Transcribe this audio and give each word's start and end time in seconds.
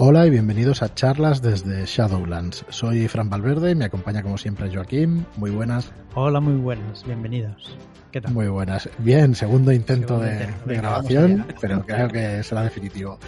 Hola 0.00 0.26
y 0.26 0.30
bienvenidos 0.30 0.82
a 0.84 0.94
charlas 0.94 1.42
desde 1.42 1.84
Shadowlands. 1.84 2.64
Soy 2.68 3.08
Fran 3.08 3.28
Valverde 3.28 3.72
y 3.72 3.74
me 3.74 3.84
acompaña 3.84 4.22
como 4.22 4.38
siempre 4.38 4.72
Joaquín. 4.72 5.26
Muy 5.36 5.50
buenas. 5.50 5.90
Hola, 6.14 6.38
muy 6.38 6.54
buenas, 6.54 7.04
bienvenidos. 7.04 7.76
¿Qué 8.12 8.20
tal? 8.20 8.32
Muy 8.32 8.46
buenas. 8.46 8.88
Bien, 8.98 9.34
segundo 9.34 9.72
intento 9.72 10.20
Segundo 10.20 10.26
de, 10.26 10.32
intento. 10.34 10.60
de 10.60 10.66
Venga, 10.76 10.82
grabación, 10.82 11.46
pero 11.60 11.84
creo 11.84 12.08
que 12.10 12.44
será 12.44 12.62
definitivo. 12.62 13.18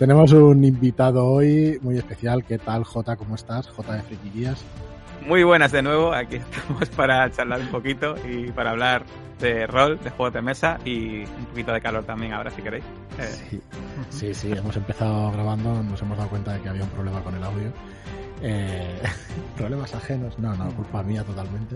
Tenemos 0.00 0.32
un 0.32 0.64
invitado 0.64 1.24
hoy 1.24 1.78
muy 1.80 1.96
especial. 1.96 2.44
¿Qué 2.44 2.58
tal, 2.58 2.82
Jota? 2.82 3.14
¿Cómo 3.14 3.36
estás? 3.36 3.68
Jota 3.68 3.94
de 3.94 4.02
Friki 4.02 4.30
Guías. 4.30 4.64
Muy 5.26 5.42
buenas 5.42 5.72
de 5.72 5.82
nuevo, 5.82 6.12
aquí 6.12 6.36
estamos 6.36 6.88
para 6.96 7.28
charlar 7.32 7.60
un 7.60 7.68
poquito 7.68 8.14
y 8.24 8.52
para 8.52 8.70
hablar 8.70 9.04
de 9.40 9.66
rol, 9.66 9.98
de 9.98 10.10
juegos 10.10 10.32
de 10.32 10.40
mesa 10.40 10.78
y 10.84 11.24
un 11.24 11.46
poquito 11.46 11.72
de 11.72 11.80
calor 11.80 12.04
también 12.04 12.32
ahora 12.32 12.50
si 12.52 12.62
queréis. 12.62 12.84
Eh, 13.18 13.36
Sí, 13.50 13.60
sí, 14.10 14.34
sí, 14.34 14.52
hemos 14.52 14.76
empezado 14.76 15.32
grabando, 15.32 15.82
nos 15.82 16.00
hemos 16.00 16.16
dado 16.16 16.30
cuenta 16.30 16.52
de 16.52 16.60
que 16.60 16.68
había 16.68 16.84
un 16.84 16.90
problema 16.90 17.22
con 17.22 17.34
el 17.34 17.42
audio. 17.42 17.72
Eh, 18.40 19.02
problemas 19.56 19.94
ajenos, 19.96 20.38
no, 20.38 20.54
no, 20.54 20.70
culpa 20.76 21.02
mía 21.02 21.24
totalmente. 21.24 21.74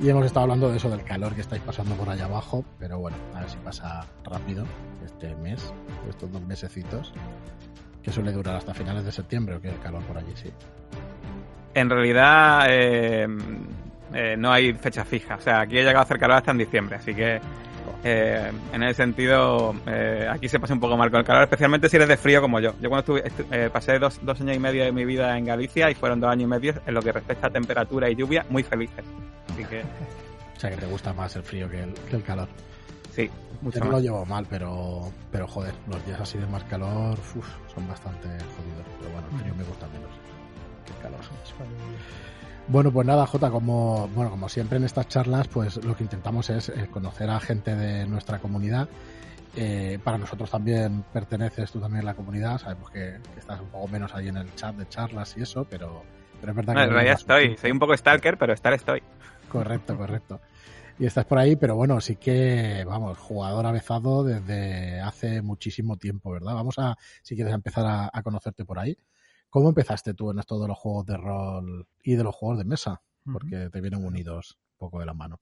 Y 0.00 0.08
hemos 0.08 0.24
estado 0.24 0.44
hablando 0.44 0.70
de 0.70 0.78
eso, 0.78 0.88
del 0.88 1.02
calor 1.02 1.34
que 1.34 1.42
estáis 1.42 1.60
pasando 1.62 1.94
por 1.94 2.08
allá 2.08 2.24
abajo, 2.24 2.64
pero 2.78 2.98
bueno, 2.98 3.18
a 3.34 3.40
ver 3.40 3.50
si 3.50 3.58
pasa 3.58 4.06
rápido 4.24 4.64
este 5.04 5.34
mes, 5.36 5.74
estos 6.08 6.32
dos 6.32 6.40
mesecitos, 6.42 7.12
que 8.02 8.12
suele 8.12 8.32
durar 8.32 8.56
hasta 8.56 8.72
finales 8.72 9.04
de 9.04 9.12
septiembre, 9.12 9.56
o 9.56 9.60
que 9.60 9.68
el 9.68 9.78
calor 9.80 10.02
por 10.04 10.16
allí, 10.16 10.32
sí. 10.36 10.50
En 11.78 11.90
realidad 11.90 12.66
eh, 12.68 13.26
eh, 14.14 14.36
no 14.38 14.50
hay 14.52 14.72
fecha 14.74 15.04
fija, 15.04 15.36
o 15.36 15.40
sea, 15.40 15.60
aquí 15.60 15.76
he 15.78 15.80
llegado 15.82 15.98
a 16.00 16.02
hacer 16.02 16.18
calor 16.18 16.36
hasta 16.38 16.50
en 16.50 16.58
diciembre, 16.58 16.96
así 16.96 17.14
que 17.14 17.40
eh, 18.04 18.50
en 18.72 18.82
ese 18.84 18.94
sentido 18.94 19.74
eh, 19.86 20.26
aquí 20.30 20.48
se 20.48 20.58
pasa 20.60 20.72
un 20.74 20.80
poco 20.80 20.96
mal 20.96 21.10
con 21.10 21.20
el 21.20 21.26
calor, 21.26 21.42
especialmente 21.44 21.88
si 21.88 21.96
eres 21.96 22.08
de 22.08 22.16
frío 22.16 22.40
como 22.40 22.60
yo. 22.60 22.72
Yo 22.80 22.88
cuando 22.88 23.00
estuve, 23.00 23.24
estu- 23.24 23.46
eh, 23.52 23.70
pasé 23.72 23.98
dos, 23.98 24.18
dos 24.22 24.40
años 24.40 24.56
y 24.56 24.58
medio 24.60 24.84
de 24.84 24.92
mi 24.92 25.04
vida 25.04 25.36
en 25.36 25.44
Galicia 25.44 25.90
y 25.90 25.94
fueron 25.94 26.20
dos 26.20 26.30
años 26.30 26.44
y 26.44 26.46
medio 26.46 26.74
en 26.86 26.94
lo 26.94 27.02
que 27.02 27.12
respecta 27.12 27.48
a 27.48 27.50
temperatura 27.50 28.08
y 28.10 28.14
lluvia 28.16 28.44
muy 28.50 28.62
felices. 28.62 29.04
Así 29.52 29.64
que 29.64 29.80
O 30.56 30.60
sea, 30.60 30.70
que 30.70 30.76
te 30.76 30.86
gusta 30.86 31.12
más 31.12 31.34
el 31.36 31.42
frío 31.42 31.68
que 31.68 31.82
el, 31.82 31.92
que 32.08 32.16
el 32.16 32.22
calor. 32.22 32.48
sí, 33.14 33.26
Yo 33.26 33.32
mucho 33.62 33.80
no 33.84 33.90
lo 33.90 34.00
llevo 34.00 34.24
mal, 34.26 34.46
pero, 34.48 35.12
pero 35.32 35.46
joder, 35.48 35.74
los 35.88 36.04
días 36.06 36.20
así 36.20 36.38
de 36.38 36.46
más 36.46 36.62
calor 36.64 37.18
uf, 37.34 37.46
son 37.74 37.86
bastante 37.88 38.26
jodidos. 38.28 38.86
Pero 39.00 39.10
bueno, 39.12 39.26
el 39.32 39.38
frío 39.40 39.54
me 39.56 39.64
gusta 39.64 39.86
menos 39.88 40.10
calor. 40.98 41.20
Bueno, 42.68 42.92
pues 42.92 43.06
nada, 43.06 43.26
Jota, 43.26 43.50
como, 43.50 44.08
bueno, 44.08 44.30
como 44.30 44.48
siempre 44.48 44.76
en 44.76 44.84
estas 44.84 45.08
charlas, 45.08 45.48
pues 45.48 45.82
lo 45.84 45.96
que 45.96 46.04
intentamos 46.04 46.50
es 46.50 46.68
eh, 46.68 46.88
conocer 46.90 47.30
a 47.30 47.40
gente 47.40 47.74
de 47.74 48.06
nuestra 48.06 48.38
comunidad. 48.40 48.88
Eh, 49.56 49.98
para 50.04 50.18
nosotros 50.18 50.50
también 50.50 51.02
perteneces 51.12 51.72
tú 51.72 51.80
también 51.80 52.02
a 52.02 52.10
la 52.10 52.14
comunidad, 52.14 52.58
sabemos 52.58 52.90
que, 52.90 53.18
que 53.32 53.40
estás 53.40 53.60
un 53.60 53.68
poco 53.68 53.88
menos 53.88 54.14
ahí 54.14 54.28
en 54.28 54.36
el 54.36 54.54
chat 54.54 54.76
de 54.76 54.86
charlas 54.88 55.34
y 55.38 55.42
eso, 55.42 55.64
pero, 55.64 56.02
pero 56.40 56.52
es 56.52 56.56
verdad 56.56 56.74
No, 56.74 56.80
que... 56.80 56.84
en 56.84 56.92
realidad 56.92 57.14
estoy, 57.18 57.56
soy 57.56 57.70
un 57.70 57.78
poco 57.78 57.96
stalker, 57.96 58.36
pero 58.36 58.52
estar 58.52 58.74
estoy. 58.74 59.02
Correcto, 59.48 59.96
correcto. 59.96 60.40
Y 60.98 61.06
estás 61.06 61.24
por 61.24 61.38
ahí, 61.38 61.56
pero 61.56 61.74
bueno, 61.74 62.00
sí 62.00 62.16
que, 62.16 62.84
vamos, 62.86 63.16
jugador 63.18 63.64
avezado 63.66 64.24
desde 64.24 65.00
hace 65.00 65.40
muchísimo 65.42 65.96
tiempo, 65.96 66.30
¿verdad? 66.32 66.54
Vamos 66.54 66.78
a, 66.78 66.96
si 67.22 67.34
quieres, 67.34 67.52
a 67.52 67.56
empezar 67.56 67.86
a, 67.86 68.10
a 68.12 68.22
conocerte 68.22 68.64
por 68.64 68.78
ahí. 68.78 68.98
¿Cómo 69.50 69.68
empezaste 69.68 70.14
tú 70.14 70.30
en 70.30 70.38
esto 70.38 70.58
de 70.58 70.68
los 70.68 70.78
juegos 70.78 71.04
de 71.04 71.18
rol 71.18 71.86
y 72.02 72.14
de 72.14 72.24
los 72.24 72.34
juegos 72.34 72.56
de 72.58 72.64
mesa? 72.64 73.02
Porque 73.30 73.68
te 73.70 73.80
vienen 73.82 74.02
unidos 74.04 74.58
un 74.72 74.78
poco 74.78 75.00
de 75.00 75.06
la 75.06 75.12
mano. 75.14 75.38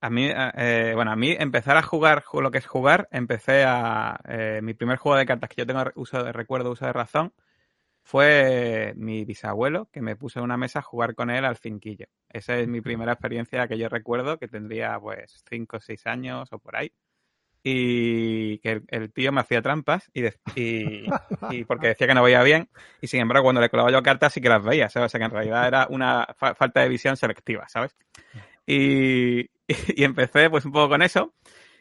A 0.00 0.10
mí, 0.10 0.28
eh, 0.32 0.92
bueno, 0.94 1.10
a 1.10 1.16
mí 1.16 1.32
empezar 1.38 1.76
a 1.76 1.82
jugar 1.82 2.22
ju- 2.22 2.40
lo 2.40 2.50
que 2.52 2.58
es 2.58 2.66
jugar, 2.66 3.08
empecé 3.10 3.64
a... 3.66 4.20
eh, 4.28 4.60
mi 4.62 4.74
primer 4.74 4.96
juego 4.98 5.18
de 5.18 5.26
cartas 5.26 5.50
que 5.50 5.56
yo 5.62 5.66
tengo 5.66 5.82
re- 5.84 5.92
uso 5.96 6.22
de 6.22 6.32
recuerdo, 6.32 6.70
uso 6.70 6.86
de 6.86 6.92
razón, 6.92 7.32
fue 8.04 8.94
mi 8.96 9.24
bisabuelo 9.24 9.88
que 9.92 10.02
me 10.02 10.16
puso 10.16 10.40
en 10.40 10.46
una 10.46 10.56
mesa 10.58 10.80
a 10.80 10.82
jugar 10.82 11.14
con 11.16 11.30
él 11.30 11.44
al 11.46 11.56
cinquillo. 11.58 12.06
Esa 12.30 12.56
es 12.58 12.68
mi 12.68 12.80
primera 12.82 13.12
experiencia 13.12 13.68
que 13.68 13.78
yo 13.78 13.88
recuerdo, 13.90 14.38
que 14.38 14.48
tendría 14.48 14.98
pues 15.00 15.42
5 15.50 15.78
o 15.78 15.80
6 15.80 16.06
años 16.06 16.52
o 16.52 16.58
por 16.60 16.76
ahí. 16.76 16.92
Y 17.62 18.58
que 18.58 18.70
el, 18.72 18.84
el 18.88 19.12
tío 19.12 19.32
me 19.32 19.40
hacía 19.40 19.60
trampas 19.62 20.10
y, 20.14 20.22
de- 20.22 20.36
y, 20.54 21.06
y 21.50 21.64
porque 21.64 21.88
decía 21.88 22.06
que 22.06 22.14
no 22.14 22.22
veía 22.22 22.42
bien. 22.42 22.68
Y 23.00 23.06
sin 23.08 23.20
embargo, 23.20 23.44
cuando 23.44 23.60
le 23.60 23.68
colaba 23.70 23.90
yo 23.90 24.02
cartas 24.02 24.32
sí 24.32 24.40
que 24.40 24.48
las 24.48 24.62
veía, 24.62 24.88
¿sabes? 24.88 25.06
O 25.06 25.10
sea 25.10 25.18
que 25.18 25.24
en 25.26 25.30
realidad 25.32 25.66
era 25.66 25.86
una 25.90 26.26
fa- 26.36 26.54
falta 26.54 26.80
de 26.80 26.88
visión 26.88 27.16
selectiva, 27.16 27.68
¿sabes? 27.68 27.96
Y, 28.66 29.50
y 29.68 30.04
empecé 30.04 30.50
pues 30.50 30.64
un 30.64 30.72
poco 30.72 30.90
con 30.90 31.02
eso. 31.02 31.34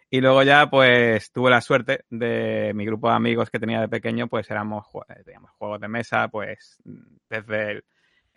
Y 0.10 0.22
luego 0.22 0.42
ya 0.44 0.70
pues 0.70 1.32
tuve 1.34 1.50
la 1.50 1.60
suerte 1.60 2.06
de 2.10 2.72
mi 2.74 2.86
grupo 2.86 3.10
de 3.10 3.16
amigos 3.16 3.50
que 3.50 3.60
tenía 3.60 3.82
de 3.82 3.90
pequeño, 3.90 4.28
pues 4.28 4.50
éramos, 4.50 4.86
teníamos 5.26 5.52
juegos 5.52 5.82
de 5.82 5.88
mesa, 5.90 6.30
pues 6.30 6.82
desde 7.30 7.72
el, 7.72 7.86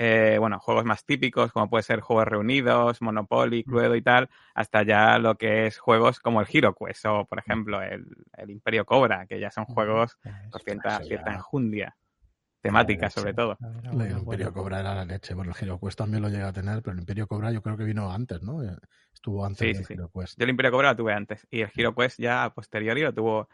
eh, 0.03 0.38
bueno, 0.38 0.59
juegos 0.59 0.87
más 0.87 1.05
típicos 1.05 1.53
como 1.53 1.69
puede 1.69 1.83
ser 1.83 2.00
Juegos 2.00 2.27
Reunidos, 2.27 3.03
Monopoly, 3.03 3.65
Cluedo 3.65 3.94
y 3.97 4.00
tal, 4.00 4.31
hasta 4.55 4.83
ya 4.83 5.19
lo 5.19 5.34
que 5.34 5.66
es 5.66 5.78
juegos 5.78 6.21
como 6.21 6.41
el 6.41 6.47
Hero 6.50 6.75
Quest 6.75 7.05
o 7.05 7.27
por 7.27 7.38
ejemplo 7.38 7.83
el, 7.83 8.06
el 8.33 8.49
Imperio 8.49 8.87
Cobra, 8.87 9.27
que 9.27 9.39
ya 9.39 9.50
son 9.50 9.66
juegos 9.66 10.16
con 10.50 10.62
cierta, 10.62 11.00
cierta 11.00 11.34
enjundia, 11.34 11.94
temática 12.62 13.10
sobre 13.10 13.34
todo. 13.34 13.59
El 13.93 14.19
Imperio 14.19 14.55
Cobra 14.55 14.81
era 14.81 14.94
la 14.94 15.05
leche. 15.05 15.34
Bueno, 15.34 15.53
el 15.55 15.62
Hero 15.62 15.78
Quest 15.78 15.99
también 15.99 16.22
lo 16.22 16.31
llega 16.31 16.49
a 16.49 16.53
tener, 16.55 16.81
pero 16.81 16.94
el 16.94 17.00
Imperio 17.00 17.27
Cobra 17.27 17.53
yo 17.53 17.60
creo 17.60 17.77
que 17.77 17.84
vino 17.84 18.10
antes, 18.10 18.41
¿no? 18.41 18.62
Eh, 18.65 18.75
Estuvo 19.12 19.44
antes 19.44 19.59
Sí, 19.59 19.75
del 19.75 19.84
sí. 19.84 19.94
Yo 19.97 20.44
el 20.44 20.49
Imperio 20.49 20.71
Cobra 20.71 20.93
lo 20.93 20.97
tuve 20.97 21.12
antes 21.12 21.47
y 21.50 21.60
el 21.60 21.71
Hero 21.77 21.94
Quest 21.94 22.19
ya 22.19 22.44
a 22.44 22.55
posteriori 22.55 23.03
lo 23.03 23.12
tuvo 23.12 23.50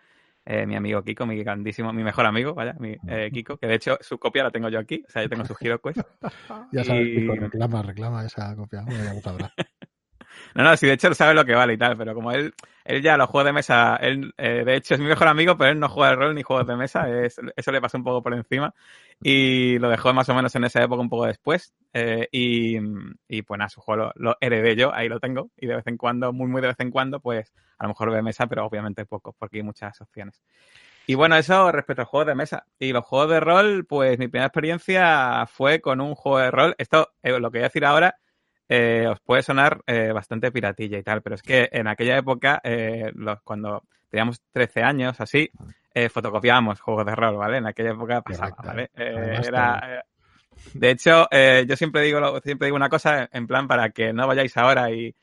eh, 0.47 0.67
mi 0.67 0.77
amigo 0.77 1.03
Kiko, 1.03 1.27
mi 1.27 1.37
grandísimo, 1.43 1.93
mi 1.93 2.03
mejor 2.03 2.25
amigo, 2.27 2.55
vaya, 2.55 2.75
mi 2.79 2.97
eh, 3.09 3.31
Kiko, 3.33 3.59
que 3.59 3.67
de 3.67 3.75
hecho 3.75 3.99
su 4.01 4.19
copia 4.19 4.45
la 4.45 4.51
tengo 4.51 4.69
yo 4.69 4.79
aquí, 4.79 5.05
o 5.07 5.11
sea, 5.11 5.23
yo 5.23 5.29
tengo 5.29 5.45
su 5.45 5.55
Hero 5.61 5.81
Quest. 5.81 5.99
Ya 6.73 6.83
sabes, 6.84 7.07
Y- 7.09 7.21
Pico, 7.21 7.34
reclama, 7.37 7.83
reclama 7.83 8.25
esa 8.25 8.55
copia. 8.56 8.83
Bueno, 8.83 9.05
ya 9.05 9.15
lo 9.15 9.21
sabrá. 9.21 9.53
No, 10.55 10.63
no, 10.65 10.77
sí, 10.77 10.87
de 10.87 10.95
hecho 10.95 11.09
él 11.09 11.15
sabe 11.15 11.35
lo 11.35 11.45
que 11.45 11.55
vale 11.55 11.75
y 11.75 11.79
tal, 11.79 11.97
pero 11.97 12.15
como 12.15 12.33
él, 12.33 12.55
él 12.85 13.03
ya 13.03 13.17
los 13.17 13.29
juegos 13.29 13.47
de 13.47 13.53
mesa, 13.53 13.97
él, 13.97 14.33
eh, 14.39 14.63
de 14.65 14.77
hecho 14.77 14.95
es 14.95 15.01
mi 15.01 15.07
mejor 15.07 15.29
amigo, 15.29 15.57
pero 15.57 15.71
él 15.71 15.79
no 15.81 15.89
juega 15.89 16.11
de 16.11 16.17
rol 16.17 16.35
ni 16.35 16.43
juegos 16.43 16.67
de 16.67 16.77
mesa, 16.77 17.09
es- 17.11 17.41
eso 17.57 17.73
le 17.73 17.81
pasó 17.81 17.99
un 17.99 18.05
poco 18.05 18.23
por 18.23 18.35
encima 18.35 18.75
y 19.23 19.79
lo 19.79 19.89
dejó 19.91 20.13
más 20.15 20.29
o 20.29 20.35
menos 20.35 20.55
en 20.55 20.65
esa 20.65 20.83
época 20.83 21.01
un 21.03 21.09
poco 21.11 21.27
después 21.27 21.75
eh, 21.93 22.29
y, 22.33 22.79
y 23.29 23.43
pues 23.43 23.59
nada, 23.59 23.69
su 23.69 23.81
juego 23.81 24.13
lo, 24.17 24.31
lo 24.31 24.37
heredé 24.41 24.77
yo, 24.77 24.95
ahí 24.95 25.09
lo 25.09 25.21
tengo 25.21 25.51
y 25.57 25.67
de 25.67 25.77
vez 25.77 25.87
en 25.87 25.97
cuando, 25.97 26.33
muy 26.33 26.47
muy 26.49 26.61
de 26.63 26.69
vez 26.69 26.81
en 26.81 26.91
cuando, 26.91 27.21
pues 27.21 27.53
a 27.79 27.85
lo 27.85 27.89
mejor 27.91 28.13
de 28.13 28.23
mesa, 28.23 28.47
pero 28.47 28.65
obviamente 28.67 29.05
poco, 29.07 29.35
porque 29.39 29.59
hay 29.59 29.63
muchas 29.63 30.01
opciones. 30.01 30.43
Y 31.07 31.15
bueno, 31.15 31.37
eso 31.37 31.71
respecto 31.73 32.03
a 32.03 32.05
juegos 32.05 32.27
de 32.27 32.35
mesa. 32.35 32.67
Y 32.79 32.93
los 32.93 33.05
juegos 33.05 33.31
de 33.31 33.41
rol, 33.41 33.87
pues 33.87 34.19
mi 34.19 34.29
primera 34.29 34.47
experiencia 34.47 35.47
fue 35.47 35.81
con 35.81 36.01
un 36.01 36.15
juego 36.15 36.39
de 36.39 36.51
rol. 36.51 36.75
Esto, 36.79 37.11
eh, 37.23 37.39
lo 37.39 37.51
que 37.51 37.59
voy 37.59 37.65
a 37.65 37.69
decir 37.69 37.85
ahora, 37.85 38.19
eh, 38.69 39.06
os 39.09 39.21
puede 39.21 39.43
sonar 39.43 39.81
eh, 39.87 40.12
bastante 40.12 40.50
piratilla 40.50 40.99
y 40.99 41.03
tal, 41.03 41.22
pero 41.22 41.34
es 41.37 41.43
que 41.43 41.69
en 41.72 41.87
aquella 41.87 42.16
época, 42.19 42.60
eh, 42.65 43.12
los, 43.15 43.41
cuando 43.43 43.84
teníamos 44.10 44.41
13 44.53 44.82
años, 44.82 45.21
así, 45.21 45.50
eh, 45.94 46.09
fotocopiábamos 46.09 46.81
juegos 46.81 47.06
de 47.06 47.15
rol, 47.15 47.37
¿vale? 47.37 47.59
En 47.59 47.66
aquella 47.66 47.91
época 47.93 48.22
pasaba. 48.22 48.50
¿vale? 48.69 48.91
Era, 49.47 50.05
de 50.75 50.91
hecho, 50.91 51.28
yo 51.66 51.76
siempre 51.76 52.03
digo, 52.03 52.21
lo- 52.21 52.41
siempre 52.41 52.66
digo 52.66 52.76
una 52.76 52.88
cosa 52.88 53.28
en 53.32 53.47
plan 53.47 53.66
para 53.69 53.91
que 53.91 54.12
no 54.12 54.26
vayáis 54.26 54.56
ahora 54.56 54.91
y 54.91 55.15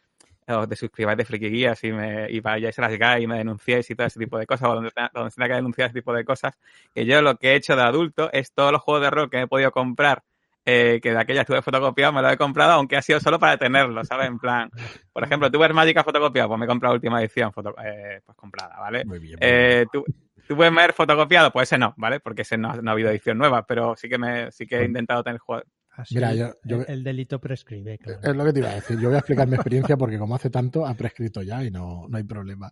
os 0.48 0.68
desuscribáis 0.68 1.18
de 1.18 1.26
Friki 1.26 1.50
Guías 1.50 1.84
y, 1.86 1.92
me, 1.94 2.30
y 2.30 2.40
vayáis 2.42 2.78
a 2.78 2.82
las 2.84 2.98
GAI 2.98 3.24
y 3.24 3.28
me 3.28 3.38
denunciéis 3.38 3.90
y 3.90 3.96
todo 3.96 4.08
ese 4.08 4.20
tipo 4.20 4.38
de 4.38 4.46
cosas, 4.46 4.70
o 4.70 4.76
donde, 4.76 4.92
tenga- 4.92 5.12
donde 5.14 5.32
se 5.32 5.36
tenga 5.36 5.48
que 5.50 5.56
denunciar 5.56 5.86
ese 5.90 6.00
tipo 6.00 6.14
de 6.14 6.26
cosas, 6.26 6.54
que 6.94 7.06
yo 7.06 7.22
lo 7.22 7.38
que 7.38 7.52
he 7.52 7.56
hecho 7.56 7.76
de 7.76 7.82
adulto 7.84 8.30
es 8.34 8.52
todos 8.52 8.72
los 8.72 8.82
juegos 8.82 9.04
de 9.04 9.10
rol 9.10 9.30
que 9.30 9.42
he 9.42 9.48
podido 9.48 9.72
comprar, 9.72 10.22
eh, 10.66 11.00
que 11.02 11.12
de 11.12 11.20
aquella 11.20 11.42
estuve 11.42 11.62
fotocopiado, 11.62 12.14
me 12.14 12.22
lo 12.22 12.30
he 12.30 12.38
comprado, 12.38 12.74
aunque 12.74 12.96
ha 12.98 13.02
sido 13.02 13.20
solo 13.20 13.40
para 13.40 13.58
tenerlo, 13.58 14.04
¿sabes? 14.06 14.28
En 14.28 14.40
plan, 14.40 14.70
por 15.12 15.24
ejemplo, 15.24 15.52
tú 15.52 15.60
ves 15.60 15.74
Magic 15.74 16.04
fotocopiado, 16.04 16.48
pues 16.50 16.60
me 16.60 16.66
he 16.66 16.68
comprado 16.68 16.94
la 16.94 16.98
última 16.98 17.20
edición 17.22 17.52
foto, 17.52 17.76
eh, 17.84 18.22
pues 18.26 18.38
comprada, 18.38 18.80
¿vale? 18.80 19.04
Muy 19.06 19.20
bien. 19.20 19.38
muy 19.42 19.48
bien. 19.48 19.54
Eh, 19.56 19.86
tú, 19.92 20.04
tú 20.48 20.56
puedes 20.56 20.74
ver 20.74 20.94
fotocopiado, 20.94 21.52
pues 21.52 21.70
ese 21.70 21.78
no, 21.78 21.94
¿vale? 21.98 22.20
Porque 22.20 22.44
ese 22.44 22.58
no, 22.58 22.74
no 22.82 22.92
ha 22.92 22.94
habido 22.94 23.10
edición 23.10 23.38
nueva, 23.38 23.66
pero 23.66 23.96
sí 23.96 24.08
que 24.08 24.18
me 24.18 24.52
sí 24.52 24.66
que 24.66 24.78
he 24.82 24.86
intentado 24.86 25.24
tener 25.24 25.40
juegos. 25.40 25.66
Así, 25.96 26.16
Mira, 26.16 26.34
yo- 26.34 26.56
yo- 26.64 26.82
el, 26.82 26.86
el 26.90 27.04
delito 27.04 27.40
prescribe, 27.40 28.00
claro. 28.00 28.20
Es 28.24 28.36
lo 28.36 28.44
que 28.46 28.54
te 28.54 28.60
iba 28.60 28.70
a 28.70 28.74
decir. 28.76 28.98
Yo 29.00 29.10
voy 29.10 29.16
a 29.16 29.20
explicar 29.20 29.48
mi 29.48 29.54
experiencia 29.54 29.96
porque 29.96 30.18
como 30.18 30.34
hace 30.34 30.50
tanto, 30.50 30.88
ha 30.88 30.96
prescrito 30.96 31.44
ya 31.44 31.64
y 31.64 31.70
no, 31.70 32.08
no 32.10 32.18
hay 32.18 32.24
problema. 32.24 32.72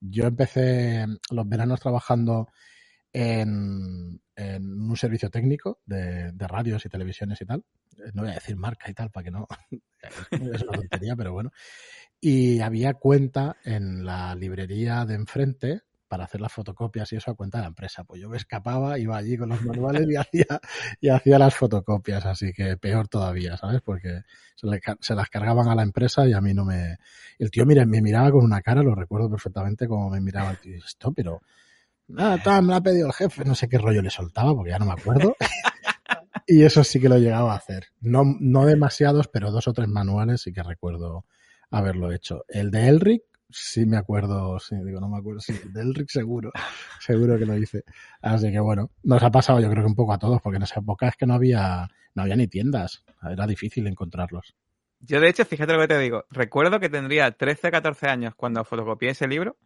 Yo 0.00 0.24
empecé 0.26 1.04
los 1.30 1.46
veranos 1.46 1.80
trabajando 1.80 2.48
en, 3.12 4.18
en 4.50 4.80
un 4.80 4.96
servicio 4.96 5.30
técnico 5.30 5.80
de, 5.86 6.32
radios 6.38 6.84
y 6.84 6.88
televisiones 6.88 7.40
y 7.40 7.46
tal. 7.46 7.64
Eh, 7.98 8.10
No 8.14 8.22
voy 8.22 8.30
a 8.30 8.34
decir 8.34 8.56
marca 8.56 8.90
y 8.90 8.94
tal 8.94 9.10
para 9.10 9.24
que 9.24 9.30
no... 9.30 9.46
Es 10.30 10.62
una 10.62 10.78
tontería, 10.78 11.16
pero 11.16 11.32
bueno. 11.32 11.50
Y 12.20 12.60
había 12.60 12.94
cuenta 12.94 13.56
en 13.64 14.04
la 14.04 14.34
librería 14.34 15.04
de 15.04 15.14
enfrente 15.14 15.82
para 16.12 16.24
hacer 16.24 16.42
las 16.42 16.52
fotocopias 16.52 17.10
y 17.10 17.16
eso 17.16 17.30
a 17.30 17.34
cuenta 17.34 17.56
de 17.56 17.62
la 17.62 17.68
empresa. 17.68 18.04
Pues 18.04 18.20
yo 18.20 18.28
me 18.28 18.36
escapaba, 18.36 18.98
iba 18.98 19.16
allí 19.16 19.38
con 19.38 19.48
los 19.48 19.62
manuales 19.64 20.06
y 20.06 20.16
hacía, 21.08 21.38
las 21.38 21.54
fotocopias, 21.54 22.26
así 22.26 22.52
que 22.52 22.76
peor 22.76 23.08
todavía, 23.08 23.56
¿sabes? 23.56 23.80
Porque 23.80 24.20
se 25.00 25.14
las 25.14 25.30
cargaban 25.30 25.68
a 25.68 25.74
la 25.74 25.82
empresa 25.82 26.26
y 26.26 26.34
a 26.34 26.42
mí 26.42 26.52
no 26.52 26.66
me... 26.66 26.98
El 27.38 27.50
tío 27.50 27.64
mira, 27.64 27.86
me 27.86 28.02
miraba 28.02 28.30
con 28.30 28.44
una 28.44 28.60
cara, 28.60 28.82
lo 28.82 28.94
recuerdo 28.94 29.30
perfectamente 29.30 29.88
como 29.88 30.10
me 30.10 30.20
miraba 30.20 30.50
el 30.50 30.58
tío. 30.58 30.76
Esto, 30.76 31.12
pero 31.12 31.40
Ah, 32.18 32.38
tal, 32.42 32.64
me 32.64 32.74
ha 32.74 32.80
pedido 32.80 33.06
el 33.06 33.12
jefe. 33.12 33.44
No 33.44 33.54
sé 33.54 33.68
qué 33.68 33.78
rollo 33.78 34.02
le 34.02 34.10
soltaba 34.10 34.54
porque 34.54 34.70
ya 34.70 34.78
no 34.78 34.86
me 34.86 34.92
acuerdo. 34.92 35.36
y 36.46 36.62
eso 36.62 36.84
sí 36.84 37.00
que 37.00 37.08
lo 37.08 37.18
llegaba 37.18 37.52
a 37.52 37.56
hacer. 37.56 37.86
No, 38.00 38.22
no 38.40 38.66
demasiados, 38.66 39.28
pero 39.28 39.50
dos 39.50 39.68
o 39.68 39.72
tres 39.72 39.88
manuales 39.88 40.42
sí 40.42 40.52
que 40.52 40.62
recuerdo 40.62 41.24
haberlo 41.70 42.12
hecho. 42.12 42.44
El 42.48 42.70
de 42.70 42.88
Elric, 42.88 43.22
sí 43.48 43.86
me 43.86 43.96
acuerdo, 43.96 44.58
sí, 44.58 44.76
digo, 44.84 45.00
no 45.00 45.08
me 45.08 45.18
acuerdo, 45.18 45.40
sí, 45.40 45.54
de 45.72 45.80
Elric 45.80 46.08
seguro, 46.08 46.52
seguro 47.00 47.38
que 47.38 47.46
lo 47.46 47.56
hice. 47.56 47.84
Así 48.20 48.50
que 48.50 48.60
bueno, 48.60 48.90
nos 49.02 49.22
ha 49.22 49.30
pasado 49.30 49.60
yo 49.60 49.70
creo 49.70 49.82
que 49.82 49.88
un 49.88 49.94
poco 49.94 50.12
a 50.12 50.18
todos, 50.18 50.40
porque 50.42 50.56
en 50.56 50.64
esa 50.64 50.80
época 50.80 51.08
es 51.08 51.16
que 51.16 51.26
no 51.26 51.34
había, 51.34 51.88
no 52.14 52.22
había 52.22 52.36
ni 52.36 52.48
tiendas, 52.48 53.04
era 53.28 53.46
difícil 53.46 53.86
encontrarlos. 53.86 54.54
Yo, 55.04 55.20
de 55.20 55.28
hecho, 55.28 55.44
fíjate 55.44 55.72
lo 55.72 55.80
que 55.80 55.88
te 55.88 55.98
digo. 55.98 56.26
Recuerdo 56.30 56.78
que 56.78 56.88
tendría 56.88 57.32
13, 57.32 57.72
14 57.72 58.06
años 58.06 58.34
cuando 58.36 58.64
fotocopié 58.64 59.10
ese 59.10 59.26
libro. 59.26 59.56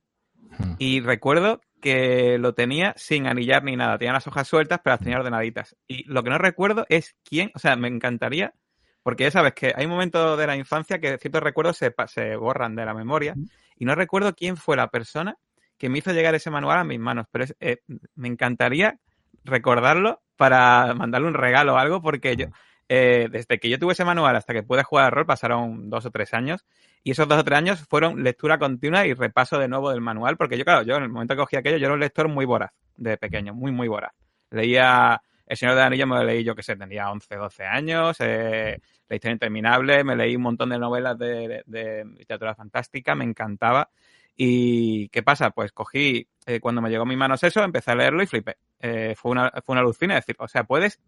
Hmm. 0.59 0.75
Y 0.79 1.01
recuerdo 1.01 1.61
que 1.81 2.39
lo 2.39 2.55
tenía 2.55 2.95
sin 2.97 3.27
anillar 3.27 3.63
ni 3.65 3.77
nada. 3.77 3.99
Tenía 3.99 4.13
las 4.15 4.27
hojas 4.27 4.49
sueltas, 4.49 4.81
pero 4.83 4.95
las 4.95 5.01
tenía 5.01 5.19
ordenaditas. 5.19 5.77
Y 5.87 6.05
lo 6.05 6.23
que 6.23 6.31
no 6.31 6.39
recuerdo 6.39 6.87
es 6.89 7.15
quién, 7.25 7.51
o 7.55 7.59
sea, 7.59 7.77
me 7.77 7.89
encantaría, 7.89 8.55
porque 9.03 9.25
ya 9.25 9.31
sabes 9.31 9.53
que 9.55 9.73
hay 9.77 9.87
momentos 9.87 10.39
de 10.39 10.47
la 10.47 10.57
infancia 10.57 10.99
que 10.99 11.19
ciertos 11.19 11.43
recuerdos 11.43 11.77
se, 11.77 11.95
se 12.09 12.37
borran 12.37 12.75
de 12.75 12.85
la 12.85 12.95
memoria. 12.95 13.35
Y 13.77 13.85
no 13.85 13.95
recuerdo 13.95 14.35
quién 14.35 14.57
fue 14.57 14.77
la 14.77 14.89
persona 14.89 15.37
que 15.79 15.89
me 15.89 15.99
hizo 15.99 16.13
llegar 16.13 16.35
ese 16.35 16.51
manual 16.51 16.79
a 16.79 16.85
mis 16.85 16.99
manos. 16.99 17.27
Pero 17.31 17.45
es- 17.45 17.57
eh, 17.61 17.79
me 18.15 18.29
encantaría 18.29 18.99
recordarlo 19.45 20.23
para 20.37 20.95
mandarle 20.95 21.29
un 21.29 21.35
regalo 21.35 21.75
o 21.75 21.77
algo, 21.79 22.01
porque 22.03 22.37
yo, 22.37 22.47
eh, 22.89 23.29
desde 23.31 23.59
que 23.59 23.69
yo 23.69 23.79
tuve 23.79 23.93
ese 23.93 24.05
manual 24.05 24.37
hasta 24.37 24.53
que 24.53 24.63
pude 24.63 24.83
jugar 24.85 25.07
al 25.07 25.13
rol 25.13 25.27
pasaron 25.27 25.91
dos 25.91 26.07
o 26.07 26.11
tres 26.11 26.33
años. 26.35 26.65
Y 27.03 27.13
esos 27.13 27.29
dos 27.29 27.39
o 27.39 27.45
tres 27.45 27.59
años 27.59 27.81
fueron 27.89 28.23
lectura 28.23 28.59
continua 28.59 29.07
y 29.07 29.15
repaso 29.15 29.59
de 29.59 29.69
nuevo 29.69 29.91
del 29.91 30.01
manual, 30.01 30.37
porque 30.37 30.59
yo, 30.59 30.65
claro, 30.65 30.83
yo 30.83 30.97
en 30.97 31.05
el 31.05 31.09
momento 31.09 31.35
que 31.35 31.41
cogí 31.41 31.57
aquello, 31.57 31.77
yo 31.77 31.87
era 31.87 31.95
un 31.95 32.01
lector 32.01 32.29
muy 32.29 32.45
voraz, 32.45 32.73
de 32.97 33.17
pequeño, 33.17 33.55
muy, 33.55 33.71
muy 33.73 33.87
voraz. 33.89 34.13
Leía 34.51 35.21
El 35.47 35.57
Señor 35.57 35.75
de 35.77 35.81
los 35.83 35.87
Anillos, 35.87 36.09
me 36.09 36.17
lo 36.17 36.25
leí 36.25 36.43
yo 36.45 36.55
que 36.57 36.63
sé, 36.63 36.75
tenía 36.77 37.11
11, 37.11 37.37
12 37.37 37.65
años, 37.65 38.17
eh, 38.21 38.79
La 39.09 39.15
historia 39.17 39.33
interminable, 39.35 40.03
me 40.03 40.17
leí 40.17 40.35
un 40.37 40.43
montón 40.43 40.71
de 40.71 40.79
novelas 40.79 41.17
de, 41.19 41.49
de- 41.49 41.63
de 41.67 42.05
literatura 42.05 42.55
fantástica, 42.57 43.15
me 43.15 43.25
encantaba. 43.25 43.89
¿Y 44.37 45.09
qué 45.09 45.23
pasa? 45.23 45.51
Pues 45.51 45.73
cogí, 45.73 46.29
eh, 46.47 46.61
cuando 46.61 46.83
me 46.83 46.91
llegó 46.91 47.05
a 47.05 47.07
mis 47.07 47.17
manos 47.17 47.43
eso, 47.45 47.63
empecé 47.63 47.93
a 47.93 47.95
leerlo 47.95 48.23
y 48.23 48.27
flipé. 48.27 48.57
Eh, 48.81 49.15
fue 49.17 49.31
una, 49.33 49.51
fue 49.65 49.73
una 49.75 49.81
alucina, 49.81 50.15
es 50.19 50.27
decir, 50.27 50.37
o 50.41 50.49
sea, 50.49 50.65
puedes 50.65 51.01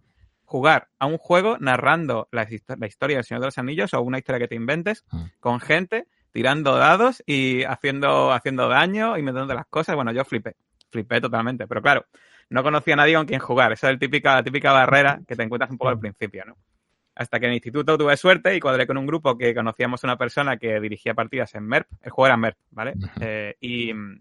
jugar 0.49 0.89
a 0.99 1.05
un 1.07 1.19
juego 1.19 1.59
narrando 1.61 2.27
la, 2.33 2.49
histo- 2.49 2.77
la 2.79 2.87
historia 2.87 3.17
del 3.19 3.25
Señor 3.25 3.43
de 3.43 3.49
los 3.49 3.59
Anillos 3.59 3.93
o 3.93 4.01
una 4.01 4.17
historia 4.19 4.39
que 4.39 4.49
te 4.49 4.55
inventes 4.55 5.05
Mm. 5.13 5.23
con 5.41 5.61
gente 5.61 6.07
tirando 6.33 6.77
dados 6.77 7.23
y 7.27 7.65
haciendo, 7.65 8.33
haciendo 8.33 8.69
daño 8.69 9.19
y 9.19 9.23
metiendo 9.23 9.53
las 9.55 9.67
cosas. 9.67 9.95
Bueno, 9.95 10.11
yo 10.13 10.25
flipé, 10.25 10.57
flipé 10.91 11.21
totalmente. 11.21 11.67
Pero 11.67 11.83
claro, 11.83 12.07
no 12.49 12.63
conocía 12.63 12.95
a 12.95 12.97
nadie 12.97 13.15
con 13.17 13.27
quien 13.27 13.41
jugar. 13.41 13.73
Esa 13.73 13.89
es 13.89 13.93
el 13.93 13.99
típica, 13.99 14.35
la 14.37 14.43
típica 14.43 14.73
barrera 14.73 15.21
que 15.29 15.37
te 15.37 15.43
encuentras 15.43 15.71
un 15.71 15.77
poco 15.79 15.91
al 15.91 15.99
principio, 15.99 16.45
¿no? 16.47 16.57
Hasta 17.15 17.39
que 17.41 17.47
en 17.47 17.51
el 17.51 17.57
instituto 17.57 17.99
tuve 17.99 18.17
suerte 18.17 18.55
y 18.57 18.61
cuadré 18.61 18.87
con 18.87 18.97
un 18.97 19.07
grupo 19.07 19.37
que 19.37 19.55
conocíamos 19.55 20.03
a 20.03 20.07
una 20.07 20.17
persona 20.17 20.57
que 20.57 20.81
dirigía 20.81 21.13
partidas 21.15 21.55
en 21.57 21.65
MERP. 21.67 21.89
El 22.03 22.11
juego 22.11 22.27
era 22.27 22.37
MERP, 22.37 22.57
¿vale? 22.71 22.95
Eh, 23.21 23.57
y 23.61 23.93
mm, 23.93 24.13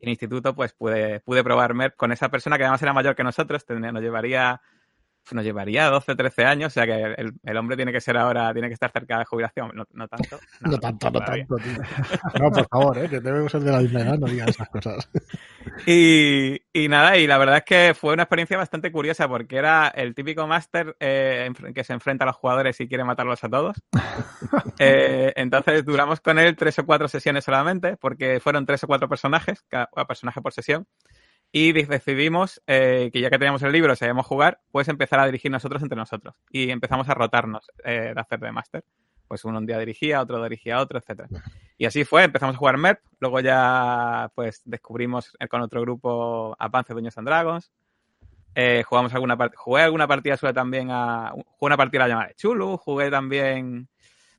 en 0.00 0.08
el 0.08 0.08
instituto 0.10 0.54
pues 0.54 0.72
pude, 0.72 1.20
pude 1.20 1.44
probar 1.44 1.74
MERP 1.74 1.94
con 1.96 2.10
esa 2.10 2.28
persona 2.28 2.56
que 2.56 2.64
además 2.64 2.82
era 2.82 2.92
mayor 2.92 3.14
que 3.14 3.22
nosotros. 3.24 3.64
Nos 3.68 4.02
llevaría 4.02 4.60
nos 5.32 5.44
llevaría 5.44 5.86
12, 5.88 6.16
13 6.16 6.44
años, 6.44 6.66
o 6.68 6.74
sea 6.74 6.86
que 6.86 7.14
el, 7.16 7.32
el 7.42 7.56
hombre 7.56 7.76
tiene 7.76 7.92
que 7.92 8.00
ser 8.00 8.16
ahora, 8.16 8.52
tiene 8.52 8.68
que 8.68 8.74
estar 8.74 8.90
cerca 8.90 9.18
de 9.18 9.24
jubilación, 9.24 9.70
no, 9.74 9.84
no 9.92 10.08
tanto. 10.08 10.38
No, 10.60 10.78
tanto, 10.78 11.10
no 11.10 11.20
tanto, 11.20 11.56
tío. 11.56 11.76
No, 12.40 12.50
por 12.50 12.68
favor, 12.68 12.98
¿eh? 12.98 13.08
que 13.08 13.20
debemos 13.20 13.52
ser 13.52 13.60
de 13.60 13.72
la 13.72 13.80
misma 13.80 14.00
edad, 14.00 14.18
no 14.18 14.26
digas 14.26 14.48
esas 14.48 14.68
cosas. 14.68 15.08
Y, 15.86 16.60
y 16.72 16.88
nada, 16.88 17.16
y 17.16 17.26
la 17.26 17.38
verdad 17.38 17.58
es 17.58 17.64
que 17.64 17.94
fue 17.94 18.14
una 18.14 18.24
experiencia 18.24 18.56
bastante 18.56 18.90
curiosa 18.92 19.28
porque 19.28 19.56
era 19.56 19.88
el 19.88 20.14
típico 20.14 20.46
máster 20.46 20.96
eh, 21.00 21.50
que 21.74 21.84
se 21.84 21.92
enfrenta 21.92 22.24
a 22.24 22.26
los 22.26 22.36
jugadores 22.36 22.80
y 22.80 22.88
quiere 22.88 23.04
matarlos 23.04 23.42
a 23.44 23.48
todos. 23.48 23.76
Eh, 24.82 25.34
entonces 25.36 25.84
duramos 25.84 26.20
con 26.20 26.38
él 26.38 26.56
tres 26.56 26.78
o 26.78 26.86
cuatro 26.86 27.06
sesiones 27.06 27.44
solamente 27.44 27.98
porque 27.98 28.40
fueron 28.40 28.64
tres 28.64 28.82
o 28.82 28.86
cuatro 28.86 29.10
personajes, 29.10 29.62
cada 29.68 29.86
personaje 30.08 30.40
por 30.40 30.54
sesión. 30.54 30.86
Y 31.52 31.72
de- 31.72 31.86
decidimos 31.86 32.62
eh, 32.66 33.10
que 33.12 33.20
ya 33.20 33.30
que 33.30 33.38
teníamos 33.38 33.62
el 33.62 33.72
libro, 33.72 33.94
sabíamos 33.96 34.26
jugar, 34.26 34.60
pues 34.70 34.88
empezar 34.88 35.18
a 35.20 35.26
dirigir 35.26 35.50
nosotros 35.50 35.82
entre 35.82 35.96
nosotros. 35.96 36.34
Y 36.50 36.70
empezamos 36.70 37.08
a 37.08 37.14
rotarnos 37.14 37.70
eh, 37.84 38.12
de 38.14 38.20
hacer 38.20 38.38
de 38.40 38.52
máster. 38.52 38.84
Pues 39.26 39.44
uno 39.44 39.58
un 39.58 39.66
día 39.66 39.78
dirigía, 39.78 40.20
otro 40.20 40.42
dirigía 40.42 40.80
otro, 40.80 40.98
etcétera. 40.98 41.28
Y 41.78 41.84
así 41.86 42.04
fue, 42.04 42.24
empezamos 42.24 42.56
a 42.56 42.58
jugar 42.58 42.78
MERP, 42.78 43.00
luego 43.20 43.38
ya 43.40 44.30
pues 44.34 44.60
descubrimos 44.64 45.36
eh, 45.38 45.46
con 45.46 45.60
otro 45.62 45.80
grupo 45.80 46.56
Advanced 46.58 46.94
Dungeons 46.94 47.16
and 47.18 47.28
Dragons. 47.28 47.72
Eh, 48.56 48.82
jugamos 48.84 49.14
alguna 49.14 49.38
jugué 49.54 49.82
alguna 49.82 50.08
partida 50.08 50.36
suelta 50.36 50.60
también 50.60 50.88
a. 50.90 51.30
Jugué 51.30 51.44
una 51.60 51.76
partida 51.76 52.08
llamada 52.08 52.28
de 52.28 52.34
Chulu, 52.34 52.76
jugué 52.78 53.08
también. 53.08 53.88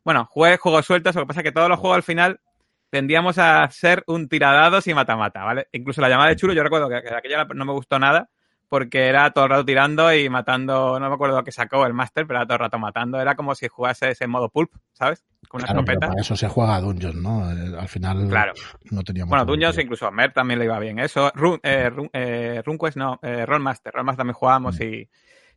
Bueno, 0.03 0.25
jugué 0.29 0.57
juegos 0.57 0.85
sueltos, 0.85 1.15
lo 1.15 1.21
que 1.21 1.27
pasa 1.27 1.39
es 1.39 1.43
que 1.45 1.51
todos 1.53 1.69
los 1.69 1.79
juegos 1.79 1.95
al 1.95 2.03
final 2.03 2.41
tendíamos 2.91 3.39
a 3.39 3.67
ser 3.71 4.03
un 4.05 4.29
tiradados 4.29 4.85
y 4.85 4.93
mata-mata, 4.93 5.43
¿vale? 5.43 5.67
Incluso 5.71 6.01
la 6.01 6.09
llamada 6.09 6.29
de 6.29 6.35
Chulo, 6.35 6.53
yo 6.53 6.61
recuerdo 6.61 6.87
que, 6.89 7.01
que 7.01 7.15
aquella 7.15 7.45
no 7.45 7.65
me 7.65 7.71
gustó 7.73 7.97
nada 7.97 8.29
porque 8.69 9.07
era 9.07 9.31
todo 9.31 9.43
el 9.45 9.49
rato 9.49 9.65
tirando 9.65 10.13
y 10.13 10.29
matando, 10.29 10.97
no 10.97 11.09
me 11.09 11.13
acuerdo 11.15 11.35
lo 11.37 11.43
que 11.43 11.51
sacó 11.51 11.85
el 11.85 11.93
máster, 11.93 12.25
pero 12.25 12.39
era 12.39 12.45
todo 12.45 12.53
el 12.55 12.59
rato 12.61 12.79
matando. 12.79 13.19
Era 13.19 13.35
como 13.35 13.53
si 13.53 13.67
jugase 13.67 14.11
ese 14.11 14.27
modo 14.27 14.47
pulp, 14.47 14.71
¿sabes? 14.93 15.25
Con 15.49 15.59
una 15.59 15.65
Claro, 15.67 15.79
escopeta. 15.81 16.07
para 16.07 16.21
eso 16.21 16.37
se 16.37 16.47
juega 16.47 16.75
a 16.75 16.79
Dungeons, 16.81 17.15
¿no? 17.15 17.51
Eh, 17.51 17.75
Al 17.77 17.89
final 17.89 18.29
Claro. 18.29 18.53
no 18.91 19.03
teníamos. 19.03 19.29
Bueno. 19.29 19.43
Dungeons 19.45 19.77
incluso 19.77 20.07
a 20.07 20.11
Mer 20.11 20.31
también 20.31 20.57
le 20.59 20.65
iba 20.65 20.79
bien 20.79 20.99
eso. 20.99 21.31
Run, 21.35 21.59
eh, 21.63 21.89
Run- 21.89 22.09
eh, 22.13 22.61
RuneQuest 22.65 22.95
no, 22.95 23.19
eh, 23.23 23.45
Rollmaster. 23.45 23.91
Rollmaster 23.93 24.17
también 24.19 24.35
jugábamos 24.35 24.79
Mm. 24.79 24.83
y... 24.83 25.09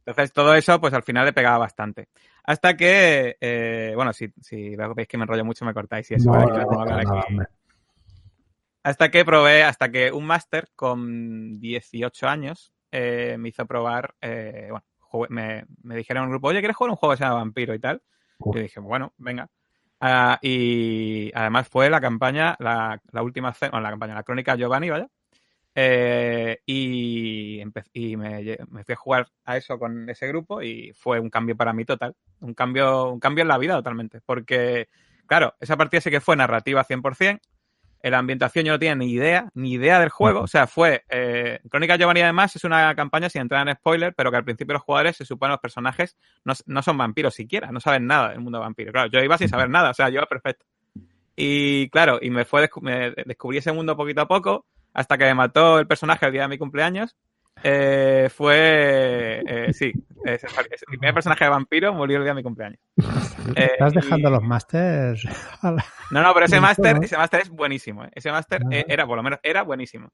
Entonces 0.06 0.33
todo 0.33 0.55
eso 0.55 0.81
pues 0.81 0.93
al 0.93 1.03
final 1.03 1.25
le 1.25 1.33
pegaba 1.33 1.59
bastante. 1.59 2.09
Hasta 2.45 2.77
que, 2.77 3.37
eh, 3.41 3.93
bueno, 3.95 4.12
si, 4.12 4.29
si 4.41 4.77
veis 4.77 5.09
que 5.09 5.17
me 5.17 5.23
enrollo 5.25 5.45
mucho 5.47 5.65
me 5.65 5.73
cortáis 5.73 6.11
y 6.11 6.15
eso. 6.15 6.31
No, 6.31 6.39
¿vale? 6.39 6.53
no, 6.53 6.85
Que 6.85 6.93
aquí. 6.93 7.37
Hasta 8.83 9.11
que 9.11 9.25
probé, 9.25 9.62
hasta 9.62 9.91
que 9.91 10.12
un 10.12 10.27
máster 10.27 10.69
con 10.77 11.59
18 11.59 12.29
años 12.29 12.73
eh, 12.93 13.37
me 13.39 13.49
hizo 13.49 13.65
probar, 13.67 14.15
eh, 14.21 14.67
bueno, 14.71 14.85
jugué- 14.99 15.29
me, 15.31 15.65
me 15.83 15.97
dijeron 15.97 16.25
en 16.25 16.27
un 16.27 16.33
grupo, 16.33 16.49
oye, 16.49 16.59
¿quieres 16.61 16.77
jugar 16.77 16.91
un 16.91 16.97
juego 16.97 17.15
que 17.15 17.19
se 17.19 17.25
llama 17.25 17.37
Vampiro 17.37 17.75
y 17.75 17.79
tal? 17.79 18.03
Uf. 18.39 18.55
Yo 18.56 18.62
dije, 18.62 18.81
bueno, 18.81 19.15
venga. 19.17 19.49
Ah, 20.01 20.39
y 20.43 21.31
además 21.35 21.67
fue 21.69 21.89
la 21.89 22.01
campaña, 22.01 22.56
la, 22.59 23.01
la 23.11 23.23
última, 23.23 23.55
bueno, 23.59 23.81
la 23.81 23.91
campaña, 23.91 24.15
la 24.17 24.23
crónica 24.23 24.55
Giovanni, 24.55 24.91
vaya. 24.91 25.09
Eh, 25.75 26.61
y 26.67 27.44
y 27.93 28.17
me, 28.17 28.59
fui 28.85 28.93
a 28.93 28.97
jugar 28.97 29.29
a 29.44 29.56
eso 29.56 29.79
con 29.79 30.08
ese 30.08 30.29
grupo 30.29 30.63
y 30.63 30.93
fue 30.94 31.19
un 31.20 31.31
cambio 31.31 31.56
para 31.56 31.72
mí 31.72 31.84
total. 31.84 32.15
Un 32.41 32.55
cambio, 32.55 33.10
un 33.10 33.20
cambio 33.20 33.43
en 33.43 33.48
la 33.48 33.58
vida 33.58 33.75
totalmente. 33.75 34.20
Porque, 34.25 34.89
claro, 35.27 35.55
esa 35.60 35.77
partida 35.77 36.01
sí 36.01 36.10
que 36.10 36.20
fue 36.20 36.37
narrativa 36.37 36.84
100%. 36.84 37.41
En 38.03 38.10
la 38.10 38.19
ambientación 38.19 38.67
yo 38.67 38.72
no 38.72 38.79
tenía 38.79 38.94
ni 38.94 39.10
idea, 39.10 39.48
ni 39.55 39.72
idea 39.72 39.98
del 39.98 40.10
juego. 40.10 40.43
O 40.43 40.46
sea, 40.46 40.67
fue. 40.67 41.05
Eh, 41.08 41.60
Crónica 41.70 41.96
Giovanni, 41.96 42.20
además, 42.20 42.55
es 42.55 42.65
una 42.65 42.94
campaña 42.94 43.31
sin 43.31 43.41
entrar 43.41 43.67
en 43.67 43.75
spoiler, 43.77 44.15
pero 44.15 44.31
que 44.31 44.37
al 44.37 44.44
principio 44.44 44.75
los 44.75 44.82
jugadores 44.82 45.17
se 45.17 45.25
supone 45.25 45.53
los 45.53 45.60
personajes 45.60 46.17
no, 46.44 46.53
no 46.67 46.82
son 46.82 46.98
vampiros 46.98 47.34
siquiera, 47.34 47.72
no 47.72 47.81
saben 47.81 48.06
nada 48.06 48.29
del 48.29 48.41
mundo 48.41 48.60
vampiro. 48.60 48.93
Claro, 48.93 49.08
yo 49.08 49.20
iba 49.20 49.39
sin 49.39 49.48
saber 49.48 49.70
nada, 49.70 49.91
o 49.91 49.94
sea, 49.94 50.10
yo 50.10 50.17
iba 50.17 50.27
perfecto. 50.27 50.67
Y 51.34 51.89
claro, 51.89 52.19
y 52.20 52.29
me 52.31 52.44
fue 52.44 52.69
me 52.82 53.13
descubrí 53.25 53.58
ese 53.58 53.72
mundo 53.72 53.96
poquito 53.96 54.20
a 54.20 54.29
poco, 54.29 54.67
hasta 54.94 55.19
que 55.19 55.24
me 55.24 55.34
mató 55.34 55.79
el 55.79 55.86
personaje 55.86 56.24
el 56.27 56.32
día 56.32 56.43
de 56.43 56.48
mi 56.48 56.58
cumpleaños. 56.58 57.17
Eh, 57.63 58.29
fue. 58.34 59.43
eh, 59.46 59.72
sí, 59.72 59.93
mi 60.89 60.96
primer 60.98 61.15
personaje 61.15 61.44
de 61.44 61.51
vampiro 61.51 61.93
murió 61.93 62.17
el 62.19 62.22
día 62.24 62.32
de 62.32 62.36
mi 62.36 62.43
cumpleaños. 62.43 62.81
Eh, 63.56 63.70
Estás 63.72 63.93
y- 63.93 63.96
dejando 63.96 64.31
los 64.31 64.43
la- 65.63 65.84
no, 66.10 66.22
no, 66.22 66.32
pero 66.34 66.46
ese 66.46 66.60
máster, 66.60 66.96
ese 67.03 67.17
máster 67.17 67.41
es 67.43 67.51
buenísimo. 67.51 68.05
¿eh? 68.05 68.10
Ese 68.15 68.32
máster 68.32 68.63
eh, 68.70 68.84
era, 68.89 69.06
por 69.06 69.17
lo 69.17 69.22
menos, 69.22 69.39
era 69.43 69.63
buenísimo. 69.63 70.08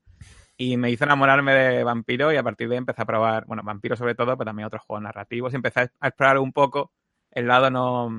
Y 0.56 0.76
me 0.76 0.90
hizo 0.90 1.04
enamorarme 1.04 1.54
de 1.54 1.84
vampiro 1.84 2.32
y 2.32 2.36
a 2.36 2.42
partir 2.42 2.68
de 2.68 2.74
ahí 2.74 2.78
empecé 2.78 3.00
a 3.02 3.06
probar, 3.06 3.44
bueno, 3.46 3.62
vampiro 3.64 3.96
sobre 3.96 4.14
todo, 4.14 4.36
pero 4.36 4.46
también 4.48 4.66
otros 4.66 4.82
juegos 4.82 5.02
narrativos. 5.02 5.52
Y 5.52 5.56
empecé 5.56 5.90
a 6.00 6.08
explorar 6.08 6.38
un 6.38 6.52
poco 6.52 6.92
el 7.30 7.46
lado 7.46 7.70
no, 7.70 8.10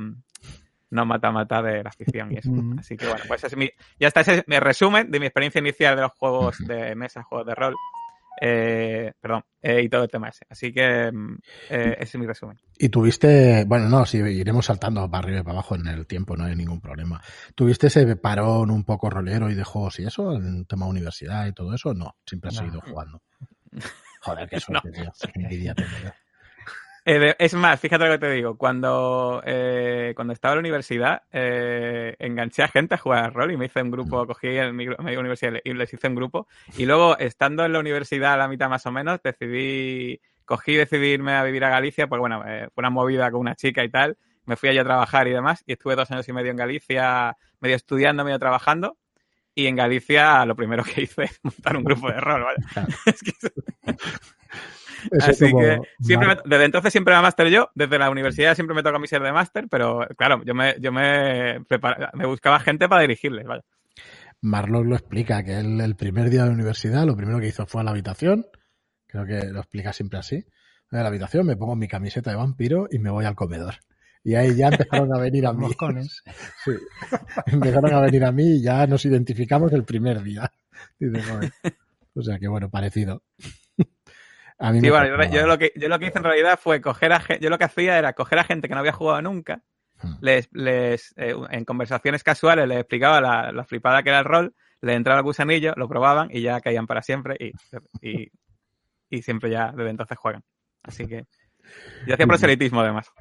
no 0.91 1.05
mata-mata 1.05 1.61
de 1.61 1.83
la 1.83 1.91
ficción 1.91 2.31
y 2.31 2.37
eso. 2.37 2.51
Así 2.77 2.95
que 2.97 3.07
bueno, 3.07 3.23
pues 3.27 3.43
ese 3.43 3.55
es 3.55 3.57
mi, 3.57 3.69
ya 3.99 4.07
está 4.07 4.21
ese 4.21 4.35
es 4.35 4.43
mi 4.47 4.59
resumen 4.59 5.09
de 5.09 5.19
mi 5.19 5.25
experiencia 5.25 5.59
inicial 5.59 5.95
de 5.95 6.03
los 6.03 6.11
juegos 6.11 6.57
de 6.67 6.95
mesa, 6.95 7.23
juegos 7.23 7.47
de 7.47 7.55
rol. 7.55 7.75
Eh, 8.43 9.13
perdón, 9.21 9.43
eh, 9.61 9.81
y 9.83 9.89
todo 9.89 10.03
el 10.03 10.09
tema 10.09 10.29
ese. 10.29 10.45
Así 10.49 10.73
que 10.73 11.11
eh, 11.69 11.95
ese 11.99 12.03
es 12.03 12.15
mi 12.17 12.25
resumen. 12.25 12.57
Y 12.77 12.89
tuviste, 12.89 13.65
bueno, 13.65 13.87
no, 13.87 14.05
si 14.05 14.17
iremos 14.17 14.65
saltando 14.65 15.09
para 15.11 15.23
arriba 15.23 15.39
y 15.41 15.43
para 15.43 15.53
abajo 15.53 15.75
en 15.75 15.85
el 15.87 16.07
tiempo, 16.07 16.35
no 16.35 16.45
hay 16.45 16.55
ningún 16.55 16.81
problema. 16.81 17.21
¿Tuviste 17.53 17.87
ese 17.87 18.15
parón 18.15 18.71
un 18.71 18.83
poco 18.83 19.09
rolero 19.09 19.49
y 19.51 19.55
de 19.55 19.63
juegos 19.63 19.99
y 19.99 20.05
eso, 20.05 20.33
en 20.33 20.65
tema 20.65 20.87
universidad 20.87 21.45
y 21.45 21.53
todo 21.53 21.75
eso? 21.75 21.93
No, 21.93 22.15
siempre 22.25 22.47
has 22.49 22.55
No. 22.55 22.61
seguido 22.61 22.81
jugando. 22.81 23.21
Joder, 24.21 24.49
qué 24.49 24.59
suerte, 24.59 24.91
tío. 24.91 25.11
Qué 25.33 25.41
envidia 25.41 25.75
tengo 25.75 25.89
yo. 26.03 26.11
Eh, 27.03 27.35
es 27.39 27.53
más, 27.55 27.79
fíjate 27.79 28.05
lo 28.05 28.11
que 28.11 28.19
te 28.19 28.31
digo. 28.31 28.57
Cuando, 28.57 29.41
eh, 29.45 30.13
cuando 30.15 30.33
estaba 30.33 30.53
en 30.53 30.57
la 30.57 30.61
universidad, 30.61 31.23
eh, 31.31 32.15
enganché 32.19 32.63
a 32.63 32.67
gente 32.67 32.95
a 32.95 32.97
jugar 32.97 33.25
al 33.25 33.33
rol 33.33 33.51
y 33.51 33.57
me 33.57 33.65
hice 33.65 33.81
un 33.81 33.91
grupo, 33.91 34.25
cogí 34.27 34.47
el, 34.47 34.73
mi, 34.73 34.87
mi 34.87 35.15
universidad 35.15 35.53
y 35.63 35.73
les 35.73 35.91
hice 35.93 36.07
un 36.07 36.15
grupo. 36.15 36.47
Y 36.77 36.85
luego, 36.85 37.17
estando 37.17 37.65
en 37.65 37.73
la 37.73 37.79
universidad 37.79 38.33
a 38.33 38.37
la 38.37 38.47
mitad 38.47 38.69
más 38.69 38.85
o 38.85 38.91
menos, 38.91 39.19
decidí, 39.23 40.21
cogí 40.45 40.73
y 40.73 40.77
decidí 40.77 41.07
irme 41.07 41.33
a 41.33 41.43
vivir 41.43 41.63
a 41.65 41.69
Galicia, 41.69 42.07
porque 42.07 42.21
bueno, 42.21 42.43
fue 42.43 42.81
una 42.81 42.89
movida 42.91 43.31
con 43.31 43.41
una 43.41 43.55
chica 43.55 43.83
y 43.83 43.89
tal. 43.89 44.17
Me 44.45 44.55
fui 44.55 44.69
allí 44.69 44.79
a 44.79 44.83
trabajar 44.83 45.27
y 45.27 45.31
demás. 45.31 45.63
Y 45.65 45.73
estuve 45.73 45.95
dos 45.95 46.09
años 46.11 46.27
y 46.27 46.33
medio 46.33 46.51
en 46.51 46.57
Galicia, 46.57 47.35
medio 47.59 47.75
estudiando, 47.75 48.23
medio 48.23 48.39
trabajando. 48.39 48.97
Y 49.55 49.67
en 49.67 49.75
Galicia 49.75 50.45
lo 50.45 50.55
primero 50.55 50.83
que 50.83 51.01
hice 51.01 51.23
es 51.25 51.39
montar 51.43 51.77
un 51.77 51.83
grupo 51.83 52.09
de 52.09 52.19
rol, 52.19 52.43
¿vale? 52.43 52.59
es 53.05 53.21
que... 53.21 53.33
Eso 55.11 55.31
Así 55.31 55.51
como- 55.51 55.59
que 55.59 55.79
siempre 56.01 56.27
vale. 56.27 56.41
me- 56.45 56.49
desde 56.49 56.65
entonces 56.65 56.91
siempre 56.91 57.13
era 57.13 57.21
máster 57.21 57.47
yo, 57.49 57.69
desde 57.75 57.97
la 57.97 58.09
universidad 58.09 58.55
siempre 58.55 58.75
me 58.75 58.83
toca 58.83 58.99
mi 58.99 59.07
ser 59.07 59.21
de 59.21 59.31
máster, 59.31 59.67
pero 59.69 60.05
claro, 60.17 60.43
yo 60.45 60.53
me, 60.53 60.75
yo 60.79 60.91
me, 60.91 61.59
prepara- 61.65 62.11
me 62.13 62.25
buscaba 62.25 62.59
gente 62.59 62.87
para 62.89 63.01
dirigirles, 63.01 63.45
vaya. 63.45 63.63
Marlock 64.41 64.85
lo 64.85 64.95
explica, 64.95 65.43
que 65.43 65.59
él 65.59 65.79
el 65.81 65.95
primer 65.95 66.29
día 66.29 66.41
de 66.43 66.47
la 66.49 66.53
universidad 66.53 67.05
lo 67.05 67.15
primero 67.15 67.39
que 67.39 67.47
hizo 67.47 67.65
fue 67.67 67.81
a 67.81 67.83
la 67.83 67.91
habitación, 67.91 68.45
creo 69.07 69.25
que 69.25 69.47
lo 69.51 69.59
explica 69.59 69.93
siempre 69.93 70.19
así, 70.19 70.45
voy 70.91 70.99
a 70.99 71.03
la 71.03 71.09
habitación, 71.09 71.45
me 71.45 71.55
pongo 71.57 71.75
mi 71.75 71.87
camiseta 71.87 72.31
de 72.31 72.37
vampiro 72.37 72.87
y 72.91 72.99
me 72.99 73.09
voy 73.11 73.25
al 73.25 73.35
comedor. 73.35 73.75
Y 74.23 74.35
ahí 74.35 74.55
ya 74.55 74.67
empezaron 74.67 75.11
a 75.15 75.19
venir 75.19 75.47
a 75.47 75.53
mí. 75.53 75.61
Moscones. 75.61 76.21
Sí. 76.65 76.71
Empezaron 77.47 77.91
a 77.93 78.01
venir 78.01 78.23
a 78.23 78.31
mí 78.31 78.57
y 78.57 78.61
ya 78.61 78.85
nos 78.85 79.03
identificamos 79.05 79.73
el 79.73 79.83
primer 79.83 80.21
día. 80.21 80.51
O 82.13 82.21
sea 82.21 82.37
que 82.39 82.47
bueno, 82.47 82.69
parecido. 82.69 83.23
A 84.61 84.71
mí 84.71 84.79
Sí, 84.79 84.85
me 84.85 84.91
bueno, 84.91 85.07
tocó- 85.17 85.23
yo, 85.25 85.41
yo 85.41 85.47
lo 85.47 85.57
que, 85.57 85.71
yo 85.75 85.89
lo 85.89 85.99
que 85.99 86.05
hice 86.05 86.17
en 86.19 86.23
realidad 86.23 86.59
fue 86.61 86.79
coger 86.81 87.11
a 87.13 87.21
yo 87.39 87.49
lo 87.49 87.57
que 87.57 87.63
hacía 87.65 87.97
era 87.97 88.13
coger 88.13 88.39
a 88.39 88.43
gente 88.43 88.67
que 88.67 88.73
no 88.73 88.79
había 88.79 88.91
jugado 88.93 89.21
nunca, 89.21 89.61
Hmm. 90.03 90.15
les, 90.21 90.49
les 90.51 91.13
eh, 91.17 91.35
en 91.51 91.63
conversaciones 91.65 92.23
casuales 92.23 92.67
les 92.67 92.79
explicaba 92.79 93.21
la, 93.21 93.51
la 93.51 93.63
flipada 93.65 94.01
que 94.01 94.09
era 94.09 94.19
el 94.19 94.25
rol, 94.25 94.55
les 94.81 94.95
entraba 94.95 95.19
el 95.19 95.23
gusanillo, 95.23 95.73
lo 95.77 95.87
probaban 95.87 96.29
y 96.31 96.41
ya 96.41 96.59
caían 96.61 96.87
para 96.87 97.01
siempre 97.03 97.35
y, 97.39 97.51
y, 98.01 98.31
y 99.09 99.21
siempre 99.21 99.51
ya 99.51 99.71
desde 99.75 99.89
entonces 99.91 100.17
juegan. 100.17 100.43
Así 100.83 101.05
que 101.05 101.25
yo 102.07 102.13
hacía 102.15 102.25
proselitismo 102.25 102.81
además. 102.81 103.11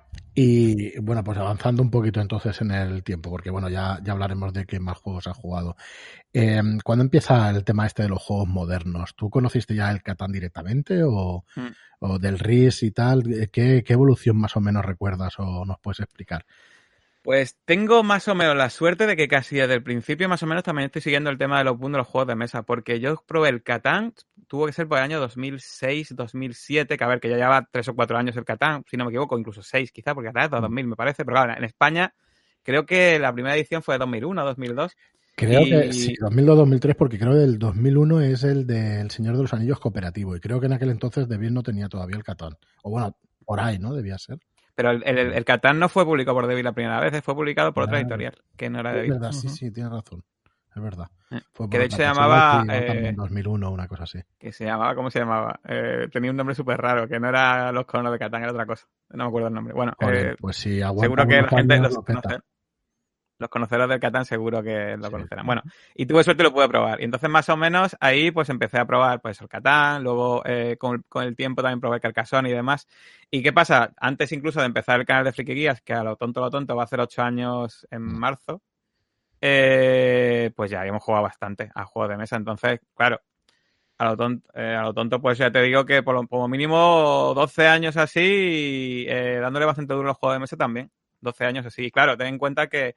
Y 0.43 0.99
bueno, 1.01 1.23
pues 1.23 1.37
avanzando 1.37 1.83
un 1.83 1.91
poquito 1.91 2.19
entonces 2.19 2.59
en 2.63 2.71
el 2.71 3.03
tiempo, 3.03 3.29
porque 3.29 3.51
bueno, 3.51 3.69
ya, 3.69 3.99
ya 4.03 4.13
hablaremos 4.13 4.55
de 4.55 4.65
qué 4.65 4.81
más 4.81 4.97
juegos 4.97 5.27
has 5.27 5.37
jugado. 5.37 5.77
Eh, 6.33 6.63
¿Cuándo 6.83 7.05
empieza 7.05 7.51
el 7.51 7.63
tema 7.63 7.85
este 7.87 8.05
de 8.05 8.09
los 8.09 8.23
juegos 8.23 8.49
modernos? 8.49 9.15
¿Tú 9.15 9.29
conociste 9.29 9.75
ya 9.75 9.91
el 9.91 10.03
Catán 10.03 10.33
directamente 10.33 11.03
o, 11.05 11.45
Mm. 11.57 11.69
o 11.99 12.19
del 12.19 12.39
RIS 12.39 12.85
y 12.85 12.91
tal? 12.91 13.23
¿Qué, 13.53 13.85
¿Qué 13.85 13.93
evolución 13.93 14.39
más 14.39 14.57
o 14.57 14.61
menos 14.61 14.83
recuerdas 14.83 15.35
o 15.37 15.67
nos 15.67 15.79
puedes 15.79 16.01
explicar? 16.01 16.47
Pues 17.23 17.59
tengo 17.67 18.03
más 18.03 18.27
o 18.29 18.35
menos 18.35 18.57
la 18.57 18.71
suerte 18.71 19.07
de 19.07 19.17
que 19.17 19.29
casi 19.29 19.57
desde 19.57 19.75
el 19.75 19.83
principio 19.83 20.27
más 20.27 20.43
o 20.43 20.47
menos 20.47 20.65
también 20.65 20.87
estoy 20.87 21.03
siguiendo 21.03 21.29
el 21.29 21.37
tema 21.37 21.59
de 21.59 21.65
los 21.65 21.77
boom 21.77 21.93
de 21.93 21.99
los 21.99 22.07
juegos 22.07 22.29
de 22.29 22.35
mesa, 22.35 22.63
porque 22.63 22.99
yo 22.99 23.23
probé 23.27 23.51
el 23.51 23.63
Catán, 23.63 24.15
tuvo 24.51 24.67
que 24.67 24.73
ser 24.73 24.89
por 24.89 24.99
el 24.99 25.05
año 25.05 25.21
2006, 25.21 26.13
2007, 26.17 26.99
que 26.99 27.05
a 27.05 27.07
ver, 27.07 27.21
que 27.21 27.31
ya 27.31 27.37
lleva 27.37 27.69
tres 27.71 27.87
o 27.89 27.95
cuatro 27.95 28.19
años 28.19 28.37
el 28.37 28.45
Catán, 28.45 28.83
si 28.91 28.97
no 28.97 29.05
me 29.05 29.11
equivoco, 29.13 29.39
incluso 29.39 29.63
seis 29.63 29.93
quizá, 29.93 30.13
porque 30.13 30.27
Catán 30.31 30.47
es 30.47 30.51
de 30.51 30.61
2000 30.61 30.89
me 30.89 30.97
parece, 30.97 31.25
pero 31.25 31.37
claro, 31.37 31.57
en 31.57 31.63
España 31.63 32.13
creo 32.65 32.85
que 32.85 33.21
la 33.21 33.33
primera 33.33 33.55
edición 33.55 33.81
fue 33.81 33.95
de 33.95 34.01
2001 34.01 34.45
2002. 34.45 34.93
Creo 35.37 35.63
Y- 35.63 35.71
que 35.71 35.93
sí, 35.93 36.15
2002-2003, 36.21 36.97
porque 36.97 37.17
creo 37.17 37.33
que 37.33 37.45
el 37.45 37.61
2001 37.61 38.21
es 38.23 38.43
el 38.43 38.67
del 38.67 39.09
Señor 39.13 39.37
de 39.37 39.43
los 39.43 39.55
Anillos 39.55 39.79
cooperativo, 39.79 40.35
y 40.35 40.41
creo 40.41 40.59
que 40.59 40.67
en 40.67 40.73
aquel 40.73 40.91
entonces 40.91 41.29
de 41.29 41.39
bien 41.39 41.55
no 41.55 41.63
tenía 41.63 41.89
todavía 41.89 42.17
el 42.17 42.25
Catán. 42.25 42.59
O 42.83 42.91
bueno, 42.91 43.17
por 43.47 43.61
ahí, 43.61 43.79
¿no? 43.79 43.95
Debía 43.95 44.19
ser. 44.19 44.41
Pero 44.75 44.91
el, 44.91 45.03
el, 45.07 45.19
el 45.33 45.45
Catán 45.45 45.79
no 45.79 45.89
fue 45.89 46.05
publicado 46.05 46.35
por 46.35 46.49
Devil 46.49 46.65
la 46.65 46.73
primera 46.73 46.99
vez, 46.99 47.23
fue 47.23 47.37
publicado 47.37 47.73
por 47.73 47.85
otra 47.85 47.99
Claro. 47.99 48.03
editorial, 48.07 48.35
que 48.57 48.69
no 48.69 48.81
era 48.81 48.91
Es 48.91 48.97
Devil. 48.97 49.13
verdad, 49.13 49.31
sí, 49.33 49.49
sí, 49.49 49.71
tienes 49.71 49.93
razón. 49.93 50.25
Es 50.81 50.85
verdad. 50.85 51.09
Eh, 51.31 51.41
Fue 51.53 51.69
que 51.69 51.79
de 51.79 51.85
hecho 51.85 51.97
se 51.99 52.03
llamaba, 52.05 52.65
eh, 52.69 52.87
también 52.87 53.17
2001 53.17 53.71
una 53.71 53.87
cosa 53.87 54.05
así. 54.05 54.19
que 54.39 54.51
se 54.51 54.65
llamaba, 54.65 54.95
¿cómo 54.95 55.11
se 55.11 55.19
llamaba? 55.21 55.61
Eh, 55.69 56.09
tenía 56.11 56.31
un 56.31 56.37
nombre 56.39 56.55
súper 56.55 56.81
raro, 56.81 57.07
que 57.07 57.21
no 57.21 57.29
era 57.29 57.71
los 57.71 57.85
conos 57.85 58.11
de 58.13 58.19
Catán, 58.19 58.43
era 58.43 58.53
otra 58.53 58.65
cosa. 58.67 58.87
No 59.11 59.25
me 59.25 59.29
acuerdo 59.29 59.49
el 59.49 59.55
nombre. 59.55 59.75
Bueno, 59.75 59.93
Joder, 60.01 60.27
eh, 60.27 60.37
pues 60.41 60.67
aguanta 60.67 61.03
seguro 61.03 61.27
que 61.29 61.43
la 61.43 61.49
gente, 61.49 61.79
los, 61.79 61.95
lo 61.95 62.03
conocer- 62.03 62.43
los 63.39 63.49
conoceros 63.49 63.89
del 63.89 64.01
Catán 64.01 64.25
seguro 64.27 64.63
que 64.63 64.97
lo 64.99 65.05
Sí. 65.07 65.11
conocerán. 65.13 65.47
Bueno, 65.47 65.63
y 65.95 66.05
tuve 66.07 66.25
suerte 66.25 66.43
y 66.43 66.45
lo 66.45 66.53
pude 66.53 66.69
probar. 66.69 67.01
Y 67.01 67.05
entonces 67.05 67.31
más 67.31 67.49
o 67.49 67.57
menos 67.57 67.97
ahí 68.01 68.31
pues 68.31 68.49
empecé 68.51 68.79
a 68.79 68.85
probar 68.87 69.21
pues 69.23 69.41
el 69.41 69.49
Catán, 69.49 70.03
luego 70.03 70.43
con, 70.79 70.95
el- 70.97 71.05
con 71.09 71.25
el 71.25 71.37
tiempo 71.37 71.63
también 71.63 71.81
probé 71.81 72.01
Carcassonne 72.01 72.51
y 72.51 72.53
demás. 72.53 72.87
¿Y 73.31 73.43
qué 73.43 73.53
pasa? 73.53 73.93
Antes 73.99 74.33
incluso 74.33 74.61
de 74.61 74.67
empezar 74.67 75.01
el 75.01 75.07
canal 75.07 75.25
de 75.25 75.33
Friki 75.33 75.55
Guías, 75.55 75.81
que 75.81 75.95
a 75.95 76.03
lo 76.05 76.17
tonto 76.17 76.41
lo 76.41 76.51
tonto 76.51 76.75
va 76.77 76.83
a 76.83 76.85
hacer 76.85 77.01
ocho 77.01 77.23
años 77.23 77.87
en 77.91 78.03
Mm. 78.03 78.19
marzo, 78.19 78.61
eh, 79.41 80.51
pues 80.55 80.71
ya 80.71 80.81
habíamos 80.81 81.03
jugado 81.03 81.25
bastante 81.25 81.71
a 81.75 81.85
juegos 81.85 82.11
de 82.11 82.17
mesa. 82.17 82.37
Entonces, 82.37 82.81
claro, 82.95 83.21
a 83.99 84.05
lo 84.07 84.17
tonto, 84.17 84.49
eh, 84.55 84.75
a 84.75 84.83
lo 84.83 84.95
tonto 84.95 85.21
pues 85.21 85.39
ya 85.39 85.51
te 85.51 85.63
digo 85.63 85.85
que 85.85 86.03
por 86.03 86.15
lo 86.15 86.27
como 86.27 86.49
mínimo 86.49 87.33
12 87.35 87.67
años 87.67 87.97
así, 87.97 89.07
eh, 89.09 89.39
dándole 89.41 89.67
bastante 89.67 89.95
duro 89.95 90.09
a 90.09 90.11
los 90.11 90.17
juegos 90.19 90.37
de 90.37 90.41
mesa 90.41 90.57
también. 90.57 90.91
12 91.21 91.45
años 91.45 91.67
así. 91.67 91.85
Y 91.87 91.91
claro, 91.91 92.17
ten 92.17 92.29
en 92.29 92.39
cuenta 92.39 92.69
que 92.69 92.97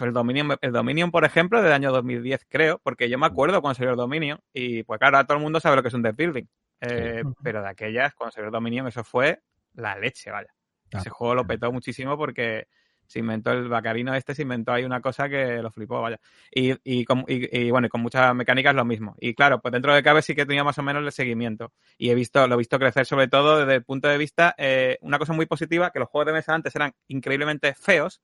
el 0.00 0.12
Dominion, 0.12 0.56
el 0.60 0.72
Dominion, 0.72 1.10
por 1.10 1.24
ejemplo, 1.24 1.62
del 1.62 1.72
año 1.72 1.92
2010, 1.92 2.46
creo, 2.48 2.78
porque 2.82 3.08
yo 3.08 3.18
me 3.18 3.26
acuerdo 3.26 3.60
cuando 3.60 3.74
salió 3.76 3.90
el 3.90 3.96
Dominion, 3.96 4.38
y 4.52 4.82
pues 4.82 4.98
claro, 4.98 5.16
ahora 5.16 5.26
todo 5.26 5.38
el 5.38 5.42
mundo 5.42 5.60
sabe 5.60 5.76
lo 5.76 5.82
que 5.82 5.88
es 5.88 5.94
un 5.94 6.02
deck 6.02 6.16
building. 6.16 6.44
Eh, 6.80 7.22
Sí. 7.24 7.34
Pero 7.42 7.62
de 7.62 7.68
aquellas, 7.68 8.14
cuando 8.14 8.32
salió 8.32 8.46
el 8.48 8.52
Dominion, 8.52 8.86
eso 8.86 9.02
fue 9.02 9.42
la 9.74 9.98
leche, 9.98 10.30
vaya. 10.30 10.54
Claro. 10.88 11.02
Ese 11.02 11.10
juego 11.10 11.34
lo 11.34 11.46
petó 11.46 11.72
muchísimo 11.72 12.16
porque 12.16 12.68
se 13.08 13.18
inventó 13.18 13.50
el 13.50 13.68
Bacarino 13.68 14.14
este, 14.14 14.36
se 14.36 14.42
inventó 14.42 14.72
ahí 14.72 14.84
una 14.84 15.00
cosa 15.00 15.28
que 15.28 15.60
lo 15.60 15.72
flipó, 15.72 16.00
vaya. 16.00 16.20
Y, 16.54 16.74
y, 16.84 17.04
con, 17.04 17.24
y, 17.26 17.58
y, 17.58 17.70
bueno, 17.72 17.88
y 17.88 17.90
con 17.90 18.00
muchas 18.00 18.32
mecánicas 18.36 18.74
lo 18.74 18.84
mismo. 18.84 19.16
Y 19.18 19.34
claro, 19.34 19.60
pues 19.60 19.72
dentro 19.72 19.92
de 19.92 20.02
cabe 20.04 20.22
sí 20.22 20.36
que 20.36 20.46
tenía 20.46 20.62
más 20.62 20.78
o 20.78 20.82
menos 20.82 21.02
el 21.02 21.10
seguimiento. 21.10 21.72
Y 21.96 22.10
he 22.10 22.14
visto, 22.14 22.46
lo 22.46 22.54
he 22.54 22.58
visto 22.58 22.78
crecer 22.78 23.06
sobre 23.06 23.26
todo 23.26 23.58
desde 23.58 23.74
el 23.74 23.84
punto 23.84 24.06
de 24.06 24.18
vista, 24.18 24.54
eh, 24.56 24.98
una 25.00 25.18
cosa 25.18 25.32
muy 25.32 25.46
positiva, 25.46 25.90
que 25.90 25.98
los 25.98 26.08
juegos 26.08 26.26
de 26.26 26.32
mesa 26.34 26.54
antes 26.54 26.76
eran 26.76 26.94
increíblemente 27.08 27.74
feos 27.74 28.20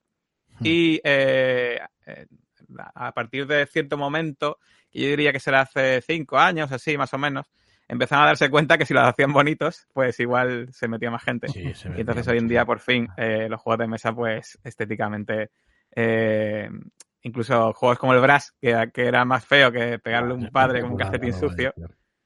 Hmm. 0.58 0.66
y 0.66 1.00
eh, 1.04 1.80
eh, 2.06 2.26
a 2.94 3.12
partir 3.12 3.46
de 3.46 3.66
cierto 3.66 3.96
momento, 3.96 4.58
yo 4.92 5.08
diría 5.08 5.32
que 5.32 5.40
será 5.40 5.62
hace 5.62 6.00
cinco 6.02 6.38
años, 6.38 6.70
así 6.72 6.96
más 6.96 7.12
o 7.14 7.18
menos, 7.18 7.46
empezaron 7.88 8.24
a 8.24 8.28
darse 8.28 8.50
cuenta 8.50 8.78
que 8.78 8.86
si 8.86 8.94
los 8.94 9.04
hacían 9.04 9.32
bonitos, 9.32 9.86
pues 9.92 10.18
igual 10.20 10.68
se 10.72 10.88
metía 10.88 11.10
más 11.10 11.22
gente. 11.22 11.48
Sí, 11.48 11.74
se 11.74 11.88
Y 11.90 12.00
entonces 12.00 12.26
hoy 12.28 12.38
en 12.38 12.48
día, 12.48 12.64
por 12.64 12.80
fin, 12.80 13.08
eh, 13.16 13.48
los 13.48 13.60
juegos 13.60 13.78
de 13.78 13.88
mesa, 13.88 14.12
pues 14.12 14.58
estéticamente, 14.64 15.50
eh, 15.94 16.68
incluso 17.22 17.72
juegos 17.72 17.98
como 17.98 18.14
el 18.14 18.20
Brass, 18.20 18.54
que, 18.60 18.90
que 18.92 19.06
era 19.06 19.24
más 19.24 19.44
feo 19.44 19.70
que 19.72 19.98
pegarle 19.98 20.34
un 20.34 20.48
padre 20.50 20.80
con 20.80 20.92
un 20.92 20.98
la 20.98 21.32
sucio 21.32 21.74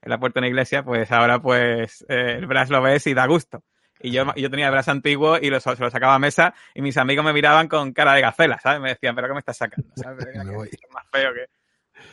en 0.01 0.09
la 0.09 0.19
puerta 0.19 0.39
de 0.39 0.45
una 0.45 0.47
iglesia, 0.47 0.83
pues 0.83 1.11
ahora 1.11 1.41
pues 1.41 2.05
eh, 2.07 2.35
el 2.37 2.47
Brass 2.47 2.69
lo 2.69 2.81
ves 2.81 3.05
y 3.07 3.13
da 3.13 3.25
gusto. 3.25 3.63
Y 4.01 4.11
yo, 4.11 4.33
yo 4.35 4.49
tenía 4.49 4.67
el 4.67 4.71
Brass 4.71 4.87
antiguo 4.87 5.37
y 5.37 5.49
lo, 5.49 5.59
se 5.59 5.75
lo 5.75 5.89
sacaba 5.89 6.15
a 6.15 6.19
mesa 6.19 6.53
y 6.73 6.81
mis 6.81 6.95
amigos 6.97 7.25
me 7.25 7.33
miraban 7.33 7.67
con 7.67 7.91
cara 7.91 8.13
de 8.13 8.21
gacela, 8.21 8.57
¿sabes? 8.59 8.79
Me 8.79 8.89
decían, 8.89 9.13
¿pero 9.13 9.27
qué 9.27 9.33
me 9.33 9.39
estás 9.39 9.57
sacando? 9.57 9.89
¿sabes? 9.95 10.25
Pero 10.25 10.63
que 10.63 10.69
es 10.69 10.91
más 10.93 11.05
feo 11.11 11.33
que... 11.33 11.45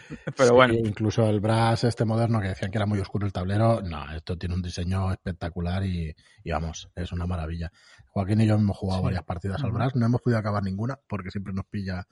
Pero 0.37 0.49
Sí, 0.49 0.55
bueno, 0.55 0.75
Incluso 0.75 1.29
el 1.29 1.41
Brass 1.41 1.85
este 1.85 2.05
moderno 2.05 2.41
que 2.41 2.49
decían 2.49 2.71
que 2.71 2.79
era 2.79 2.87
muy 2.87 2.99
oscuro 3.01 3.27
el 3.27 3.33
tablero, 3.33 3.81
no, 3.83 4.11
esto 4.13 4.37
tiene 4.39 4.55
un 4.55 4.63
diseño 4.63 5.11
espectacular 5.13 5.85
y, 5.85 6.15
y 6.45 6.51
vamos, 6.51 6.89
es 6.95 7.13
una 7.13 7.27
maravilla. 7.27 7.71
Joaquín 8.09 8.41
y 8.41 8.47
yo 8.47 8.55
hemos 8.55 8.77
jugado 8.77 9.01
Sí. 9.01 9.05
varias 9.05 9.25
partidas 9.25 9.63
al. 9.63 9.73
Brass, 9.73 9.95
no 9.95 10.07
hemos 10.07 10.21
podido 10.23 10.39
acabar 10.39 10.63
ninguna 10.63 10.99
porque 11.07 11.31
siempre 11.31 11.53
nos 11.53 11.67
pilla. 11.67 12.07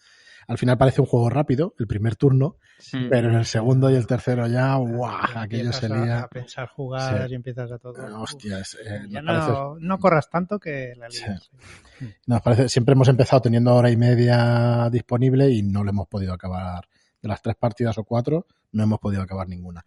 Al 0.46 0.58
final 0.58 0.76
parece 0.76 1.00
un 1.00 1.06
juego 1.06 1.30
rápido, 1.30 1.74
el 1.78 1.86
primer 1.86 2.16
turno, 2.16 2.58
pero 3.08 3.30
en 3.30 3.34
el 3.36 3.46
segundo 3.46 3.90
y 3.90 3.94
el 3.94 4.06
tercero 4.06 4.46
ya, 4.46 4.74
¡guau! 4.74 5.16
Ya 5.32 5.40
Aquello 5.40 5.72
se 5.72 5.86
empiezas 5.86 6.22
a- 6.24 6.28
pensar 6.28 6.68
Sí. 6.76 7.32
y 7.32 7.34
empiezas 7.34 7.72
a 7.72 7.78
todo. 7.78 7.94
Eh, 7.96 8.02
ya 9.08 9.22
nos 9.22 9.34
parece- 9.46 9.52
no, 9.52 9.76
no 9.80 9.98
corras 9.98 10.28
tanto 10.28 10.58
que 10.58 10.92
la 10.98 11.08
lías. 11.08 11.50
Nos 12.26 12.42
parece, 12.42 12.68
siempre 12.68 12.92
hemos 12.92 13.08
empezado 13.08 13.40
teniendo 13.40 13.74
hora 13.74 13.90
y 13.90 13.96
media 13.96 14.90
disponible 14.90 15.48
y 15.48 15.62
no 15.62 15.82
le 15.82 15.90
hemos 15.90 16.08
podido 16.08 16.34
acabar. 16.34 16.86
De 17.24 17.28
las 17.28 17.40
tres 17.40 17.56
partidas 17.56 17.96
o 17.96 18.04
cuatro, 18.04 18.46
no 18.72 18.82
hemos 18.82 18.98
podido 19.00 19.22
acabar 19.22 19.48
ninguna. 19.48 19.82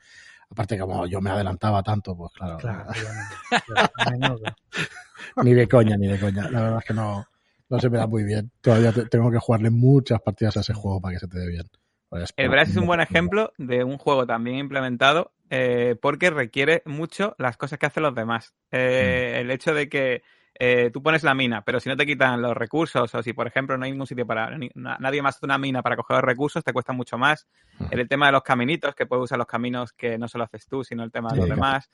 Aparte 0.50 0.74
que 0.76 0.82
como 0.82 1.06
yo 1.06 1.22
me 1.22 1.30
adelantaba 1.30 1.84
tanto, 1.84 2.18
pues 2.18 2.32
claro, 2.34 2.58
Claro, 2.58 2.86
ni 5.44 5.54
de 5.54 5.68
coña, 5.68 5.96
ni 5.98 6.08
de 6.08 6.20
coña. 6.20 6.50
La 6.50 6.64
verdad 6.64 6.80
es 6.80 6.86
que 6.86 6.94
no, 6.96 7.28
no 7.70 7.80
se 7.80 7.92
me 7.92 8.00
da 8.00 8.08
muy 8.08 8.24
bien. 8.24 8.50
Todavía 8.62 8.92
te- 8.92 9.06
tengo 9.06 9.30
que 9.30 9.38
jugarle 9.38 9.70
muchas 9.70 10.20
partidas 10.22 10.58
a 10.58 10.62
ese 10.62 10.74
juego 10.74 11.00
para 11.00 11.14
que 11.14 11.20
se 11.20 11.28
te 11.28 11.38
dé 11.38 11.48
bien. 11.48 11.70
Pues, 12.10 12.34
El 12.38 12.50
Brass 12.50 12.70
es 12.70 12.78
un 12.78 12.88
buen 12.88 13.02
ejemplo 13.02 13.54
de 13.60 13.84
un 13.84 14.00
juego 14.00 14.26
también 14.26 14.58
implementado 14.58 15.32
eh, 15.52 15.96
porque 16.02 16.32
requiere 16.32 16.82
mucho 16.86 17.36
las 17.38 17.56
cosas 17.58 17.78
que 17.78 17.86
hacen 17.86 18.02
los 18.02 18.16
demás. 18.16 18.56
Eh, 18.72 19.38
El 19.42 19.52
hecho 19.52 19.76
de 19.76 19.90
que 19.90 20.24
eh, 20.60 20.90
tú 20.92 21.02
pones 21.04 21.24
la 21.24 21.34
mina, 21.34 21.62
pero 21.62 21.80
si 21.80 21.88
no 21.90 21.96
te 21.98 22.06
quitan 22.06 22.42
los 22.42 22.56
recursos 22.56 23.14
o 23.14 23.24
si, 23.24 23.34
por 23.34 23.48
ejemplo, 23.48 23.78
no 23.78 23.86
hay 23.86 23.92
ningún 23.92 24.08
sitio 24.08 24.26
para... 24.26 24.58
ni- 24.58 24.72
na- 24.76 24.98
nadie 25.00 25.22
más 25.22 25.36
hace 25.38 25.46
una 25.46 25.58
mina 25.58 25.82
para 25.82 25.96
coger 25.96 26.16
los 26.18 26.24
recursos, 26.24 26.64
te 26.64 26.74
cuesta 26.74 26.94
mucho 26.94 27.18
más. 27.18 27.48
Ujú. 27.80 27.90
El 27.92 28.08
tema 28.08 28.26
de 28.28 28.32
los 28.34 28.44
caminitos, 28.44 28.96
que 28.96 29.06
puedes 29.06 29.24
usar 29.26 29.38
los 29.38 29.48
caminos 29.48 29.94
que 29.94 30.18
no 30.18 30.28
solo 30.28 30.44
haces 30.46 30.68
tú, 30.68 30.84
sino 30.84 31.04
el 31.04 31.12
tema 31.12 31.30
de 31.30 31.36
Sí, 31.36 31.40
los 31.42 31.50
demás. 31.50 31.90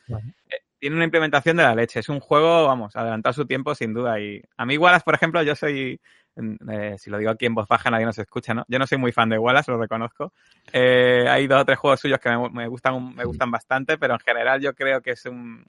Eh, 0.50 0.58
tiene 0.79 0.96
una 0.96 1.05
implementación 1.05 1.58
de 1.58 1.63
la 1.63 1.75
leche. 1.75 2.00
Es 2.00 2.10
un 2.10 2.20
juego, 2.20 2.67
vamos, 2.67 2.96
adelantar 2.96 3.34
su 3.34 3.46
tiempo 3.46 3.74
sin 3.75 3.93
duda. 3.93 4.20
Y 4.20 4.41
a 4.58 4.65
mí 4.65 4.77
Wallace, 4.77 5.03
por 5.05 5.15
ejemplo, 5.15 5.41
yo 5.43 5.55
soy, 5.55 6.00
eh, 6.36 6.96
si 6.98 7.10
lo 7.10 7.17
digo 7.17 7.32
aquí 7.32 7.46
en 7.46 7.55
voz 7.55 7.67
baja 7.67 7.89
nadie 7.89 8.05
nos 8.05 8.17
escucha, 8.17 8.53
¿no? 8.53 8.65
Yo 8.67 8.79
no 8.79 8.88
soy 8.88 8.98
muy 8.98 9.12
fan 9.13 9.29
de 9.29 9.38
Wallace, 9.38 9.72
lo 9.72 9.77
reconozco. 9.77 10.34
Eh, 10.74 11.25
hay 11.29 11.48
dos 11.48 11.62
o 11.62 11.65
tres 11.65 11.77
juegos 11.79 12.00
suyos 12.01 12.20
que 12.20 12.29
me, 12.29 12.50
me, 12.50 12.67
gustan, 12.67 13.15
me 13.15 13.24
gustan 13.24 13.50
bastante, 13.51 13.98
pero 13.98 14.13
en 14.15 14.20
general 14.20 14.60
yo 14.60 14.74
creo 14.74 15.01
que 15.01 15.12
es 15.12 15.25
un, 15.25 15.63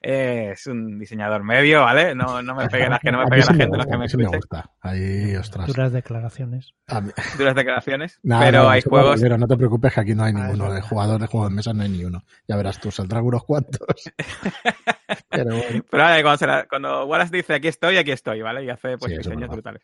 es 0.00 0.66
un 0.66 0.98
diseñador 0.98 1.44
medio, 1.44 1.82
¿vale? 1.82 2.14
No, 2.14 2.42
no 2.42 2.54
me 2.54 2.68
pegue 2.68 2.88
las 2.88 3.00
que 3.00 3.12
no 3.12 3.18
me 3.18 3.26
pegue 3.26 3.42
la 3.42 3.54
gente, 3.54 3.76
los 3.76 3.86
que 3.86 3.98
me 3.98 4.08
sí 4.08 4.16
me 4.16 4.26
gusta. 4.26 4.70
Ahí, 4.80 5.36
ostras. 5.36 5.66
Duras 5.66 5.92
declaraciones. 5.92 6.74
Duras 7.38 7.54
declaraciones. 7.54 8.18
Nah, 8.22 8.40
pero 8.40 8.62
no, 8.62 8.70
hay 8.70 8.80
juegos. 8.80 9.20
Pero 9.20 9.36
no 9.36 9.46
te 9.46 9.56
preocupes 9.56 9.92
que 9.92 10.00
aquí 10.00 10.14
no 10.14 10.24
hay 10.24 10.32
ninguno. 10.32 10.66
Ah, 10.66 10.74
de 10.74 10.80
jugador 10.80 11.20
de 11.20 11.26
juegos 11.26 11.50
de 11.50 11.56
mesa 11.56 11.74
no 11.74 11.82
hay 11.82 11.90
ni 11.90 12.04
uno. 12.04 12.24
Ya 12.48 12.56
verás 12.56 12.80
tú, 12.80 12.90
saldrán 12.90 13.24
unos 13.24 13.44
cuantos. 13.44 13.80
pero 15.28 15.56
bueno. 15.56 15.84
Pero 15.90 16.02
vale, 16.02 16.22
cuando, 16.22 16.46
la, 16.46 16.66
cuando, 16.66 17.04
Wallace 17.04 17.36
dice 17.36 17.54
aquí 17.54 17.68
estoy, 17.68 17.98
aquí 17.98 18.12
estoy, 18.12 18.40
¿vale? 18.40 18.64
Y 18.64 18.70
hace 18.70 18.96
pues 18.96 19.12
sí, 19.12 19.18
diseños 19.18 19.50
brutales. 19.50 19.82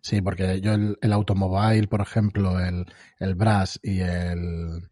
Sí, 0.00 0.22
porque 0.22 0.60
yo 0.60 0.72
el, 0.72 0.98
el 1.00 1.12
Automobile, 1.12 1.86
por 1.86 2.00
ejemplo, 2.00 2.58
el, 2.58 2.86
el 3.20 3.34
Brass 3.36 3.78
y 3.82 4.00
el 4.00 4.88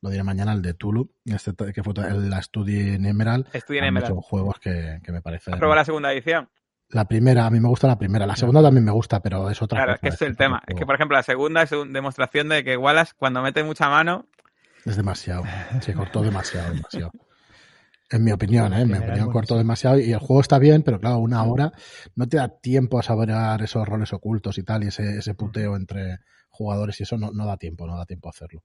lo 0.00 0.10
diré 0.10 0.22
mañana, 0.22 0.52
el 0.52 0.62
de 0.62 0.74
Tulu, 0.74 1.10
este, 1.24 1.52
que 1.72 1.82
fue 1.82 1.94
la 1.94 2.42
Study 2.42 2.94
en 2.94 3.06
Emerald. 3.06 3.46
Study 3.54 3.78
en 3.78 3.84
Emerald. 3.84 4.14
Son 4.14 4.22
juegos 4.22 4.58
que, 4.60 5.00
que 5.02 5.12
me 5.12 5.22
parecen. 5.22 5.54
¿Has 5.54 5.58
probado 5.58 5.76
la 5.76 5.84
segunda 5.84 6.12
edición? 6.12 6.48
La 6.90 7.06
primera, 7.06 7.46
a 7.46 7.50
mí 7.50 7.60
me 7.60 7.68
gusta 7.68 7.88
la 7.88 7.98
primera. 7.98 8.26
La 8.26 8.36
segunda 8.36 8.62
también 8.62 8.84
me 8.84 8.92
gusta, 8.92 9.20
pero 9.20 9.50
es 9.50 9.60
otra 9.62 9.78
Claro, 9.78 9.92
cosa, 9.94 10.00
que 10.00 10.08
es 10.08 10.22
el 10.22 10.36
tema. 10.36 10.62
Es 10.66 10.74
que, 10.74 10.84
por 10.86 10.94
ejemplo, 10.94 11.16
la 11.16 11.22
segunda 11.22 11.62
es 11.62 11.72
una 11.72 11.92
demostración 11.92 12.48
de 12.50 12.62
que 12.62 12.76
Wallace, 12.76 13.14
cuando 13.16 13.42
mete 13.42 13.64
mucha 13.64 13.88
mano. 13.88 14.28
Es 14.84 14.96
demasiado. 14.96 15.44
Se 15.80 15.94
cortó 15.94 16.22
demasiado, 16.22 16.72
demasiado. 16.74 17.12
En 18.10 18.22
mi 18.22 18.32
opinión, 18.32 18.72
¿eh? 18.74 18.82
En 18.82 18.88
mi 18.88 18.98
opinión 18.98 19.32
cortó 19.32 19.56
demasiado 19.56 19.98
y 19.98 20.12
el 20.12 20.18
juego 20.18 20.40
está 20.40 20.58
bien, 20.58 20.82
pero 20.82 21.00
claro, 21.00 21.18
una 21.18 21.42
hora 21.42 21.72
no 22.14 22.28
te 22.28 22.36
da 22.36 22.48
tiempo 22.48 22.98
a 22.98 23.02
saborear 23.02 23.62
esos 23.62 23.88
roles 23.88 24.12
ocultos 24.12 24.58
y 24.58 24.62
tal 24.62 24.84
y 24.84 24.88
ese, 24.88 25.18
ese 25.18 25.34
puteo 25.34 25.74
entre 25.74 26.18
jugadores 26.50 27.00
y 27.00 27.04
eso 27.04 27.16
no, 27.16 27.32
no 27.32 27.46
da 27.46 27.56
tiempo, 27.56 27.86
no 27.86 27.96
da 27.96 28.04
tiempo 28.04 28.28
a 28.28 28.30
hacerlo. 28.30 28.62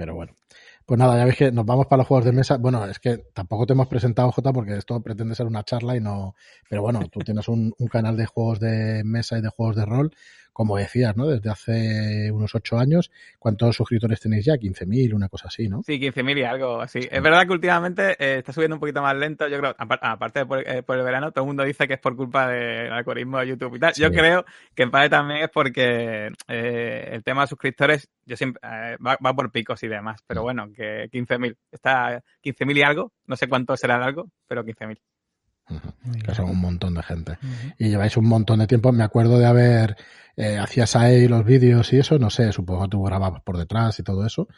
Pero 0.00 0.14
bueno. 0.14 0.32
Pues 0.86 0.98
nada, 0.98 1.18
ya 1.18 1.26
veis 1.26 1.36
que 1.36 1.52
nos 1.52 1.66
vamos 1.66 1.86
para 1.86 1.98
los 1.98 2.06
juegos 2.06 2.24
de 2.24 2.32
mesa. 2.32 2.56
Bueno, 2.56 2.86
es 2.86 2.98
que 2.98 3.18
tampoco 3.34 3.66
te 3.66 3.74
hemos 3.74 3.86
presentado, 3.86 4.32
J, 4.32 4.50
porque 4.50 4.78
esto 4.78 4.98
pretende 5.02 5.34
ser 5.34 5.44
una 5.44 5.62
charla 5.62 5.94
y 5.94 6.00
no. 6.00 6.34
Pero 6.70 6.80
bueno, 6.80 7.00
tú 7.12 7.20
tienes 7.20 7.48
un, 7.48 7.74
un 7.76 7.86
canal 7.88 8.16
de 8.16 8.24
juegos 8.24 8.60
de 8.60 9.02
mesa 9.04 9.36
y 9.36 9.42
de 9.42 9.50
juegos 9.50 9.76
de 9.76 9.84
rol, 9.84 10.16
como 10.60 10.76
decías, 10.76 11.16
¿no? 11.16 11.26
Desde 11.26 11.48
hace 11.48 12.30
unos 12.30 12.54
ocho 12.54 12.78
años. 12.78 13.10
¿Cuántos 13.38 13.74
suscriptores 13.76 14.20
tenéis 14.20 14.44
ya? 14.44 14.56
15.000, 14.56 15.14
una 15.14 15.30
cosa 15.30 15.48
así, 15.48 15.70
¿no? 15.70 15.82
Sí, 15.82 15.98
15.000 15.98 16.38
y 16.38 16.42
algo 16.42 16.82
así. 16.82 16.98
Es 17.10 17.22
verdad 17.22 17.46
que 17.46 17.52
últimamente 17.54 18.10
eh, 18.18 18.40
está 18.40 18.52
subiendo 18.52 18.76
un 18.76 18.80
poquito 18.80 19.00
más 19.00 19.16
lento. 19.16 19.48
Yo 19.48 19.56
creo, 19.58 19.74
aparte 19.78 20.40
de 20.40 20.44
por, 20.44 20.58
eh, 20.68 20.82
por, 20.82 20.98
el 20.98 21.02
verano, 21.02 21.32
todo 21.32 21.44
el 21.44 21.46
mundo 21.46 21.64
dice 21.64 21.88
que 21.88 21.94
es 21.94 21.98
por 21.98 22.14
culpa 22.14 22.46
del 22.46 22.92
algoritmo 22.92 23.38
de 23.38 23.46
YouTube 23.46 23.76
y 23.76 23.78
tal. 23.78 23.94
Sí. 23.94 24.02
Yo 24.02 24.10
creo 24.10 24.44
que 24.74 24.82
en 24.82 24.90
parte 24.90 25.08
también 25.08 25.44
es 25.44 25.48
porque 25.50 26.30
eh, 26.46 27.08
el 27.10 27.24
tema 27.24 27.40
de 27.40 27.46
suscriptores 27.46 28.10
yo 28.26 28.36
siempre 28.36 28.60
eh, 28.62 28.98
va, 28.98 29.16
va, 29.24 29.32
por 29.32 29.50
picos 29.50 29.82
y 29.82 29.88
demás. 29.88 30.20
Pero 30.26 30.42
bueno, 30.42 30.70
que 30.76 31.08
15.000. 31.10 31.56
Está 31.72 32.22
15.000 32.44 32.76
y 32.76 32.82
algo. 32.82 33.14
No 33.24 33.34
sé 33.34 33.48
cuánto 33.48 33.78
será 33.78 33.96
el 33.96 34.02
algo, 34.02 34.28
pero 34.46 34.62
15.000. 34.62 34.98
Uh 35.70 35.74
-huh. 35.74 36.22
Que 36.22 36.34
son 36.34 36.50
un 36.50 36.60
montón 36.60 36.94
de 36.94 37.02
gente. 37.02 37.32
Uh 37.32 37.46
-huh. 37.46 37.74
Y 37.78 37.88
lleváis 37.88 38.16
un 38.16 38.26
montón 38.26 38.58
de 38.58 38.66
tiempo. 38.66 38.92
Me 38.92 39.04
acuerdo 39.04 39.38
de 39.38 39.46
haber, 39.46 39.96
eh, 40.36 40.58
hacías 40.58 40.96
ahí 40.96 41.28
los 41.28 41.44
vídeos 41.44 41.92
y 41.92 41.98
eso, 41.98 42.18
no 42.18 42.30
sé, 42.30 42.52
supongo 42.52 42.84
que 42.84 42.90
tú 42.90 43.02
grababas 43.02 43.42
por 43.42 43.56
detrás 43.56 43.98
y 43.98 44.02
todo 44.02 44.26
eso. 44.26 44.48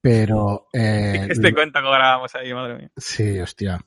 Pero. 0.00 0.68
Eh, 0.74 1.28
este 1.30 1.52
cuenta 1.54 1.80
que 1.80 1.86
grabábamos 1.86 2.34
ahí, 2.34 2.52
madre 2.52 2.76
mía. 2.76 2.90
Sí, 2.96 3.38
hostia. 3.40 3.80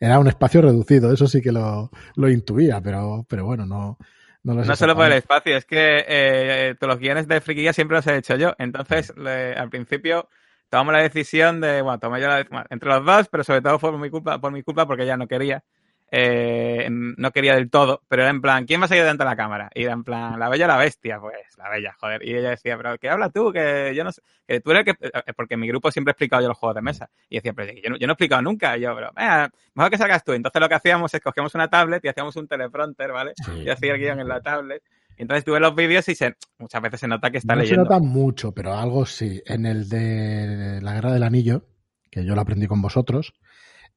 Era 0.00 0.18
un 0.18 0.28
espacio 0.28 0.62
reducido, 0.62 1.12
eso 1.12 1.26
sí 1.26 1.40
que 1.40 1.50
lo, 1.50 1.90
lo 2.14 2.30
intuía, 2.30 2.80
pero, 2.80 3.26
pero 3.28 3.44
bueno, 3.44 3.66
no. 3.66 3.98
No, 4.44 4.54
no 4.54 4.76
solo 4.76 4.94
por 4.94 5.06
el 5.06 5.12
espacio, 5.14 5.56
es 5.56 5.66
que 5.66 6.04
eh, 6.06 6.74
todos 6.78 6.94
los 6.94 7.00
guiones 7.00 7.26
de 7.26 7.40
Friquilla 7.40 7.72
siempre 7.72 7.96
los 7.96 8.06
he 8.06 8.16
hecho 8.16 8.36
yo. 8.36 8.54
Entonces, 8.58 9.12
le, 9.16 9.52
al 9.54 9.68
principio 9.68 10.28
tomamos 10.70 10.94
la 10.94 11.02
decisión 11.02 11.60
de, 11.60 11.82
bueno, 11.82 11.98
tomé 11.98 12.20
yo 12.20 12.28
la 12.28 12.44
bueno, 12.48 12.64
entre 12.70 12.88
los 12.88 13.04
dos, 13.04 13.28
pero 13.28 13.44
sobre 13.44 13.62
todo 13.62 13.78
fue 13.78 13.90
por 13.90 14.00
mi 14.00 14.10
culpa, 14.10 14.40
por 14.40 14.52
mi 14.52 14.62
culpa 14.62 14.86
porque 14.86 15.02
ella 15.02 15.16
no 15.16 15.26
quería. 15.26 15.64
Eh, 16.10 16.88
no 16.90 17.30
quería 17.32 17.54
del 17.54 17.68
todo, 17.68 18.00
pero 18.08 18.22
era 18.22 18.30
en 18.30 18.40
plan, 18.40 18.64
¿quién 18.64 18.80
va 18.80 18.86
a 18.86 18.88
salir 18.88 19.02
delante 19.02 19.24
de 19.24 19.30
la 19.30 19.36
cámara? 19.36 19.70
Y 19.74 19.82
era 19.82 19.92
en 19.92 20.04
plan, 20.04 20.38
la 20.38 20.48
bella 20.48 20.64
o 20.64 20.68
la 20.68 20.78
bestia, 20.78 21.20
pues, 21.20 21.36
la 21.58 21.68
bella, 21.68 21.94
joder. 22.00 22.26
Y 22.26 22.34
ella 22.34 22.50
decía, 22.50 22.76
pero 22.78 22.96
¿qué 22.98 23.10
hablas 23.10 23.32
tú? 23.32 23.52
Que 23.52 23.92
yo 23.94 24.04
no 24.04 24.12
sé, 24.12 24.22
que 24.46 24.60
tú 24.60 24.70
eres 24.70 24.86
el 24.86 24.96
que, 24.96 25.06
eh, 25.06 25.32
porque 25.36 25.54
en 25.54 25.60
mi 25.60 25.68
grupo 25.68 25.90
siempre 25.90 26.10
he 26.10 26.12
explicado 26.12 26.40
yo 26.40 26.48
los 26.48 26.56
juegos 26.56 26.76
de 26.76 26.82
mesa. 26.82 27.10
Y 27.28 27.36
decía, 27.36 27.52
pero 27.52 27.72
yo 27.72 27.90
no, 27.90 27.96
yo 27.98 28.06
no 28.06 28.12
he 28.12 28.14
explicado 28.14 28.40
nunca. 28.40 28.78
Y 28.78 28.82
yo, 28.82 28.94
pero, 28.94 29.08
eh, 29.18 29.48
mejor 29.74 29.90
que 29.90 29.98
salgas 29.98 30.24
tú. 30.24 30.32
Entonces 30.32 30.60
lo 30.60 30.68
que 30.68 30.74
hacíamos 30.76 31.12
es 31.12 31.20
cogíamos 31.20 31.54
una 31.54 31.68
tablet 31.68 32.02
y 32.04 32.08
hacíamos 32.08 32.36
un 32.36 32.48
teleprompter, 32.48 33.12
¿vale? 33.12 33.32
Sí. 33.44 33.64
Y 33.64 33.68
hacía 33.68 33.92
el 33.92 34.00
guion 34.00 34.20
en 34.20 34.28
la 34.28 34.40
tablet. 34.40 34.82
Y 35.18 35.22
entonces 35.22 35.44
tú 35.44 35.52
ves 35.52 35.60
los 35.60 35.74
vídeos 35.74 36.08
y 36.08 36.14
se, 36.14 36.36
muchas 36.58 36.80
veces 36.80 37.00
se 37.00 37.08
nota 37.08 37.30
que 37.30 37.38
está 37.38 37.54
no 37.54 37.60
leyendo. 37.60 37.84
se 37.84 37.90
nota 37.90 38.00
mucho, 38.00 38.52
pero 38.52 38.74
algo 38.74 39.04
sí. 39.04 39.42
En 39.44 39.66
el 39.66 39.88
de 39.88 40.80
la 40.80 40.94
Guerra 40.94 41.12
del 41.12 41.24
Anillo, 41.24 41.64
que 42.10 42.24
yo 42.24 42.34
lo 42.34 42.40
aprendí 42.40 42.66
con 42.66 42.80
vosotros, 42.80 43.34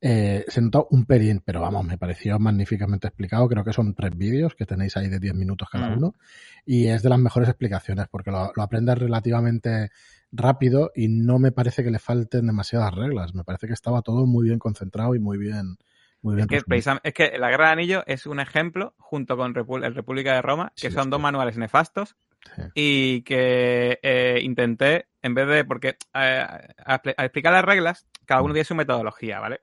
eh, 0.04 0.46
se 0.48 0.62
notó 0.62 0.88
un 0.90 1.06
pelín, 1.06 1.44
pero 1.46 1.62
vamos, 1.62 1.86
me 1.86 1.98
pareció 1.98 2.40
magníficamente 2.40 3.08
explicado. 3.08 3.48
Creo 3.48 3.64
que 3.64 3.72
son 3.72 3.94
tres 3.94 4.18
vídeos 4.18 4.56
que 4.56 4.66
tenéis 4.66 4.98
ahí 4.98 5.08
de 5.08 5.20
10 5.20 5.36
minutos 5.36 5.70
cada 5.70 5.90
mm. 5.90 5.98
uno. 5.98 6.16
Y 6.66 6.88
es 6.88 7.04
de 7.04 7.10
las 7.10 7.20
mejores 7.20 7.50
explicaciones 7.50 8.08
porque 8.10 8.32
lo, 8.32 8.52
lo 8.56 8.64
aprendes 8.64 8.98
relativamente 8.98 9.92
rápido 10.32 10.92
y 10.96 11.08
no 11.08 11.38
me 11.38 11.52
parece 11.52 11.84
que 11.84 11.92
le 11.92 12.00
falten 12.00 12.48
demasiadas 12.48 12.96
reglas. 12.96 13.36
Me 13.36 13.44
parece 13.44 13.68
que 13.68 13.74
estaba 13.74 14.02
todo 14.02 14.26
muy 14.26 14.48
bien 14.48 14.58
concentrado 14.58 15.14
y 15.16 15.20
muy 15.20 15.38
bien. 15.38 15.78
Muy 16.24 16.36
bien 16.36 16.48
es, 16.52 16.64
que, 16.64 17.00
es 17.04 17.14
que 17.14 17.38
La 17.40 17.50
Guerra 17.50 17.68
de 17.68 17.72
Anillo 17.72 18.04
es 18.06 18.28
un 18.28 18.40
ejemplo, 18.40 18.94
junto 19.00 19.38
con 19.38 19.56
Repul 19.56 19.84
el 19.84 19.96
República 19.96 20.36
de 20.36 20.44
Roma, 20.44 20.72
que 20.76 20.90
sí, 20.90 20.96
son 20.96 21.10
dos 21.10 21.20
manuales 21.20 21.58
nefastos 21.58 22.16
sí. 22.56 22.62
y 22.76 23.22
que 23.24 24.00
eh, 24.04 24.40
intenté, 24.44 25.08
en 25.24 25.34
vez 25.34 25.48
de. 25.48 25.66
Porque 25.66 25.98
eh, 26.14 26.46
a, 26.46 26.70
a 26.86 27.26
explicar 27.26 27.54
las 27.54 27.66
reglas, 27.66 28.08
cada 28.26 28.44
uno 28.44 28.54
tiene 28.54 28.66
su 28.66 28.76
metodología, 28.76 29.40
¿vale? 29.40 29.62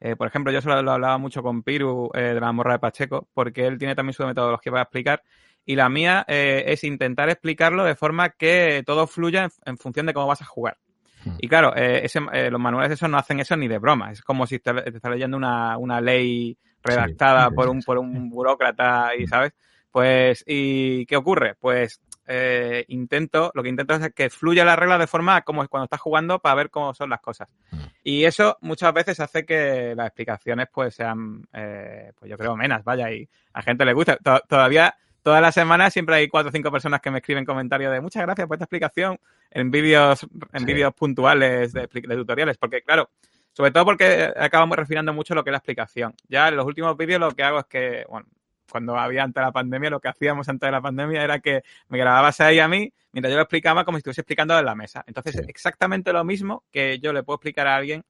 Eh, 0.00 0.16
por 0.16 0.28
ejemplo, 0.28 0.52
yo 0.52 0.60
solo 0.60 0.80
lo 0.82 0.92
hablaba 0.92 1.18
mucho 1.18 1.42
con 1.42 1.62
Piru 1.62 2.10
eh, 2.14 2.34
de 2.34 2.40
la 2.40 2.52
morra 2.52 2.74
de 2.74 2.78
Pacheco, 2.78 3.28
porque 3.34 3.66
él 3.66 3.78
tiene 3.78 3.94
también 3.94 4.14
su 4.14 4.24
metodología 4.24 4.72
para 4.72 4.82
explicar. 4.82 5.22
Y 5.64 5.76
la 5.76 5.88
mía 5.88 6.24
eh, 6.28 6.64
es 6.68 6.84
intentar 6.84 7.28
explicarlo 7.28 7.84
de 7.84 7.94
forma 7.94 8.30
que 8.30 8.82
todo 8.86 9.06
fluya 9.06 9.44
en, 9.44 9.50
en 9.66 9.78
función 9.78 10.06
de 10.06 10.14
cómo 10.14 10.26
vas 10.26 10.40
a 10.42 10.46
jugar. 10.46 10.78
Hmm. 11.24 11.36
Y 11.38 11.48
claro, 11.48 11.76
eh, 11.76 12.00
ese, 12.04 12.20
los 12.50 12.60
manuales 12.60 12.92
esos 12.92 13.10
no 13.10 13.18
hacen 13.18 13.40
eso 13.40 13.56
ni 13.56 13.68
de 13.68 13.78
broma. 13.78 14.12
Es 14.12 14.22
como 14.22 14.46
si 14.46 14.60
te, 14.60 14.72
te 14.72 14.96
estás 14.96 15.10
leyendo 15.10 15.36
una, 15.36 15.76
una 15.76 16.00
ley 16.00 16.56
redactada 16.82 17.48
sí, 17.48 17.54
por, 17.54 17.68
un, 17.68 17.82
por 17.82 17.98
un 17.98 18.30
burócrata 18.30 19.10
y, 19.18 19.26
¿sabes? 19.26 19.52
Pues, 19.90 20.44
¿y 20.46 21.06
qué 21.06 21.16
ocurre? 21.16 21.54
Pues 21.58 22.00
eh, 22.30 22.84
intento, 22.88 23.50
lo 23.54 23.62
que 23.62 23.70
intento 23.70 23.94
es 23.94 24.12
que 24.12 24.28
fluya 24.28 24.62
la 24.64 24.76
regla 24.76 24.98
de 24.98 25.06
forma 25.06 25.40
como 25.42 25.66
cuando 25.66 25.84
estás 25.84 26.00
jugando 26.00 26.38
para 26.38 26.54
ver 26.54 26.70
cómo 26.70 26.92
son 26.92 27.08
las 27.08 27.20
cosas. 27.20 27.48
Mm. 27.70 27.80
Y 28.04 28.24
eso 28.24 28.58
muchas 28.60 28.92
veces 28.92 29.18
hace 29.18 29.46
que 29.46 29.94
las 29.96 30.08
explicaciones 30.08 30.68
pues 30.72 30.94
sean, 30.94 31.48
eh, 31.54 32.12
pues 32.18 32.30
yo 32.30 32.36
creo, 32.36 32.54
menos, 32.54 32.84
vaya, 32.84 33.10
y 33.10 33.26
a 33.54 33.62
gente 33.62 33.86
le 33.86 33.94
gusta. 33.94 34.18
Todavía, 34.46 34.94
todas 35.22 35.40
las 35.40 35.54
semanas 35.54 35.92
siempre 35.94 36.16
hay 36.16 36.28
cuatro 36.28 36.50
o 36.50 36.52
cinco 36.52 36.70
personas 36.70 37.00
que 37.00 37.10
me 37.10 37.18
escriben 37.18 37.46
comentarios 37.46 37.92
de 37.92 38.00
muchas 38.02 38.22
gracias 38.24 38.46
por 38.46 38.56
esta 38.56 38.64
explicación 38.64 39.18
en 39.50 39.70
vídeos, 39.70 40.26
en 40.52 40.60
sí. 40.60 40.66
vídeos 40.66 40.92
puntuales 40.92 41.72
de, 41.72 41.88
de 41.90 42.16
tutoriales, 42.16 42.58
porque 42.58 42.82
claro, 42.82 43.08
sobre 43.52 43.70
todo 43.70 43.86
porque 43.86 44.32
acabamos 44.36 44.76
refinando 44.76 45.12
mucho 45.14 45.34
lo 45.34 45.42
que 45.42 45.50
es 45.50 45.52
la 45.52 45.58
explicación. 45.58 46.14
Ya 46.28 46.48
en 46.48 46.56
los 46.56 46.66
últimos 46.66 46.96
vídeos 46.96 47.20
lo 47.20 47.30
que 47.32 47.42
hago 47.42 47.58
es 47.58 47.66
que, 47.66 48.04
bueno, 48.08 48.28
cuando 48.70 48.98
había 48.98 49.24
antes 49.24 49.40
de 49.40 49.46
la 49.46 49.52
pandemia, 49.52 49.90
lo 49.90 50.00
que 50.00 50.08
hacíamos 50.08 50.48
antes 50.48 50.66
de 50.66 50.72
la 50.72 50.80
pandemia 50.80 51.22
era 51.22 51.40
que 51.40 51.62
me 51.88 51.98
grababas 51.98 52.40
ahí 52.40 52.58
a 52.58 52.68
mí 52.68 52.92
mientras 53.12 53.30
yo 53.32 53.36
lo 53.36 53.42
explicaba 53.42 53.84
como 53.84 53.96
si 53.96 54.00
estuviese 54.00 54.20
explicando 54.20 54.58
en 54.58 54.64
la 54.64 54.74
mesa. 54.74 55.04
Entonces, 55.06 55.34
sí. 55.36 55.42
exactamente 55.48 56.12
lo 56.12 56.24
mismo 56.24 56.64
que 56.70 56.98
yo 56.98 57.12
le 57.12 57.22
puedo 57.22 57.36
explicar 57.36 57.66
a 57.66 57.76
alguien 57.76 58.04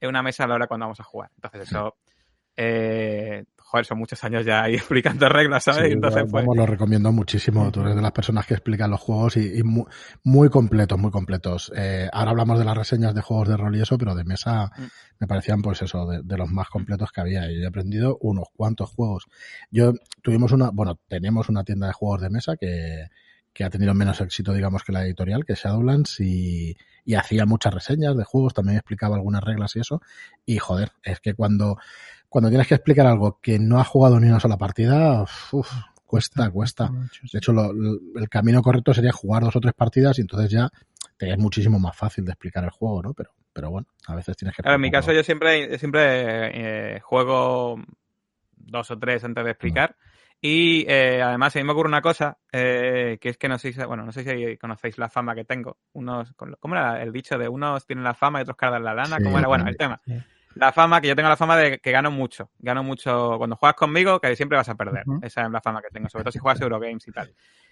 en 0.00 0.08
una 0.08 0.22
mesa 0.22 0.44
a 0.44 0.46
la 0.46 0.54
hora 0.54 0.66
cuando 0.66 0.86
vamos 0.86 1.00
a 1.00 1.04
jugar. 1.04 1.30
Entonces, 1.36 1.68
eso, 1.68 1.96
eh, 2.56 3.44
joder, 3.72 3.86
son 3.86 3.98
muchos 3.98 4.22
años 4.22 4.44
ya 4.44 4.64
ahí 4.64 4.74
explicando 4.74 5.26
reglas, 5.30 5.64
¿sabes? 5.64 5.86
Sí, 5.86 5.92
Entonces, 5.92 6.24
pues... 6.30 6.44
Lo 6.54 6.66
recomiendo 6.66 7.10
muchísimo. 7.10 7.72
Tú 7.72 7.80
eres 7.80 7.96
de 7.96 8.02
las 8.02 8.12
personas 8.12 8.44
que 8.44 8.52
explican 8.52 8.90
los 8.90 9.00
juegos 9.00 9.38
y, 9.38 9.60
y 9.60 9.62
muy, 9.62 9.84
muy, 10.22 10.50
completos, 10.50 10.98
muy 10.98 11.10
completos. 11.10 11.72
Eh, 11.74 12.06
ahora 12.12 12.32
hablamos 12.32 12.58
de 12.58 12.66
las 12.66 12.76
reseñas 12.76 13.14
de 13.14 13.22
juegos 13.22 13.48
de 13.48 13.56
rol 13.56 13.74
y 13.74 13.80
eso, 13.80 13.96
pero 13.96 14.14
de 14.14 14.24
mesa 14.24 14.70
mm. 14.76 14.82
me 15.20 15.26
parecían, 15.26 15.62
pues 15.62 15.80
eso, 15.80 16.06
de, 16.06 16.20
de, 16.22 16.36
los 16.36 16.50
más 16.50 16.68
completos 16.68 17.12
que 17.12 17.22
había. 17.22 17.50
Y 17.50 17.62
he 17.62 17.66
aprendido 17.66 18.18
unos 18.20 18.48
cuantos 18.54 18.90
juegos. 18.90 19.24
Yo 19.70 19.94
tuvimos 20.20 20.52
una, 20.52 20.68
bueno, 20.70 21.00
tenemos 21.08 21.48
una 21.48 21.64
tienda 21.64 21.86
de 21.86 21.94
juegos 21.94 22.20
de 22.20 22.28
mesa 22.28 22.56
que, 22.60 23.06
que 23.54 23.64
ha 23.64 23.70
tenido 23.70 23.94
menos 23.94 24.20
éxito, 24.20 24.52
digamos, 24.52 24.84
que 24.84 24.92
la 24.92 25.02
editorial, 25.06 25.46
que 25.46 25.54
es 25.54 25.60
Shadowlands, 25.60 26.20
y, 26.20 26.76
y 27.06 27.14
hacía 27.14 27.46
muchas 27.46 27.72
reseñas 27.72 28.18
de 28.18 28.24
juegos, 28.24 28.52
también 28.52 28.76
explicaba 28.76 29.16
algunas 29.16 29.42
reglas 29.42 29.76
y 29.76 29.80
eso. 29.80 30.02
Y 30.44 30.58
joder, 30.58 30.92
es 31.02 31.20
que 31.20 31.32
cuando 31.32 31.78
cuando 32.32 32.48
tienes 32.48 32.66
que 32.66 32.76
explicar 32.76 33.06
algo 33.06 33.38
que 33.42 33.58
no 33.58 33.78
ha 33.78 33.84
jugado 33.84 34.18
ni 34.18 34.26
una 34.26 34.40
sola 34.40 34.56
partida, 34.56 35.22
uf, 35.52 35.70
cuesta, 36.06 36.50
cuesta. 36.50 36.90
De 36.90 37.38
hecho, 37.38 37.52
lo, 37.52 37.70
el 37.70 38.28
camino 38.30 38.62
correcto 38.62 38.94
sería 38.94 39.12
jugar 39.12 39.42
dos 39.42 39.54
o 39.54 39.60
tres 39.60 39.74
partidas 39.74 40.18
y 40.18 40.22
entonces 40.22 40.50
ya 40.50 40.70
te 41.18 41.30
es 41.30 41.36
muchísimo 41.36 41.78
más 41.78 41.94
fácil 41.94 42.24
de 42.24 42.32
explicar 42.32 42.64
el 42.64 42.70
juego, 42.70 43.02
¿no? 43.02 43.12
Pero, 43.12 43.32
pero 43.52 43.70
bueno, 43.70 43.86
a 44.06 44.14
veces 44.14 44.34
tienes 44.38 44.56
que... 44.56 44.62
Claro, 44.62 44.76
en 44.76 44.80
mi 44.80 44.90
caso 44.90 45.12
yo 45.12 45.22
siempre, 45.22 45.78
siempre 45.78 46.94
eh, 46.94 47.00
juego 47.00 47.78
dos 48.56 48.90
o 48.90 48.98
tres 48.98 49.22
antes 49.24 49.44
de 49.44 49.50
explicar. 49.50 49.94
Y 50.40 50.86
eh, 50.88 51.20
además, 51.20 51.54
a 51.54 51.58
mí 51.58 51.66
me 51.66 51.72
ocurre 51.72 51.88
una 51.88 52.00
cosa, 52.00 52.38
eh, 52.50 53.18
que 53.20 53.28
es 53.28 53.36
que 53.36 53.48
no 53.48 53.58
sé, 53.58 53.74
si, 53.74 53.84
bueno, 53.84 54.06
no 54.06 54.10
sé 54.10 54.24
si 54.24 54.56
conocéis 54.56 54.96
la 54.96 55.10
fama 55.10 55.34
que 55.34 55.44
tengo. 55.44 55.76
Unos, 55.92 56.32
¿Cómo 56.34 56.74
era 56.74 57.02
el 57.02 57.12
dicho 57.12 57.36
de 57.36 57.46
unos 57.46 57.86
tienen 57.86 58.04
la 58.04 58.14
fama 58.14 58.38
y 58.38 58.42
otros 58.42 58.56
cargan 58.56 58.84
la 58.84 58.94
lana? 58.94 59.18
¿Cómo 59.22 59.38
era? 59.38 59.48
Bueno, 59.48 59.68
el 59.68 59.76
tema. 59.76 60.00
Sí. 60.06 60.14
La 60.54 60.72
fama, 60.72 61.00
que 61.00 61.08
yo 61.08 61.16
tengo 61.16 61.28
la 61.30 61.36
fama 61.36 61.56
de 61.56 61.78
que 61.78 61.90
gano 61.92 62.10
mucho. 62.10 62.50
Gano 62.58 62.82
mucho 62.82 63.36
cuando 63.38 63.56
juegas 63.56 63.76
conmigo, 63.76 64.20
que 64.20 64.36
siempre 64.36 64.58
vas 64.58 64.68
a 64.68 64.74
perder. 64.74 65.08
Esa 65.20 65.42
es 65.46 65.50
la 65.50 65.60
fama 65.62 65.80
que 65.80 65.88
tengo, 65.90 66.08
sobre 66.10 66.24
todo 66.24 66.32
si 66.32 66.38
juegas 66.38 66.60
Eurogames 66.60 67.06
y 67.08 67.12
tal. 67.12 67.30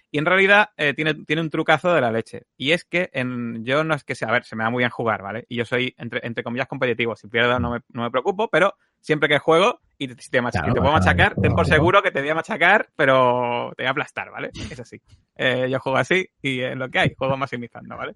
Y 0.09 0.17
en 0.17 0.25
realidad 0.25 0.69
eh, 0.75 0.93
tiene, 0.93 1.13
tiene 1.25 1.41
un 1.41 1.49
trucazo 1.49 1.93
de 1.93 2.01
la 2.01 2.11
leche. 2.11 2.43
Y 2.57 2.71
es 2.71 2.83
que 2.83 3.09
en, 3.13 3.63
yo 3.63 3.83
no 3.83 3.93
es 3.93 4.03
que 4.03 4.15
sea, 4.15 4.29
a 4.29 4.31
ver, 4.31 4.43
se 4.43 4.55
me 4.55 4.63
da 4.63 4.69
muy 4.69 4.81
bien 4.81 4.89
jugar, 4.89 5.21
¿vale? 5.21 5.45
Y 5.47 5.55
yo 5.55 5.65
soy, 5.65 5.93
entre, 5.97 6.19
entre 6.25 6.43
comillas, 6.43 6.67
competitivo. 6.67 7.15
Si 7.15 7.27
pierdo 7.27 7.59
no 7.59 7.71
me, 7.71 7.79
no 7.89 8.01
me 8.03 8.11
preocupo, 8.11 8.49
pero 8.49 8.75
siempre 8.99 9.29
que 9.29 9.39
juego 9.39 9.79
y 9.97 10.07
te, 10.09 10.15
te, 10.15 10.41
macha- 10.41 10.59
Claro, 10.61 10.73
te 10.73 10.79
puedo 10.81 10.91
claro, 10.91 10.93
machacar, 10.95 11.37
ten 11.39 11.53
por 11.53 11.65
seguro 11.67 12.01
que 12.01 12.11
te 12.11 12.19
voy 12.19 12.29
a 12.29 12.35
machacar, 12.35 12.89
pero 12.95 13.71
te 13.77 13.83
voy 13.83 13.87
a 13.87 13.91
aplastar, 13.91 14.31
¿vale? 14.31 14.53
Es 14.67 14.79
así. 14.79 14.99
Eh, 15.35 15.67
yo 15.69 15.79
juego 15.79 15.97
así 15.97 16.27
y 16.41 16.59
es 16.61 16.75
lo 16.75 16.89
que 16.89 16.99
hay, 16.99 17.13
juego 17.17 17.37
maximizando, 17.37 17.95
¿vale? 17.95 18.15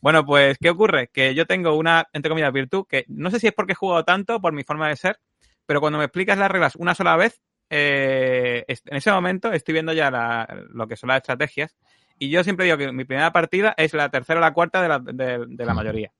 Bueno, 0.00 0.24
pues, 0.24 0.56
¿qué 0.58 0.70
ocurre? 0.70 1.08
Que 1.12 1.34
yo 1.34 1.46
tengo 1.46 1.74
una, 1.76 2.08
entre 2.12 2.30
comillas, 2.30 2.52
virtud 2.52 2.86
que 2.88 3.04
no 3.08 3.30
sé 3.30 3.38
si 3.38 3.46
es 3.48 3.52
porque 3.52 3.72
he 3.72 3.76
jugado 3.76 4.04
tanto 4.04 4.40
por 4.40 4.52
mi 4.52 4.64
forma 4.64 4.88
de 4.88 4.96
ser, 4.96 5.18
pero 5.66 5.80
cuando 5.80 5.98
me 5.98 6.04
explicas 6.04 6.38
las 6.38 6.50
reglas 6.50 6.76
una 6.76 6.94
sola 6.94 7.16
vez, 7.16 7.40
eh, 7.68 8.64
en 8.66 8.96
ese 8.96 9.12
momento 9.12 9.52
estoy 9.52 9.74
viendo 9.74 9.92
ya 9.92 10.10
la- 10.10 10.48
lo 10.70 10.88
que 10.88 10.96
son 10.96 11.08
las 11.08 11.18
estrategias 11.18 11.76
y 12.18 12.30
yo 12.30 12.42
siempre 12.44 12.64
digo 12.66 12.76
que 12.78 12.92
mi 12.92 13.04
primera 13.04 13.32
partida 13.32 13.74
es 13.76 13.94
la 13.94 14.08
tercera 14.10 14.40
o 14.40 14.42
la 14.42 14.52
cuarta 14.52 14.82
de 14.82 14.88
la, 14.88 14.98
de, 14.98 15.44
de 15.46 15.64
la 15.66 15.74
mayoría. 15.74 16.12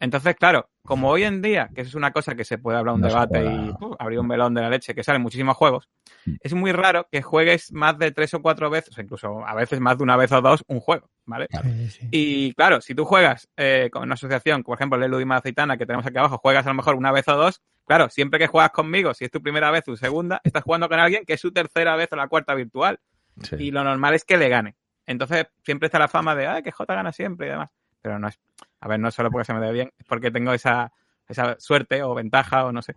Entonces, 0.00 0.36
claro, 0.36 0.70
como 0.88 1.10
hoy 1.10 1.22
en 1.24 1.42
día, 1.42 1.68
que 1.74 1.82
eso 1.82 1.88
es 1.90 1.94
una 1.94 2.10
cosa 2.12 2.34
que 2.34 2.44
se 2.44 2.58
puede 2.58 2.78
hablar 2.78 2.94
un 2.94 3.02
No 3.02 3.08
debate 3.08 3.44
y 3.44 3.70
uh, 3.70 3.96
abrir 3.98 4.18
un 4.18 4.26
melón 4.26 4.54
de 4.54 4.62
la 4.62 4.70
leche, 4.70 4.94
que 4.94 5.04
salen 5.04 5.22
muchísimos 5.22 5.56
juegos, 5.56 5.88
Mm. 6.28 6.36
es 6.40 6.54
muy 6.54 6.72
raro 6.72 7.06
que 7.10 7.22
juegues 7.22 7.72
más 7.72 7.98
de 7.98 8.10
tres 8.12 8.34
o 8.34 8.42
cuatro 8.42 8.70
veces, 8.70 8.96
o 8.96 9.00
incluso 9.00 9.46
a 9.46 9.54
veces 9.54 9.80
más 9.80 9.98
de 9.98 10.04
una 10.04 10.16
vez 10.16 10.32
o 10.32 10.40
dos, 10.40 10.64
un 10.66 10.80
juego, 10.80 11.08
¿vale? 11.24 11.46
Sí, 11.62 11.90
sí. 11.90 12.08
Y 12.10 12.54
claro, 12.54 12.80
si 12.80 12.94
tú 12.94 13.04
juegas 13.04 13.48
eh, 13.56 13.88
con 13.92 14.02
una 14.02 14.14
asociación, 14.14 14.62
por 14.62 14.76
ejemplo, 14.76 15.02
el 15.02 15.10
Ludima 15.10 15.36
Aceitana, 15.36 15.76
que 15.76 15.86
tenemos 15.86 16.06
aquí 16.06 16.18
abajo, 16.18 16.38
juegas 16.38 16.66
a 16.66 16.70
lo 16.70 16.74
mejor 16.74 16.96
una 16.96 17.12
vez 17.12 17.26
o 17.28 17.36
dos, 17.36 17.62
claro, 17.86 18.08
siempre 18.10 18.38
que 18.38 18.46
juegas 18.46 18.70
conmigo, 18.70 19.14
si 19.14 19.24
es 19.24 19.30
tu 19.30 19.42
primera 19.42 19.70
vez 19.70 19.82
o 19.88 19.92
tu 19.92 19.96
segunda, 19.96 20.40
estás 20.44 20.62
jugando 20.62 20.88
con 20.88 20.98
alguien 20.98 21.24
que 21.24 21.34
es 21.34 21.40
su 21.40 21.52
tercera 21.52 21.96
vez 21.96 22.08
o 22.12 22.16
la 22.16 22.28
cuarta 22.28 22.54
virtual. 22.54 22.98
Sí. 23.42 23.56
Y 23.58 23.70
lo 23.70 23.84
normal 23.84 24.14
es 24.14 24.24
que 24.24 24.36
le 24.36 24.48
gane. 24.48 24.76
Entonces, 25.06 25.46
siempre 25.62 25.86
está 25.86 25.98
la 25.98 26.08
fama 26.08 26.34
de, 26.34 26.46
ay, 26.46 26.62
que 26.62 26.72
J 26.72 26.94
gana 26.94 27.12
siempre 27.12 27.46
y 27.46 27.50
demás. 27.50 27.70
Pero 28.02 28.18
no 28.18 28.28
es, 28.28 28.38
a 28.80 28.88
ver, 28.88 29.00
no 29.00 29.08
es 29.08 29.14
solo 29.14 29.30
porque 29.30 29.44
se 29.46 29.54
me 29.54 29.60
dé 29.64 29.72
bien, 29.72 29.90
es 29.98 30.06
porque 30.06 30.30
tengo 30.30 30.52
esa, 30.52 30.92
esa 31.28 31.56
suerte 31.58 32.02
o 32.02 32.14
ventaja 32.14 32.64
o 32.64 32.72
no 32.72 32.82
sé. 32.82 32.94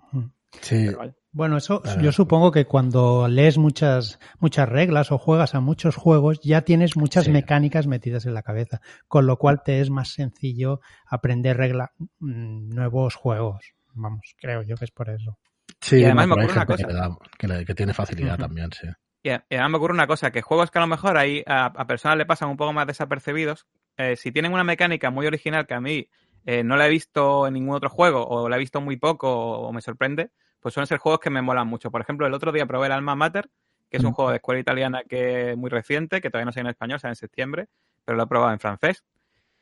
Sí, 0.62 0.86
Pero 0.86 0.98
vaya. 0.98 1.14
Bueno, 1.34 1.56
eso 1.58 1.82
Claro. 1.82 2.02
yo 2.02 2.12
supongo 2.12 2.52
que 2.52 2.66
cuando 2.66 3.28
lees 3.30 3.58
muchas 3.58 4.20
muchas 4.40 4.68
reglas 4.68 5.14
o 5.14 5.18
juegas 5.18 5.56
a 5.56 5.62
muchos 5.62 5.96
juegos 5.96 6.42
ya 6.44 6.62
tienes 6.64 6.98
muchas 6.98 7.26
Sí. 7.26 7.32
mecánicas 7.32 7.88
metidas 7.88 8.26
en 8.26 8.34
la 8.34 8.44
cabeza, 8.44 8.82
con 9.08 9.26
lo 9.28 9.38
cual 9.38 9.64
te 9.64 9.80
es 9.80 9.90
más 9.90 10.10
sencillo 10.10 10.82
aprender 11.08 11.56
regla 11.56 11.92
mm, 12.20 12.70
nuevos 12.76 13.16
juegos. 13.16 13.74
Vamos, 13.94 14.22
creo 14.40 14.62
yo 14.64 14.76
que 14.76 14.84
es 14.86 14.92
por 14.92 15.10
eso. 15.10 15.38
sí, 15.80 16.00
Y 16.00 16.04
además 16.04 16.28
no, 16.28 16.36
me 16.36 16.44
ocurre 16.44 16.58
una 16.58 16.66
gente 16.66 16.84
que, 16.84 16.92
le 16.94 17.00
da- 17.00 17.18
que 17.38 17.48
le- 17.48 17.66
que 17.66 17.76
tiene 17.76 17.94
facilidad 17.94 18.38
también, 18.38 18.70
sí. 18.74 18.88
Y 19.24 19.30
además 19.30 19.72
me 19.72 19.78
ocurre 19.78 19.94
una 19.94 20.08
cosa, 20.08 20.32
que 20.32 20.42
juegos 20.42 20.70
que 20.70 20.80
a 20.80 20.82
lo 20.82 20.88
mejor 20.88 21.16
ahí 21.16 21.44
a, 21.48 21.66
a 21.68 21.88
personas 21.88 22.18
le 22.18 22.26
pasan 22.26 22.50
un 22.50 22.58
poco 22.58 22.74
más 22.74 22.88
desapercibidos, 22.88 23.68
eh, 24.02 24.16
si 24.16 24.32
tienen 24.32 24.54
una 24.54 24.64
mecánica 24.64 25.10
muy 25.10 25.28
original 25.28 25.66
que 25.68 25.74
a 25.74 25.82
mí 25.82 26.08
eh, 26.46 26.64
no 26.64 26.76
la 26.76 26.88
he 26.88 26.90
visto 26.90 27.46
en 27.48 27.54
ningún 27.54 27.76
otro 27.76 27.90
juego 27.90 28.26
o 28.28 28.50
la 28.50 28.56
he 28.56 28.60
visto 28.60 28.82
muy 28.82 28.98
poco 28.98 29.32
o, 29.32 29.68
o 29.68 29.72
me 29.74 29.82
sorprende, 29.82 30.32
pues 30.60 30.74
suelen 30.74 30.88
ser 30.88 30.98
juegos 30.98 31.20
que 31.20 31.30
me 31.30 31.42
molan 31.42 31.68
mucho. 31.68 31.92
Por 31.92 32.02
ejemplo, 32.02 32.26
el 32.28 32.34
otro 32.34 32.52
día 32.52 32.66
probé 32.66 32.88
el 32.88 32.92
Alma 32.94 33.16
Mater, 33.16 33.50
que 33.90 33.98
es 33.98 34.04
un 34.04 34.12
juego 34.14 34.30
de 34.32 34.38
escuela 34.38 34.60
italiana 34.62 35.04
que 35.08 35.52
es 35.52 35.58
muy 35.58 35.70
reciente, 35.70 36.22
que 36.22 36.30
todavía 36.30 36.46
no 36.46 36.52
sale 36.52 36.62
en 36.62 36.70
español, 36.72 37.00
sale 37.00 37.12
en 37.12 37.16
septiembre, 37.18 37.68
pero 38.06 38.16
lo 38.18 38.24
he 38.24 38.28
probado 38.28 38.52
en 38.54 38.60
francés. 38.60 39.04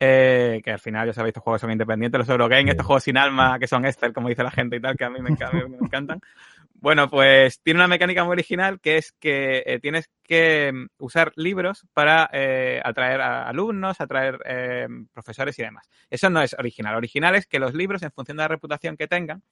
Eh, 0.02 0.62
que 0.64 0.72
al 0.72 0.80
final 0.80 1.08
ya 1.08 1.14
sabéis, 1.14 1.32
estos 1.32 1.44
juegos 1.44 1.60
son 1.60 1.72
independientes, 1.72 2.18
los 2.20 2.30
Eurogames, 2.30 2.64
Sí. 2.66 2.70
estos 2.72 2.86
juegos 2.86 3.04
sin 3.04 3.18
alma, 3.18 3.60
que 3.60 3.68
son 3.68 3.86
Esther, 3.86 4.14
como 4.14 4.30
dice 4.30 4.44
la 4.44 4.52
gente 4.52 4.78
y 4.78 4.80
tal, 4.80 4.96
que 4.96 5.04
a 5.04 5.10
mí 5.10 5.20
me, 5.22 5.32
me- 5.32 5.68
me 5.68 5.78
encantan. 5.78 6.22
Bueno, 6.82 7.10
pues 7.10 7.60
tiene 7.62 7.80
una 7.80 7.88
mecánica 7.88 8.24
muy 8.24 8.32
original 8.34 8.80
que 8.80 8.98
es 8.98 9.12
que 9.20 9.64
eh, 9.66 9.80
tienes 9.80 10.10
que 10.24 10.72
mm, 10.74 10.88
usar 11.04 11.34
libros 11.36 11.86
para 11.94 12.30
eh, 12.32 12.82
atraer 12.84 13.20
a 13.22 13.48
alumnos, 13.50 14.00
atraer 14.00 14.40
eh, 14.46 14.88
profesores 15.14 15.60
y 15.60 15.64
demás. 15.64 15.90
Eso 16.10 16.30
no 16.30 16.42
es 16.42 16.54
original. 16.58 16.96
Original 16.96 17.36
es 17.36 17.48
que 17.48 17.60
los 17.60 17.74
libros, 17.74 18.02
en 18.04 18.12
función 18.12 18.38
de 18.38 18.44
la 18.44 18.48
reputación 18.48 18.96
que 18.96 19.08
tengan, 19.08 19.44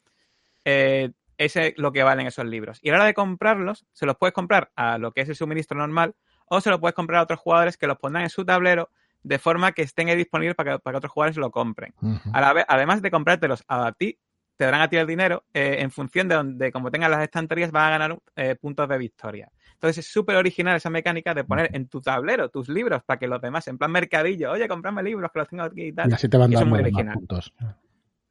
eh, 0.65 1.11
ese 1.37 1.67
es 1.67 1.73
lo 1.77 1.91
que 1.91 2.03
valen 2.03 2.27
esos 2.27 2.45
libros. 2.45 2.79
Y 2.81 2.89
a 2.89 2.93
la 2.93 2.97
hora 2.99 3.05
de 3.07 3.13
comprarlos, 3.13 3.85
se 3.93 4.05
los 4.05 4.15
puedes 4.17 4.33
comprar 4.33 4.71
a 4.75 4.97
lo 4.97 5.11
que 5.11 5.21
es 5.21 5.29
el 5.29 5.35
suministro 5.35 5.77
normal 5.77 6.15
o 6.47 6.61
se 6.61 6.69
los 6.69 6.79
puedes 6.79 6.95
comprar 6.95 7.19
a 7.19 7.23
otros 7.23 7.39
jugadores 7.39 7.77
que 7.77 7.87
los 7.87 7.97
pongan 7.97 8.23
en 8.23 8.29
su 8.29 8.45
tablero 8.45 8.89
de 9.21 9.37
forma 9.37 9.73
que 9.73 9.81
estén 9.81 10.07
ahí 10.09 10.15
disponibles 10.15 10.55
para 10.55 10.73
que, 10.73 10.79
para 10.79 10.93
que 10.93 10.97
otros 10.99 11.11
jugadores 11.11 11.37
lo 11.37 11.51
compren. 11.51 11.93
Ujú. 12.01 12.29
A 12.33 12.39
la 12.41 12.53
vez- 12.53 12.65
además 12.67 13.01
de 13.01 13.11
comprártelos 13.11 13.63
a 13.67 13.91
ti, 13.91 14.17
te 14.57 14.65
darán 14.65 14.81
a 14.81 14.89
ti 14.89 14.97
el 14.97 15.07
dinero 15.07 15.45
eh, 15.53 15.77
en 15.79 15.91
función 15.91 16.27
de, 16.27 16.35
donde, 16.35 16.71
como 16.71 16.91
tengan 16.91 17.11
las 17.11 17.21
estanterías, 17.21 17.71
van 17.71 17.85
a 17.85 17.89
ganar 17.97 18.19
eh, 18.35 18.55
puntos 18.55 18.89
de 18.89 18.97
victoria. 18.97 19.51
Entonces 19.73 19.99
es 19.99 20.11
súper 20.11 20.35
original 20.35 20.75
esa 20.75 20.89
mecánica 20.89 21.33
de 21.35 21.43
poner 21.43 21.69
en 21.73 21.87
tu 21.87 22.01
tablero 22.01 22.49
tus 22.49 22.67
libros 22.67 23.03
para 23.03 23.19
que 23.19 23.27
los 23.27 23.39
demás, 23.39 23.67
en 23.67 23.77
plan 23.77 23.91
mercadillo, 23.91 24.51
oye, 24.51 24.67
comprame 24.67 25.03
libros 25.03 25.31
que 25.31 25.39
los 25.39 25.47
tengo 25.47 25.63
aquí 25.63 25.83
y 25.83 25.93
tal. 25.93 26.09
Y 26.09 26.13
así 26.13 26.27
te 26.27 26.37
van 26.37 26.49
dando 26.49 26.65
muy 26.65 26.79
original. 26.79 27.13
puntos. 27.13 27.53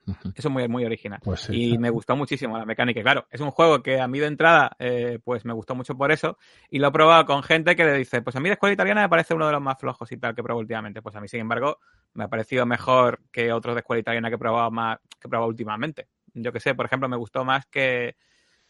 Eso 0.06 0.48
es 0.48 0.50
muy, 0.50 0.68
muy 0.68 0.84
original. 0.84 1.20
Pues 1.22 1.40
sí. 1.40 1.72
Y 1.72 1.78
me 1.78 1.90
gustó 1.90 2.14
muchísimo 2.16 2.56
la 2.56 2.64
mecánica. 2.64 3.02
Claro, 3.02 3.26
es 3.30 3.40
un 3.40 3.50
juego 3.50 3.82
que 3.82 4.00
a 4.00 4.06
mí 4.06 4.20
de 4.20 4.26
entrada, 4.26 4.70
eh, 4.78 5.18
pues 5.24 5.44
me 5.44 5.52
gustó 5.52 5.74
mucho 5.74 5.96
por 5.96 6.12
eso. 6.12 6.38
Y 6.70 6.78
lo 6.78 6.88
he 6.88 6.92
probado 6.92 7.26
con 7.26 7.42
gente 7.42 7.74
que 7.74 7.84
le 7.84 7.94
dice, 7.94 8.22
pues 8.22 8.36
a 8.36 8.40
mí 8.40 8.48
la 8.48 8.54
escuela 8.54 8.74
italiana 8.74 9.02
me 9.02 9.08
parece 9.08 9.34
uno 9.34 9.46
de 9.46 9.52
los 9.52 9.62
más 9.62 9.78
flojos 9.78 10.10
y 10.12 10.16
tal 10.16 10.34
que 10.34 10.42
he 10.42 10.44
probado 10.44 10.60
últimamente. 10.60 11.02
Pues 11.02 11.16
a 11.16 11.20
mí, 11.20 11.28
sin 11.28 11.40
embargo, 11.40 11.78
me 12.14 12.24
ha 12.24 12.28
parecido 12.28 12.64
mejor 12.66 13.20
que 13.32 13.52
otros 13.52 13.74
de 13.74 13.80
escuela 13.80 14.00
italiana 14.00 14.28
que 14.28 14.36
he 14.36 14.38
probado 14.38 14.70
más, 14.70 14.98
que 15.20 15.26
he 15.26 15.28
probado 15.28 15.48
últimamente. 15.48 16.08
Yo 16.42 16.52
que 16.52 16.60
sé, 16.60 16.74
por 16.74 16.86
ejemplo, 16.86 17.08
me 17.08 17.16
gustó 17.16 17.44
más 17.44 17.66
que, 17.66 18.16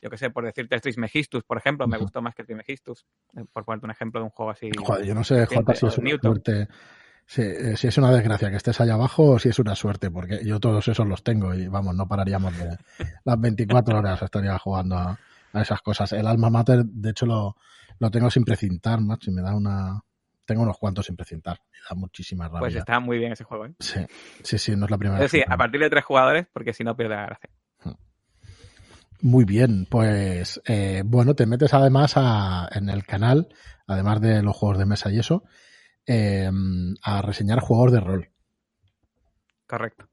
yo 0.01 0.09
que 0.09 0.17
sé, 0.17 0.31
por 0.31 0.45
decirte 0.45 0.79
Trismegistus, 0.79 1.43
por 1.45 1.59
ejemplo, 1.59 1.87
me 1.87 1.99
gustó 1.99 2.23
más 2.23 2.35
que 2.35 2.45
Trismegistus. 2.45 3.05
eh, 3.37 3.45
Por 3.53 3.65
ponerte 3.65 3.87
un 3.87 3.91
ejemplo 3.91 4.21
de 4.21 4.25
un 4.25 4.31
juego 4.31 4.53
así. 4.53 4.71
Joder, 4.77 5.05
yo 5.05 5.15
no 5.15 5.25
sé, 5.25 5.47
Jota, 5.47 5.75
si 5.75 5.87
es 5.87 5.99
una 5.99 6.11
suerte. 6.21 6.69
Si, 7.29 7.43
eh, 7.43 7.77
si 7.77 7.89
es 7.89 7.99
una 7.99 8.13
desgracia 8.13 8.51
que 8.51 8.57
estés 8.57 8.81
allá 8.81 8.95
abajo 8.95 9.33
o 9.33 9.39
si 9.41 9.49
es 9.49 9.59
una 9.59 9.75
suerte, 9.75 10.13
porque 10.13 10.45
yo 10.45 10.61
todos 10.61 10.87
esos 10.87 11.05
los 11.09 11.25
tengo 11.25 11.53
y 11.55 11.67
vamos, 11.67 11.97
no 11.97 12.07
pararíamos 12.07 12.57
de 12.57 12.79
las 13.25 13.41
24 13.41 13.99
horas 13.99 14.23
estaría 14.23 14.57
jugando 14.61 14.97
a, 14.97 15.19
a 15.53 15.61
esas 15.61 15.83
cosas. 15.83 16.13
El 16.13 16.29
alma 16.29 16.51
mater, 16.51 16.85
de 16.85 17.11
hecho, 17.11 17.27
lo, 17.27 17.57
lo 17.99 18.11
tengo 18.13 18.31
sin 18.31 18.45
precintar, 18.45 19.01
macho, 19.01 19.31
y 19.33 19.35
me 19.35 19.43
da 19.43 19.57
una. 19.57 20.01
Tengo 20.45 20.63
unos 20.63 20.79
cuantos 20.79 21.07
sin 21.07 21.17
precintar, 21.17 21.59
me 21.73 21.79
da 21.91 21.97
muchísima 21.97 22.45
rabia. 22.47 22.61
Pues 22.61 22.77
está 22.77 23.01
muy 23.01 23.19
bien 23.19 23.33
ese 23.33 23.43
juego, 23.43 23.67
¿eh? 23.67 23.75
Sí, 23.81 24.07
sí, 24.45 24.59
sí, 24.59 24.77
no 24.77 24.85
es 24.85 24.91
la 24.93 24.97
primera 24.99 25.19
Eso 25.19 25.23
vez. 25.25 25.31
sí, 25.33 25.43
a 25.53 25.57
partir 25.57 25.81
de 25.81 25.91
tres 25.91 26.05
jugadores, 26.05 26.47
porque 26.53 26.73
si 26.73 26.85
no 26.85 26.97
pierde 26.97 27.17
la 27.17 27.27
gracia. 27.27 27.51
Muy 29.23 29.45
bien, 29.45 29.87
pues 29.91 30.61
eh, 30.67 31.03
bueno, 31.05 31.35
te 31.35 31.47
metes 31.47 31.73
además 31.75 32.15
a, 32.17 32.69
en 32.73 32.89
el 32.89 33.05
canal, 33.05 33.49
además 33.87 34.21
de 34.21 34.43
los 34.43 34.57
juegos 34.57 34.79
de 34.79 34.87
mesa 34.87 35.11
y 35.11 35.19
eso, 35.19 35.43
eh, 36.07 36.51
a 37.03 37.23
reseñar 37.23 37.61
juegos 37.61 37.93
de 37.93 38.01
rol. 38.01 38.31
Correcto. 39.67 40.07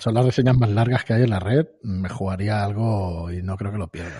Son 0.00 0.14
las 0.14 0.24
reseñas 0.24 0.56
más 0.58 0.70
largas 0.70 1.04
que 1.04 1.14
hay 1.14 1.22
en 1.22 1.30
la 1.30 1.40
red. 1.40 1.66
Me 1.82 2.08
jugaría 2.08 2.62
algo 2.62 3.30
y 3.30 3.42
no 3.42 3.56
creo 3.56 3.72
que 3.72 3.78
lo 3.78 3.88
pierda. 3.88 4.18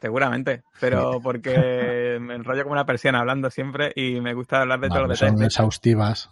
Seguramente, 0.00 0.62
pero 0.80 1.20
porque 1.22 2.18
me 2.20 2.34
enrollo 2.34 2.62
como 2.62 2.72
una 2.72 2.86
persiana 2.86 3.20
hablando 3.20 3.50
siempre 3.50 3.92
y 3.94 4.20
me 4.20 4.32
gusta 4.32 4.62
hablar 4.62 4.80
de 4.80 4.88
todos 4.88 5.00
Vale, 5.02 5.08
los 5.10 5.18
son 5.18 5.26
detalles. 5.28 5.40
De 5.40 5.46
hecho, 5.46 5.52
exhaustivas. 5.62 6.30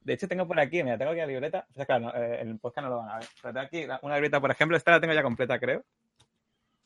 de 0.00 0.12
hecho, 0.14 0.26
tengo 0.28 0.48
por 0.48 0.58
aquí, 0.58 0.82
mira, 0.82 0.98
tengo 0.98 1.12
aquí 1.12 1.20
la 1.20 1.26
libreta. 1.26 1.66
O 1.70 1.74
sea, 1.74 1.86
claro, 1.86 2.06
no, 2.06 2.14
eh, 2.14 2.40
en 2.40 2.48
el 2.48 2.58
podcast 2.58 2.84
no 2.86 2.90
lo 2.90 2.98
van 2.98 3.10
a 3.10 3.18
ver. 3.18 3.26
Pero 3.40 3.54
tengo 3.54 3.66
aquí 3.66 3.86
la- 3.86 4.00
una 4.02 4.14
libreta, 4.16 4.40
por 4.40 4.50
ejemplo, 4.50 4.76
esta 4.76 4.90
la 4.92 5.00
tengo 5.00 5.14
ya 5.14 5.22
completa, 5.22 5.58
creo. 5.60 5.84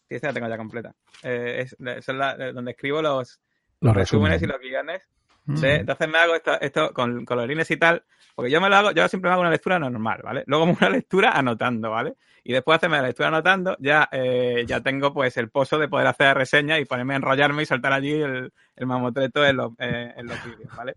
Sí, 0.09 0.15
esta 0.15 0.29
la 0.29 0.33
tengo 0.35 0.49
ya 0.49 0.57
completa. 0.57 0.95
Eh, 1.23 1.63
es, 1.65 1.77
es 1.79 2.09
la- 2.09 2.33
eh, 2.39 2.53
donde 2.53 2.71
escribo 2.73 3.03
los, 3.03 3.41
Los 3.81 3.95
resúmenes 3.95 4.41
y 4.43 4.47
los 4.47 4.61
guiones. 4.61 5.03
Mm. 5.47 5.57
¿sí? 5.59 5.67
Entonces 5.67 6.09
me 6.09 6.19
hago 6.19 6.35
esto, 6.35 6.61
esto 6.61 6.93
con 6.93 7.25
colorines 7.25 7.71
y 7.71 7.77
tal, 7.77 8.03
porque 8.35 8.51
yo 8.51 8.61
me 8.61 8.69
lo 8.69 8.77
hago, 8.77 8.91
yo 8.91 9.07
siempre 9.09 9.29
me 9.29 9.35
hago 9.35 9.43
una 9.43 9.51
lectura 9.51 9.79
normal, 9.79 10.21
¿vale? 10.25 10.43
Luego 10.47 10.67
me 10.67 10.73
hago 10.73 10.79
una 10.87 10.91
lectura 10.97 11.31
anotando, 11.33 11.91
¿vale? 11.91 12.15
Y 12.43 12.53
después 12.53 12.75
de 12.75 12.77
hacerme 12.79 12.97
la 12.97 13.07
lectura 13.07 13.29
anotando, 13.29 13.77
ya, 13.79 14.09
eh, 14.11 14.65
ya 14.67 14.81
tengo 14.81 15.13
pues 15.15 15.37
el 15.37 15.49
pozo 15.51 15.79
de 15.79 15.89
poder 15.89 16.09
hacer 16.09 16.27
la 16.29 16.35
reseña 16.35 16.79
y 16.81 16.85
ponerme 16.85 17.15
a 17.15 17.17
enrollarme 17.19 17.63
y 17.63 17.67
soltar 17.67 17.93
allí 17.93 18.13
el, 18.13 18.53
el 18.75 18.87
mamotreto 18.87 19.45
en 19.47 19.57
los, 19.57 19.73
eh, 19.79 20.15
en 20.17 20.27
los 20.27 20.45
vídeos, 20.45 20.75
¿vale? 20.77 20.95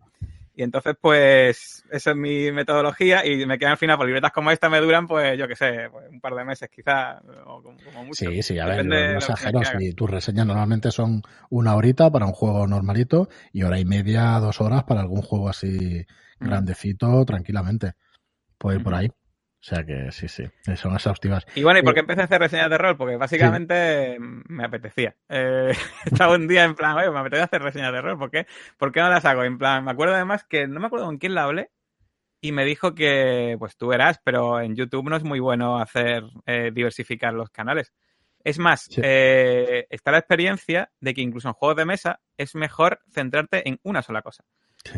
Y 0.59 0.63
entonces, 0.63 0.97
pues, 0.99 1.85
esa 1.89 2.11
es 2.11 2.17
mi 2.17 2.51
metodología 2.51 3.25
y 3.25 3.45
me 3.45 3.57
quedan 3.57 3.71
al 3.71 3.77
final, 3.77 3.95
pues 3.95 4.07
libretas 4.07 4.33
como 4.33 4.51
esta 4.51 4.67
me 4.67 4.81
duran, 4.81 5.07
pues, 5.07 5.37
yo 5.39 5.47
qué 5.47 5.55
sé, 5.55 5.87
pues, 5.89 6.09
un 6.11 6.19
par 6.19 6.35
de 6.35 6.43
meses 6.43 6.69
quizás, 6.69 7.21
o 7.45 7.63
como, 7.63 7.81
como 7.81 8.03
mucho. 8.03 8.25
Sí, 8.25 8.43
sí, 8.43 8.59
a 8.59 8.65
ver, 8.65 8.85
no 8.85 8.93
haga. 8.93 9.63
Si 9.79 9.93
tus 9.93 10.09
reseñas 10.09 10.45
normalmente 10.45 10.91
son 10.91 11.21
una 11.49 11.77
horita 11.77 12.11
para 12.11 12.25
un 12.25 12.33
juego 12.33 12.67
normalito 12.67 13.29
y 13.53 13.63
hora 13.63 13.79
y 13.79 13.85
media, 13.85 14.37
dos 14.39 14.59
horas 14.59 14.83
para 14.83 14.99
algún 14.99 15.21
juego 15.21 15.47
así 15.47 16.05
Mm. 16.41 16.45
grandecito, 16.45 17.23
tranquilamente. 17.23 17.93
Puede 18.57 18.79
ir 18.79 18.83
por 18.83 18.93
Ujú. 18.93 19.01
ahí. 19.01 19.11
O 19.61 19.63
sea 19.63 19.83
que 19.83 20.09
sí, 20.11 20.29
sí, 20.29 20.45
son 20.77 20.93
exhaustivas. 20.93 21.45
Y 21.53 21.63
bueno, 21.63 21.79
¿y 21.79 21.83
por 21.83 21.93
qué 21.93 21.99
empecé 21.99 22.21
a 22.21 22.25
hacer 22.25 22.39
reseñas 22.39 22.69
de 22.69 22.77
rol? 22.77 22.95
Porque 22.95 23.17
básicamente 23.17 24.17
me 24.19 24.63
apetecía. 24.63 25.15
Eh, 25.27 25.73
estaba 26.05 26.35
un 26.35 26.47
día 26.47 26.63
en 26.63 26.75
plan, 26.75 26.95
oye, 26.95 27.11
me 27.11 27.19
apetece 27.19 27.43
hacer 27.43 27.61
reseñas 27.61 27.91
de 27.91 28.01
rol, 28.01 28.17
¿por 28.17 28.31
qué? 28.31 28.47
¿Por 28.77 28.93
qué 28.93 29.01
no 29.01 29.09
las 29.09 29.25
hago? 29.25 29.43
En 29.43 29.57
plan, 29.57 29.83
me 29.83 29.91
acuerdo 29.91 30.15
además 30.15 30.45
que 30.45 30.65
no 30.65 30.79
me 30.79 30.87
acuerdo 30.87 31.07
con 31.07 31.17
quién 31.17 31.35
la 31.35 31.43
hablé 31.43 31.71
y 32.39 32.53
me 32.53 32.63
dijo 32.63 32.95
que, 32.95 33.57
pues 33.59 33.75
tú 33.75 33.87
verás, 33.87 34.21
pero 34.23 34.61
en 34.61 34.77
YouTube 34.77 35.09
no 35.09 35.17
es 35.17 35.23
muy 35.23 35.41
bueno 35.41 35.79
hacer 35.79 36.23
eh, 36.45 36.71
diversificar 36.73 37.33
los 37.33 37.49
canales. 37.49 37.91
Es 38.45 38.59
más, 38.59 38.89
eh, 39.03 39.85
está 39.89 40.11
la 40.11 40.19
experiencia 40.19 40.89
de 41.01 41.13
que 41.13 41.19
incluso 41.19 41.49
en 41.49 41.53
juegos 41.53 41.75
de 41.75 41.85
mesa 41.85 42.21
es 42.37 42.55
mejor 42.55 43.01
centrarte 43.11 43.67
en 43.67 43.79
una 43.83 44.01
sola 44.01 44.21
cosa. 44.21 44.45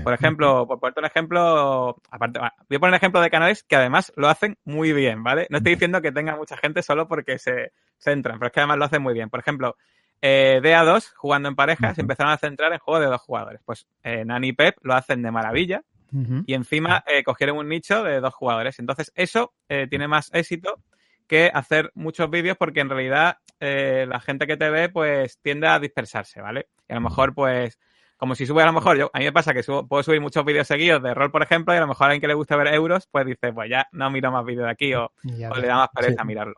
Por 0.03 0.13
ejemplo, 0.13 0.67
por 0.67 0.79
ponerte 0.79 0.99
un 0.99 1.05
ejemplo, 1.05 2.01
aparte, 2.09 2.39
voy 2.39 2.77
a 2.77 2.79
poner 2.79 2.91
un 2.91 2.95
ejemplo 2.95 3.19
de 3.19 3.29
canales 3.29 3.63
que 3.63 3.75
además 3.75 4.13
lo 4.15 4.29
hacen 4.29 4.57
muy 4.63 4.93
bien, 4.93 5.23
¿vale? 5.23 5.47
No 5.49 5.57
estoy 5.57 5.73
diciendo 5.73 6.01
que 6.01 6.11
tenga 6.11 6.35
mucha 6.35 6.55
gente 6.55 6.83
solo 6.83 7.07
porque 7.07 7.39
se 7.39 7.71
centran, 7.97 8.37
pero 8.37 8.47
es 8.47 8.53
que 8.53 8.59
además 8.59 8.77
lo 8.77 8.85
hacen 8.85 9.01
muy 9.01 9.13
bien. 9.13 9.29
Por 9.29 9.39
ejemplo, 9.39 9.75
eh, 10.21 10.59
DA2, 10.63 11.13
jugando 11.15 11.49
en 11.49 11.55
pareja, 11.55 11.93
se 11.95 12.01
empezaron 12.01 12.31
a 12.31 12.37
centrar 12.37 12.71
en 12.71 12.79
juegos 12.79 13.03
de 13.03 13.09
dos 13.09 13.21
jugadores. 13.21 13.61
Pues 13.65 13.87
eh, 14.03 14.23
Nani 14.23 14.49
y 14.49 14.53
Pep 14.53 14.75
lo 14.83 14.93
hacen 14.93 15.21
de 15.23 15.31
maravilla 15.31 15.83
y 16.45 16.53
encima 16.53 17.03
eh, 17.07 17.23
cogieron 17.23 17.57
un 17.57 17.69
nicho 17.69 18.03
de 18.03 18.19
dos 18.19 18.33
jugadores. 18.33 18.79
Entonces, 18.79 19.11
eso 19.15 19.53
eh, 19.69 19.87
tiene 19.89 20.07
más 20.07 20.29
éxito 20.33 20.81
que 21.27 21.49
hacer 21.53 21.91
muchos 21.95 22.29
vídeos 22.29 22.57
porque 22.57 22.81
en 22.81 22.89
realidad 22.89 23.37
eh, 23.61 24.05
la 24.07 24.19
gente 24.19 24.45
que 24.45 24.57
te 24.57 24.69
ve 24.69 24.89
pues 24.89 25.39
tiende 25.41 25.67
a 25.67 25.79
dispersarse, 25.79 26.41
¿vale? 26.41 26.67
Y 26.89 26.91
a 26.91 26.95
lo 26.95 27.01
mejor 27.01 27.33
pues 27.33 27.79
como 28.21 28.35
si 28.35 28.45
sube 28.45 28.61
a 28.61 28.67
lo 28.67 28.73
mejor, 28.73 28.99
yo, 28.99 29.09
a 29.11 29.17
mí 29.17 29.25
me 29.25 29.31
pasa 29.31 29.51
que 29.51 29.63
subo, 29.63 29.87
puedo 29.87 30.03
subir 30.03 30.21
muchos 30.21 30.45
vídeos 30.45 30.67
seguidos 30.67 31.01
de 31.01 31.11
rol, 31.11 31.31
por 31.31 31.41
ejemplo, 31.41 31.73
y 31.73 31.77
a 31.77 31.79
lo 31.79 31.87
mejor 31.87 32.03
a 32.03 32.07
alguien 32.09 32.21
que 32.21 32.27
le 32.27 32.35
gusta 32.35 32.55
ver 32.55 32.67
euros, 32.67 33.07
pues 33.11 33.25
dice, 33.25 33.51
pues 33.51 33.67
ya 33.67 33.87
no 33.93 34.11
miro 34.11 34.31
más 34.31 34.45
vídeos 34.45 34.65
de 34.65 34.71
aquí 34.71 34.93
o, 34.93 35.11
le 35.23 35.67
da 35.67 35.77
más 35.77 35.89
pereza 35.89 36.23
mirarlo. 36.23 36.53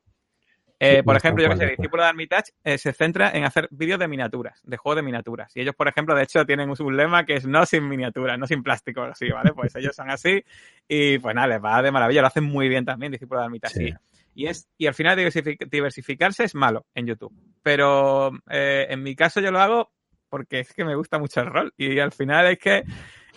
Eh, 0.77 1.03
por 1.03 1.15
ejemplo, 1.15 1.41
yo 1.41 1.49
que 1.51 1.55
sé, 1.55 1.67
Discípulo 1.67 2.03
de 2.03 2.09
Armitage 2.09 2.51
eh, 2.65 2.77
se 2.77 2.91
centra 2.91 3.31
en 3.31 3.45
hacer 3.45 3.69
vídeos 3.71 3.97
de 3.97 4.09
miniaturas, 4.09 4.59
de 4.61 4.75
juegos 4.75 4.97
de 4.97 5.03
miniaturas. 5.03 5.55
Y 5.55 5.61
ellos, 5.61 5.73
por 5.73 5.87
ejemplo, 5.87 6.13
de 6.15 6.23
hecho, 6.23 6.45
tienen 6.45 6.69
un 6.69 6.97
lema 6.97 7.25
que 7.25 7.35
es 7.35 7.47
no 7.47 7.65
sin 7.65 7.87
miniaturas, 7.87 8.37
no 8.37 8.45
sin 8.45 8.61
plástico, 8.61 9.03
así, 9.03 9.29
¿vale? 9.29 9.53
Pues 9.55 9.73
ellos 9.77 9.95
son 9.95 10.09
así 10.09 10.43
y 10.85 11.17
pues 11.19 11.33
nada, 11.33 11.47
les 11.47 11.63
va 11.63 11.81
de 11.81 11.93
maravilla, 11.93 12.19
lo 12.19 12.27
hacen 12.27 12.43
muy 12.43 12.67
bien 12.67 12.83
también, 12.83 13.13
Discípulo 13.13 13.39
de 13.39 13.45
Armitage. 13.45 13.95
Y, 14.35 14.47
es, 14.47 14.67
y 14.77 14.87
al 14.87 14.95
final 14.95 15.15
diversificarse 15.15 16.43
es 16.43 16.55
malo 16.55 16.87
en 16.93 17.07
YouTube. 17.07 17.33
Pero 17.61 18.33
eh, 18.49 18.87
en 18.89 19.01
mi 19.01 19.15
caso 19.15 19.39
yo 19.39 19.49
lo 19.49 19.61
hago 19.61 19.93
porque 20.33 20.61
es 20.61 20.73
que 20.73 20.83
me 20.83 20.95
gusta 20.95 21.19
mucho 21.19 21.41
el 21.41 21.45
rol. 21.45 21.75
Y 21.77 21.99
al 21.99 22.11
final 22.11 22.47
es 22.47 22.57
que 22.57 22.83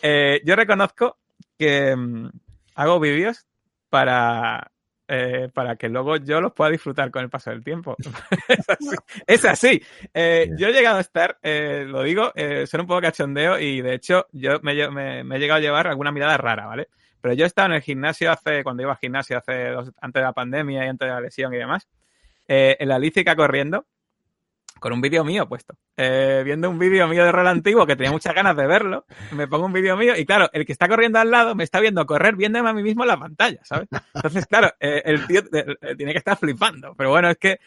eh, 0.00 0.40
yo 0.46 0.56
reconozco 0.56 1.18
que 1.58 1.94
mm, 1.94 2.30
hago 2.74 2.98
vídeos 2.98 3.46
para, 3.90 4.72
eh, 5.06 5.50
para 5.52 5.76
que 5.76 5.90
luego 5.90 6.16
yo 6.16 6.40
los 6.40 6.54
pueda 6.54 6.70
disfrutar 6.70 7.10
con 7.10 7.22
el 7.22 7.28
paso 7.28 7.50
del 7.50 7.62
tiempo. 7.62 7.96
es 9.26 9.44
así. 9.44 9.82
Eh, 10.14 10.48
yo 10.56 10.68
he 10.68 10.72
llegado 10.72 10.96
a 10.96 11.02
estar, 11.02 11.38
lo 11.42 12.02
digo, 12.02 12.32
suena 12.34 12.84
un 12.84 12.88
poco 12.88 13.02
cachondeo 13.02 13.58
y 13.58 13.82
de 13.82 13.92
hecho 13.92 14.26
yo 14.32 14.58
me, 14.62 14.72
he 14.72 15.38
llegado 15.38 15.58
a 15.58 15.60
llevar 15.60 15.88
alguna 15.88 16.12
mirada 16.12 16.38
rara, 16.38 16.64
¿vale? 16.64 16.88
Pero 17.20 17.34
yo 17.34 17.44
he 17.44 17.46
estado 17.46 17.68
en 17.68 17.74
el 17.74 17.82
gimnasio 17.82 18.32
hace, 18.32 18.64
cuando 18.64 18.82
iba 18.82 18.92
al 18.92 18.98
gimnasio 18.98 19.36
hace 19.36 19.68
dos, 19.68 19.92
antes 20.00 20.20
de 20.20 20.24
la 20.24 20.32
pandemia 20.32 20.86
y 20.86 20.88
antes 20.88 21.06
de 21.06 21.12
la 21.12 21.20
lesión 21.20 21.52
y 21.52 21.58
demás, 21.58 21.86
en 22.48 22.88
la 22.88 22.98
lícica 22.98 23.36
corriendo 23.36 23.84
con 24.80 24.92
un 24.92 25.00
vídeo 25.00 25.24
mío 25.24 25.48
puesto. 25.48 25.74
Eh, 25.96 26.42
viendo 26.44 26.70
un 26.70 26.78
vídeo 26.78 27.08
mío 27.08 27.24
de 27.24 27.32
rol 27.32 27.46
antiguo 27.46 27.86
que 27.86 27.96
tenía 27.96 28.12
muchas 28.12 28.34
ganas 28.34 28.56
de 28.56 28.66
verlo, 28.66 29.04
me 29.32 29.46
pongo 29.48 29.66
un 29.66 29.72
vídeo 29.72 29.96
mío 29.96 30.14
y 30.16 30.24
claro, 30.24 30.48
el 30.52 30.66
que 30.66 30.72
está 30.72 30.88
corriendo 30.88 31.18
al 31.18 31.30
lado 31.30 31.54
me 31.54 31.64
está 31.64 31.80
viendo 31.80 32.04
correr 32.06 32.36
viéndome 32.36 32.68
a 32.68 32.72
mí 32.72 32.82
mismo 32.82 33.04
en 33.04 33.08
la 33.08 33.18
pantalla, 33.18 33.60
¿sabes? 33.62 33.88
Entonces, 34.14 34.46
claro, 34.46 34.72
eh, 34.80 35.02
el 35.04 35.26
tío 35.26 35.40
eh, 35.52 35.96
tiene 35.96 36.12
que 36.12 36.18
estar 36.18 36.36
flipando. 36.36 36.94
Pero 36.96 37.10
bueno, 37.10 37.30
es 37.30 37.38
que 37.38 37.58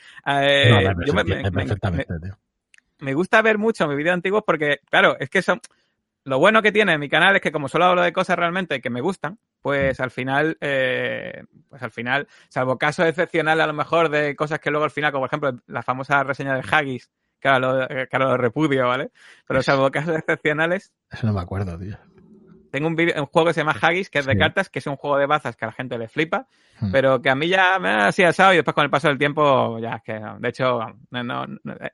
yo 1.05 1.13
me, 1.13 1.23
me, 2.99 3.13
gusta 3.13 3.41
ver 3.41 3.57
mucho 3.57 3.87
mis 3.87 3.97
vídeos 3.97 4.13
antiguos 4.13 4.43
porque, 4.45 4.79
claro, 4.89 5.17
es 5.19 5.29
que 5.29 5.41
son 5.41 5.59
lo 6.25 6.37
bueno 6.37 6.61
que 6.61 6.71
tiene 6.71 6.97
mi 6.97 7.09
canal 7.09 7.35
es 7.35 7.41
que 7.41 7.51
como 7.51 7.67
solo 7.67 7.85
hablo 7.85 8.01
de 8.01 8.13
cosas 8.13 8.37
realmente 8.37 8.81
que 8.81 8.89
me 8.89 9.01
gustan, 9.01 9.39
pues 9.61 9.99
al 9.99 10.11
final, 10.11 10.57
eh, 10.61 11.43
pues 11.69 11.81
al 11.83 11.91
final, 11.91 12.27
salvo 12.49 12.77
casos 12.77 13.05
excepcionales 13.05 13.63
a 13.63 13.67
lo 13.67 13.73
mejor 13.73 14.09
de 14.09 14.35
cosas 14.35 14.59
que 14.59 14.71
luego 14.71 14.85
al 14.85 14.91
final, 14.91 15.11
como 15.11 15.23
por 15.23 15.29
ejemplo 15.29 15.61
la 15.67 15.83
famosa 15.83 16.23
reseña 16.23 16.55
de 16.55 16.63
Haggis, 16.69 17.09
que 17.39 17.47
ahora 17.47 17.87
lo, 18.11 18.25
lo 18.25 18.37
repudio, 18.37 18.87
¿vale? 18.87 19.11
Pero 19.47 19.61
salvo 19.63 19.91
casos 19.91 20.15
excepcionales. 20.17 20.93
Eso 21.09 21.27
no 21.27 21.33
me 21.33 21.41
acuerdo, 21.41 21.77
tío. 21.77 21.97
Tengo 22.71 22.87
un, 22.87 22.99
un 22.99 23.25
juego 23.25 23.47
que 23.47 23.53
se 23.53 23.61
llama 23.61 23.75
Haggis, 23.81 24.09
que 24.09 24.19
es 24.19 24.25
de 24.25 24.37
cartas, 24.37 24.69
que 24.69 24.79
es 24.79 24.87
un 24.87 24.95
juego 24.95 25.17
de 25.17 25.25
bazas 25.25 25.55
que 25.55 25.65
a 25.65 25.69
la 25.69 25.73
gente 25.73 25.97
le 25.97 26.07
flipa, 26.07 26.47
hmm. 26.79 26.91
pero 26.91 27.21
que 27.21 27.29
a 27.29 27.35
mí 27.35 27.47
ya 27.47 27.79
me 27.79 27.89
ha 27.89 28.07
así 28.07 28.23
asado 28.23 28.53
y 28.53 28.57
después 28.57 28.75
con 28.75 28.83
el 28.83 28.91
paso 28.91 29.07
del 29.07 29.17
tiempo, 29.17 29.79
ya 29.79 29.95
es 29.95 30.03
que, 30.03 30.13
de 30.13 30.49
hecho, 30.49 30.79
no, 31.09 31.45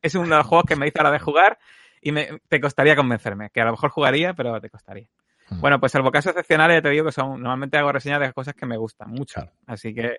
es 0.01 0.15
uno 0.15 0.29
de 0.29 0.37
los 0.37 0.47
juegos 0.47 0.65
que 0.67 0.75
me 0.75 0.87
hizo 0.87 1.01
la 1.01 1.11
de 1.11 1.19
jugar 1.19 1.57
y 2.01 2.11
me, 2.11 2.39
te 2.49 2.59
costaría 2.59 2.95
convencerme, 2.95 3.49
que 3.51 3.61
a 3.61 3.65
lo 3.65 3.71
mejor 3.71 3.89
jugaría, 3.89 4.33
pero 4.33 4.59
te 4.59 4.69
costaría. 4.69 5.07
Hmm. 5.49 5.61
Bueno, 5.61 5.79
pues 5.79 5.91
salvo 5.91 6.11
casos 6.11 6.31
excepcionales, 6.31 6.81
te 6.81 6.89
digo 6.89 7.05
que 7.05 7.11
son, 7.11 7.41
normalmente 7.41 7.77
hago 7.77 7.91
reseñas 7.91 8.19
de 8.19 8.33
cosas 8.33 8.55
que 8.55 8.65
me 8.65 8.77
gustan 8.77 9.11
mucho. 9.11 9.41
Así 9.67 9.93
que 9.93 10.17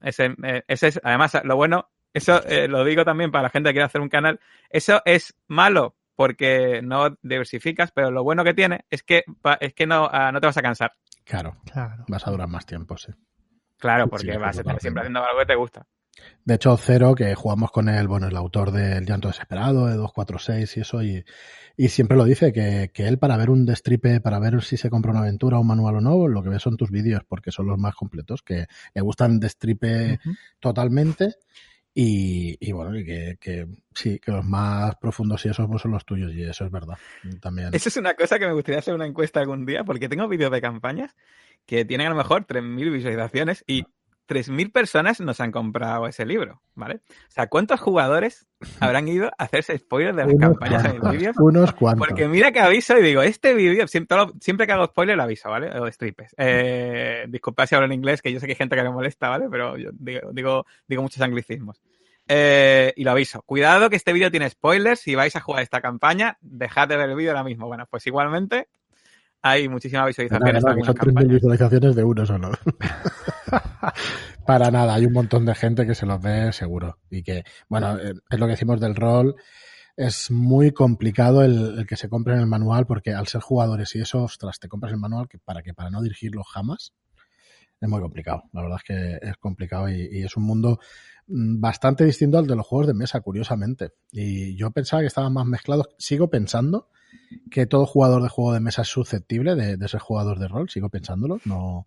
ese, 0.00 0.34
eh, 0.42 0.62
ese 0.66 0.88
es, 0.88 1.00
además, 1.02 1.38
lo 1.44 1.56
bueno, 1.56 1.90
eso 2.12 2.42
eh, 2.46 2.68
lo 2.68 2.84
digo 2.84 3.04
también 3.04 3.30
para 3.30 3.42
la 3.42 3.50
gente 3.50 3.68
que 3.68 3.74
quiere 3.74 3.86
hacer 3.86 4.00
un 4.00 4.08
canal, 4.08 4.40
eso 4.70 5.02
es 5.04 5.34
malo 5.46 5.96
porque 6.14 6.80
no 6.82 7.16
diversificas, 7.22 7.90
pero 7.90 8.10
lo 8.10 8.22
bueno 8.22 8.44
que 8.44 8.54
tiene 8.54 8.84
es 8.88 9.02
que, 9.02 9.24
es 9.60 9.74
que 9.74 9.86
no, 9.86 10.08
ah, 10.10 10.30
no 10.30 10.40
te 10.40 10.46
vas 10.46 10.56
a 10.56 10.62
cansar. 10.62 10.92
Claro, 11.24 11.56
claro, 11.64 12.04
vas 12.08 12.26
a 12.26 12.30
durar 12.30 12.48
más 12.48 12.66
tiempo, 12.66 12.96
sí. 12.96 13.12
Claro, 13.78 14.08
porque 14.08 14.38
vas 14.38 14.56
a 14.56 14.60
estar 14.60 14.80
siempre 14.80 15.02
haciendo 15.02 15.24
algo 15.24 15.40
que 15.40 15.46
te 15.46 15.56
gusta. 15.56 15.86
De 16.44 16.54
hecho, 16.54 16.76
Cero, 16.76 17.14
que 17.14 17.34
jugamos 17.34 17.70
con 17.70 17.88
él, 17.88 18.06
bueno, 18.08 18.28
el 18.28 18.36
autor 18.36 18.70
del 18.70 19.06
Llanto 19.06 19.28
Desesperado, 19.28 19.86
de 19.86 19.94
246 19.94 20.76
y 20.76 20.80
eso, 20.80 21.02
y, 21.02 21.24
y 21.76 21.88
siempre 21.88 22.16
lo 22.16 22.24
dice, 22.24 22.52
que, 22.52 22.90
que, 22.92 23.08
él 23.08 23.18
para 23.18 23.36
ver 23.36 23.50
un 23.50 23.66
destripe, 23.66 24.20
para 24.20 24.38
ver 24.38 24.62
si 24.62 24.76
se 24.76 24.90
compra 24.90 25.12
una 25.12 25.20
aventura, 25.20 25.58
un 25.58 25.66
manual 25.66 25.96
o 25.96 26.00
no, 26.00 26.28
lo 26.28 26.42
que 26.42 26.50
ve 26.50 26.58
son 26.58 26.76
tus 26.76 26.90
vídeos, 26.90 27.22
porque 27.26 27.50
son 27.50 27.66
los 27.66 27.78
más 27.78 27.94
completos, 27.94 28.42
que 28.42 28.66
le 28.94 29.00
gustan 29.00 29.40
destripe 29.40 30.20
totalmente. 30.60 31.36
Y, 31.96 32.56
y, 32.58 32.72
bueno, 32.72 32.90
que, 32.92 33.38
que, 33.40 33.68
sí, 33.94 34.18
que 34.18 34.32
los 34.32 34.44
más 34.44 34.96
profundos 34.96 35.46
y 35.46 35.50
esos 35.50 35.68
pues 35.68 35.80
son 35.80 35.92
los 35.92 36.04
tuyos, 36.04 36.32
y 36.34 36.42
eso 36.42 36.64
es 36.64 36.70
verdad. 36.72 36.98
También. 37.40 37.68
Eso 37.72 37.88
es 37.88 37.96
una 37.96 38.14
cosa 38.14 38.38
que 38.38 38.46
me 38.46 38.52
gustaría 38.52 38.80
hacer 38.80 38.94
una 38.94 39.06
encuesta 39.06 39.40
algún 39.40 39.64
día, 39.64 39.84
porque 39.84 40.08
tengo 40.08 40.26
vídeos 40.26 40.50
de 40.50 40.60
campañas 40.60 41.14
que 41.66 41.84
tienen 41.84 42.08
a 42.08 42.10
lo 42.10 42.16
mejor 42.16 42.46
3.000 42.46 42.92
visualizaciones 42.92 43.64
y 43.66 43.84
3.000 44.26 44.72
personas 44.72 45.20
nos 45.20 45.40
han 45.40 45.52
comprado 45.52 46.06
ese 46.06 46.24
libro, 46.24 46.62
¿vale? 46.74 47.00
O 47.28 47.30
sea, 47.30 47.48
¿cuántos 47.48 47.80
jugadores 47.80 48.46
habrán 48.80 49.06
ido 49.08 49.26
a 49.26 49.44
hacerse 49.44 49.76
spoilers 49.78 50.16
de 50.16 50.26
las 50.26 50.34
campañas 50.36 50.84
en 50.84 50.96
el 50.96 51.12
vídeo? 51.12 51.32
Unos 51.38 51.72
cuantos. 51.72 52.06
Porque 52.06 52.26
mira 52.28 52.52
que 52.52 52.60
aviso 52.60 52.98
y 52.98 53.02
digo, 53.02 53.22
este 53.22 53.54
vídeo, 53.54 53.86
siempre, 53.86 54.16
siempre, 54.40 54.66
que 54.66 54.72
hago 54.72 54.86
spoiler 54.86 55.20
aviso, 55.20 55.50
¿vale? 55.50 55.68
O 55.78 55.90
stripes. 55.90 56.34
Eh, 56.38 57.26
disculpad 57.28 57.66
si 57.66 57.74
hablo 57.74 57.86
en 57.86 57.92
inglés, 57.92 58.22
que 58.22 58.32
yo 58.32 58.40
sé 58.40 58.46
que 58.46 58.52
hay 58.52 58.56
gente 58.56 58.76
que 58.76 58.82
me 58.82 58.90
molesta, 58.90 59.28
¿vale? 59.28 59.46
Pero 59.50 59.76
yo 59.76 59.90
digo, 59.92 60.30
digo, 60.32 60.66
digo 60.88 61.02
muchos 61.02 61.20
anglicismos. 61.20 61.80
Eh, 62.26 62.92
y 62.96 63.04
lo 63.04 63.10
aviso. 63.10 63.42
Cuidado 63.42 63.90
que 63.90 63.96
este 63.96 64.12
vídeo 64.12 64.30
tiene 64.30 64.48
spoilers. 64.48 65.00
Si 65.00 65.14
vais 65.14 65.36
a 65.36 65.40
jugar 65.40 65.62
esta 65.62 65.80
campaña, 65.80 66.38
dejad 66.40 66.88
de 66.88 66.96
ver 66.96 67.10
el 67.10 67.16
vídeo 67.16 67.30
ahora 67.30 67.44
mismo. 67.44 67.66
Bueno, 67.66 67.86
pues 67.90 68.06
igualmente, 68.06 68.68
hay 69.44 69.68
muchísimas 69.68 70.06
visualizaciones. 70.06 70.62
son 70.62 70.78
3.000 70.78 71.28
visualizaciones 71.28 71.94
de 71.94 72.02
uno 72.02 72.24
solo. 72.24 72.50
Para 74.46 74.70
nada, 74.70 74.94
hay 74.94 75.04
un 75.04 75.12
montón 75.12 75.44
de 75.44 75.54
gente 75.54 75.86
que 75.86 75.94
se 75.94 76.06
los 76.06 76.18
ve 76.22 76.50
seguro. 76.50 76.98
Y 77.10 77.22
que, 77.22 77.44
bueno, 77.68 77.98
eh, 77.98 78.14
es 78.30 78.38
lo 78.38 78.46
que 78.46 78.52
decimos 78.52 78.80
del 78.80 78.94
rol. 78.94 79.36
Es 79.98 80.30
muy 80.30 80.72
complicado 80.72 81.42
el, 81.42 81.84
que 81.86 81.96
se 81.96 82.08
compre 82.08 82.32
en 82.32 82.40
el 82.40 82.46
manual 82.46 82.86
porque 82.86 83.12
al 83.12 83.26
ser 83.26 83.42
jugadores 83.42 83.94
y 83.94 84.00
eso, 84.00 84.22
ostras, 84.22 84.58
te 84.58 84.68
compras 84.68 84.94
el 84.94 84.98
manual 84.98 85.28
que 85.28 85.38
para 85.38 85.62
que 85.62 85.74
para 85.74 85.90
no 85.90 86.00
dirigirlo 86.00 86.42
jamás 86.42 86.94
es 87.82 87.88
muy 87.88 88.00
complicado. 88.00 88.44
La 88.52 88.62
verdad 88.62 88.78
es 88.78 88.84
que 88.84 89.28
es 89.28 89.36
complicado 89.36 89.90
y, 89.90 90.08
y, 90.10 90.22
es 90.24 90.38
un 90.38 90.44
mundo 90.44 90.80
bastante 91.26 92.04
distinto 92.04 92.38
al 92.38 92.46
de 92.46 92.56
los 92.56 92.66
juegos 92.66 92.86
de 92.86 92.94
mesa, 92.94 93.20
curiosamente. 93.20 93.92
Y 94.12 94.56
yo 94.56 94.70
pensaba 94.70 95.02
que 95.02 95.08
estaban 95.08 95.32
más 95.32 95.46
mezclados. 95.46 95.88
Sigo 95.98 96.28
pensando 96.28 96.88
que 97.50 97.66
todo 97.66 97.86
jugador 97.86 98.22
de 98.22 98.28
juego 98.28 98.52
de 98.52 98.60
mesa 98.60 98.82
es 98.82 98.88
susceptible 98.88 99.54
de, 99.54 99.88
ser 99.88 100.00
jugador 100.00 100.38
de 100.38 100.48
rol, 100.48 100.68
sigo 100.68 100.88
pensándolo, 100.88 101.40
no, 101.44 101.86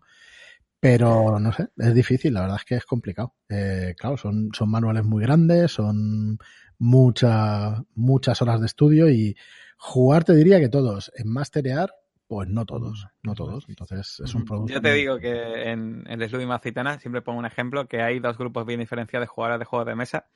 pero 0.80 1.38
no 1.38 1.52
sé, 1.52 1.68
es 1.76 1.94
difícil, 1.94 2.34
la 2.34 2.42
verdad 2.42 2.56
es 2.58 2.64
que 2.64 2.76
es 2.76 2.84
complicado. 2.84 3.34
Eh, 3.48 3.94
claro, 3.98 4.16
son, 4.16 4.50
son 4.52 4.70
manuales 4.70 5.04
muy 5.04 5.22
grandes, 5.22 5.72
son 5.72 6.38
muchas 6.78 7.80
muchas 7.94 8.40
horas 8.40 8.60
de 8.60 8.66
estudio 8.66 9.10
y 9.10 9.36
jugar 9.76 10.24
te 10.24 10.34
diría 10.34 10.60
que 10.60 10.68
todos, 10.68 11.12
en 11.16 11.28
masterear, 11.28 11.90
pues 12.28 12.48
no 12.48 12.64
todos, 12.66 13.08
no 13.22 13.34
todos. 13.34 13.64
Entonces 13.68 14.20
es 14.24 14.34
un 14.34 14.44
producto. 14.44 14.74
Yo 14.74 14.80
te 14.80 14.92
digo 14.92 15.18
que 15.18 15.70
en, 15.70 16.04
en 16.06 16.22
el 16.22 16.46
Macitana 16.46 17.00
siempre 17.00 17.22
pongo 17.22 17.38
un 17.38 17.46
ejemplo 17.46 17.88
que 17.88 18.02
hay 18.02 18.20
dos 18.20 18.36
grupos 18.38 18.66
bien 18.66 18.80
diferenciados 18.80 19.26
de 19.26 19.28
jugadores 19.28 19.58
de 19.58 19.64
juegos 19.64 19.86
de 19.86 19.94
mesa 19.94 20.26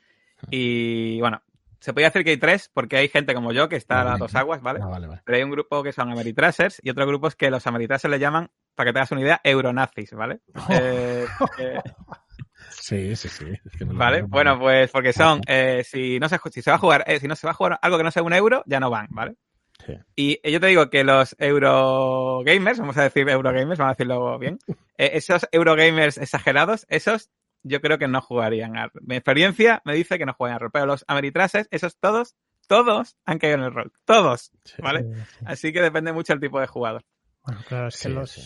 y 0.50 1.20
bueno, 1.20 1.42
se 1.78 1.92
podría 1.92 2.08
decir 2.08 2.24
que 2.24 2.30
hay 2.30 2.36
tres, 2.36 2.70
porque 2.72 2.96
hay 2.96 3.08
gente 3.08 3.34
como 3.34 3.52
yo 3.52 3.68
que 3.68 3.76
está 3.76 4.00
a 4.00 4.04
las 4.04 4.18
dos 4.18 4.34
aguas, 4.34 4.62
¿vale? 4.62 4.80
Ah, 4.82 4.88
vale, 4.88 5.06
vale. 5.06 5.22
Pero 5.24 5.36
hay 5.36 5.44
un 5.44 5.50
grupo 5.50 5.82
que 5.82 5.92
son 5.92 6.10
Ameritrasers 6.10 6.80
y 6.82 6.90
otro 6.90 7.06
grupo 7.06 7.28
es 7.28 7.36
que 7.36 7.50
los 7.50 7.66
Ameritrasers 7.66 8.10
le 8.10 8.18
llaman, 8.18 8.50
para 8.74 8.88
que 8.88 8.94
tengas 8.94 9.12
una 9.12 9.20
idea, 9.20 9.40
Euronazis, 9.44 10.12
¿vale? 10.14 10.40
Eh, 10.70 11.26
eh, 11.58 11.80
Sí, 12.70 13.14
sí, 13.16 13.28
sí. 13.28 13.44
Es 13.64 13.72
que 13.76 13.84
no 13.84 13.92
lo 13.92 13.98
Vale, 13.98 14.22
bueno, 14.22 14.58
pues 14.58 14.90
porque 14.90 15.12
son, 15.12 15.40
eh, 15.46 15.82
si 15.84 16.18
no 16.18 16.28
se, 16.28 16.38
si 16.50 16.62
se 16.62 16.70
va 16.70 16.76
a 16.76 16.80
jugar, 16.80 17.04
eh, 17.06 17.20
si 17.20 17.28
no 17.28 17.36
se 17.36 17.46
va 17.46 17.50
a 17.50 17.54
jugar 17.54 17.78
algo 17.82 17.98
que 17.98 18.04
no 18.04 18.10
sea 18.10 18.22
un 18.22 18.32
euro, 18.32 18.62
ya 18.66 18.80
no 18.80 18.90
van, 18.90 19.08
¿vale? 19.10 19.36
Sí. 19.86 19.98
Y 20.16 20.40
eh, 20.42 20.52
yo 20.52 20.60
te 20.60 20.66
digo 20.68 20.90
que 20.90 21.04
los 21.04 21.34
Eurogamers, 21.38 22.78
vamos 22.78 22.96
a 22.96 23.02
decir 23.02 23.28
Eurogamers, 23.28 23.78
vamos 23.78 23.90
a 23.90 23.94
decirlo 23.94 24.38
bien, 24.38 24.58
eh, 24.98 25.10
esos 25.14 25.48
Eurogamers 25.52 26.18
exagerados, 26.18 26.86
esos 26.88 27.30
yo 27.64 27.80
creo 27.80 27.98
que 27.98 28.08
no 28.08 28.20
jugarían 28.20 28.76
a 28.76 28.90
Mi 29.02 29.16
experiencia 29.16 29.82
me 29.84 29.94
dice 29.94 30.18
que 30.18 30.26
no 30.26 30.34
juegan 30.34 30.56
a 30.56 30.58
rol, 30.58 30.70
pero 30.72 30.86
los 30.86 31.04
Ameritrases, 31.06 31.68
esos 31.70 31.96
todos, 31.98 32.34
todos 32.66 33.16
han 33.24 33.38
caído 33.38 33.58
en 33.58 33.64
el 33.64 33.74
rol, 33.74 33.92
todos. 34.04 34.50
¿vale? 34.78 35.02
Sí, 35.02 35.20
sí. 35.38 35.44
Así 35.46 35.72
que 35.72 35.80
depende 35.80 36.12
mucho 36.12 36.32
del 36.32 36.40
tipo 36.40 36.60
de 36.60 36.66
jugador. 36.66 37.04
Bueno, 37.44 37.60
claro, 37.66 37.88
es 37.88 37.96
que 37.96 38.08
Sí, 38.08 38.14
los, 38.14 38.30
sí. 38.30 38.42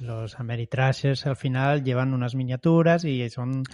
los 0.00 0.38
Ameritrashers 0.38 1.26
al 1.26 1.36
final 1.36 1.82
llevan 1.82 2.14
unas 2.14 2.34
miniaturas 2.34 3.04
y 3.04 3.28
son 3.28 3.64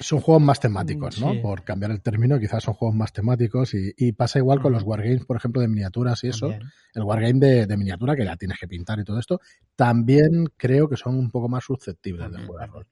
Son 0.00 0.20
juegos 0.20 0.42
más 0.42 0.58
temáticos, 0.58 1.20
¿no? 1.20 1.32
Sí. 1.32 1.38
Por 1.38 1.62
cambiar 1.62 1.92
el 1.92 2.00
término, 2.02 2.38
quizás 2.40 2.64
son 2.64 2.74
juegos 2.74 2.96
más 2.96 3.12
temáticos 3.12 3.74
y, 3.74 3.92
y 3.96 4.12
pasa 4.12 4.38
igual 4.40 4.60
con 4.60 4.72
los 4.72 4.82
wargames, 4.82 5.24
por 5.26 5.36
ejemplo, 5.36 5.60
de 5.60 5.68
miniaturas 5.68 6.24
y 6.24 6.28
eso. 6.28 6.48
también. 6.48 6.70
El 6.94 7.02
wargame 7.04 7.38
de, 7.38 7.66
de 7.66 7.76
miniatura, 7.76 8.16
que 8.16 8.24
la 8.24 8.36
tienes 8.36 8.58
que 8.58 8.66
pintar 8.66 8.98
y 8.98 9.04
todo 9.04 9.18
esto, 9.18 9.40
también 9.76 10.46
creo 10.56 10.88
que 10.88 10.96
son 10.96 11.16
un 11.16 11.30
poco 11.30 11.48
más 11.48 11.64
susceptibles 11.64 12.32
de 12.32 12.44
jugar 12.46 12.70
rol. 12.70 12.86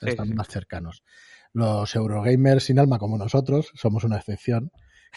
Sí, 0.00 0.10
Están 0.10 0.34
más 0.34 0.48
cercanos. 0.48 1.02
Los 1.54 1.96
Eurogamers 1.96 2.64
sin 2.64 2.78
alma 2.78 2.98
como 2.98 3.16
nosotros 3.16 3.72
somos 3.74 4.04
una 4.04 4.16
excepción 4.18 4.70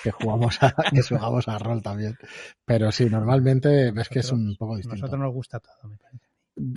que 0.03 0.11
jugamos 0.11 0.61
a, 0.63 0.73
que 0.93 1.01
jugamos 1.01 1.47
a 1.47 1.57
rol 1.57 1.81
también. 1.81 2.17
Pero 2.65 2.91
sí, 2.91 3.05
normalmente 3.09 3.91
ves 3.91 4.09
que 4.09 4.19
es 4.19 4.31
un 4.31 4.55
poco 4.57 4.73
A 4.73 4.77
distinto. 4.77 4.95
nosotros 4.97 5.19
nos 5.19 5.33
gusta 5.33 5.59
todo, 5.59 5.89
me 5.89 5.97
parece. 5.97 6.25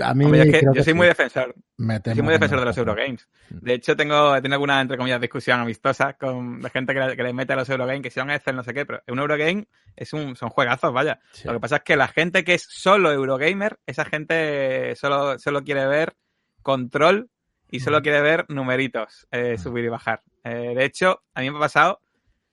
A 0.05 0.15
mí 0.15 0.25
Hombre, 0.25 0.39
yo 0.39 0.45
es 0.45 0.61
que 0.61 0.67
yo 0.67 0.75
soy 0.75 0.85
sí. 0.85 0.95
muy 0.95 1.07
defensor, 1.09 1.55
Me 1.79 1.95
Yo 1.95 2.01
temo 2.01 2.15
soy 2.15 2.23
muy 2.23 2.33
defensor 2.35 2.61
de 2.61 2.65
los. 2.67 2.79
Eurogames. 2.79 3.29
De 3.51 3.75
hecho, 3.75 3.97
tengo, 3.97 4.41
tengo 4.41 4.55
alguna, 4.55 4.81
entre 4.81 4.97
comillas, 4.97 5.21
discusión 5.21 5.61
amistosa 5.61 6.13
con 6.15 6.61
de 6.63 6.71
gente 6.71 6.95
que 6.95 7.01
le, 7.01 7.17
que 7.17 7.23
le 7.25 7.33
mete 7.33 7.53
a 7.53 7.57
los 7.57 7.69
Eurogames, 7.69 8.03
que 8.03 8.11
si 8.11 8.21
son 8.21 8.31
Excel, 8.31 8.55
no 8.55 8.63
sé 8.63 8.73
qué, 8.73 8.87
pero 8.87 9.03
un 9.09 9.19
Eurogame 9.19 9.67
es 9.97 10.13
un, 10.13 10.37
son 10.37 10.49
juegazos, 10.51 10.93
vaya. 10.93 11.21
Sí. 11.33 11.49
Lo 11.49 11.55
que 11.55 11.61
pasa 11.61 11.77
es 11.77 11.83
que 11.83 11.97
la 11.97 12.07
gente 12.09 12.45
que 12.45 12.55
es 12.55 12.63
solo 12.71 13.13
Eurogamer, 13.13 13.79
esa 13.85 14.05
gente 14.05 14.95
solo, 14.97 15.39
solo 15.41 15.65
quiere 15.65 15.87
ver 15.87 16.15
control 16.63 17.29
y 17.69 17.81
solo 17.81 18.01
quiere 18.01 18.21
ver 18.23 18.47
numeritos, 18.49 19.27
eh, 19.33 19.59
subir 19.59 19.85
y 19.85 19.89
bajar. 19.89 20.23
Eh, 20.45 20.73
de 20.77 20.85
hecho, 20.85 21.23
a 21.35 21.41
mí 21.41 21.51
me 21.51 21.57
ha 21.57 21.61
pasado 21.61 22.01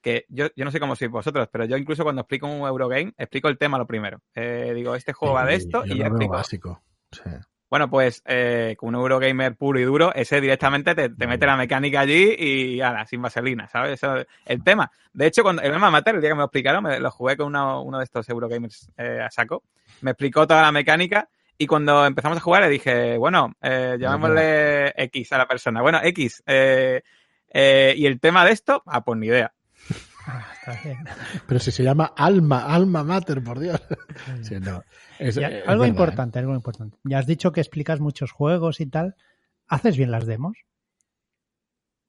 que 0.02 0.26
yo, 0.28 0.48
yo 0.54 0.64
no 0.64 0.70
sé 0.70 0.80
cómo 0.80 0.96
sois 0.96 1.10
vosotros, 1.10 1.48
pero 1.50 1.64
yo 1.64 1.76
incluso 1.76 2.02
cuando 2.02 2.22
explico 2.22 2.46
un 2.46 2.66
Eurogame, 2.66 3.14
explico 3.16 3.48
el 3.48 3.56
tema 3.56 3.78
lo 3.78 3.86
primero. 3.86 4.20
Eh, 4.34 4.72
digo, 4.74 4.94
este 4.94 5.12
juego 5.12 5.34
va 5.34 5.46
de 5.46 5.54
esto 5.54 5.84
yo 5.84 5.94
y 5.94 5.98
lo 5.98 6.06
explico. 6.06 6.32
básico. 6.34 6.82
Sí. 7.10 7.30
Bueno, 7.70 7.88
pues 7.88 8.22
eh, 8.26 8.74
con 8.76 8.90
un 8.90 8.96
Eurogamer 8.96 9.56
puro 9.56 9.80
y 9.80 9.84
duro, 9.84 10.12
ese 10.14 10.42
directamente 10.42 10.94
te, 10.94 11.08
te 11.08 11.26
mete 11.26 11.46
la 11.46 11.56
mecánica 11.56 12.00
allí 12.00 12.34
y 12.38 12.80
ala, 12.82 13.06
sin 13.06 13.22
vaselina, 13.22 13.66
¿sabes? 13.68 13.92
Eso 13.94 14.18
es 14.18 14.26
el 14.44 14.62
tema. 14.62 14.90
De 15.14 15.26
hecho, 15.26 15.42
cuando 15.42 15.62
el 15.62 15.78
mater, 15.78 16.16
el 16.16 16.20
día 16.20 16.28
que 16.28 16.34
me 16.34 16.40
lo 16.40 16.46
explicaron, 16.46 16.84
me 16.84 17.00
lo 17.00 17.10
jugué 17.10 17.36
con 17.38 17.46
uno, 17.46 17.82
uno 17.82 17.96
de 17.96 18.04
estos 18.04 18.28
Eurogamers 18.28 18.90
eh, 18.98 19.20
a 19.22 19.30
saco. 19.30 19.62
Me 20.02 20.10
explicó 20.10 20.46
toda 20.46 20.60
la 20.60 20.72
mecánica 20.72 21.30
y 21.56 21.66
cuando 21.66 22.04
empezamos 22.04 22.36
a 22.36 22.42
jugar 22.42 22.62
le 22.62 22.68
dije, 22.68 23.16
bueno, 23.16 23.54
eh, 23.62 23.96
llamémosle 23.98 24.92
X 25.04 25.32
a 25.32 25.38
la 25.38 25.48
persona. 25.48 25.80
Bueno, 25.80 25.98
X. 26.02 26.42
eh, 26.44 27.02
eh, 27.54 27.94
y 27.96 28.06
el 28.06 28.18
tema 28.18 28.44
de 28.44 28.52
esto, 28.52 28.82
ah, 28.86 29.04
pues 29.04 29.18
ni 29.18 29.26
idea. 29.26 29.52
Ah, 30.26 30.46
está 30.54 30.80
bien. 30.82 30.98
Pero 31.48 31.60
si 31.60 31.70
se 31.70 31.82
llama 31.82 32.12
alma, 32.16 32.64
alma 32.72 33.02
mater, 33.04 33.42
por 33.42 33.58
Dios. 33.58 33.80
Sí, 34.42 34.56
no. 34.60 34.82
Es- 35.18 35.34
Ya, 35.36 35.48
es 35.48 35.54
algo 35.68 35.82
verdad, 35.82 35.84
¿eh? 35.84 35.88
importante, 35.88 36.38
algo 36.38 36.54
importante. 36.54 36.98
Ya 37.04 37.18
has 37.18 37.26
dicho 37.26 37.52
que 37.52 37.60
explicas 37.60 38.00
muchos 38.00 38.30
juegos 38.32 38.80
y 38.80 38.86
tal. 38.86 39.16
¿Haces 39.68 39.96
bien 39.96 40.10
las 40.10 40.26
demos? 40.26 40.56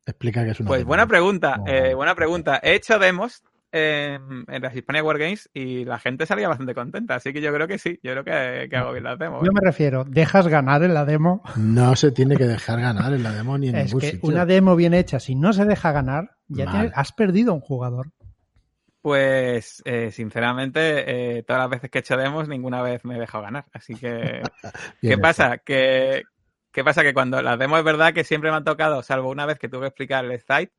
Explica 0.05 0.43
que 0.43 0.51
es 0.51 0.59
una. 0.59 0.67
Pues 0.67 0.79
demo. 0.81 0.89
buena 0.89 1.07
pregunta, 1.07 1.57
No. 1.57 1.67
eh, 1.67 1.93
buena 1.93 2.13
pregunta. 2.15 2.59
He 2.61 2.73
hecho 2.75 2.99
demos 2.99 3.41
en, 3.73 4.45
en 4.47 4.61
las 4.61 4.75
Hispania 4.75 5.03
Wargames 5.03 5.49
y 5.53 5.83
la 5.83 5.97
gente 5.99 6.25
salía 6.25 6.47
bastante 6.47 6.75
contenta, 6.75 7.15
así 7.15 7.33
que 7.33 7.41
yo 7.41 7.51
creo 7.53 7.67
que 7.67 7.77
sí, 7.79 7.99
yo 8.03 8.11
creo 8.11 8.23
que, 8.23 8.69
que 8.69 8.75
hago 8.77 8.91
bien 8.91 9.03
las 9.03 9.17
demos. 9.19 9.43
Yo 9.43 9.51
me 9.51 9.61
refiero, 9.61 10.03
¿dejas 10.05 10.47
ganar 10.47 10.83
en 10.83 10.93
la 10.93 11.05
demo? 11.05 11.41
No 11.55 11.95
se 11.95 12.11
tiene 12.11 12.37
que 12.37 12.45
dejar 12.45 12.79
ganar 12.79 13.11
en 13.13 13.23
la 13.23 13.31
demo 13.33 13.57
ni 13.57 13.69
en 13.69 13.75
Es 13.75 13.85
ningún 13.87 14.01
que 14.01 14.11
sitio. 14.11 14.29
una 14.29 14.45
demo 14.45 14.75
bien 14.75 14.93
hecha, 14.93 15.19
si 15.19 15.33
no 15.35 15.51
se 15.53 15.65
deja 15.65 15.91
ganar, 15.91 16.31
ya 16.47 16.69
tienes- 16.71 16.91
has 16.95 17.11
perdido 17.11 17.51
a 17.51 17.55
un 17.55 17.61
jugador. 17.61 18.11
Pues, 19.01 19.81
eh, 19.85 20.11
sinceramente, 20.11 21.37
eh, 21.37 21.43
todas 21.43 21.61
las 21.63 21.69
veces 21.71 21.89
que 21.89 21.97
he 21.97 22.01
hecho 22.01 22.15
demos, 22.15 22.47
ninguna 22.47 22.81
vez 22.81 23.03
me 23.03 23.17
he 23.17 23.19
dejado 23.19 23.43
ganar. 23.43 23.65
Así 23.73 23.95
que, 23.95 24.41
¿qué 25.01 25.17
pasa? 25.17 25.57
Que, 25.57 26.23
¿Qué 26.71 26.83
pasa? 26.85 27.03
Que 27.03 27.13
cuando 27.13 27.41
las 27.41 27.59
demos 27.59 27.79
es 27.79 27.85
verdad 27.85 28.13
que 28.13 28.23
siempre 28.23 28.49
me 28.49 28.57
han 28.57 28.63
tocado, 28.63 29.03
salvo 29.03 29.29
una 29.29 29.45
vez 29.45 29.59
que 29.59 29.67
tuve 29.67 29.81
que 29.81 29.87
explicar 29.87 30.23
el 30.23 30.39
site, 30.39 30.71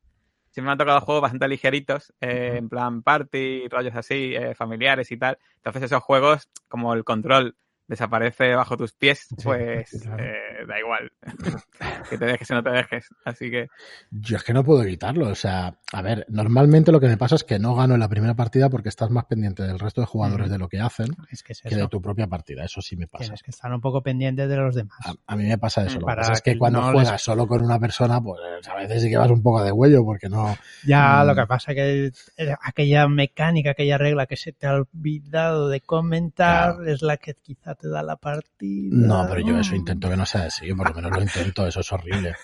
siempre 0.55 0.67
me 0.67 0.71
han 0.71 0.77
tocado 0.77 1.01
juegos 1.01 1.21
bastante 1.21 1.49
ligeritos, 1.49 2.13
eh, 2.21 2.55
en 2.55 2.69
plan 2.69 3.03
party, 3.03 3.67
rollos 3.67 3.93
así, 3.93 4.33
eh, 4.33 4.55
familiares 4.55 5.11
y 5.11 5.17
tal. 5.17 5.37
Entonces 5.57 5.83
esos 5.83 6.01
juegos, 6.01 6.49
como 6.69 6.93
el 6.93 7.03
control 7.03 7.57
desaparece 7.87 8.55
bajo 8.55 8.77
tus 8.77 8.93
pies, 8.93 9.27
pues 9.43 9.89
claro. 10.03 10.23
eh, 10.23 10.65
da 10.67 10.79
igual. 10.79 11.11
que 12.09 12.17
te 12.17 12.25
dejes 12.25 12.49
o 12.51 12.55
no 12.55 12.63
te 12.63 12.69
dejes. 12.71 13.07
Así 13.25 13.49
que 13.51 13.67
Yo 14.11 14.37
es 14.37 14.43
que 14.43 14.53
no 14.53 14.63
puedo 14.63 14.81
evitarlo. 14.83 15.27
O 15.27 15.35
sea, 15.35 15.77
a 15.93 16.01
ver, 16.01 16.25
normalmente 16.29 16.91
lo 16.91 16.99
que 16.99 17.07
me 17.07 17.17
pasa 17.17 17.35
es 17.35 17.43
que 17.43 17.59
no 17.59 17.75
gano 17.75 17.93
en 17.93 17.99
la 17.99 18.09
primera 18.09 18.33
partida 18.33 18.69
porque 18.69 18.89
estás 18.89 19.09
más 19.11 19.25
pendiente 19.25 19.63
del 19.63 19.79
resto 19.79 20.01
de 20.01 20.07
jugadores 20.07 20.45
Ujú. 20.47 20.53
de 20.53 20.59
lo 20.59 20.67
que 20.69 20.79
hacen 20.79 21.07
Es 21.31 21.43
que 21.43 21.53
es 21.53 21.61
que 21.61 21.75
de 21.75 21.87
tu 21.87 22.01
propia 22.01 22.27
partida. 22.27 22.63
Eso 22.65 22.81
sí 22.81 22.95
me 22.95 23.07
pasa. 23.07 23.23
Tienes 23.25 23.43
que 23.43 23.51
estar 23.51 23.71
un 23.73 23.81
poco 23.81 24.01
pendiente 24.01 24.47
de 24.47 24.57
los 24.57 24.75
demás. 24.75 24.97
A, 25.05 25.13
a 25.33 25.35
mí 25.35 25.43
me 25.45 25.57
pasa 25.57 25.83
eso. 25.85 25.95
Lo 25.95 25.99
que 25.99 26.05
Para 26.05 26.21
pasa 26.21 26.33
es 26.33 26.41
que 26.41 26.53
que 26.53 26.57
cuando 26.59 26.81
no 26.81 26.91
juegas 26.91 27.11
les- 27.13 27.21
solo 27.21 27.47
con 27.47 27.61
una 27.63 27.79
persona, 27.79 28.21
pues 28.21 28.39
a 28.67 28.75
veces 28.75 29.01
sí 29.03 29.09
que 29.09 29.17
vas 29.17 29.29
un 29.31 29.43
poco 29.43 29.63
de 29.63 29.71
huello 29.71 30.03
porque 30.03 30.29
no. 30.29 30.55
Ya, 30.85 31.23
Mm. 31.23 31.27
lo 31.27 31.35
que 31.35 31.45
pasa 31.47 31.73
que 31.73 32.11
eh, 32.37 32.55
aquella 32.61 33.07
mecánica, 33.07 33.71
aquella 33.71 33.97
regla 33.97 34.25
que 34.25 34.37
se 34.37 34.51
te 34.53 34.67
ha 34.67 34.73
olvidado 34.75 35.69
de 35.69 35.81
comentar 35.81 36.75
es 36.87 37.01
la 37.01 37.17
que 37.17 37.33
quizá 37.35 37.74
te 37.75 37.89
da 37.89 38.01
la 38.03 38.15
partida. 38.15 38.95
No, 38.95 39.25
pero 39.29 39.41
yo 39.41 39.59
eso 39.59 39.75
intento 39.75 40.09
que 40.09 40.17
no 40.17 40.25
sea 40.25 40.45
así. 40.45 40.73
Por 40.73 40.89
lo 40.89 40.95
menos 40.95 41.11
lo 41.11 41.21
intento. 41.21 41.67
Eso 41.67 41.81
es 41.81 41.91
horrible. 41.91 42.35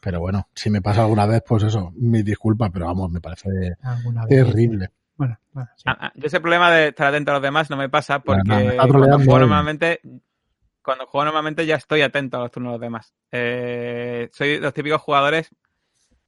Pero 0.00 0.20
bueno, 0.20 0.48
si 0.54 0.70
me 0.70 0.82
pasa 0.82 1.02
alguna 1.02 1.26
vez, 1.26 1.42
pues 1.46 1.62
eso, 1.62 1.92
mi 1.96 2.22
disculpa, 2.22 2.70
pero 2.70 2.86
vamos, 2.86 3.10
me 3.10 3.20
parece 3.20 3.76
terrible. 4.28 4.90
Bueno, 5.16 5.38
bueno, 5.52 5.70
sí. 5.76 5.84
Ah, 5.86 5.96
ah, 6.00 6.12
yo 6.14 6.26
ese 6.26 6.40
problema 6.40 6.70
de 6.70 6.88
estar 6.88 7.06
atento 7.06 7.30
a 7.30 7.34
los 7.34 7.42
demás 7.42 7.70
no 7.70 7.76
me 7.76 7.88
pasa 7.88 8.18
porque 8.18 8.42
me 8.52 8.76
cuando 8.76 9.18
juego 9.18 9.38
normalmente 9.38 10.00
cuando 10.82 11.06
juego 11.06 11.24
normalmente 11.24 11.64
ya 11.64 11.76
estoy 11.76 12.02
atento 12.02 12.36
a 12.36 12.40
los 12.40 12.50
turnos 12.50 12.72
de 12.72 12.74
los 12.74 12.80
demás. 12.80 13.14
Eh, 13.32 14.28
soy 14.32 14.60
los 14.60 14.74
típicos 14.74 15.00
jugadores 15.00 15.50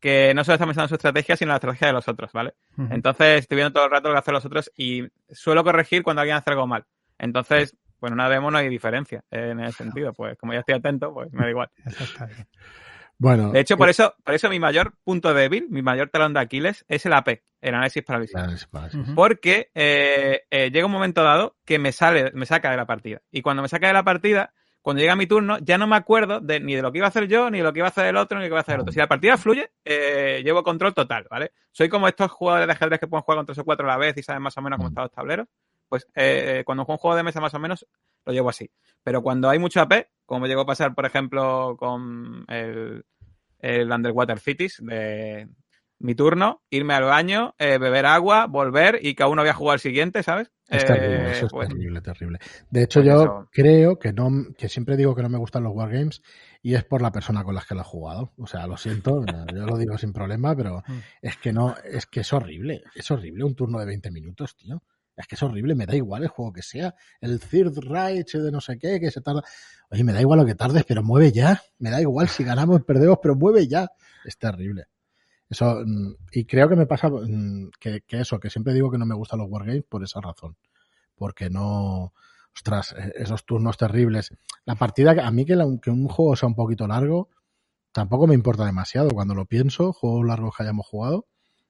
que 0.00 0.32
no 0.34 0.44
solo 0.44 0.54
están 0.54 0.68
pensando 0.68 0.84
en 0.84 0.88
su 0.88 0.94
estrategia, 0.94 1.36
sino 1.36 1.48
en 1.48 1.50
la 1.50 1.56
estrategia 1.56 1.88
de 1.88 1.92
los 1.92 2.08
otros, 2.08 2.32
¿vale? 2.32 2.54
Entonces 2.90 3.40
estoy 3.40 3.56
viendo 3.56 3.72
todo 3.72 3.84
el 3.84 3.90
rato 3.90 4.08
lo 4.08 4.14
que 4.14 4.18
hacen 4.18 4.34
los 4.34 4.44
otros 4.44 4.70
y 4.76 5.04
suelo 5.30 5.64
corregir 5.64 6.02
cuando 6.02 6.22
alguien 6.22 6.36
hace 6.36 6.50
algo 6.50 6.66
mal. 6.66 6.84
Entonces, 7.18 7.76
bueno, 8.00 8.14
una 8.14 8.28
demo 8.28 8.50
no 8.50 8.58
hay 8.58 8.68
diferencia 8.68 9.24
en 9.30 9.60
ese 9.60 9.84
sentido. 9.84 10.12
Pues 10.12 10.36
como 10.38 10.52
ya 10.52 10.60
estoy 10.60 10.74
atento, 10.74 11.12
pues 11.12 11.32
me 11.32 11.44
da 11.44 11.50
igual. 11.50 11.70
Eso 11.84 12.04
está 12.04 12.26
bien. 12.26 12.46
Bueno, 13.20 13.50
De 13.50 13.58
hecho, 13.58 13.76
por 13.76 13.88
eso, 13.88 14.14
por 14.22 14.34
eso 14.34 14.48
mi 14.48 14.60
mayor 14.60 14.94
punto 15.02 15.34
débil, 15.34 15.66
mi 15.70 15.82
mayor 15.82 16.08
talón 16.08 16.34
de 16.34 16.40
Aquiles, 16.40 16.84
es 16.86 17.04
el 17.04 17.12
AP, 17.12 17.42
el 17.60 17.74
análisis 17.74 18.04
parálisis. 18.04 18.34
Claro, 18.34 18.52
es 18.52 18.66
para 18.66 18.86
eso. 18.86 19.00
Ujú. 19.00 19.14
Porque 19.16 19.72
eh, 19.74 20.42
eh, 20.50 20.70
llega 20.70 20.86
un 20.86 20.92
momento 20.92 21.24
dado 21.24 21.56
que 21.64 21.80
me 21.80 21.90
sale, 21.90 22.30
me 22.34 22.46
saca 22.46 22.70
de 22.70 22.76
la 22.76 22.86
partida. 22.86 23.20
Y 23.32 23.42
cuando 23.42 23.62
me 23.62 23.68
saca 23.68 23.88
de 23.88 23.92
la 23.92 24.04
partida, 24.04 24.54
cuando 24.82 25.00
llega 25.00 25.16
mi 25.16 25.26
turno, 25.26 25.58
ya 25.58 25.78
no 25.78 25.88
me 25.88 25.96
acuerdo 25.96 26.40
de, 26.40 26.60
ni 26.60 26.76
de 26.76 26.82
lo 26.82 26.92
que 26.92 26.98
iba 26.98 27.08
a 27.08 27.10
hacer 27.10 27.26
yo, 27.26 27.50
ni 27.50 27.58
de 27.58 27.64
lo 27.64 27.72
que 27.72 27.80
iba 27.80 27.88
a 27.88 27.90
hacer 27.90 28.06
el 28.06 28.16
otro, 28.16 28.38
ni 28.38 28.44
de 28.44 28.48
lo 28.48 28.52
que 28.52 28.54
iba 28.54 28.60
a 28.60 28.62
hacer 28.62 28.74
el 28.76 28.80
otro. 28.82 28.92
Si 28.92 28.98
la 29.00 29.08
partida 29.08 29.36
fluye, 29.36 29.72
eh, 29.84 30.40
llevo 30.44 30.62
control 30.62 30.94
total, 30.94 31.26
¿vale? 31.28 31.52
Soy 31.72 31.88
como 31.88 32.06
estos 32.06 32.30
jugadores 32.30 32.68
de 32.68 32.72
ajedrez 32.72 33.00
que 33.00 33.08
pueden 33.08 33.22
jugar 33.22 33.38
con 33.38 33.46
tres 33.46 33.58
o 33.58 33.64
cuatro 33.64 33.84
a 33.86 33.90
la 33.90 33.98
vez 33.98 34.16
y 34.16 34.22
saben 34.22 34.42
más 34.42 34.56
o 34.56 34.62
menos 34.62 34.76
cómo 34.76 34.88
están 34.88 35.02
los 35.02 35.12
tableros. 35.12 35.48
Pues 35.88 36.06
eh, 36.14 36.62
cuando 36.66 36.84
juego 36.84 36.96
un 36.96 37.00
juego 37.00 37.16
de 37.16 37.22
mesa 37.22 37.40
más 37.40 37.54
o 37.54 37.58
menos, 37.58 37.86
lo 38.24 38.32
llevo 38.32 38.50
así. 38.50 38.70
Pero 39.02 39.22
cuando 39.22 39.48
hay 39.48 39.58
mucho 39.58 39.80
AP, 39.80 40.08
como 40.26 40.40
me 40.40 40.48
llegó 40.48 40.62
a 40.62 40.66
pasar, 40.66 40.94
por 40.94 41.06
ejemplo, 41.06 41.76
con 41.78 42.44
el, 42.48 43.04
el 43.60 43.90
Underwater 43.90 44.38
Cities 44.40 44.78
de 44.84 45.48
mi 46.00 46.14
turno, 46.14 46.62
irme 46.70 46.94
al 46.94 47.04
baño, 47.04 47.54
eh, 47.58 47.78
beber 47.78 48.06
agua, 48.06 48.46
volver 48.46 48.98
y 49.02 49.14
cada 49.14 49.30
uno 49.30 49.40
había 49.42 49.54
jugado 49.54 49.74
al 49.74 49.80
siguiente, 49.80 50.22
¿sabes? 50.22 50.52
Es 50.70 50.84
Eh, 50.84 50.84
terrible, 50.84 51.30
eso 51.30 51.46
es 51.46 51.52
pues, 51.52 51.68
terrible, 51.68 52.00
terrible. 52.02 52.38
De 52.70 52.82
hecho, 52.82 53.00
pues 53.00 53.06
yo 53.06 53.14
eso. 53.16 53.48
creo 53.50 53.98
que 53.98 54.12
no, 54.12 54.30
que 54.56 54.68
siempre 54.68 54.96
digo 54.96 55.14
que 55.14 55.22
no 55.22 55.28
me 55.30 55.38
gustan 55.38 55.62
los 55.64 55.74
wargames 55.74 56.22
y 56.62 56.74
es 56.74 56.84
por 56.84 57.00
la 57.00 57.10
persona 57.10 57.42
con 57.42 57.54
la 57.54 57.62
que 57.66 57.74
lo 57.74 57.80
he 57.80 57.84
jugado. 57.84 58.32
O 58.36 58.46
sea, 58.46 58.66
lo 58.66 58.76
siento, 58.76 59.20
yo 59.54 59.66
lo 59.66 59.76
digo 59.78 59.96
sin 59.96 60.12
problema, 60.12 60.54
pero 60.54 60.82
Mm. 60.86 60.98
es 61.22 61.36
que 61.38 61.52
no, 61.52 61.74
es 61.84 62.06
que 62.06 62.20
es 62.20 62.32
horrible, 62.32 62.82
es 62.94 63.10
horrible 63.10 63.44
un 63.44 63.54
turno 63.54 63.78
de 63.78 63.86
20 63.86 64.10
minutos, 64.10 64.56
tío. 64.56 64.82
Es 65.18 65.26
que 65.26 65.34
es 65.34 65.42
horrible, 65.42 65.74
me 65.74 65.84
da 65.84 65.96
igual 65.96 66.22
el 66.22 66.28
juego 66.28 66.52
que 66.52 66.62
sea. 66.62 66.94
El 67.20 67.40
Third 67.40 67.78
Reich 67.80 68.34
de 68.34 68.52
no 68.52 68.60
sé 68.60 68.78
qué, 68.78 69.00
que 69.00 69.10
se 69.10 69.20
tarda. 69.20 69.42
Oye, 69.90 70.04
me 70.04 70.12
da 70.12 70.20
igual 70.20 70.38
lo 70.38 70.46
que 70.46 70.54
tardes, 70.54 70.84
pero 70.86 71.02
mueve 71.02 71.32
ya. 71.32 71.60
Me 71.78 71.90
da 71.90 72.00
igual 72.00 72.28
si 72.28 72.44
ganamos, 72.44 72.82
perdemos, 72.84 73.18
pero 73.20 73.34
mueve 73.34 73.66
ya. 73.66 73.88
Es 74.24 74.38
terrible. 74.38 74.86
Eso, 75.50 75.82
mm, 75.84 76.14
y 76.32 76.44
creo 76.44 76.68
que 76.68 76.76
me 76.76 76.86
pasa 76.86 77.08
mm, 77.08 77.70
que, 77.80 78.02
eso, 78.10 78.38
que 78.38 78.48
siempre 78.50 78.72
digo 78.74 78.90
que 78.90 78.98
no 78.98 79.06
me 79.06 79.14
gustan 79.16 79.40
los 79.40 79.48
wargames 79.50 79.82
por 79.88 80.04
esa 80.04 80.20
razón. 80.20 80.56
Porque 81.16 81.50
no, 81.50 82.12
ostras, 82.54 82.94
e- 82.96 83.12
esos 83.16 83.44
turnos 83.44 83.76
terribles. 83.76 84.30
La 84.66 84.76
partida, 84.76 85.16
a 85.20 85.30
mí 85.32 85.44
que, 85.44 85.56
la- 85.56 85.66
que 85.82 85.90
un 85.90 86.06
juego 86.08 86.36
sea 86.36 86.48
un 86.48 86.54
poquito 86.54 86.86
largo, 86.86 87.28
tampoco 87.92 88.26
me 88.28 88.34
importa 88.34 88.64
demasiado. 88.66 89.10
Cuando 89.10 89.34
lo 89.34 89.46
pienso, 89.46 89.92
juegos 89.92 90.24
largos 90.26 90.54
que 90.56 90.62
hayamos 90.62 90.86
jugado, 90.86 91.26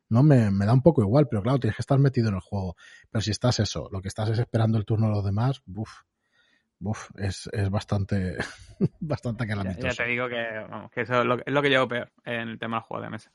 no 0.09 0.22
me, 0.22 0.50
me 0.50 0.66
da 0.66 0.72
un 0.72 0.82
poco 0.82 1.02
igual, 1.02 1.26
pero 1.28 1.42
claro, 1.42 1.59
tienes 1.59 1.76
que 1.76 1.82
estar 1.82 1.98
metido 1.98 2.28
en 2.28 2.34
el 2.36 2.40
juego. 2.40 2.76
Pero 3.11 3.22
si 3.22 3.30
estás 3.30 3.61
eso, 3.61 3.88
lo 3.92 4.00
que 4.00 4.09
estás 4.09 4.28
es 4.30 4.38
esperando 4.38 4.78
el 4.78 4.84
turno 4.84 5.09
de 5.09 5.12
los 5.14 5.24
demás, 5.24 5.62
buf, 5.66 5.90
buf, 6.78 7.11
es, 7.16 7.48
es 7.52 7.70
bastante, 7.70 8.36
bastante 9.00 9.44
Ya, 9.44 9.48
calamitoso. 9.48 9.86
ya 9.88 9.94
te 9.94 10.04
digo 10.11 10.28
que, 10.28 10.44
vamos, 10.70 10.90
que 10.90 11.02
eso 11.02 11.20
es 11.20 11.26
lo, 11.26 11.34
es 11.38 11.52
lo 11.52 11.62
que 11.62 11.68
llevo 11.70 11.88
peor 11.88 12.11
en 12.24 12.48
el 12.48 12.59
tema 12.59 12.76
del 12.78 12.84
juego 12.84 13.02
de 13.04 13.11
mesa. 13.11 13.32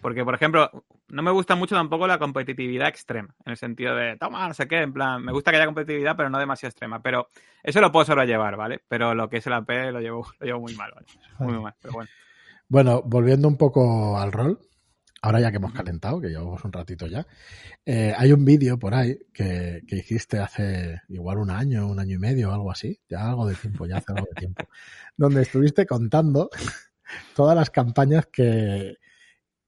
Porque, 0.00 0.24
por 0.24 0.34
ejemplo, 0.34 0.70
no 1.08 1.22
me 1.22 1.30
gusta 1.32 1.56
mucho 1.56 1.74
tampoco 1.74 2.06
la 2.06 2.18
competitividad 2.18 2.88
extrema, 2.88 3.34
en 3.44 3.50
el 3.50 3.56
sentido 3.56 3.96
de, 3.96 4.16
toma, 4.16 4.46
no 4.46 4.54
sé 4.54 4.68
qué, 4.68 4.82
en 4.82 4.92
plan, 4.92 5.24
me 5.24 5.32
gusta 5.32 5.50
que 5.50 5.56
haya 5.56 5.66
competitividad, 5.66 6.14
pero 6.16 6.30
no 6.30 6.38
demasiado 6.38 6.68
extrema. 6.70 7.02
Pero 7.02 7.28
eso 7.64 7.80
lo 7.80 7.90
puedo 7.90 8.04
sobrellevar, 8.04 8.54
¿vale? 8.56 8.82
Pero 8.86 9.14
lo 9.14 9.28
que 9.28 9.38
es 9.38 9.46
el 9.48 9.54
AP 9.54 9.70
lo 9.90 10.00
llevo, 10.00 10.26
lo 10.40 10.46
llevo 10.46 10.60
muy 10.60 10.74
mal, 10.76 10.92
¿vale? 10.94 11.06
Muy, 11.38 11.54
muy 11.54 11.62
mal, 11.64 11.74
pero 11.80 11.94
bueno. 11.94 12.10
Bueno, 12.68 13.02
volviendo 13.02 13.48
un 13.48 13.56
poco 13.56 14.18
al 14.18 14.30
rol, 14.30 14.60
ahora 15.22 15.40
ya 15.40 15.50
que 15.50 15.56
hemos 15.56 15.72
calentado, 15.72 16.20
que 16.20 16.28
llevamos 16.28 16.62
un 16.64 16.72
ratito 16.72 17.06
ya, 17.06 17.26
eh, 17.86 18.12
hay 18.16 18.32
un 18.32 18.44
vídeo 18.44 18.78
por 18.78 18.92
ahí 18.94 19.18
que, 19.32 19.82
que 19.86 19.96
hiciste 19.96 20.38
hace 20.40 21.00
igual 21.08 21.38
un 21.38 21.50
año, 21.50 21.86
un 21.86 21.98
año 22.00 22.16
y 22.16 22.18
medio 22.18 22.50
o 22.50 22.52
algo 22.52 22.70
así, 22.70 23.00
ya 23.08 23.28
algo 23.30 23.46
de 23.46 23.54
tiempo, 23.54 23.86
ya 23.86 23.98
hace 23.98 24.12
algo 24.12 24.26
de 24.34 24.40
tiempo, 24.40 24.64
donde 25.16 25.42
estuviste 25.42 25.86
contando 25.86 26.50
todas 27.34 27.56
las 27.56 27.70
campañas 27.70 28.26
que, 28.26 28.96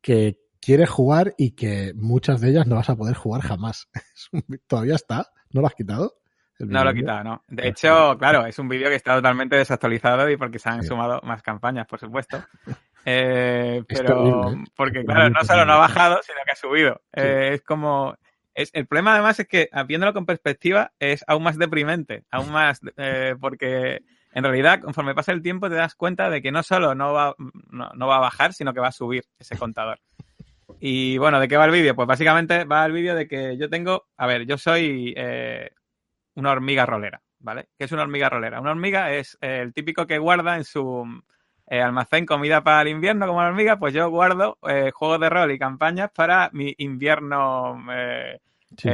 que 0.00 0.40
quieres 0.61 0.90
jugar 0.90 1.34
y 1.38 1.52
que 1.52 1.92
muchas 1.94 2.40
de 2.40 2.50
ellas 2.50 2.66
no 2.66 2.76
vas 2.76 2.90
a 2.90 2.96
poder 2.96 3.14
jugar 3.14 3.42
jamás. 3.42 3.88
¿Todavía 4.66 4.96
está? 4.96 5.28
¿No 5.52 5.61
lo 5.61 5.66
has 5.68 5.74
quitado? 5.74 6.16
No 6.59 6.84
lo 6.84 6.90
he 6.90 6.94
quitado, 6.94 7.24
no. 7.24 7.44
De 7.48 7.68
hecho, 7.68 8.16
claro, 8.18 8.46
es 8.46 8.59
un 8.59 8.68
vídeo 8.68 8.88
que 8.88 8.94
está 8.94 9.16
totalmente 9.16 9.57
desactualizado 9.57 10.30
y 10.30 10.36
porque 10.36 10.59
se 10.59 10.68
han 10.68 10.82
Sí. 10.82 10.88
sumado 10.88 11.20
más 11.22 11.42
campañas, 11.42 11.86
por 11.86 12.00
supuesto. 12.00 12.42
Eh, 13.05 13.82
pero 13.86 14.52
¿eh? 14.52 14.64
porque 14.74 15.05
claro, 15.05 15.28
no 15.30 15.44
solo 15.44 15.64
no 15.64 15.74
ha 15.74 15.78
bajado, 15.78 16.20
sino 16.22 16.38
que 16.44 16.52
ha 16.52 16.57
subido. 16.57 17.02
Eh, 17.12 17.50
es 17.55 17.62
como 17.62 18.16
es 18.55 18.70
el 18.72 18.86
problema 18.86 19.14
además 19.14 19.40
es 19.40 19.48
que 19.48 19.68
viéndolo 19.86 20.14
con 20.14 20.26
perspectiva 20.26 20.92
es 20.98 21.24
aún 21.26 21.42
más 21.42 21.59
deprimente, 21.59 22.24
aún 22.30 22.50
más 22.50 22.80
eh, 22.96 23.34
porque 23.40 24.02
en 24.32 24.44
realidad 24.44 24.80
conforme 24.80 25.14
pasa 25.14 25.32
el 25.32 25.42
tiempo 25.42 25.68
te 25.68 25.74
das 25.74 25.94
cuenta 25.94 26.30
de 26.30 26.40
que 26.40 26.52
no 26.52 26.62
solo 26.62 26.94
no 26.94 27.12
va 27.12 27.34
no, 27.70 27.90
no 27.94 28.07
va 28.07 28.16
a 28.16 28.20
bajar, 28.20 28.55
sino 28.55 28.72
que 28.72 28.80
va 28.80 28.88
a 28.88 28.92
subir 28.92 29.24
ese 29.38 29.57
contador. 29.57 30.00
Y 30.80 31.18
bueno, 31.18 31.40
¿de 31.40 31.48
qué 31.48 31.57
va 31.57 31.66
el 31.66 31.70
vídeo? 31.70 31.94
Pues 31.94 32.09
básicamente 32.09 32.64
va 32.64 32.86
el 32.86 32.92
vídeo 32.92 33.14
de 33.14 33.28
que 33.28 33.57
yo 33.57 33.68
tengo, 33.68 34.07
a 34.16 34.26
ver, 34.26 34.46
yo 34.46 34.57
soy 34.59 35.14
una 36.34 36.50
hormiga 36.50 36.86
rolera, 36.86 37.22
¿vale? 37.38 37.68
¿Qué 37.78 37.84
es 37.84 37.92
una 37.92 38.02
hormiga 38.02 38.28
rolera? 38.28 38.61
Una 38.61 38.70
hormiga 38.70 39.12
es 39.12 39.36
el 39.40 39.72
típico 39.72 40.07
que 40.07 40.18
guarda 40.18 40.57
en 40.57 40.64
su 40.64 41.07
eh, 41.66 41.80
almacén 41.80 42.26
comida 42.26 42.62
para 42.62 42.82
el 42.82 42.88
invierno 42.88 43.26
como 43.26 43.40
la 43.42 43.48
hormiga, 43.48 43.78
pues 43.78 43.94
yo 43.94 44.08
guardo 44.10 44.58
eh, 44.68 44.90
juegos 44.94 45.20
de 45.20 45.30
rol 45.30 45.50
y 45.52 45.58
campañas 45.58 46.10
para 46.14 46.50
mi 46.52 46.74
invierno 46.78 47.84
eh, 47.92 48.38
Sí. 48.76 48.88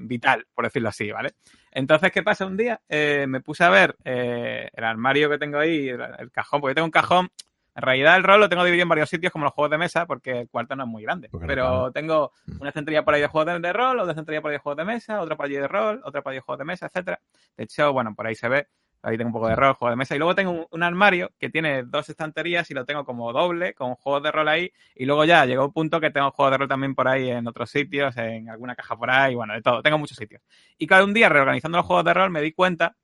vital, 0.00 0.44
por 0.54 0.64
decirlo 0.64 0.88
así, 0.88 1.10
¿vale? 1.12 1.30
Entonces, 1.70 2.10
¿qué 2.10 2.22
pasa? 2.24 2.46
Un 2.46 2.56
día 2.56 2.80
me 2.88 3.40
puse 3.40 3.62
a 3.64 3.70
ver 3.70 3.96
el 4.04 4.84
armario 4.84 5.30
que 5.30 5.38
tengo 5.38 5.58
ahí, 5.58 5.88
el, 5.88 6.00
el 6.18 6.30
cajón, 6.32 6.60
porque 6.60 6.74
tengo 6.74 6.86
un 6.86 6.90
cajón. 6.90 7.28
En 7.76 7.82
realidad, 7.82 8.16
el 8.16 8.22
rol 8.22 8.38
lo 8.40 8.48
tengo 8.48 8.62
dividido 8.64 8.84
en 8.84 8.88
varios 8.88 9.08
sitios, 9.10 9.32
como 9.32 9.44
los 9.46 9.52
juegos 9.54 9.70
de 9.72 9.78
mesa, 9.78 10.06
porque 10.06 10.40
el 10.42 10.48
cuarto 10.48 10.76
no 10.76 10.84
es 10.84 10.88
muy 10.88 11.02
grande. 11.02 11.28
Porque 11.28 11.46
pero 11.48 11.90
tengo 11.92 12.30
Mm. 12.46 12.60
una 12.60 12.68
estantería 12.70 13.04
por 13.04 13.14
ahí 13.14 13.20
de 13.20 13.26
juegos 13.26 13.52
de, 13.52 13.58
de 13.60 13.72
rol, 13.72 13.98
otra 13.98 14.12
estantería 14.12 14.40
por 14.40 14.50
ahí 14.50 14.56
de 14.56 14.60
juegos 14.60 14.76
de 14.78 14.84
mesa, 14.84 15.20
otra 15.20 15.36
por 15.36 15.46
allí 15.46 15.56
de 15.56 15.66
rol, 15.68 16.00
otra 16.04 16.22
por 16.22 16.30
allí 16.30 16.36
de 16.38 16.42
juegos 16.42 16.58
de 16.60 16.64
mesa, 16.64 16.86
etcétera. 16.86 17.20
De 17.56 17.64
hecho, 17.64 17.92
bueno, 17.92 18.14
por 18.14 18.26
ahí 18.28 18.34
se 18.36 18.48
ve. 18.48 18.68
Ahí 19.04 19.16
tengo 19.18 19.28
un 19.28 19.32
poco 19.34 19.48
de 19.48 19.56
rol, 19.56 19.74
juego 19.74 19.90
de 19.90 19.96
mesa. 19.96 20.14
Y 20.14 20.18
luego 20.18 20.34
tengo 20.34 20.50
un, 20.52 20.66
un 20.70 20.82
armario 20.82 21.30
que 21.38 21.50
tiene 21.50 21.82
dos 21.84 22.08
estanterías 22.08 22.70
y 22.70 22.74
lo 22.74 22.84
tengo 22.84 23.04
como 23.04 23.32
doble, 23.32 23.74
con 23.74 23.94
juegos 23.96 24.22
de 24.22 24.32
rol 24.32 24.48
ahí. 24.48 24.72
Y 24.94 25.04
luego 25.04 25.24
ya 25.24 25.44
llegó 25.46 25.66
un 25.66 25.72
punto 25.72 26.00
que 26.00 26.10
tengo 26.10 26.30
juegos 26.30 26.52
de 26.52 26.58
rol 26.58 26.68
también 26.68 26.94
por 26.94 27.06
ahí 27.08 27.28
en 27.30 27.46
otros 27.46 27.70
sitios, 27.70 28.16
en 28.16 28.48
alguna 28.50 28.74
caja 28.74 28.96
por 28.96 29.10
ahí, 29.10 29.34
bueno, 29.34 29.54
de 29.54 29.62
todo. 29.62 29.82
Tengo 29.82 29.98
muchos 29.98 30.16
sitios. 30.16 30.42
Y 30.78 30.86
cada 30.86 31.04
un 31.04 31.14
día, 31.14 31.28
reorganizando 31.28 31.78
los 31.78 31.86
juegos 31.86 32.04
de 32.04 32.14
rol, 32.14 32.30
me 32.30 32.40
di 32.40 32.52
cuenta 32.52 32.96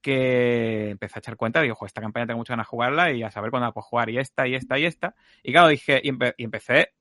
que 0.00 0.90
empecé 0.90 1.18
a 1.18 1.20
echar 1.20 1.36
cuenta, 1.36 1.60
digo, 1.60 1.74
"Jo, 1.74 1.86
esta 1.86 2.00
campaña 2.00 2.26
tengo 2.26 2.38
muchas 2.38 2.54
ganas 2.54 2.66
de 2.66 2.70
jugarla 2.70 3.10
y 3.12 3.22
a 3.22 3.30
saber 3.30 3.50
cuándo 3.50 3.66
la 3.66 3.72
puedo 3.72 3.84
jugar, 3.86 4.08
y 4.10 4.18
esta, 4.18 4.46
y 4.46 4.54
esta, 4.54 4.78
y 4.78 4.84
esta. 4.86 5.14
Y 5.42 5.52
claro, 5.52 5.68
dije, 5.68 6.00
y, 6.02 6.10
empe- 6.10 6.34
y 6.36 6.44
empecé 6.44 6.92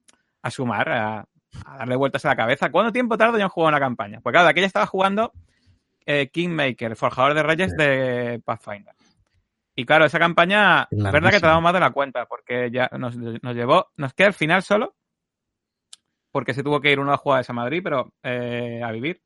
a 0.41 0.49
sumar, 0.51 0.89
a, 0.89 1.19
a 1.65 1.77
darle 1.77 1.95
vueltas 1.95 2.25
a 2.25 2.29
la 2.29 2.35
cabeza. 2.35 2.71
¿Cuánto 2.71 2.91
tiempo 2.91 3.17
tardo 3.17 3.37
yo 3.37 3.43
en 3.43 3.49
jugar 3.49 3.73
una 3.73 3.79
campaña? 3.79 4.21
Pues 4.21 4.33
claro, 4.33 4.45
de 4.45 4.51
aquella 4.51 4.67
estaba 4.67 4.85
jugando 4.87 5.33
eh, 6.05 6.29
Kingmaker, 6.29 6.95
forjador 6.95 7.33
de 7.33 7.43
reyes 7.43 7.71
Sí. 7.71 7.77
de 7.77 8.41
Pathfinder. 8.43 8.93
Y 9.75 9.85
claro, 9.85 10.05
esa 10.05 10.19
campaña, 10.19 10.87
Larguísima. 10.91 11.11
verdad 11.11 11.31
que 11.31 11.39
tardamos 11.39 11.63
más 11.63 11.73
de 11.73 11.79
la 11.81 11.91
cuenta, 11.91 12.25
porque 12.27 12.69
ya 12.71 12.89
nos, 12.97 13.17
nos 13.17 13.55
llevó, 13.55 13.87
nos 13.97 14.13
queda 14.13 14.27
el 14.27 14.33
final 14.33 14.63
solo, 14.63 14.95
porque 16.31 16.53
se 16.53 16.63
tuvo 16.63 16.81
que 16.81 16.91
ir 16.91 16.99
uno 16.99 17.13
a 17.13 17.17
jugar 17.17 17.45
a 17.47 17.53
Madrid, 17.53 17.81
pero 17.83 18.13
eh, 18.23 18.81
a 18.83 18.91
vivir. 18.91 19.21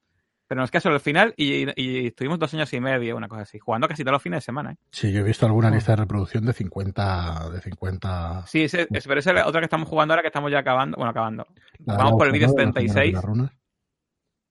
Pero 0.47 0.61
nos 0.61 0.71
queda 0.71 0.82
solo 0.82 0.95
el 0.95 1.01
final 1.01 1.36
y, 1.38 1.67
y 1.80 2.07
estuvimos 2.07 2.39
dos 2.39 2.51
años 2.55 2.73
y 2.73 2.80
medio, 2.80 3.15
una 3.15 3.27
cosa 3.27 3.43
así, 3.43 3.59
jugando 3.59 3.88
casi 3.88 4.03
todos 4.03 4.13
los 4.13 4.21
fines 4.23 4.38
de 4.38 4.41
semana. 4.45 4.71
¿eh? 4.71 4.77
Sí, 4.91 5.11
yo 5.11 5.19
he 5.19 5.23
visto 5.23 5.45
alguna 5.45 5.69
lista 5.69 5.91
de 5.91 5.97
reproducción 5.97 6.43
de 6.43 6.53
50, 6.53 7.49
de 7.51 7.61
50 7.61 8.47
Sí, 8.47 8.63
ese- 8.63 8.88
pero 8.88 9.19
esa 9.19 9.30
es 9.30 9.36
la 9.36 9.47
otra 9.47 9.61
que 9.61 9.65
estamos 9.65 9.88
jugando 9.88 10.13
ahora 10.15 10.23
que 10.23 10.30
estamos 10.30 10.51
ya 10.51 10.57
acabando. 10.59 10.95
Bueno, 10.97 11.11
acabando. 11.11 11.45
La 11.86 11.97
Vamos 11.97 12.13
por 12.13 12.25
el 12.25 12.34
vídeo 12.34 12.47
¿no? 12.47 12.53
De 12.55 12.63
la 12.63 12.71
señora 12.71 12.82
de 12.82 13.11
76. 13.11 13.59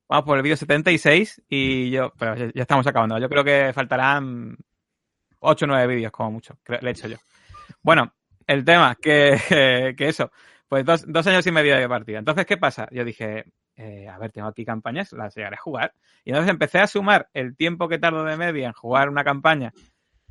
Vamos 0.09 0.25
por 0.25 0.39
el 0.39 0.43
vídeo 0.43 0.57
76 0.57 1.43
y 1.49 1.91
yo, 1.91 2.13
pero 2.19 2.35
ya, 2.35 2.63
estamos 2.63 2.87
acabando. 2.87 3.19
Yo 3.19 3.29
creo 3.29 3.45
que 3.45 3.73
faltarán 3.75 4.57
8 5.41 5.65
o 5.65 5.69
9 5.69 5.95
vídeos 5.95 6.13
como 6.13 6.33
mucho. 6.33 6.59
Le 6.67 6.89
he 6.89 6.93
hecho 6.93 7.09
yo. 7.09 7.19
Bueno, 7.83 8.15
el 8.47 8.65
tema, 8.65 8.95
que, 8.95 9.39
que 9.99 10.09
eso, 10.09 10.33
pues 10.67 10.85
dos, 10.85 11.05
dos 11.07 11.27
años 11.27 11.47
y 11.47 11.53
medio 11.53 11.77
de 11.77 11.89
partida. 11.89 12.19
Entonces, 12.19 12.47
¿qué 12.47 12.57
pasa? 12.57 12.89
Yo 12.91 13.05
dije, 13.05 13.45
eh, 13.77 14.09
a 14.09 14.19
ver, 14.19 14.33
tengo 14.33 14.49
aquí 14.49 14.65
campañas, 14.65 15.13
las 15.13 15.35
llegaré 15.35 15.57
a 15.57 15.61
jugar. 15.61 15.93
Y 16.25 16.31
entonces 16.31 16.51
empecé 16.51 16.79
a 16.79 16.87
sumar 16.87 17.29
el 17.35 17.55
tiempo 17.55 17.87
que 17.87 17.99
tardo 17.99 18.25
de 18.25 18.37
media 18.39 18.67
en 18.67 18.73
jugar 18.73 19.11
una 19.11 19.25
campaña 19.25 19.73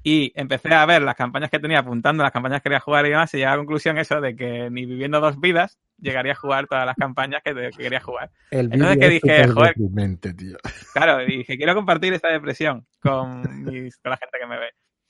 y 0.04 0.32
empecé 0.36 0.74
a 0.74 0.86
ver 0.86 1.02
las 1.02 1.16
campañas 1.16 1.50
que 1.50 1.60
tenía 1.60 1.80
apuntando, 1.80 2.24
las 2.24 2.32
campañas 2.32 2.60
que 2.60 2.64
quería 2.64 2.80
jugar 2.80 3.06
y 3.06 3.10
demás, 3.10 3.34
y 3.34 3.38
llegué 3.38 3.48
a 3.48 3.52
la 3.52 3.58
conclusión 3.58 3.98
eso 3.98 4.22
de 4.22 4.36
que 4.36 4.70
ni 4.70 4.86
viviendo 4.86 5.20
dos 5.20 5.40
vidas 5.40 5.78
llegaría 5.98 6.32
a 6.34 6.36
jugar 6.36 6.68
todas 6.68 6.86
las 6.86 6.96
campañas 6.96 7.42
que, 7.44 7.54
que 7.54 7.72
quería 7.72 8.00
jugar. 8.00 8.30
El 8.52 8.72
Entonces, 8.72 8.98
vídeo 8.98 9.10
¿qué 9.10 9.16
es 9.42 9.48
dije? 9.48 9.48
Joder. 9.48 10.36
tío. 10.36 10.58
Claro, 10.94 11.18
dije, 11.26 11.58
quiero 11.58 11.76
compartir 11.76 12.14
esta 12.14 12.30
depresión 12.30 12.86
con, 13.02 13.66
mis- 13.66 13.98
con 13.98 14.12
la 14.12 14.18
gente 14.18 14.38
que 14.40 14.48
me 14.48 14.60
ve. 14.60 14.70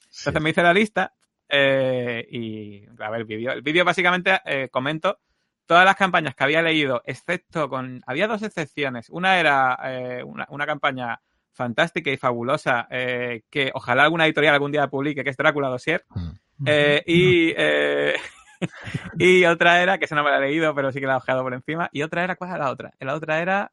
Sí. 0.10 0.30
Entonces 0.30 0.42
me 0.42 0.50
hice 0.50 0.64
la 0.64 0.74
lista 0.74 1.14
eh, 1.50 2.26
y 2.32 2.86
a 3.00 3.10
ver 3.10 3.22
el 3.22 3.26
vídeo. 3.26 3.52
El 3.52 3.62
vídeo 3.62 3.86
básicamente 3.86 4.40
eh, 4.46 4.70
comento 4.70 5.20
todas 5.66 5.84
las 5.86 5.98
campañas 5.98 6.34
que 6.34 6.44
había 6.46 6.62
leído, 6.62 7.04
excepto 7.06 7.68
con... 7.70 8.02
Había 8.08 8.28
dos 8.28 8.42
excepciones. 8.42 9.10
Una 9.10 9.38
era 9.40 9.78
eh, 9.84 10.24
una, 10.24 10.48
una 10.50 10.66
campaña 10.66 11.20
fantástica 11.58 12.12
y 12.12 12.18
fabulosa 12.18 12.88
eh, 12.90 13.44
que 13.50 13.72
ojalá 13.74 14.04
alguna 14.04 14.26
editorial 14.26 14.54
algún 14.54 14.72
día 14.72 14.88
publique, 14.88 15.24
que 15.24 15.32
es 15.32 15.38
Drácula 15.38 15.68
Dossier. 15.68 16.06
Mm. 16.16 16.30
Eh, 16.66 17.04
y, 17.06 17.54
eh, 17.58 18.14
y 19.18 19.44
otra 19.46 19.82
era, 19.82 19.98
que 19.98 20.06
esa 20.06 20.16
no 20.16 20.24
me 20.24 20.30
la 20.30 20.38
he 20.38 20.42
leído, 20.42 20.74
pero 20.74 20.92
sí 20.92 21.00
que 21.00 21.08
la 21.08 21.14
he 21.14 21.18
ojeado 21.18 21.44
por 21.44 21.54
encima. 21.54 21.90
Y 21.92 22.04
otra 22.04 22.24
era, 22.24 22.36
¿cuál 22.36 22.52
era 22.52 22.60
la 22.60 22.72
otra? 22.72 22.94
La 23.00 23.16
otra 23.16 23.42
era... 23.42 23.72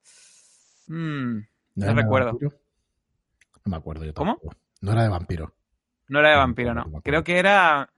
mm, 0.88 1.38
no 1.76 1.94
recuerdo. 1.94 2.30
vampiro? 2.30 2.52
No 3.64 3.70
me 3.70 3.76
acuerdo 3.76 4.04
yo 4.04 4.14
¿Cómo? 4.14 4.34
tampoco. 4.34 4.56
No 4.80 4.92
era 4.92 5.02
de 5.02 5.08
vampiro. 5.08 5.54
No 6.08 6.18
era 6.20 6.30
de 6.30 6.36
vampiro, 6.36 6.74
no. 6.74 7.00
Creo 7.02 7.22
que 7.22 7.38
era. 7.38 7.90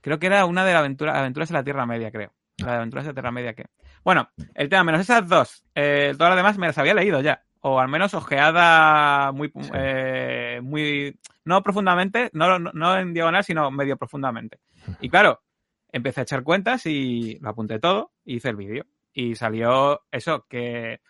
Creo 0.00 0.18
que 0.18 0.26
era 0.26 0.44
una 0.46 0.64
de 0.64 0.72
la 0.72 0.78
aventura, 0.78 1.18
aventuras 1.18 1.48
de 1.48 1.54
la 1.54 1.64
Tierra 1.64 1.86
Media, 1.86 2.10
creo. 2.10 2.32
La 2.58 2.72
de 2.72 2.76
aventuras 2.78 3.04
de 3.04 3.10
la 3.10 3.14
Tierra 3.14 3.30
Media, 3.30 3.54
que. 3.54 3.66
Bueno, 4.04 4.30
el 4.54 4.68
tema, 4.68 4.84
menos 4.84 5.02
esas 5.02 5.28
dos. 5.28 5.64
Eh, 5.74 6.14
todas 6.16 6.30
las 6.30 6.36
demás 6.36 6.58
me 6.58 6.66
las 6.66 6.78
había 6.78 6.94
leído 6.94 7.20
ya. 7.20 7.42
O 7.64 7.78
al 7.78 7.88
menos 7.88 8.12
ojeada 8.14 9.30
muy. 9.32 9.48
Sí. 9.48 9.70
eh, 9.74 10.60
muy 10.62 11.18
no 11.44 11.62
profundamente, 11.62 12.28
no, 12.32 12.58
no, 12.58 12.70
no 12.74 12.98
en 12.98 13.14
diagonal, 13.14 13.44
sino 13.44 13.70
medio 13.70 13.96
profundamente. 13.96 14.58
Y 15.00 15.08
claro, 15.08 15.42
empecé 15.90 16.20
a 16.20 16.22
echar 16.24 16.42
cuentas 16.42 16.84
y 16.86 17.38
lo 17.40 17.50
apunté 17.50 17.78
todo 17.78 18.12
y 18.24 18.36
hice 18.36 18.48
el 18.50 18.56
vídeo. 18.56 18.84
Y 19.12 19.34
salió 19.36 20.02
eso, 20.10 20.44
que. 20.48 21.00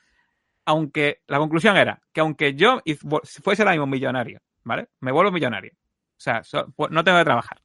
Aunque. 0.66 1.22
La 1.26 1.38
conclusión 1.38 1.76
era 1.76 2.00
que 2.12 2.20
aunque 2.20 2.54
yo 2.54 2.80
fuese 3.42 3.62
ahora 3.62 3.72
mismo 3.72 3.86
millonario, 3.86 4.40
¿vale? 4.64 4.88
Me 5.00 5.10
vuelvo 5.12 5.32
millonario. 5.32 5.72
O 5.74 6.20
sea, 6.22 6.44
so- 6.44 6.70
pues 6.76 6.90
no 6.90 7.02
tengo 7.02 7.18
que 7.18 7.24
trabajar. 7.24 7.62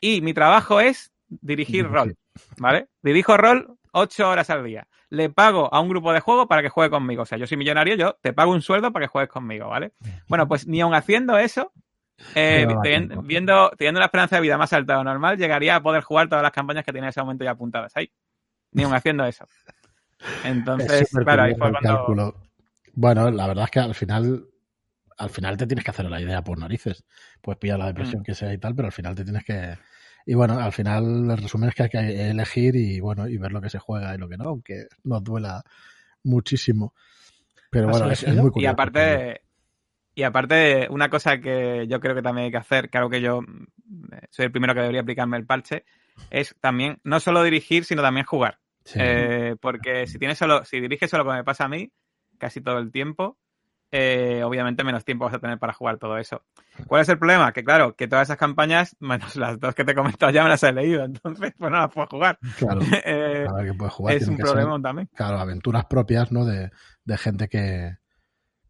Y 0.00 0.20
mi 0.20 0.32
trabajo 0.32 0.80
es 0.80 1.12
dirigir 1.28 1.86
rol, 1.88 2.16
¿vale? 2.58 2.88
Dirijo 3.02 3.36
rol 3.36 3.78
ocho 3.92 4.28
horas 4.28 4.48
al 4.50 4.64
día. 4.64 4.86
Le 5.12 5.28
pago 5.28 5.68
a 5.74 5.78
un 5.80 5.90
grupo 5.90 6.10
de 6.14 6.20
juego 6.20 6.48
para 6.48 6.62
que 6.62 6.70
juegue 6.70 6.88
conmigo. 6.88 7.22
O 7.22 7.26
sea, 7.26 7.36
yo 7.36 7.46
soy 7.46 7.58
millonario, 7.58 7.96
yo 7.96 8.16
te 8.22 8.32
pago 8.32 8.50
un 8.50 8.62
sueldo 8.62 8.92
para 8.92 9.04
que 9.04 9.10
juegues 9.10 9.30
conmigo, 9.30 9.68
¿vale? 9.68 9.92
Bueno, 10.26 10.48
pues 10.48 10.66
ni 10.66 10.80
aun 10.80 10.94
haciendo 10.94 11.36
eso, 11.36 11.70
eh, 12.34 12.64
No 12.66 12.76
da 12.76 12.80
ten- 12.80 13.08
tiempo. 13.08 13.22
viendo, 13.22 13.70
teniendo 13.76 13.98
una 13.98 14.06
esperanza 14.06 14.36
de 14.36 14.42
vida 14.42 14.56
más 14.56 14.72
alta 14.72 14.94
de 14.94 14.98
lo 15.00 15.04
normal, 15.04 15.36
llegaría 15.36 15.76
a 15.76 15.82
poder 15.82 16.02
jugar 16.02 16.30
todas 16.30 16.42
las 16.42 16.52
campañas 16.52 16.82
que 16.82 16.92
tenía 16.92 17.04
en 17.04 17.10
ese 17.10 17.20
momento 17.20 17.44
ya 17.44 17.50
apuntadas 17.50 17.92
ahí. 17.94 18.10
ni 18.70 18.84
aun 18.84 18.94
haciendo 18.94 19.26
eso. 19.26 19.44
Entonces, 20.44 21.10
claro, 21.10 21.42
ahí 21.42 21.54
fue 21.56 21.70
cuando... 21.70 21.80
Cálculo. 21.80 22.34
Bueno, 22.94 23.30
la 23.30 23.46
verdad 23.48 23.64
es 23.64 23.70
que 23.70 23.80
al 23.80 23.94
final 23.94 24.46
al 25.18 25.30
final 25.30 25.56
te 25.56 25.66
tienes 25.66 25.84
que 25.84 25.90
hacer 25.90 26.06
la 26.06 26.20
idea 26.20 26.42
por 26.42 26.58
narices. 26.58 27.04
Puedes 27.40 27.58
pillar 27.58 27.78
la 27.78 27.86
depresión 27.86 28.22
mm. 28.22 28.24
que 28.24 28.34
sea 28.34 28.52
y 28.52 28.58
tal, 28.58 28.74
pero 28.74 28.86
al 28.86 28.92
final 28.92 29.14
te 29.14 29.24
tienes 29.24 29.44
que... 29.44 29.76
Y 30.26 30.34
bueno, 30.34 30.58
al 30.58 30.72
final 30.72 31.30
el 31.30 31.36
resumen 31.36 31.68
es 31.68 31.74
que 31.74 31.82
hay 31.84 31.88
que 31.88 32.30
elegir 32.30 32.76
y 32.76 33.00
bueno, 33.00 33.28
y 33.28 33.36
ver 33.38 33.52
lo 33.52 33.60
que 33.60 33.70
se 33.70 33.78
juega 33.78 34.14
y 34.14 34.18
lo 34.18 34.28
que 34.28 34.36
no, 34.36 34.44
aunque 34.44 34.86
nos 35.04 35.22
duela 35.22 35.62
muchísimo. 36.22 36.94
Pero 37.70 37.88
bueno, 37.88 38.10
es, 38.10 38.26
muy 38.28 38.50
curioso. 38.50 38.60
Y 38.60 38.66
aparte, 38.66 39.40
y 40.14 40.22
aparte, 40.22 40.88
una 40.90 41.08
cosa 41.08 41.38
que 41.38 41.86
yo 41.88 42.00
creo 42.00 42.14
que 42.14 42.22
también 42.22 42.46
hay 42.46 42.50
que 42.50 42.58
hacer, 42.58 42.90
que 42.90 42.98
algo 42.98 43.10
que 43.10 43.20
yo 43.20 43.40
mm, 43.40 43.64
soy 44.30 44.46
el 44.46 44.52
primero 44.52 44.74
que 44.74 44.80
debería 44.80 45.00
aplicarme 45.00 45.38
el 45.38 45.46
parche, 45.46 45.84
es 46.30 46.54
también 46.60 46.98
no 47.04 47.20
solo 47.20 47.42
dirigir, 47.42 47.84
sino 47.84 48.02
también 48.02 48.26
jugar. 48.26 48.58
Eh, 48.94 49.56
porque 49.60 50.06
si 50.06 50.18
tienes 50.18 50.38
solo, 50.38 50.64
si 50.64 50.80
diriges 50.80 51.10
solo 51.10 51.24
como 51.24 51.36
me 51.36 51.44
pasa 51.44 51.64
a 51.64 51.68
mí, 51.68 51.92
casi 52.38 52.60
todo 52.60 52.78
el 52.78 52.90
tiempo, 52.90 53.38
eh, 53.94 54.42
obviamente 54.42 54.84
menos 54.84 55.04
tiempo 55.04 55.26
vas 55.26 55.34
a 55.34 55.38
tener 55.38 55.58
para 55.58 55.74
jugar 55.74 55.98
todo 55.98 56.16
eso. 56.16 56.42
¿Cuál 56.86 57.02
es 57.02 57.08
el 57.10 57.18
problema? 57.18 57.52
Que 57.52 57.62
claro, 57.62 57.94
que 57.94 58.08
todas 58.08 58.26
esas 58.26 58.38
campañas, 58.38 58.96
menos 59.00 59.36
las 59.36 59.60
dos 59.60 59.74
que 59.74 59.84
te 59.84 59.92
he 59.92 59.94
comentado 59.94 60.32
ya 60.32 60.42
me 60.42 60.48
las 60.48 60.62
he 60.62 60.72
leído, 60.72 61.04
entonces 61.04 61.52
pues 61.58 61.70
no 61.70 61.78
las 61.78 61.92
puedo 61.92 62.06
jugar. 62.06 62.38
Claro, 62.56 62.80
eh, 63.04 63.46
a 63.46 63.52
ver 63.52 63.66
que 63.66 63.74
puedes 63.74 63.92
jugar. 63.92 64.16
Es 64.16 64.26
un 64.26 64.38
problema 64.38 64.80
también. 64.80 65.10
Claro, 65.14 65.38
aventuras 65.38 65.84
propias, 65.84 66.32
¿no? 66.32 66.46
De, 66.46 66.70
gente 67.18 67.48
que, 67.48 67.98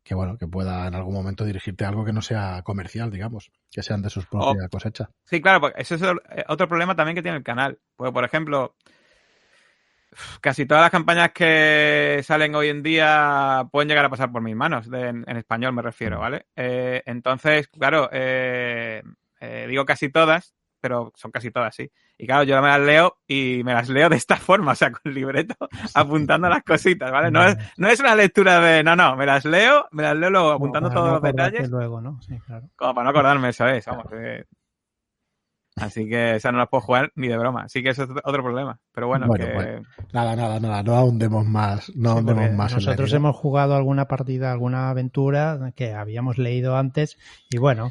que, 0.03 0.17
bueno, 0.17 0.37
que 0.37 0.49
pueda 0.49 0.89
en 0.89 0.97
algún 0.97 1.15
momento 1.15 1.45
dirigirte 1.45 1.85
a 1.85 1.89
algo 1.91 2.05
que 2.05 2.13
no 2.13 2.21
sea 2.21 2.63
comercial, 2.65 3.13
digamos, 3.13 3.53
que 3.71 3.85
sean 3.85 4.03
de 4.03 4.11
sus 4.11 4.27
propias 4.27 4.69
cosechas. 4.69 5.09
Sí, 5.25 5.41
claro, 5.41 5.61
porque 5.61 5.81
eso 5.81 5.95
es 5.95 6.03
otro 6.49 6.67
problema 6.67 6.97
también 6.97 7.15
que 7.15 7.23
tiene 7.23 7.39
el 7.39 7.45
canal. 7.45 7.79
Porque, 7.95 8.13
por 8.13 8.25
ejemplo, 8.25 8.75
casi 10.41 10.67
todas 10.67 10.83
las 10.83 10.91
campañas 10.91 11.33
que 11.33 12.21
salen 12.25 12.55
hoy 12.55 12.69
en 12.69 12.83
día 12.83 13.67
pueden 13.71 13.89
llegar 13.89 14.05
a 14.05 14.11
pasar 14.11 14.31
por 14.31 14.43
mis 14.43 14.57
manos, 14.57 14.89
en, 14.93 15.25
español 15.29 15.73
me 15.73 15.83
refiero, 15.83 16.21
¿vale? 16.21 16.47
Eh, 16.57 17.03
entonces, 17.07 17.69
claro, 17.69 18.09
eh, 18.13 19.03
eh, 19.41 19.67
digo 19.69 19.85
casi 19.85 20.11
todas, 20.11 20.55
pero 20.81 21.13
son 21.15 21.31
casi 21.31 21.51
todas, 21.51 21.75
sí. 21.75 21.91
Y 22.19 22.27
claro, 22.27 22.43
yo 22.43 22.61
me 22.61 22.69
las 22.69 22.81
leo 22.81 23.19
y 23.27 23.63
me 23.65 23.73
las 23.73 23.89
leo 23.89 24.09
de 24.09 24.17
esta 24.17 24.37
forma, 24.39 24.73
o 24.73 24.75
sea, 24.75 24.91
con 24.91 25.13
libreto, 25.13 25.55
apuntando 25.95 26.49
las 26.49 26.63
cositas, 26.63 27.11
¿vale? 27.11 27.31
No 27.31 27.47
es, 27.47 27.57
no 27.77 27.89
es 27.89 28.01
una 28.01 28.15
lectura 28.15 28.61
de, 28.61 28.83
no, 28.83 28.97
no, 28.97 29.17
me 29.17 29.27
las 29.27 29.45
leo, 29.45 29.87
me 29.93 30.03
las 30.03 30.17
leo 30.17 30.31
luego 30.31 30.51
apuntando 30.53 30.91
todos 30.91 31.13
los 31.13 31.23
detalles. 31.23 31.71
Luego, 31.71 32.01
¿no? 32.01 32.21
Sí, 32.23 32.39
claro. 32.47 32.69
Como 32.77 32.95
para 32.95 33.05
no 33.05 33.11
acordarme, 33.11 33.49
eso 33.51 33.67
es, 33.67 33.87
vamos. 33.87 34.07
Así 35.77 36.07
que 36.07 36.37
esa 36.37 36.53
no 36.53 36.59
la 36.59 36.67
puedo 36.67 36.83
jugar 36.83 37.13
ni 37.15 37.29
de 37.29 37.39
broma. 37.39 37.63
Así 37.65 37.83
que 37.83 37.91
eso 37.91 38.03
es 38.05 38.11
otro 38.11 38.43
problema. 38.43 38.79
Pero 38.93 39.07
bueno, 39.09 39.33
que... 39.33 39.83
nada, 40.13 40.37
nada, 40.37 40.61
nada. 40.61 40.83
No 40.83 40.95
ahondemos 40.95 41.47
más. 41.47 41.91
No 41.97 42.11
ahondemos 42.11 42.53
más. 42.53 42.75
Nosotros 42.75 43.13
hemos 43.15 43.35
jugado 43.37 43.75
alguna 43.75 44.07
partida, 44.07 44.53
alguna 44.53 44.91
aventura 44.91 45.73
que 45.75 45.93
habíamos 45.93 46.37
leído 46.37 46.77
antes 46.77 47.17
y 47.51 47.57
bueno, 47.57 47.91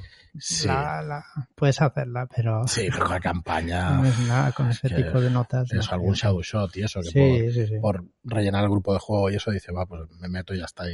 la, 0.66 1.26
puedes 1.56 1.82
hacerla, 1.82 2.28
pero... 2.34 2.68
Sí, 2.68 2.88
pero 2.92 3.08
la 3.08 3.20
campaña... 3.20 3.92
No 4.02 4.06
es 4.06 4.20
nada 4.20 4.52
con 4.52 4.70
ese 4.70 4.90
tipo 4.90 5.20
de 5.20 5.30
notas. 5.30 5.72
Es 5.74 5.92
algún 5.92 6.14
shadow 6.14 6.42
shot 6.42 6.76
y 6.78 6.84
eso, 6.84 7.02
que 7.02 7.80
por, 7.82 8.04
por, 8.04 8.06
rellenar 8.24 8.64
el 8.64 8.70
grupo 8.70 8.94
de 8.94 9.00
juego 9.00 9.30
y 9.30 9.36
eso 9.36 9.52
dice, 9.52 9.72
va, 9.72 9.86
pues 9.86 10.02
me 10.20 10.30
meto 10.30 10.54
y 10.54 10.60
ya 10.60 10.66
está 10.66 10.86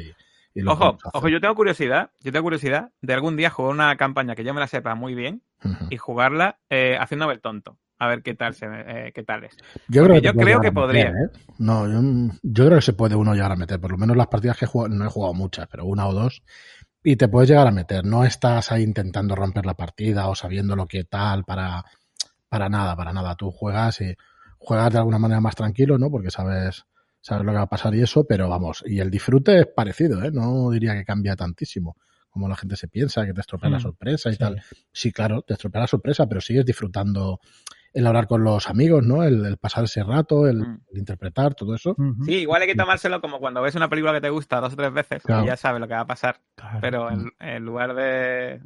ojo, 0.66 0.98
ojo, 1.14 1.30
yo 1.30 1.40
tengo 1.40 1.56
curiosidad, 1.56 2.12
yo 2.22 2.32
tengo 2.32 2.44
curiosidad 2.44 2.92
de 3.02 3.14
algún 3.14 3.36
día 3.36 3.50
jugar 3.50 3.74
una 3.74 3.96
campaña 3.98 4.36
que 4.36 4.44
yo 4.44 4.54
me 4.54 4.60
la 4.60 4.68
sepa 4.68 4.96
muy 4.96 5.16
bien 5.16 5.42
y 5.90 5.98
jugarla 5.98 6.60
eh, 6.70 6.98
haciendo 7.00 7.30
el 7.32 7.42
tonto. 7.42 7.78
A 8.00 8.08
ver 8.08 8.22
qué 8.22 8.36
tal 8.36 8.54
se 8.54 8.68
eh, 8.68 9.12
qué 9.14 9.24
tal 9.24 9.44
es. 9.44 9.58
Yo 9.88 10.04
creo, 10.04 10.16
que, 10.18 10.22
yo 10.22 10.34
creo 10.34 10.62
que 10.62 10.72
podría. 10.72 11.08
¿eh? 11.08 11.30
No, 11.58 11.88
yo, 11.88 12.66
creo 12.66 12.78
que 12.78 12.84
se 12.84 12.94
puede 12.94 13.16
uno 13.16 13.34
llegar 13.34 13.52
a 13.52 13.56
meter. 13.56 13.80
Por 13.80 13.92
lo 13.92 13.98
menos 13.98 14.16
las 14.16 14.28
partidas 14.28 14.56
que 14.58 14.66
he 14.66 14.68
jugado, 14.68 14.94
no 14.94 15.06
he 15.06 15.10
jugado 15.10 15.34
muchas, 15.34 15.68
pero 15.68 15.86
una 15.86 16.08
o 16.08 16.14
dos. 16.14 16.44
Y 17.04 17.16
te 17.16 17.28
puedes 17.28 17.50
llegar 17.50 17.66
a 17.66 17.72
meter. 17.72 18.06
No 18.06 18.24
estás 18.24 18.72
ahí 18.72 18.84
intentando 18.84 19.36
romper 19.36 19.66
la 19.66 19.74
partida 19.74 20.28
o 20.28 20.36
sabiendo 20.36 20.76
lo 20.76 20.86
que 20.86 21.06
tal 21.06 21.44
para, 21.44 21.86
para 22.50 22.70
nada, 22.70 22.96
para 22.96 23.14
nada. 23.14 23.36
Tú 23.36 23.50
juegas 23.50 24.00
y 24.02 24.16
juegas 24.60 24.92
de 24.92 25.00
alguna 25.00 25.18
manera 25.18 25.42
más 25.42 25.56
tranquilo, 25.56 25.98
¿no? 25.98 26.12
Porque 26.12 26.30
sabes, 26.30 26.86
sabes 27.28 27.46
lo 27.46 27.52
que 27.52 27.58
va 27.58 27.64
a 27.64 27.70
pasar 27.70 27.94
y 27.94 28.02
eso, 28.02 28.26
pero 28.26 28.48
vamos, 28.48 28.86
y 28.88 29.00
el 29.00 29.12
disfrute 29.12 29.60
es 29.60 29.68
parecido, 29.68 30.24
¿eh? 30.24 30.32
No 30.32 30.70
diría 30.72 30.94
que 30.94 31.04
cambia 31.04 31.36
tantísimo 31.36 31.98
como 32.30 32.48
la 32.48 32.56
gente 32.56 32.78
se 32.78 32.88
piensa, 32.88 33.26
que 33.26 33.34
te 33.34 33.42
estropea 33.42 33.70
la 33.70 33.80
mm, 33.80 33.82
sorpresa 33.82 34.32
y 34.32 34.38
tal. 34.38 34.62
Sí, 34.94 35.12
claro, 35.12 35.42
te 35.42 35.54
estropea 35.54 35.82
la 35.82 35.88
sorpresa, 35.88 36.26
pero 36.28 36.40
sigues 36.40 36.66
disfrutando 36.66 37.42
el 37.94 38.08
hablar 38.08 38.28
con 38.28 38.44
los 38.44 38.70
amigos, 38.70 39.04
¿no? 39.04 39.24
El, 39.24 39.58
pasar 39.58 39.84
ese 39.84 40.04
rato, 40.04 40.48
el, 40.48 40.60
mm. 40.60 40.82
interpretar, 40.94 41.54
todo 41.54 41.76
eso. 41.76 41.98
Sí, 42.24 42.36
igual 42.36 42.62
hay 42.62 42.68
que 42.70 42.76
tomárselo 42.76 43.20
como 43.20 43.40
cuando 43.40 43.62
ves 43.62 43.76
una 43.76 43.90
película 43.90 44.14
que 44.14 44.22
te 44.22 44.30
gusta 44.30 44.62
dos 44.62 44.74
o 44.74 44.76
tres 44.78 44.94
veces 44.94 45.22
y 45.28 45.46
ya 45.46 45.58
sabes 45.58 45.82
lo 45.82 45.88
que 45.88 45.96
va 45.96 46.02
a 46.02 46.08
pasar. 46.08 46.40
Pero 46.80 47.10
en, 47.12 47.66
lugar 47.66 47.94
de 47.94 48.62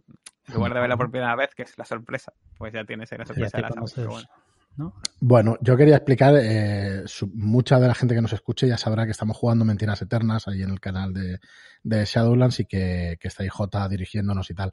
en 0.48 0.54
lugar 0.54 0.74
de 0.74 0.80
verla 0.82 0.98
por 0.98 1.10
primera 1.10 1.36
vez, 1.36 1.56
que 1.56 1.64
es 1.64 1.76
la 1.80 1.86
sorpresa, 1.86 2.34
pues 2.60 2.74
ya 2.74 2.84
tienes 2.84 3.12
ahí 3.12 3.18
la 3.18 3.26
sorpresa 3.26 3.58
de 3.58 3.64
la 3.64 4.06
bueno. 4.08 4.28
Bueno, 5.20 5.58
yo 5.62 5.78
quería 5.78 5.98
explicar, 5.98 6.36
eh, 6.42 7.04
mucha 7.34 7.80
de 7.80 7.88
la 7.88 7.94
gente 7.94 8.16
que 8.16 8.22
nos 8.22 8.34
escuche 8.34 8.68
ya 8.68 8.78
sabrá 8.78 9.06
que 9.06 9.12
estamos 9.12 9.38
jugando 9.38 9.66
Mentiras 9.66 10.02
Eternas 10.02 10.48
ahí 10.48 10.64
en 10.64 10.72
el 10.72 10.80
canal 10.80 11.14
de, 11.14 11.40
Shadowlands 12.06 12.60
y 12.62 12.66
que, 12.66 13.18
que 13.20 13.28
está 13.28 13.48
J 13.48 13.90
dirigiéndonos 13.90 14.50
y 14.50 14.56
tal. 14.56 14.72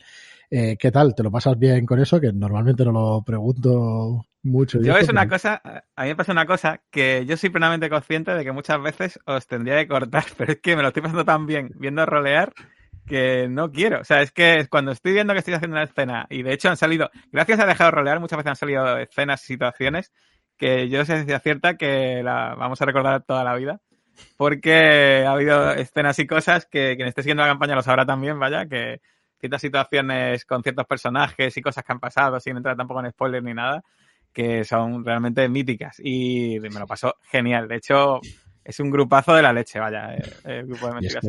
Eh, 0.51 0.77
¿Qué 0.79 0.91
tal? 0.91 1.15
¿Te 1.15 1.23
lo 1.23 1.31
pasas 1.31 1.59
bien 1.59 1.85
con 1.85 2.01
eso? 2.01 2.21
Que 2.21 2.33
normalmente 2.33 2.85
no 2.85 2.93
lo 2.93 3.23
pregunto 3.23 4.25
mucho. 4.43 4.81
Yo 4.81 4.97
es 4.97 5.09
una 5.09 5.29
cosa, 5.29 5.61
a 5.97 6.03
mí 6.03 6.09
me 6.09 6.17
pasa 6.17 6.33
una 6.33 6.47
cosa 6.47 6.81
que 6.91 7.27
yo 7.27 7.37
soy 7.37 7.51
plenamente 7.51 7.91
consciente 7.91 8.33
de 8.33 8.45
que 8.45 8.53
muchas 8.53 8.81
veces 8.83 9.19
os 9.27 9.47
tendría 9.47 9.77
que 9.77 9.89
cortar, 9.89 10.25
pero 10.37 10.53
es 10.53 10.61
que 10.61 10.77
me 10.77 10.83
lo 10.83 10.89
estoy 10.89 11.03
pasando 11.03 11.25
tan 11.25 11.47
bien 11.47 11.71
viendo 11.77 12.07
rolear 12.07 12.53
que 13.09 13.49
no 13.49 13.73
quiero. 13.73 14.01
O 14.01 14.05
sea, 14.05 14.23
es 14.23 14.33
que 14.33 14.67
cuando 14.71 14.93
estoy 14.93 15.13
viendo 15.13 15.33
que 15.33 15.41
estoy 15.41 15.55
haciendo 15.55 15.77
una 15.77 15.85
escena, 15.85 16.27
y 16.31 16.43
de 16.43 16.53
hecho 16.53 16.69
han 16.69 16.77
salido, 16.77 17.11
gracias 17.33 17.61
a 17.61 17.67
dejar 17.67 17.87
de 17.87 17.91
rolear, 17.93 18.21
muchas 18.21 18.37
veces 18.37 18.51
han 18.51 18.57
salido 18.57 18.99
escenas 18.99 19.43
y 19.45 19.47
situaciones 19.47 20.13
que 20.57 20.89
yo 20.89 21.05
sé 21.05 21.25
si 21.25 21.39
cierta 21.41 21.77
que 21.77 22.23
la 22.23 22.55
vamos 22.57 22.83
a 22.83 22.85
recordar 22.85 23.23
toda 23.23 23.45
la 23.45 23.55
vida. 23.55 23.81
Porque 24.37 25.25
ha 25.25 25.31
habido 25.31 25.73
escenas 25.73 26.19
y 26.19 26.27
cosas 26.27 26.67
que 26.67 26.97
quien 26.97 27.07
esté 27.09 27.23
siguiendo 27.23 27.45
la 27.45 27.51
campaña 27.51 27.77
lo 27.77 27.83
sabrá 27.83 28.05
también, 28.05 28.39
vaya, 28.39 28.67
que 28.67 29.01
ciertas 29.39 29.61
situaciones 29.61 30.45
con 30.45 30.63
ciertos 30.65 30.87
personajes 30.87 31.57
y 31.57 31.63
cosas 31.63 31.85
que 31.85 31.93
han 31.93 32.01
pasado, 32.01 32.41
sin 32.41 32.57
entrar 32.57 32.77
tampoco 32.77 33.01
en 33.01 33.11
spoiler 33.11 33.45
ni 33.45 33.55
nada, 33.55 33.85
que 34.33 34.65
son 34.65 35.05
realmente 35.05 35.49
míticas. 35.49 36.01
Y 36.03 36.59
me 36.61 36.81
lo 36.81 36.87
pasó 36.87 37.15
genial. 37.31 37.69
De 37.69 37.77
hecho, 37.77 38.21
es 38.65 38.81
un 38.81 38.91
grupazo 38.91 39.35
de 39.35 39.43
la 39.43 39.53
leche, 39.53 39.79
vaya, 39.79 40.15
eh, 40.15 40.23
el, 40.45 40.67
grupo 40.67 40.89
de 40.89 40.95
Mentiras. 40.95 41.25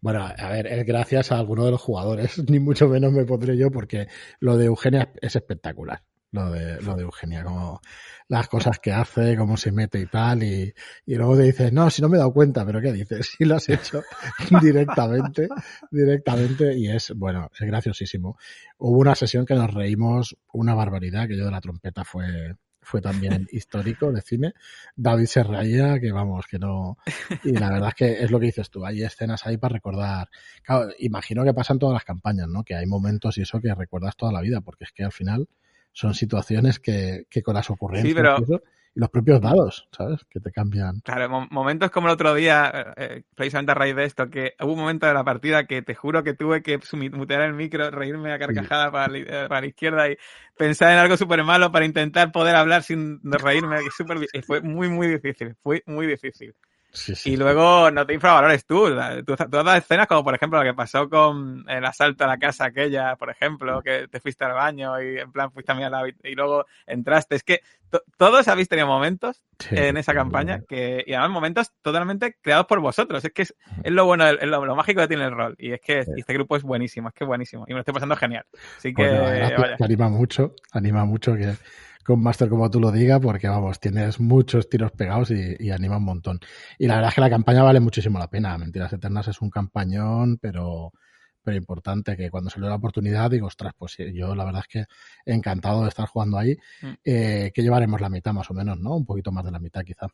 Bueno, 0.00 0.24
a 0.36 0.48
ver, 0.48 0.66
es 0.66 0.84
gracias 0.84 1.32
a 1.32 1.38
alguno 1.38 1.64
de 1.64 1.70
los 1.70 1.80
jugadores, 1.80 2.38
ni 2.50 2.58
mucho 2.58 2.88
menos 2.88 3.12
me 3.12 3.24
pondré 3.24 3.56
yo, 3.56 3.70
porque 3.70 4.08
lo 4.40 4.56
de 4.56 4.66
Eugenia 4.66 5.12
es 5.20 5.36
espectacular. 5.36 6.02
Lo 6.32 6.48
de, 6.48 6.80
lo 6.82 6.94
de 6.94 7.02
Eugenia, 7.02 7.42
como 7.42 7.80
las 8.28 8.46
cosas 8.46 8.78
que 8.78 8.92
hace, 8.92 9.36
cómo 9.36 9.56
se 9.56 9.72
mete 9.72 9.98
y 9.98 10.06
tal, 10.06 10.44
y, 10.44 10.72
y 11.04 11.14
luego 11.16 11.36
te 11.36 11.42
dices, 11.42 11.72
no, 11.72 11.90
si 11.90 12.00
no 12.00 12.08
me 12.08 12.16
he 12.16 12.18
dado 12.18 12.32
cuenta, 12.32 12.64
pero 12.64 12.80
¿qué 12.80 12.92
dices? 12.92 13.28
Si 13.36 13.44
lo 13.44 13.56
has 13.56 13.68
hecho 13.68 14.02
directamente, 14.62 15.48
directamente, 15.90 16.78
y 16.78 16.88
es, 16.88 17.12
bueno, 17.16 17.50
es 17.52 17.66
graciosísimo. 17.66 18.38
Hubo 18.78 18.98
una 18.98 19.16
sesión 19.16 19.44
que 19.44 19.56
nos 19.56 19.74
reímos 19.74 20.36
una 20.52 20.74
barbaridad, 20.74 21.26
que 21.26 21.36
yo 21.36 21.44
de 21.44 21.50
la 21.50 21.60
trompeta 21.60 22.04
fue, 22.04 22.54
fue 22.82 23.00
también 23.00 23.46
histórico 23.52 24.12
de 24.12 24.22
cine. 24.22 24.54
David 24.96 25.26
se 25.26 25.42
reía, 25.42 25.98
que 26.00 26.12
vamos, 26.12 26.46
que 26.46 26.58
no. 26.58 26.98
Y 27.44 27.52
la 27.52 27.70
verdad 27.70 27.88
es 27.88 27.94
que 27.94 28.24
es 28.24 28.30
lo 28.30 28.40
que 28.40 28.46
dices 28.46 28.70
tú, 28.70 28.84
hay 28.84 29.02
escenas 29.02 29.46
ahí 29.46 29.56
para 29.56 29.74
recordar. 29.74 30.28
Claro, 30.62 30.90
imagino 30.98 31.44
que 31.44 31.54
pasan 31.54 31.78
todas 31.78 31.94
las 31.94 32.04
campañas, 32.04 32.48
¿no? 32.48 32.64
Que 32.64 32.74
hay 32.74 32.86
momentos 32.86 33.38
y 33.38 33.42
eso 33.42 33.60
que 33.60 33.74
recuerdas 33.74 34.16
toda 34.16 34.32
la 34.32 34.40
vida, 34.40 34.60
porque 34.60 34.84
es 34.84 34.92
que 34.92 35.04
al 35.04 35.12
final 35.12 35.48
son 35.92 36.14
situaciones 36.14 36.78
que, 36.78 37.24
que 37.28 37.42
con 37.42 37.54
las 37.54 37.70
ocurrencias. 37.70 38.08
Sí, 38.08 38.14
pero 38.14 38.62
y 38.94 39.00
los 39.00 39.10
propios 39.10 39.40
dados, 39.40 39.88
¿sabes? 39.92 40.24
Que 40.28 40.40
te 40.40 40.50
cambian. 40.50 41.00
Claro, 41.00 41.46
momentos 41.50 41.90
como 41.90 42.08
el 42.08 42.14
otro 42.14 42.34
día, 42.34 42.70
eh, 42.74 42.84
eh, 42.96 43.22
precisamente 43.34 43.72
a 43.72 43.74
raíz 43.74 43.94
de 43.94 44.04
esto, 44.04 44.28
que 44.28 44.54
hubo 44.60 44.72
un 44.72 44.80
momento 44.80 45.06
de 45.06 45.14
la 45.14 45.24
partida 45.24 45.64
que 45.64 45.82
te 45.82 45.94
juro 45.94 46.24
que 46.24 46.34
tuve 46.34 46.62
que 46.62 46.78
mutear 47.12 47.42
el 47.42 47.54
micro, 47.54 47.90
reírme 47.90 48.32
a 48.32 48.38
carcajada 48.38 48.90
para, 48.90 49.08
la, 49.08 49.18
eh, 49.18 49.48
para, 49.48 49.60
la, 49.60 49.66
izquierda 49.66 50.10
y 50.10 50.16
pensar 50.56 50.92
en 50.92 50.98
algo 50.98 51.16
súper 51.16 51.44
malo 51.44 51.70
para 51.70 51.84
intentar 51.84 52.32
poder 52.32 52.56
hablar 52.56 52.82
sin 52.82 53.20
reírme. 53.22 53.78
Y 54.32 54.42
fue 54.42 54.60
muy, 54.60 54.88
muy 54.88 55.06
difícil, 55.06 55.56
fue 55.62 55.82
muy 55.86 56.06
difícil 56.06 56.54
y 57.24 57.36
luego 57.36 57.90
no 57.90 58.06
te 58.06 58.14
infravalores 58.14 58.64
tú. 58.64 58.88
tú. 59.24 59.36
Todas 59.36 59.64
las 59.64 59.78
escenas, 59.78 60.06
como 60.06 60.24
por 60.24 60.34
ejemplo 60.34 60.58
lo 60.58 60.64
que 60.64 60.74
pasó 60.74 61.08
con 61.08 61.64
el 61.68 61.84
asalto 61.84 62.24
a 62.24 62.28
la 62.28 62.38
casa 62.38 62.66
aquella, 62.66 63.16
por 63.16 63.30
ejemplo, 63.30 63.80
que 63.82 64.08
te 64.08 64.20
fuiste 64.20 64.44
al 64.44 64.54
baño 64.54 65.00
y 65.00 65.18
en 65.18 65.30
plan 65.30 65.52
fuiste 65.52 65.72
a 65.72 65.90
la 65.90 66.02
y 66.08 66.34
luego 66.34 66.66
entraste. 66.86 67.36
Es 67.36 67.42
que 67.42 67.60
todos 68.16 68.48
habéis 68.48 68.68
tenido 68.68 68.86
momentos 68.86 69.42
en 69.70 69.96
esa 69.96 70.14
campaña 70.14 70.62
que, 70.68 71.02
y 71.06 71.12
además 71.12 71.30
momentos 71.30 71.72
totalmente 71.82 72.36
creados 72.40 72.66
por 72.66 72.80
vosotros. 72.80 73.24
Es 73.24 73.32
que 73.32 73.42
es, 73.42 73.54
es 73.82 73.92
lo 73.92 74.06
bueno, 74.06 74.26
es 74.26 74.46
lo, 74.46 74.76
mágico 74.76 75.00
que 75.00 75.08
tiene 75.08 75.24
el 75.24 75.32
rol. 75.32 75.54
Y 75.58 75.72
es 75.72 75.80
que 75.80 76.00
este 76.00 76.34
grupo 76.34 76.56
es 76.56 76.62
buenísimo, 76.62 77.08
es 77.08 77.14
que 77.14 77.24
buenísimo. 77.24 77.64
Y 77.66 77.70
me 77.70 77.74
lo 77.74 77.80
estoy 77.80 77.94
pasando 77.94 78.16
genial. 78.16 78.44
Así 78.78 78.92
pues 78.92 79.10
que, 79.10 79.84
anima 79.84 80.08
mucho, 80.08 80.54
anima 80.72 81.04
mucho 81.04 81.34
que 81.34 81.54
con 82.04 82.22
Master 82.22 82.48
como 82.48 82.70
tú 82.70 82.80
lo 82.80 82.90
digas, 82.90 83.20
porque 83.20 83.48
vamos, 83.48 83.80
tienes 83.80 84.20
muchos 84.20 84.68
tiros 84.68 84.92
pegados 84.92 85.30
y, 85.30 85.56
y, 85.58 85.70
anima 85.70 85.98
un 85.98 86.04
montón. 86.04 86.40
Y 86.78 86.86
la 86.86 86.96
verdad 86.96 87.10
es 87.10 87.14
que 87.14 87.20
la 87.20 87.30
campaña 87.30 87.62
vale 87.62 87.80
muchísimo 87.80 88.18
la 88.18 88.28
pena. 88.28 88.56
Mentiras 88.58 88.92
Eternas 88.92 89.28
es 89.28 89.40
un 89.40 89.50
campañón, 89.50 90.38
pero, 90.38 90.92
pero 91.42 91.56
importante, 91.56 92.16
que 92.16 92.30
cuando 92.30 92.50
salió 92.50 92.68
la 92.68 92.76
oportunidad 92.76 93.30
digo, 93.30 93.46
ostras, 93.46 93.72
pues 93.76 93.96
yo 94.12 94.34
la 94.34 94.44
verdad 94.44 94.62
es 94.66 94.68
que 94.68 94.84
encantado 95.24 95.82
de 95.82 95.88
estar 95.88 96.06
jugando 96.06 96.38
ahí, 96.38 96.56
mm. 96.82 96.92
eh, 97.04 97.52
que 97.54 97.62
llevaremos 97.62 98.00
la 98.00 98.08
mitad 98.08 98.32
más 98.32 98.50
o 98.50 98.54
menos, 98.54 98.78
¿no? 98.78 98.96
Un 98.96 99.06
poquito 99.06 99.32
más 99.32 99.44
de 99.44 99.50
la 99.50 99.58
mitad 99.58 99.82
quizá. 99.82 100.06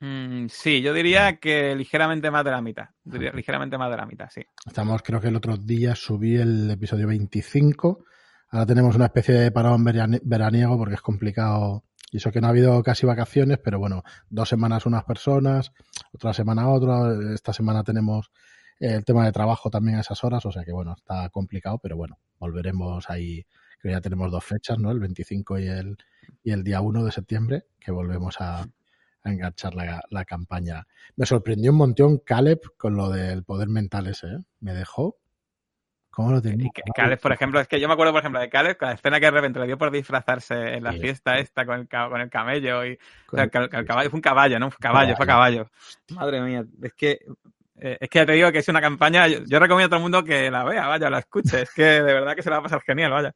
Mm, 0.00 0.46
sí, 0.48 0.82
yo 0.82 0.92
diría 0.92 1.36
que 1.36 1.74
ligeramente 1.74 2.30
más 2.30 2.44
de 2.44 2.50
la 2.50 2.60
mitad. 2.60 2.88
ligeramente 3.04 3.78
más 3.78 3.90
de 3.90 3.96
la 3.96 4.06
mitad, 4.06 4.28
sí. 4.30 4.42
Estamos, 4.66 5.02
creo 5.02 5.20
que 5.20 5.28
el 5.28 5.36
otro 5.36 5.56
día 5.56 5.94
subí 5.94 6.36
el 6.36 6.70
episodio 6.70 7.06
25. 7.06 8.04
Ahora 8.48 8.66
tenemos 8.66 8.96
una 8.96 9.06
especie 9.06 9.34
de 9.34 9.50
parón 9.50 9.84
veraniego 9.84 10.78
porque 10.78 10.94
es 10.94 11.02
complicado. 11.02 11.84
Y 12.12 12.18
eso 12.18 12.30
que 12.30 12.40
no 12.40 12.46
ha 12.46 12.50
habido 12.50 12.82
casi 12.82 13.04
vacaciones, 13.04 13.58
pero 13.58 13.78
bueno, 13.78 14.04
dos 14.30 14.48
semanas 14.48 14.86
unas 14.86 15.04
personas, 15.04 15.72
otra 16.12 16.32
semana 16.32 16.68
otra. 16.68 17.12
Esta 17.34 17.52
semana 17.52 17.82
tenemos 17.82 18.30
el 18.78 19.04
tema 19.04 19.24
de 19.24 19.32
trabajo 19.32 19.70
también 19.70 19.98
a 19.98 20.00
esas 20.02 20.22
horas, 20.22 20.44
o 20.46 20.52
sea 20.52 20.64
que 20.64 20.72
bueno, 20.72 20.94
está 20.96 21.28
complicado, 21.30 21.78
pero 21.78 21.96
bueno, 21.96 22.18
volveremos 22.38 23.08
ahí. 23.10 23.44
Creo 23.78 23.90
que 23.90 23.96
ya 23.96 24.00
tenemos 24.00 24.30
dos 24.30 24.44
fechas, 24.44 24.78
¿no? 24.78 24.90
El 24.90 25.00
25 25.00 25.58
y 25.58 25.66
el, 25.66 25.96
y 26.42 26.52
el 26.52 26.62
día 26.62 26.80
1 26.80 27.04
de 27.04 27.12
septiembre, 27.12 27.66
que 27.78 27.90
volvemos 27.90 28.40
a, 28.40 28.66
enganchar 29.24 29.74
la, 29.74 30.24
campaña. 30.24 30.86
Me 31.16 31.26
sorprendió 31.26 31.72
un 31.72 31.78
montón 31.78 32.18
Caleb 32.18 32.60
con 32.76 32.94
lo 32.94 33.10
del 33.10 33.42
poder 33.42 33.68
mental 33.68 34.06
ese, 34.06 34.28
¿eh? 34.28 34.38
Me 34.60 34.72
dejó. 34.72 35.16
¿Cómo 36.16 36.32
lo 36.32 36.40
tenía? 36.40 36.70
Caleb, 36.94 37.20
por 37.20 37.30
ejemplo, 37.30 37.60
es 37.60 37.68
que 37.68 37.78
yo 37.78 37.88
me 37.88 37.92
acuerdo, 37.92 38.10
por 38.10 38.20
ejemplo, 38.20 38.40
de 38.40 38.48
Caleb, 38.48 38.78
con 38.78 38.88
la 38.88 38.94
escena 38.94 39.20
que 39.20 39.26
de 39.26 39.32
repente 39.32 39.60
le 39.60 39.66
dio 39.66 39.76
por 39.76 39.90
disfrazarse 39.90 40.54
en 40.72 40.82
la 40.82 40.94
fiesta 40.94 41.38
esta 41.38 41.66
con 41.66 41.80
el, 41.80 41.88
con 41.88 42.18
el 42.18 42.30
camello 42.30 42.86
y. 42.86 42.98
el, 43.32 43.50
caballo 43.50 44.08
fue 44.08 44.16
un 44.16 44.22
caballo, 44.22 44.58
¿no? 44.58 44.68
Un 44.68 44.72
caballo, 44.80 45.14
fue 45.14 45.26
caballo. 45.26 45.68
Madre 46.12 46.40
mía, 46.40 46.64
es 46.82 46.94
que 46.94 47.20
eh, 47.76 47.98
es 48.00 48.08
que 48.08 48.20
ya 48.20 48.24
te 48.24 48.32
digo 48.32 48.50
que 48.50 48.60
es 48.60 48.68
una 48.68 48.80
campaña, 48.80 49.26
yo, 49.28 49.58
recomiendo 49.58 49.84
a 49.84 49.88
todo 49.90 49.98
el 49.98 50.02
mundo 50.04 50.24
que 50.24 50.50
la 50.50 50.64
vea, 50.64 50.86
vaya, 50.86 51.10
la 51.10 51.18
escuche, 51.18 51.60
es 51.60 51.70
que 51.74 51.84
de 51.84 52.14
verdad 52.14 52.34
que 52.34 52.42
se 52.42 52.48
la 52.48 52.56
va 52.56 52.60
a 52.60 52.62
pasar 52.62 52.80
genial, 52.80 53.10
vaya. 53.10 53.34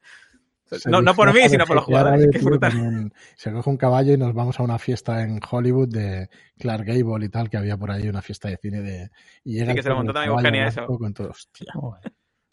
No, 0.87 1.03
no, 1.03 1.15
por 1.15 1.35
mí, 1.35 1.47
sino 1.51 1.67
por 1.67 1.77
los 1.77 1.85
jugadores. 1.85 2.31
se 3.37 3.53
coge 3.53 3.69
un 3.69 3.77
caballo 3.77 4.15
y 4.15 4.17
nos 4.17 4.33
vamos 4.33 4.59
a 4.59 4.63
una 4.63 4.79
fiesta 4.79 5.23
en 5.23 5.39
Hollywood 5.51 5.91
de 5.91 6.31
Clark 6.59 6.87
Gable 6.87 7.27
y 7.27 7.29
tal, 7.29 7.51
que 7.51 7.59
había 7.59 7.77
por 7.77 7.91
ahí 7.91 8.09
una 8.09 8.23
fiesta 8.23 8.49
de 8.49 8.57
cine 8.57 8.81
de... 8.81 9.11
Y 9.45 9.57
llega 9.59 9.73
sí, 9.73 9.77
que 9.77 9.83
se 9.83 9.89
lo 9.91 9.97
montó 9.97 10.15
también 10.15 10.33
Eugenia 10.33 10.69
eso. 10.69 10.87
hostia, 10.89 11.75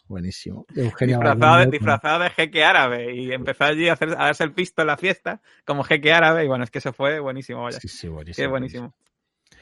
buenísimo. 0.08 0.66
disfrazado, 0.74 1.58
de, 1.58 1.66
disfrazado 1.66 2.24
de 2.24 2.30
jeque 2.30 2.64
árabe 2.64 3.14
y 3.14 3.32
empezó 3.32 3.64
allí 3.64 3.88
a, 3.88 3.92
hacer, 3.92 4.10
a 4.10 4.26
darse 4.26 4.44
el 4.44 4.52
pisto 4.52 4.82
en 4.82 4.88
la 4.88 4.96
fiesta 4.96 5.40
como 5.64 5.84
jeque 5.84 6.12
árabe 6.12 6.44
y 6.44 6.48
bueno, 6.48 6.64
es 6.64 6.70
que 6.70 6.78
eso 6.78 6.92
fue 6.92 7.20
buenísimo, 7.20 7.62
vaya. 7.62 7.78
Sí, 7.78 7.88
sí, 7.88 8.08
buenísimo. 8.08 8.44
Sí, 8.44 8.50
buenísimo. 8.50 8.94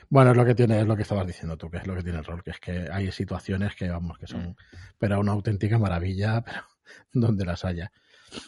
Bueno, 0.09 0.31
es 0.31 0.37
lo 0.37 0.45
que 0.45 0.55
tiene, 0.55 0.81
es 0.81 0.87
lo 0.87 0.97
que 0.97 1.03
estabas 1.03 1.27
diciendo 1.27 1.57
tú, 1.57 1.69
que 1.69 1.79
es 1.79 1.87
lo 1.87 1.95
que 1.95 2.03
tiene 2.03 2.19
el 2.19 2.25
rol, 2.25 2.43
que 2.43 2.51
es 2.51 2.61
que 2.61 2.89
hay 2.93 3.11
situaciones 3.11 3.75
que 3.75 3.89
vamos, 3.89 4.19
que 4.19 4.27
son, 4.27 4.51
mm. 4.51 4.57
pero 4.99 5.19
una 5.19 5.33
auténtica 5.33 5.79
maravilla, 5.79 6.41
pero 6.45 6.63
donde 7.13 7.45
las 7.45 7.65
haya. 7.65 7.91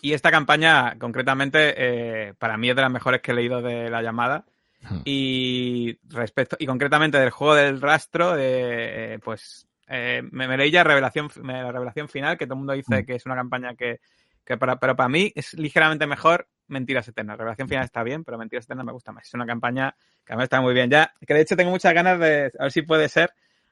Y 0.03 0.13
esta 0.13 0.31
campaña, 0.31 0.97
concretamente, 0.99 1.75
eh, 1.77 2.35
para 2.35 2.57
mí 2.57 2.71
es 2.71 2.77
de 2.77 2.83
las 2.83 2.91
mejores 2.91 3.21
que 3.21 3.33
he 3.33 3.35
leído 3.35 3.63
de 3.63 3.91
la 3.91 4.03
llamada. 4.03 4.45
Hmm. 4.81 5.01
Y 5.05 5.99
respecto, 6.09 6.57
y 6.59 6.67
concretamente 6.67 7.19
del 7.19 7.31
juego 7.31 7.55
del 7.55 7.81
rastro, 7.81 8.35
eh, 8.39 9.19
pues 9.25 9.67
eh, 9.89 10.23
me, 10.31 10.57
leí 10.57 10.71
ya 10.71 10.85
revelación, 10.85 11.29
la 11.43 11.73
revelación 11.73 12.09
final, 12.09 12.37
que 12.37 12.47
todo 12.47 12.55
el 12.55 12.59
mundo 12.59 12.73
dice 12.75 13.03
hmm. 13.03 13.07
que 13.07 13.15
es 13.15 13.27
una 13.27 13.35
campaña 13.35 13.75
que, 13.75 14.01
que 14.45 14.57
para, 14.57 14.79
pero 14.79 14.97
para 14.97 15.09
mí 15.09 15.33
es 15.35 15.55
ligeramente 15.55 16.07
mejor 16.07 16.49
Mentiras 16.69 17.09
Eternas. 17.09 17.39
Revelación 17.39 17.69
final 17.69 17.85
está 17.85 18.03
bien, 18.03 18.25
pero 18.25 18.39
Mentiras 18.39 18.65
Eternas 18.65 18.87
me 18.87 18.93
gusta 18.93 19.13
más. 19.13 19.27
Es 19.27 19.35
una 19.35 19.47
campaña 19.47 19.95
que 20.25 20.33
a 20.35 20.37
mí 20.37 20.43
está 20.43 20.61
muy 20.61 20.75
bien. 20.75 20.91
Ya, 20.91 21.13
que 21.27 21.35
de 21.35 21.41
hecho 21.41 21.57
tengo 21.57 21.71
muchas 21.71 21.95
ganas 21.95 22.19
de, 22.19 22.53
a 22.59 22.65
ver 22.65 22.73
si 22.73 22.83
puede 22.83 23.09
ser, 23.09 23.31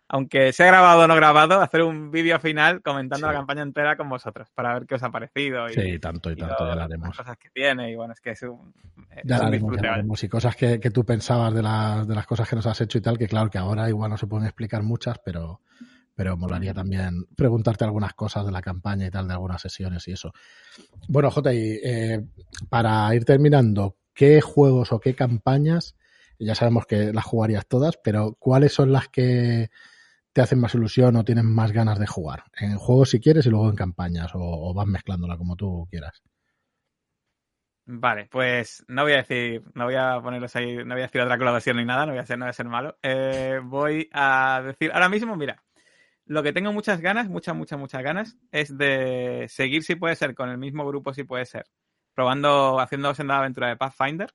aunque 0.09 0.53
sea 0.53 0.67
grabado 0.67 1.03
o 1.03 1.07
no 1.07 1.17
grabado, 1.17 1.61
hacer 1.61 1.83
un 1.83 2.11
vídeo 2.11 2.39
final 2.39 2.81
comentando 2.81 3.27
la 3.27 3.33
campaña 3.33 3.62
entera 3.62 3.97
con 3.97 4.09
vosotros 4.09 4.49
para 4.55 4.75
ver 4.75 4.87
qué 4.87 4.95
os 4.95 5.03
ha 5.03 5.11
parecido. 5.11 5.69
Y, 5.69 5.75
sí, 5.75 5.99
tanto 5.99 6.31
y 6.31 6.37
tanto, 6.37 6.67
ya 6.67 6.75
lo 6.75 6.83
haremos. 6.83 7.09
Las 7.09 7.17
cosas 7.19 7.39
que 7.39 7.51
tiene 7.51 7.91
y 7.91 7.97
bueno, 7.97 8.12
es 8.12 8.21
que 8.21 8.31
es 8.31 8.43
un. 8.43 8.73
ya, 9.25 9.39
lo 9.39 9.45
haremos, 9.47 10.23
Y 10.23 10.29
cosas 10.29 10.57
que, 10.57 10.79
que 10.81 10.91
tú 10.91 11.05
pensabas 11.05 11.53
de 11.53 11.62
las, 11.62 12.07
de 12.07 12.14
las 12.14 12.27
cosas 12.27 12.49
que 12.49 12.57
nos 12.57 12.67
has 12.67 12.81
hecho 12.81 12.99
y 12.99 13.01
tal, 13.01 13.19
que 13.19 13.29
claro 13.29 13.51
que 13.51 13.59
ahora 13.59 13.89
igual 13.89 14.11
no 14.11 14.17
se 14.17 14.27
pueden 14.27 14.47
explicar 14.47 14.83
muchas, 14.83 15.19
pero 15.25 15.61
pero 16.17 16.37
molaría 16.37 16.73
también 16.73 17.27
preguntarte 17.37 17.85
algunas 17.85 18.14
cosas 18.14 18.47
de 18.47 18.51
la 18.51 18.62
campaña 18.62 19.07
y 19.07 19.11
tal, 19.11 19.29
de 19.29 19.35
algunas 19.35 19.61
sesiones 19.61 20.09
y 20.09 20.12
eso. 20.12 20.33
Bueno, 21.09 21.31
J, 21.31 21.51
eh, 21.53 22.27
para 22.71 23.14
ir 23.14 23.27
terminando, 23.27 23.99
¿qué 24.14 24.41
juegos 24.41 24.93
o 24.93 24.99
qué 24.99 25.14
campañas, 25.14 25.95
ya 26.39 26.55
sabemos 26.55 26.87
que 26.87 27.12
las 27.12 27.25
jugarías 27.25 27.67
todas, 27.67 27.99
pero 28.03 28.35
cuáles 28.39 28.73
son 28.73 28.93
las 28.93 29.09
que 29.09 29.69
te 30.33 30.41
hacen 30.41 30.59
más 30.59 30.75
ilusión 30.75 31.17
o 31.17 31.25
tienes 31.25 31.45
más 31.45 31.73
ganas 31.73 31.99
de 31.99 32.07
jugar? 32.07 32.45
En 32.59 32.79
juegos 32.79 33.11
si 33.11 33.21
quieres 33.21 33.45
y 33.45 33.51
luego 33.51 33.69
en 33.69 33.77
campañas, 33.77 34.33
o, 34.35 34.73
vas 34.73 34.87
mezclándola 34.87 35.37
como 35.37 35.55
tú 35.55 35.87
quieras. 35.91 36.23
Vale, 37.89 38.27
pues 38.33 38.85
no 38.89 39.03
voy 39.03 39.12
a 39.12 39.19
decir, 39.19 39.62
no 39.75 39.85
voy 39.85 39.95
a 39.95 40.19
ponerlos 40.21 40.57
ahí, 40.57 40.77
no 40.77 40.95
voy 40.95 41.03
a 41.03 41.07
decir 41.07 41.21
otra 41.21 41.39
colaboración 41.39 41.77
ni 41.77 41.85
nada, 41.85 42.07
no 42.07 42.12
voy 42.12 42.19
a 42.19 42.23
hacer, 42.23 42.39
no 42.39 42.47
voy 42.47 42.51
a 42.51 42.55
ser 42.55 42.67
malo. 42.67 42.99
Eh, 43.03 43.61
voy 43.62 44.09
a 44.12 44.62
decir, 44.64 44.91
ahora 44.93 45.09
mismo, 45.09 45.37
mira, 45.37 45.62
lo 46.27 46.43
que 46.43 46.53
tengo 46.53 46.72
muchas 46.72 47.01
ganas, 47.01 47.29
muchas, 47.29 47.55
muchas, 47.55 47.79
muchas 47.79 48.03
ganas, 48.03 48.37
es 48.51 48.77
de 48.77 49.47
seguir 49.49 49.83
si 49.83 49.95
puede 49.95 50.16
ser, 50.16 50.35
con 50.35 50.51
el 50.51 50.59
mismo 50.59 50.87
grupo 50.87 51.14
si 51.14 51.24
puede 51.24 51.47
ser, 51.47 51.66
probando, 52.14 52.81
haciendo 52.81 53.14
senda 53.14 53.39
aventura 53.39 53.68
de 53.68 53.77
Pathfinder, 53.77 54.31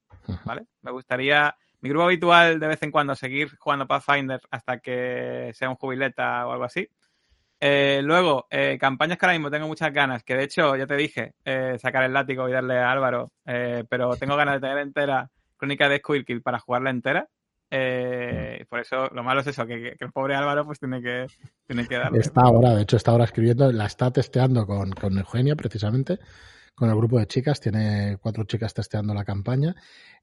¿vale? 0.46 0.66
Me 0.82 0.92
gustaría, 0.92 1.56
mi 1.82 1.90
grupo 1.90 2.06
habitual 2.06 2.60
de 2.60 2.68
vez 2.68 2.82
en 2.84 2.92
cuando 2.92 3.14
seguir 3.16 3.56
jugando 3.58 3.88
Pathfinder 3.88 4.40
hasta 4.50 4.80
que 4.80 5.52
sea 5.54 5.70
un 5.70 5.76
jubileta 5.76 6.48
o 6.48 6.54
algo 6.54 6.64
así. 6.64 6.88
Eh, 7.60 8.02
luego, 8.04 8.48
eh, 8.50 8.78
campañas 8.80 9.20
que 9.20 9.26
ahora 9.26 9.38
mismo 9.38 9.52
tengo 9.52 9.68
muchas 9.68 9.94
ganas, 9.94 10.24
que 10.24 10.36
de 10.36 10.46
hecho, 10.46 10.76
ya 10.76 10.88
te 10.88 10.96
dije, 10.96 11.36
eh, 11.46 11.78
sacar 11.78 12.04
el 12.04 12.14
látigo 12.14 12.50
y 12.50 12.54
darle 12.54 12.80
a 12.80 12.92
Álvaro, 12.92 13.32
pero 13.44 14.16
tengo 14.16 14.36
ganas 14.36 14.56
de 14.56 14.62
tener 14.62 14.80
entera 14.80 15.30
Crónica 15.58 15.88
de 15.88 16.00
Squirkill 16.00 16.42
para 16.42 16.58
jugarla 16.58 16.90
entera. 16.90 17.28
Eh, 17.74 18.66
por 18.70 18.82
eso 18.82 19.08
lo 19.14 19.24
malo 19.24 19.40
es 19.40 19.48
eso, 19.48 19.66
que, 19.66 19.96
el 19.98 20.12
pobre 20.12 20.36
Álvaro 20.36 20.66
pues 20.66 20.78
tiene 20.78 21.02
que, 21.02 21.26
tiene 21.66 21.88
que 21.88 21.96
darle. 21.96 22.20
Está 22.20 22.42
ahora, 22.42 22.76
de 22.76 22.82
hecho 22.82 22.98
está 22.98 23.12
ahora 23.12 23.24
escribiendo, 23.24 23.72
la 23.72 23.86
está 23.86 24.12
testeando 24.12 24.68
con, 24.68 24.92
con 24.92 25.18
Eugenia 25.18 25.56
precisamente, 25.56 26.20
con 26.76 26.90
el 26.90 26.98
grupo 26.98 27.18
de 27.18 27.28
chicas, 27.28 27.62
tiene 27.62 28.18
cuatro 28.22 28.44
chicas 28.44 28.74
testeando 28.74 29.14
la 29.14 29.24
campaña 29.24 29.74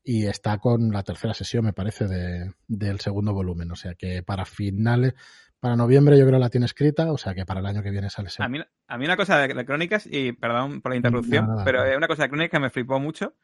y 0.05 0.26
está 0.26 0.59
con 0.59 0.90
la 0.90 1.03
tercera 1.03 1.32
sesión, 1.32 1.64
me 1.64 1.72
parece, 1.72 2.07
de, 2.07 2.53
del 2.66 3.01
segundo 3.01 3.32
volumen. 3.32 3.70
O 3.72 3.76
sea 3.76 3.94
que 3.94 4.22
para 4.22 4.44
finales, 4.44 5.14
para 5.59 5.74
noviembre 5.74 6.18
yo 6.18 6.26
creo 6.26 6.38
la 6.38 6.51
tiene 6.51 6.66
escrita, 6.66 7.11
o 7.12 7.16
sea 7.16 7.34
que 7.34 7.46
para 7.46 7.61
el 7.61 7.66
año 7.66 7.82
que 7.82 7.90
viene 7.90 8.11
sale 8.11 8.28
A 8.40 8.49
mí, 8.49 8.61
a 8.88 8.99
mí 8.99 9.05
una 9.07 9.16
cosa 9.16 9.38
de, 9.38 9.64
crónicas, 9.64 10.07
y 10.07 10.32
perdón 10.32 10.82
por 10.82 10.92
la 10.92 10.96
interrupción, 10.96 11.46
pero 11.64 11.82
es 11.84 11.96
una 11.96 12.09
cosa 12.09 12.24
de 12.24 12.28
crónicas 12.28 12.51
que 12.51 12.62
me 12.62 12.70
flipó 12.70 13.01
mucho 13.01 13.34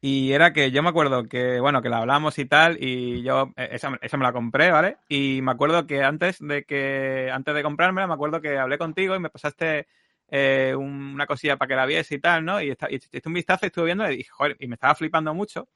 y 0.00 0.32
era 0.32 0.52
que 0.52 0.70
yo 0.70 0.82
me 0.82 0.90
acuerdo 0.90 1.24
que, 1.24 1.60
bueno, 1.60 1.82
que 1.82 1.88
la 1.88 1.98
hablamos 1.98 2.38
y 2.38 2.44
tal, 2.46 2.76
y 2.80 3.22
yo, 3.22 3.52
eh, 3.56 3.70
esa, 3.72 3.90
me 3.90 4.24
la 4.24 4.32
compré, 4.32 4.70
¿vale? 4.70 4.98
Y 5.08 5.40
me 5.42 5.50
acuerdo 5.50 5.86
que 5.86 6.04
antes 6.04 6.38
de 6.40 6.64
que, 6.64 7.30
antes 7.32 7.54
de 7.54 7.62
comprármela, 7.62 8.06
me 8.06 8.14
acuerdo 8.14 8.40
que 8.40 8.58
hablé 8.58 8.78
contigo 8.78 9.16
y 9.16 9.20
me 9.20 9.30
pasaste 9.30 9.88
eh, 10.28 10.74
una 10.76 11.26
cosilla 11.26 11.56
para 11.56 11.68
que 11.68 11.76
la 11.76 11.86
viese 11.86 12.16
y 12.16 12.20
tal, 12.20 12.44
¿no? 12.44 12.62
Y, 12.62 12.70
está, 12.70 12.88
y 12.90 13.00
un 13.24 13.32
vistazo 13.32 13.66
y 13.66 13.68
estuve 13.68 13.86
viendo 13.86 14.08
y 14.10 14.18
dije, 14.18 14.30
joder, 14.30 14.56
y 14.60 14.68
me 14.68 14.74
estaba 14.74 14.94
flipando 14.94 15.34
mucho 15.34 15.68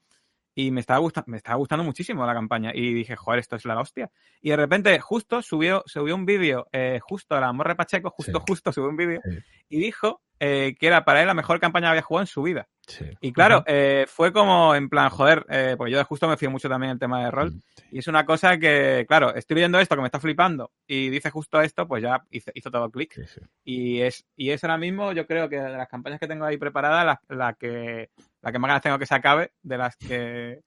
y 0.55 0.71
me 0.71 0.81
estaba 0.81 0.99
gustando, 0.99 1.29
me 1.29 1.37
estaba 1.37 1.57
gustando 1.57 1.83
muchísimo 1.83 2.25
la 2.25 2.33
campaña 2.33 2.71
y 2.73 2.93
dije, 2.93 3.15
joder, 3.15 3.39
esto 3.39 3.55
es 3.55 3.65
la 3.65 3.79
hostia. 3.79 4.11
Y 4.41 4.51
de 4.51 4.55
repente, 4.55 4.99
justo 4.99 5.41
subió, 5.41 5.83
subió 5.85 6.15
un 6.15 6.25
vídeo, 6.25 6.67
eh, 6.71 6.99
justo 7.01 7.39
la 7.39 7.51
Morre 7.51 7.75
Pacheco, 7.75 8.09
justo, 8.11 8.39
justo 8.47 8.71
subió 8.71 8.89
un 8.89 8.97
vídeo 8.97 9.19
y 9.67 9.79
dijo 9.79 10.21
eh, 10.39 10.75
que 10.79 10.87
era 10.87 11.03
para 11.05 11.21
él 11.21 11.27
la 11.27 11.33
mejor 11.33 11.59
campaña 11.59 11.87
que 11.87 11.91
había 11.91 12.01
jugado 12.03 12.23
en 12.23 12.27
su 12.27 12.43
vida. 12.43 12.67
Y 13.21 13.31
claro, 13.31 13.63
eh, 13.65 14.05
fue 14.07 14.33
como 14.33 14.75
en 14.75 14.89
plan, 14.89 15.09
joder, 15.09 15.45
eh, 15.49 15.75
porque 15.77 15.93
yo 15.93 16.03
justo 16.05 16.27
me 16.27 16.37
fío 16.37 16.51
mucho 16.51 16.69
también 16.69 16.91
en 16.91 16.95
el 16.95 16.99
tema 16.99 17.23
de 17.23 17.31
rol. 17.31 17.53
Y 17.91 17.99
es 17.99 18.07
una 18.07 18.25
cosa 18.25 18.57
que, 18.57 19.05
claro, 19.07 19.33
estoy 19.33 19.55
viendo 19.55 19.79
esto 19.79 19.95
que 19.95 20.01
me 20.01 20.07
está 20.07 20.19
flipando 20.19 20.71
y 20.87 21.09
dice 21.09 21.29
justo 21.29 21.61
esto, 21.61 21.87
pues 21.87 22.03
ya 22.03 22.23
hizo, 22.31 22.51
hizo 22.53 22.71
todo 22.71 22.89
clic. 22.89 23.19
y, 23.63 24.01
es, 24.01 24.25
y 24.35 24.49
es 24.49 24.63
ahora 24.63 24.77
mismo, 24.77 25.11
yo 25.13 25.25
creo 25.25 25.47
que 25.49 25.59
de 25.59 25.69
las 25.69 25.87
campañas 25.87 26.19
que 26.19 26.27
tengo 26.27 26.45
ahí 26.45 26.57
preparadas, 26.57 27.19
la, 27.29 27.53
que, 27.53 28.09
la 28.41 28.51
que 28.51 28.59
más 28.59 28.69
ganas 28.69 28.81
tengo 28.81 28.99
que 28.99 29.05
se 29.05 29.15
acabe, 29.15 29.51
de 29.61 29.77
las 29.77 29.95
que, 29.95 30.61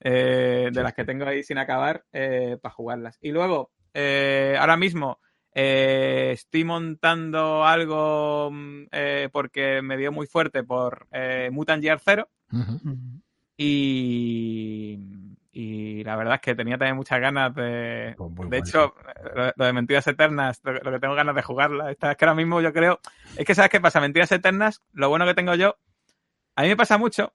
de 0.00 0.70
las 0.82 0.94
que 0.94 1.04
tengo 1.04 1.26
ahí 1.26 1.42
sin 1.42 1.58
acabar, 1.58 2.04
para 2.12 2.74
jugarlas. 2.74 3.18
Y 3.20 3.32
luego, 3.32 3.70
ahora 3.94 4.76
mismo, 4.76 5.18
eh, 5.58 6.32
estoy 6.32 6.64
montando 6.64 7.64
algo 7.64 8.50
mm, 8.52 8.88
eh, 8.92 9.30
porque 9.32 9.80
me 9.80 9.96
dio 9.96 10.12
muy 10.12 10.26
fuerte 10.26 10.62
por 10.62 11.06
eh, 11.10 11.48
Mutant 11.50 11.82
Year 11.82 11.98
Zero. 11.98 12.28
y, 13.56 14.98
y, 15.52 16.04
la 16.04 16.14
verdad 16.16 16.34
es 16.34 16.40
que 16.42 16.54
tenía 16.54 16.76
también 16.76 16.96
muchas 16.96 17.22
ganas 17.22 17.54
de. 17.54 18.14
Pues 18.36 18.50
de 18.50 18.58
hecho, 18.58 18.94
lo, 19.56 19.64
de 19.64 19.72
Mentiras 19.72 20.06
Eternas, 20.06 20.60
lo, 20.62 20.92
que 20.92 21.00
tengo 21.00 21.14
ganas 21.14 21.34
de 21.34 21.42
jugarla. 21.42 21.90
Esta, 21.90 22.10
es 22.10 22.18
que 22.18 22.26
ahora 22.26 22.34
mismo 22.34 22.60
yo 22.60 22.74
creo. 22.74 23.00
Es 23.38 23.46
que, 23.46 23.54
¿sabes 23.54 23.70
qué 23.70 23.80
pasa? 23.80 23.98
Mentiras 23.98 24.30
Eternas, 24.32 24.82
lo 24.92 25.08
bueno 25.08 25.24
que 25.24 25.32
tengo 25.32 25.54
yo. 25.54 25.78
A 26.54 26.64
mí 26.64 26.68
me 26.68 26.76
pasa 26.76 26.98
mucho 26.98 27.32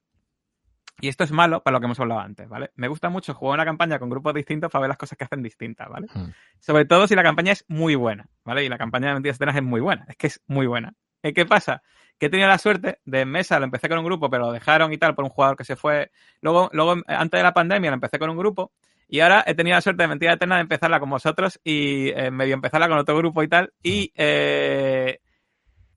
Y 0.99 1.07
esto 1.07 1.23
es 1.23 1.31
malo 1.31 1.63
para 1.63 1.75
lo 1.75 1.79
que 1.79 1.85
hemos 1.85 1.99
hablado 1.99 2.21
antes, 2.21 2.47
¿vale? 2.47 2.71
Me 2.75 2.87
gusta 2.87 3.09
mucho 3.09 3.33
jugar 3.33 3.57
una 3.57 3.65
campaña 3.65 3.97
con 3.97 4.09
grupos 4.09 4.33
distintos 4.33 4.71
para 4.71 4.81
ver 4.81 4.89
las 4.89 4.97
cosas 4.97 5.17
que 5.17 5.23
hacen 5.23 5.41
distintas, 5.41 5.89
¿vale? 5.89 6.07
Hmm. 6.13 6.31
Sobre 6.59 6.85
todo 6.85 7.07
si 7.07 7.15
la 7.15 7.23
campaña 7.23 7.53
es 7.53 7.65
muy 7.67 7.95
buena, 7.95 8.27
¿vale? 8.43 8.63
Y 8.63 8.69
la 8.69 8.77
campaña 8.77 9.07
de 9.07 9.13
mentiras 9.15 9.37
eternas 9.37 9.55
es 9.55 9.63
muy 9.63 9.81
buena, 9.81 10.05
es 10.07 10.15
que 10.15 10.27
es 10.27 10.41
muy 10.47 10.67
buena. 10.67 10.93
¿Y 11.23 11.33
¿Qué 11.33 11.45
pasa? 11.45 11.81
Que 12.19 12.27
he 12.27 12.29
tenido 12.29 12.47
la 12.47 12.57
suerte 12.57 12.99
de 13.05 13.21
en 13.21 13.29
mesa, 13.29 13.59
lo 13.59 13.65
empecé 13.65 13.89
con 13.89 13.97
un 13.97 14.05
grupo, 14.05 14.29
pero 14.29 14.45
lo 14.45 14.51
dejaron 14.51 14.93
y 14.93 14.97
tal 14.97 15.15
por 15.15 15.25
un 15.25 15.31
jugador 15.31 15.55
que 15.55 15.63
se 15.63 15.75
fue. 15.75 16.11
Luego, 16.41 16.69
luego 16.73 16.95
antes 17.07 17.39
de 17.39 17.43
la 17.43 17.53
pandemia, 17.53 17.89
lo 17.89 17.95
empecé 17.95 18.19
con 18.19 18.29
un 18.29 18.37
grupo. 18.37 18.71
Y 19.07 19.19
ahora 19.19 19.43
he 19.45 19.55
tenido 19.55 19.75
la 19.75 19.81
suerte 19.81 20.03
de 20.03 20.07
Mentira 20.07 20.33
Eterna 20.33 20.55
de 20.55 20.61
empezarla 20.61 20.99
con 20.99 21.09
vosotros 21.09 21.59
y 21.63 22.09
eh, 22.09 22.31
medio 22.31 22.53
empezarla 22.53 22.87
con 22.87 22.97
otro 22.97 23.17
grupo 23.17 23.43
y 23.43 23.47
tal. 23.47 23.73
Y 23.83 24.11
eh, 24.15 25.19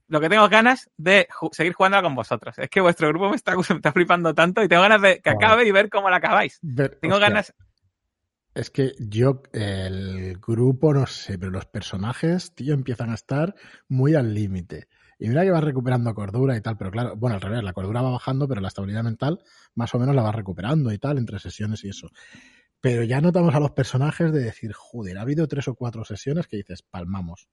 lo 0.08 0.20
que 0.20 0.28
tengo 0.28 0.48
ganas 0.48 0.90
de 0.96 1.26
ju- 1.30 1.50
seguir 1.52 1.72
jugándola 1.72 2.02
con 2.02 2.14
vosotros. 2.14 2.58
Es 2.58 2.68
que 2.68 2.80
vuestro 2.80 3.08
grupo 3.08 3.30
me 3.30 3.36
está, 3.36 3.54
me 3.56 3.62
está 3.76 3.92
flipando 3.92 4.34
tanto 4.34 4.62
y 4.62 4.68
tengo 4.68 4.82
ganas 4.82 5.02
de 5.02 5.20
que 5.20 5.30
Wow. 5.30 5.38
acabe 5.38 5.66
y 5.66 5.70
ver 5.72 5.88
cómo 5.90 6.10
la 6.10 6.16
acabáis. 6.16 6.58
Ver- 6.62 6.98
Tengo 7.00 7.14
hostia, 7.14 7.28
ganas. 7.28 7.54
Es 8.54 8.70
que 8.70 8.92
yo, 9.00 9.42
el 9.52 10.38
grupo, 10.38 10.94
no 10.94 11.06
sé, 11.06 11.38
pero 11.38 11.50
los 11.50 11.66
personajes, 11.66 12.54
tío, 12.54 12.72
empiezan 12.72 13.10
a 13.10 13.14
estar 13.14 13.56
muy 13.88 14.14
al 14.14 14.32
límite. 14.32 14.86
Y 15.18 15.28
mira 15.28 15.42
que 15.42 15.50
vas 15.50 15.64
recuperando 15.64 16.14
cordura 16.14 16.56
y 16.56 16.60
tal, 16.60 16.76
pero 16.76 16.90
claro, 16.92 17.16
bueno, 17.16 17.34
al 17.34 17.40
revés, 17.40 17.64
la 17.64 17.72
cordura 17.72 18.02
va 18.02 18.10
bajando, 18.10 18.46
pero 18.46 18.60
la 18.60 18.68
estabilidad 18.68 19.02
mental 19.02 19.40
más 19.74 19.92
o 19.94 19.98
menos 19.98 20.14
la 20.14 20.22
vas 20.22 20.34
recuperando 20.34 20.92
y 20.92 20.98
tal, 20.98 21.18
entre 21.18 21.40
sesiones 21.40 21.82
y 21.84 21.88
eso. 21.88 22.10
Pero 22.80 23.02
ya 23.02 23.20
notamos 23.20 23.54
a 23.54 23.60
los 23.60 23.72
personajes 23.72 24.32
de 24.32 24.40
decir, 24.40 24.72
joder, 24.72 25.18
ha 25.18 25.22
habido 25.22 25.48
tres 25.48 25.66
o 25.68 25.74
cuatro 25.74 26.04
sesiones 26.04 26.46
que 26.46 26.58
dices, 26.58 26.82
palmamos, 26.82 27.48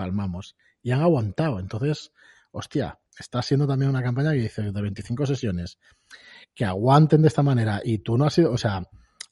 palmamos. 0.00 0.56
Y 0.82 0.92
han 0.92 1.02
aguantado. 1.02 1.60
Entonces, 1.60 2.12
hostia, 2.52 2.98
está 3.18 3.42
siendo 3.42 3.66
también 3.66 3.90
una 3.90 4.02
campaña 4.02 4.32
que 4.32 4.38
dice 4.38 4.62
de 4.72 4.82
25 4.82 5.26
sesiones 5.26 5.78
que 6.54 6.64
aguanten 6.64 7.20
de 7.22 7.28
esta 7.28 7.42
manera 7.42 7.80
y 7.84 7.98
tú 7.98 8.16
no 8.16 8.24
has 8.24 8.34
sido, 8.34 8.50
o 8.52 8.56
sea, 8.58 8.82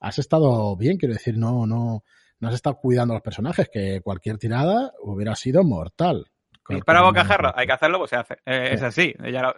has 0.01 0.19
estado 0.19 0.77
bien, 0.77 0.99
quiero 0.99 1.15
decir, 1.15 1.37
no, 1.39 1.67
no, 1.67 2.05
no 2.39 2.49
has 2.49 2.55
estado 2.55 2.77
cuidando 2.77 3.15
a 3.15 3.17
los 3.17 3.23
personajes, 3.23 3.69
que 3.73 4.01
cualquier 4.03 4.37
tirada 4.39 4.93
hubiera 5.03 5.35
sido 5.35 5.65
mortal. 5.65 6.27
Con- 6.63 6.77
Dispara 6.77 6.99
a 7.01 7.03
con- 7.03 7.11
bocajarro, 7.15 7.53
hay 7.59 7.67
que 7.67 7.73
hacerlo, 7.73 7.99
pues 7.99 8.11
se 8.11 8.17
hace. 8.17 8.35
Eh, 8.45 8.71
es 8.75 8.81
Sí. 8.81 8.87
así, 8.87 9.15
ya 9.33 9.43
lo, 9.43 9.55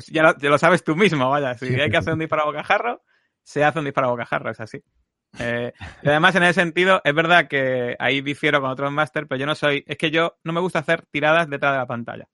Sí, 0.00 0.12
ya 0.12 0.22
lo- 0.22 0.36
ya 0.38 0.50
lo 0.50 0.58
sabes 0.58 0.84
tú 0.84 0.94
mismo, 0.94 1.28
vaya. 1.30 1.54
Si 1.54 1.64
hay 1.80 1.90
que 1.90 1.96
hacer 1.96 2.12
un 2.12 2.18
disparo 2.20 2.42
a 2.42 2.46
bocajarro, 2.46 3.02
se 3.42 3.64
hace 3.64 3.78
un 3.78 3.86
disparo 3.86 4.08
a 4.08 4.10
bocajarro, 4.10 4.50
es 4.50 4.60
así. 4.60 4.82
Eh, 5.38 5.72
y 6.02 6.08
además, 6.08 6.34
en 6.34 6.42
ese 6.42 6.54
sentido, 6.60 7.00
es 7.04 7.14
verdad 7.14 7.46
que 7.48 7.96
ahí 7.98 8.20
difiero 8.20 8.60
con 8.60 8.70
otros 8.70 8.90
máster, 8.92 9.26
pero 9.26 9.38
yo 9.38 9.46
no 9.46 9.54
soy. 9.54 9.84
Es 9.86 9.96
que 9.96 10.10
yo 10.10 10.36
no 10.44 10.52
me 10.52 10.60
gusta 10.60 10.80
hacer 10.80 11.04
tiradas 11.10 11.48
detrás 11.48 11.72
de 11.72 11.78
la 11.78 11.86
pantalla. 11.86 12.28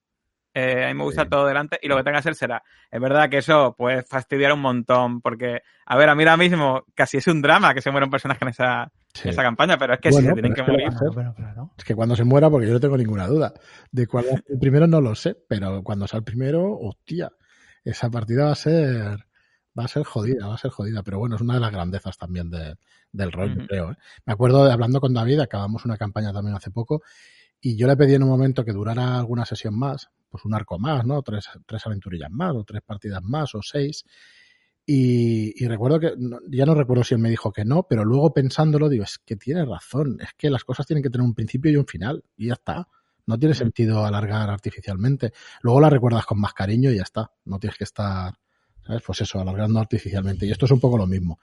Eh, 0.53 0.85
a 0.85 0.87
mí 0.87 0.95
me 0.95 1.03
gusta 1.03 1.29
todo 1.29 1.45
delante 1.45 1.77
y 1.83 1.87
lo 1.87 1.95
que 1.95 2.03
tenga 2.03 2.17
que 2.17 2.23
ser 2.23 2.33
será. 2.35 2.63
Es 2.89 2.99
verdad 2.99 3.29
que 3.29 3.37
eso 3.37 3.75
puede 3.77 4.01
fastidiar 4.01 4.53
un 4.53 4.61
montón, 4.61 5.21
porque, 5.21 5.61
a 5.85 5.95
ver, 5.95 6.09
a 6.09 6.15
mí 6.15 6.23
ahora 6.23 6.37
mismo 6.37 6.83
casi 6.95 7.17
es 7.17 7.27
un 7.27 7.43
drama 7.43 7.75
que 7.75 7.81
se 7.81 7.91
muera 7.91 8.05
un 8.05 8.11
personaje 8.11 8.43
en 8.43 8.49
esa, 8.49 8.91
Sí. 9.13 9.27
en 9.27 9.33
esa 9.33 9.43
campaña, 9.43 9.77
pero 9.77 9.93
es 9.93 9.99
que 9.99 10.11
si 10.11 10.23
se 10.23 10.33
tienen 10.33 10.53
que 10.55 10.61
es 10.61 10.65
que 10.65 10.71
morir. 10.71 10.87
hacer. 10.87 11.09
Es 11.77 11.83
que 11.83 11.93
cuando 11.93 12.15
se 12.15 12.23
muera, 12.23 12.49
porque 12.49 12.65
yo 12.65 12.73
no 12.73 12.79
tengo 12.79 12.97
ninguna 12.97 13.27
duda 13.27 13.53
de 13.91 14.07
cuál 14.07 14.25
va 14.25 14.29
a 14.29 14.37
ser 14.37 14.45
el 14.49 14.59
primero, 14.59 14.87
no 14.87 14.99
lo 14.99 15.13
sé, 15.13 15.35
pero 15.47 15.83
cuando 15.83 16.07
sea 16.07 16.17
el 16.17 16.23
primero, 16.23 16.75
hostia, 16.75 17.29
esa 17.83 18.09
partida 18.09 18.45
va 18.45 18.51
a 18.53 18.55
ser 18.55 19.26
va 19.77 19.85
a 19.85 19.87
ser 19.87 20.03
jodida, 20.03 20.47
va 20.47 20.55
a 20.55 20.57
ser 20.57 20.71
jodida, 20.71 21.03
pero 21.03 21.19
bueno, 21.19 21.35
es 21.35 21.41
una 21.41 21.55
de 21.55 21.59
las 21.59 21.71
grandezas 21.71 22.17
también 22.17 22.49
de- 22.49 22.75
del 23.11 23.31
rol, 23.31 23.65
creo. 23.67 23.91
¿eh? 23.91 23.95
Me 24.25 24.33
acuerdo 24.33 24.65
de 24.65 24.71
hablando 24.71 24.99
con 25.01 25.13
David, 25.13 25.39
acabamos 25.39 25.85
una 25.85 25.97
campaña 25.97 26.33
también 26.33 26.55
hace 26.55 26.71
poco, 26.71 27.01
y 27.61 27.75
yo 27.77 27.87
le 27.87 27.97
pedí 27.97 28.13
en 28.13 28.23
un 28.23 28.29
momento 28.29 28.63
que 28.65 28.71
durara 28.73 29.17
alguna 29.17 29.45
sesión 29.45 29.77
más, 29.77 30.09
pues 30.29 30.45
un 30.45 30.53
arco 30.53 30.77
más, 30.79 31.05
¿no? 31.05 31.21
Tres, 31.23 31.47
tres 31.65 31.85
aventurillas 31.85 32.29
más, 32.31 32.53
o 32.55 32.63
tres 32.63 32.81
partidas 32.85 33.23
más, 33.23 33.55
o 33.55 33.61
seis. 33.61 34.03
Y, 34.85 35.53
y 35.61 35.67
recuerdo 35.67 35.99
que, 35.99 36.13
no- 36.17 36.39
ya 36.49 36.65
no 36.65 36.73
recuerdo 36.73 37.03
si 37.03 37.13
él 37.15 37.19
me 37.19 37.29
dijo 37.29 37.51
que 37.51 37.65
no, 37.65 37.83
pero 37.89 38.05
luego 38.05 38.33
pensándolo 38.33 38.87
digo, 38.89 39.03
es 39.03 39.19
que 39.19 39.35
tiene 39.35 39.65
razón, 39.65 40.17
es 40.21 40.29
que 40.37 40.49
las 40.49 40.63
cosas 40.63 40.85
tienen 40.85 41.03
que 41.03 41.09
tener 41.09 41.25
un 41.25 41.33
principio 41.33 41.71
y 41.71 41.75
un 41.75 41.85
final, 41.85 42.23
y 42.37 42.47
ya 42.47 42.53
está. 42.53 42.87
No 43.25 43.37
tiene 43.37 43.53
sentido 43.55 44.05
alargar 44.05 44.49
artificialmente. 44.49 45.33
Luego 45.61 45.81
la 45.81 45.89
recuerdas 45.89 46.25
con 46.25 46.39
más 46.39 46.53
cariño 46.53 46.91
y 46.91 46.95
ya 46.95 47.03
está. 47.03 47.29
No 47.43 47.59
tienes 47.59 47.77
que 47.77 47.83
estar, 47.83 48.33
¿sabes? 48.87 49.03
Pues 49.05 49.21
eso, 49.21 49.39
alargando 49.39 49.79
artificialmente. 49.79 50.45
Y 50.45 50.51
esto 50.51 50.65
es 50.65 50.71
un 50.71 50.79
poco 50.79 50.97
lo 50.97 51.05
mismo. 51.05 51.39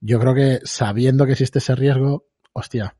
Yo 0.00 0.18
creo 0.20 0.34
que 0.34 0.60
sabiendo 0.64 1.26
que 1.26 1.32
existe 1.32 1.58
ese 1.58 1.74
riesgo, 1.74 2.26
hostia, 2.52 2.94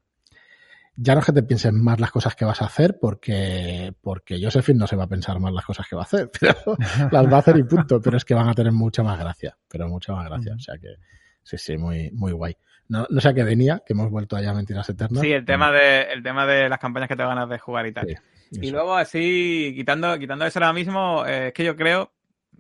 ya 0.97 1.15
no 1.15 1.21
es 1.21 1.27
que 1.27 1.33
te 1.33 1.43
pienses 1.43 1.73
más 1.73 1.99
las 1.99 2.11
cosas 2.11 2.35
que 2.37 2.45
vas 2.45 2.63
a 2.63 2.67
hacer, 2.67 2.99
porque, 3.01 3.93
porque 4.01 4.41
Josephine 4.43 4.79
no 4.79 4.87
se 4.87 4.97
va 4.97 5.05
a 5.05 5.09
pensar 5.09 5.39
más 5.41 5.53
las 5.53 5.65
cosas 5.65 5.87
que 5.89 5.97
va 5.97 6.03
a 6.03 6.05
hacer, 6.05 6.31
pero 6.41 6.77
las 7.11 7.33
va 7.33 7.37
a 7.37 7.41
hacer 7.41 7.57
y 7.57 7.65
punto. 7.65 8.01
Pero 8.01 8.17
es 8.17 8.25
que 8.25 8.35
van 8.35 8.49
a 8.49 8.55
tener 8.55 8.73
mucha 8.73 9.03
más 9.03 9.19
gracia, 9.19 9.57
pero 9.69 9.89
mucha 9.89 10.13
más 10.13 10.27
gracia. 10.29 10.55
O 10.55 10.61
sea 10.61 10.77
que, 10.79 10.97
sí, 11.43 11.59
sí, 11.59 11.77
muy, 11.77 12.11
muy 12.13 12.33
guay. 12.33 12.57
No, 12.89 13.07
no 13.09 13.21
sé 13.21 13.29
a 13.29 13.35
qué 13.35 13.45
venía, 13.45 13.83
que 13.85 13.95
hemos 13.95 14.11
vuelto 14.11 14.37
allá 14.37 14.51
a 14.51 14.55
Mentiras 14.55 14.89
Eternas. 14.89 15.23
Sí, 15.23 15.33
el 15.33 15.45
tema 15.45 15.73
de, 15.73 16.03
el 16.13 16.23
tema 16.23 16.47
de 16.47 16.69
las 16.69 16.79
campañas 16.79 17.09
que 17.09 17.17
te 17.17 17.23
ganas 17.23 17.49
de 17.49 17.59
jugar 17.59 17.87
y 17.87 17.93
tal. 17.93 18.07
Sí, 18.07 18.61
Y 18.61 18.71
luego 18.71 18.95
así, 18.95 19.73
quitando, 19.75 20.19
quitando 20.19 20.45
eso 20.45 20.59
ahora 20.59 20.73
mismo, 20.73 21.25
eh, 21.27 21.49
es 21.49 21.55
que 21.55 21.65
yo 21.65 21.77
creo, 21.77 22.13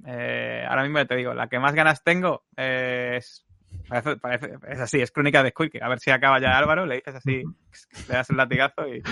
eh, 0.07 0.65
ahora 0.69 0.83
mismo 0.83 0.99
ya 0.99 1.05
te 1.07 1.17
digo, 1.17 1.35
la 1.35 1.49
que 1.49 1.59
más 1.59 1.75
ganas 1.75 2.03
tengo 2.03 2.45
eh, 2.57 3.15
es, 3.19 3.47
parece, 3.89 4.17
parece- 4.17 4.59
es 4.69 4.81
así, 4.81 5.01
es 5.01 5.11
Crónica 5.11 5.43
de 5.43 5.51
Squeak. 5.51 5.83
A 5.83 5.89
ver 5.89 5.99
si 6.01 6.11
acaba 6.11 6.41
ya 6.41 6.57
Álvaro, 6.59 6.87
le 6.87 6.97
dices 6.97 7.15
así, 7.15 7.43
le 8.09 8.15
das 8.15 8.31
el 8.31 8.37
latigazo 8.37 8.87
y... 8.89 9.03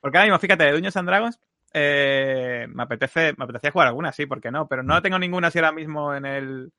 Porque 0.00 0.18
ahora 0.18 0.26
mismo, 0.26 0.38
fíjate, 0.40 0.64
de 0.64 0.72
Dungeons 0.72 0.96
and 0.96 1.08
Dragons, 1.08 1.40
eh, 1.74 2.66
me 2.68 2.82
apetece, 2.82 3.34
me 3.36 3.44
apetecía 3.44 3.70
jugar 3.70 3.88
alguna, 3.88 4.12
sí, 4.12 4.26
¿por 4.26 4.40
qué 4.40 4.50
no? 4.50 4.66
Pero 4.68 4.82
no 4.82 5.00
tengo 5.00 5.18
ninguna 5.18 5.48
así 5.48 5.58
ahora 5.58 5.72
mismo 5.72 6.14
en 6.14 6.26
el... 6.26 6.72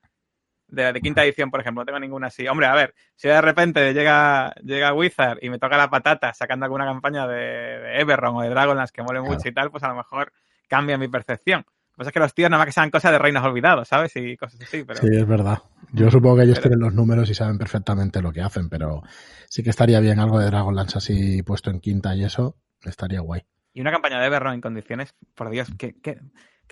De, 0.68 0.92
de 0.92 1.02
quinta 1.02 1.24
edición, 1.24 1.52
por 1.52 1.60
ejemplo, 1.60 1.82
no 1.82 1.86
tengo 1.86 2.00
ninguna 2.00 2.28
así. 2.28 2.48
Hombre, 2.48 2.66
a 2.66 2.74
ver, 2.74 2.96
si 3.16 3.28
de 3.28 3.40
repente 3.42 3.94
llega, 3.94 4.56
llega 4.64 4.94
Wizard 4.94 5.38
y 5.42 5.50
me 5.52 5.60
toca 5.60 5.78
la 5.78 5.90
patata 5.90 6.34
sacando 6.34 6.66
alguna 6.66 6.86
campaña 6.86 7.28
de, 7.28 7.36
de 7.36 8.00
Everron 8.00 8.38
o 8.38 8.42
de 8.42 8.50
Dragonlance 8.50 8.92
que 8.92 9.04
mole 9.04 9.20
Claro. 9.20 9.36
mucho 9.36 9.48
y 9.48 9.54
tal, 9.54 9.70
pues 9.70 9.84
a 9.84 9.90
lo 9.90 9.96
mejor 9.96 10.34
cambia 10.68 10.98
mi 10.98 11.08
percepción. 11.10 11.64
Lo 11.94 11.98
que 11.98 11.98
pasa 11.98 12.10
es 12.10 12.14
que 12.14 12.20
los 12.22 12.34
tíos 12.34 12.50
nada 12.50 12.60
más 12.62 12.66
que 12.66 12.72
sean 12.72 12.90
cosas 12.90 13.12
de 13.12 13.20
reinos 13.20 13.44
olvidados, 13.44 13.88
¿sabes? 13.88 14.16
Y 14.16 14.36
cosas 14.36 14.60
así, 14.62 14.84
pero... 14.84 15.00
Sí, 15.00 15.08
es 15.12 15.28
verdad. 15.28 15.60
Yo 15.92 16.10
supongo 16.10 16.38
que 16.38 16.44
ellos 16.44 16.58
Pero- 16.58 16.70
tienen 16.72 16.80
los 16.80 16.94
números 16.96 17.30
y 17.30 17.36
saben 17.36 17.60
perfectamente 17.60 18.22
lo 18.22 18.32
que 18.32 18.42
hacen, 18.42 18.68
pero 18.68 19.04
sí 19.48 19.62
que 19.62 19.70
estaría 19.70 20.00
bien 20.00 20.20
algo 20.20 20.40
de 20.40 20.48
Dragonlance 20.48 20.98
así 20.98 21.44
puesto 21.44 21.70
en 21.70 21.80
quinta 21.80 22.16
y 22.16 22.24
eso, 22.24 22.58
estaría 22.84 23.20
guay. 23.20 23.44
Y 23.74 23.82
una 23.82 23.92
campaña 23.92 24.20
de 24.20 24.26
Everron 24.26 24.56
en 24.56 24.62
condiciones, 24.62 25.14
por 25.36 25.50
Dios, 25.52 25.70
¿qué, 25.78 25.96
qué, 26.02 26.20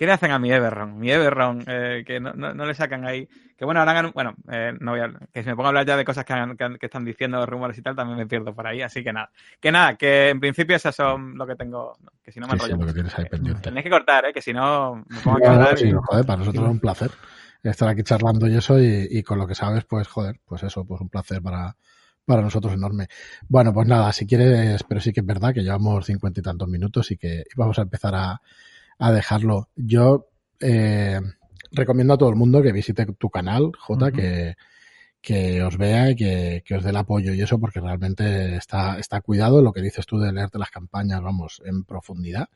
qué 0.02 0.06
le 0.06 0.12
hacen 0.12 0.30
a 0.32 0.38
mi 0.38 0.52
Everron? 0.52 0.98
Mi 0.98 1.10
Everron, 1.10 1.64
eh, 1.66 2.02
que 2.06 2.20
no, 2.20 2.32
no, 2.34 2.54
no 2.54 2.66
le 2.66 2.74
sacan 2.74 3.04
ahí. 3.06 3.28
Que 3.56 3.64
bueno, 3.64 3.80
ahora 3.80 4.10
bueno, 4.12 4.34
eh, 4.50 4.72
no 4.80 4.92
voy 4.92 5.00
a, 5.00 5.12
que 5.32 5.42
si 5.42 5.48
me 5.48 5.54
pongo 5.54 5.66
a 5.66 5.68
hablar 5.68 5.86
ya 5.86 5.96
de 5.96 6.04
cosas 6.04 6.24
que, 6.24 6.32
hagan- 6.32 6.56
que, 6.56 6.64
han- 6.64 6.76
que 6.78 6.86
están 6.86 7.04
diciendo 7.04 7.44
rumores 7.46 7.78
y 7.78 7.82
tal, 7.82 7.94
también 7.96 8.18
me 8.18 8.26
pierdo 8.26 8.54
por 8.54 8.66
ahí, 8.66 8.82
así 8.82 9.04
que 9.04 9.12
nada. 9.12 9.30
Que 9.60 9.70
nada, 9.72 9.96
que 9.96 10.30
en 10.30 10.40
principio 10.40 10.76
esas 10.76 10.94
son 10.96 11.36
lo 11.38 11.46
que 11.46 11.56
tengo, 11.56 11.96
que 12.22 12.32
si 12.32 12.40
no 12.40 12.46
me 12.46 12.52
Sí, 12.52 12.58
sí, 12.58 12.72
enrollo 12.72 12.76
lo 12.78 12.86
que 12.86 12.92
tienes 12.92 13.18
ahí 13.18 13.26
pendiente. 13.26 13.70
Tenéis 13.70 13.84
que 13.84 13.90
cortar, 13.90 14.24
¿eh? 14.26 14.32
Que 14.32 14.42
si 14.42 14.52
no 14.52 15.04
me 15.08 15.20
pongo 15.22 15.36
a 15.36 15.50
No, 15.50 15.52
hablar 15.52 15.76
sí, 15.76 15.84
y- 15.84 15.92
joder, 15.92 16.24
para 16.26 16.38
nosotros 16.38 16.64
es 16.64 16.70
un 16.70 16.80
placer 16.80 17.10
estar 17.62 17.88
aquí 17.88 18.02
charlando 18.02 18.46
y 18.48 18.56
eso, 18.56 18.78
y, 18.80 19.06
y 19.10 19.22
con 19.22 19.38
lo 19.38 19.46
que 19.46 19.54
sabes, 19.54 19.84
pues 19.84 20.08
joder, 20.08 20.40
pues 20.46 20.62
eso, 20.62 20.84
pues 20.84 21.00
un 21.00 21.08
placer 21.08 21.40
para, 21.42 21.76
para 22.24 22.42
nosotros 22.42 22.72
enorme. 22.74 23.08
Bueno, 23.48 23.72
pues 23.72 23.86
nada, 23.88 24.12
si 24.12 24.26
quieres, 24.26 24.82
pero 24.84 25.00
sí 25.00 25.12
que 25.12 25.20
es 25.20 25.26
verdad 25.26 25.54
que 25.54 25.62
llevamos 25.62 26.06
cincuenta 26.06 26.40
y 26.40 26.42
tantos 26.42 26.68
minutos 26.68 27.10
y 27.10 27.16
que 27.16 27.44
vamos 27.56 27.78
a 27.78 27.82
empezar 27.82 28.14
a, 28.14 28.40
a 29.02 29.10
dejarlo. 29.10 29.68
Yo 29.74 30.28
eh, 30.60 31.20
recomiendo 31.72 32.14
a 32.14 32.18
todo 32.18 32.30
el 32.30 32.36
mundo 32.36 32.62
que 32.62 32.70
visite 32.70 33.04
tu 33.18 33.30
canal, 33.30 33.72
J, 33.76 34.06
Ujú. 34.06 34.14
que, 34.14 34.54
que 35.20 35.62
os 35.64 35.76
vea 35.76 36.10
y 36.10 36.16
que, 36.16 36.62
que 36.64 36.76
os 36.76 36.84
dé 36.84 36.90
el 36.90 36.96
apoyo 36.96 37.34
y 37.34 37.40
eso, 37.40 37.58
porque 37.58 37.80
realmente 37.80 38.54
está, 38.54 39.00
está 39.00 39.20
cuidado 39.20 39.60
lo 39.60 39.72
que 39.72 39.82
dices 39.82 40.06
tú 40.06 40.18
de 40.18 40.32
leerte 40.32 40.58
las 40.60 40.70
campañas, 40.70 41.20
vamos, 41.20 41.60
en 41.64 41.82
profundidad. 41.82 42.48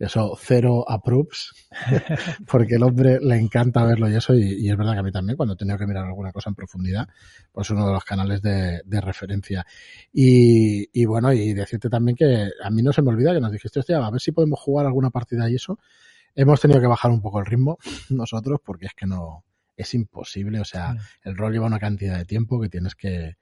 Eso 0.00 0.34
cero 0.40 0.86
approves, 0.88 1.52
porque 2.50 2.76
el 2.76 2.82
hombre 2.82 3.18
le 3.20 3.36
encanta 3.36 3.84
verlo 3.84 4.08
y 4.08 4.16
eso, 4.16 4.34
y, 4.34 4.54
y 4.54 4.70
es 4.70 4.76
verdad 4.76 4.94
que 4.94 5.00
a 5.00 5.02
mí 5.02 5.12
también, 5.12 5.36
cuando 5.36 5.52
he 5.52 5.56
tenido 5.58 5.76
que 5.76 5.86
mirar 5.86 6.06
alguna 6.06 6.32
cosa 6.32 6.48
en 6.48 6.54
profundidad, 6.54 7.06
pues 7.52 7.68
uno 7.68 7.86
de 7.86 7.92
los 7.92 8.02
canales 8.02 8.40
de, 8.40 8.80
de 8.82 9.00
referencia. 9.02 9.66
Y, 10.10 10.88
y 10.98 11.04
bueno, 11.04 11.34
y 11.34 11.52
decirte 11.52 11.90
también 11.90 12.16
que 12.16 12.48
a 12.64 12.70
mí 12.70 12.80
no 12.80 12.94
se 12.94 13.02
me 13.02 13.10
olvida 13.10 13.34
que 13.34 13.40
nos 13.40 13.52
dijiste, 13.52 13.80
hostia, 13.80 13.98
a 13.98 14.10
ver 14.10 14.22
si 14.22 14.32
podemos 14.32 14.58
jugar 14.58 14.86
alguna 14.86 15.10
partida 15.10 15.50
y 15.50 15.56
eso. 15.56 15.78
Hemos 16.34 16.62
tenido 16.62 16.80
que 16.80 16.86
bajar 16.86 17.10
un 17.10 17.20
poco 17.20 17.40
el 17.40 17.44
ritmo 17.44 17.76
nosotros, 18.08 18.58
porque 18.64 18.86
es 18.86 18.94
que 18.94 19.04
no, 19.04 19.44
es 19.76 19.92
imposible, 19.92 20.60
o 20.60 20.64
sea, 20.64 20.96
el 21.24 21.36
rol 21.36 21.52
lleva 21.52 21.66
una 21.66 21.78
cantidad 21.78 22.16
de 22.16 22.24
tiempo 22.24 22.58
que 22.58 22.70
tienes 22.70 22.94
que 22.94 23.36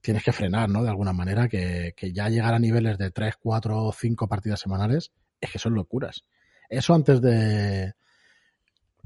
tienes 0.00 0.22
que 0.22 0.32
frenar, 0.32 0.68
¿no? 0.68 0.82
De 0.82 0.90
alguna 0.90 1.12
manera, 1.12 1.48
que, 1.48 1.94
que 1.96 2.12
ya 2.12 2.28
llegar 2.28 2.54
a 2.54 2.58
niveles 2.58 2.98
de 2.98 3.10
3, 3.10 3.36
4 3.38 3.84
o 3.84 3.92
5 3.92 4.28
partidas 4.28 4.60
semanales 4.60 5.12
es 5.40 5.50
que 5.50 5.58
son 5.58 5.74
locuras. 5.74 6.24
Eso 6.68 6.94
antes 6.94 7.20
de, 7.20 7.94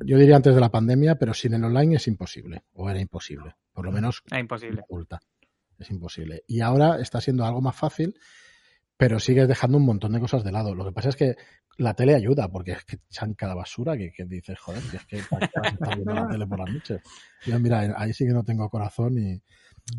yo 0.05 0.19
diría 0.19 0.37
antes 0.37 0.55
de 0.55 0.61
la 0.61 0.71
pandemia, 0.71 1.17
pero 1.17 1.35
sin 1.35 1.55
el 1.55 1.65
online 1.65 1.97
es 1.97 2.09
imposible, 2.09 2.65
o 2.75 2.91
era 2.91 3.01
imposible, 3.01 3.55
por 3.73 3.85
lo 3.85 3.93
menos 3.93 4.23
Es 4.31 4.39
imposible. 4.39 4.81
oculta. 4.83 5.21
Es 5.79 5.91
imposible. 5.91 6.43
Y 6.47 6.61
ahora 6.61 7.01
está 7.01 7.21
siendo 7.21 7.45
algo 7.45 7.61
más 7.61 7.77
fácil, 7.77 8.15
pero 8.97 9.19
sigues 9.19 9.49
dejando 9.49 9.79
un 9.79 9.85
montón 9.85 10.13
de 10.13 10.21
cosas 10.21 10.45
de 10.45 10.53
lado. 10.53 10.75
Lo 10.75 10.85
que 10.85 10.93
pasa 10.93 11.09
es 11.09 11.17
que 11.17 11.37
la 11.77 11.95
tele 11.95 12.15
ayuda, 12.15 12.49
porque 12.49 12.73
es 12.73 12.85
que 12.85 12.97
echan 13.11 13.35
cada 13.35 13.55
basura 13.55 13.97
que, 13.97 14.13
que 14.13 14.25
dices, 14.25 14.59
joder, 14.61 14.83
que 14.85 14.97
es 14.99 15.07
que 15.07 15.17
vas 15.31 15.43
a 15.43 15.69
estar 15.69 15.97
viendo 15.97 16.15
la 16.15 16.29
tele 16.29 16.47
por 16.47 16.59
las 16.61 16.73
noches. 16.73 17.01
Yo, 17.47 17.59
mira, 17.59 17.95
ahí 17.97 18.13
sí 18.13 18.27
que 18.27 18.33
no 18.33 18.45
tengo 18.45 18.69
corazón 18.69 19.19
y 19.19 19.43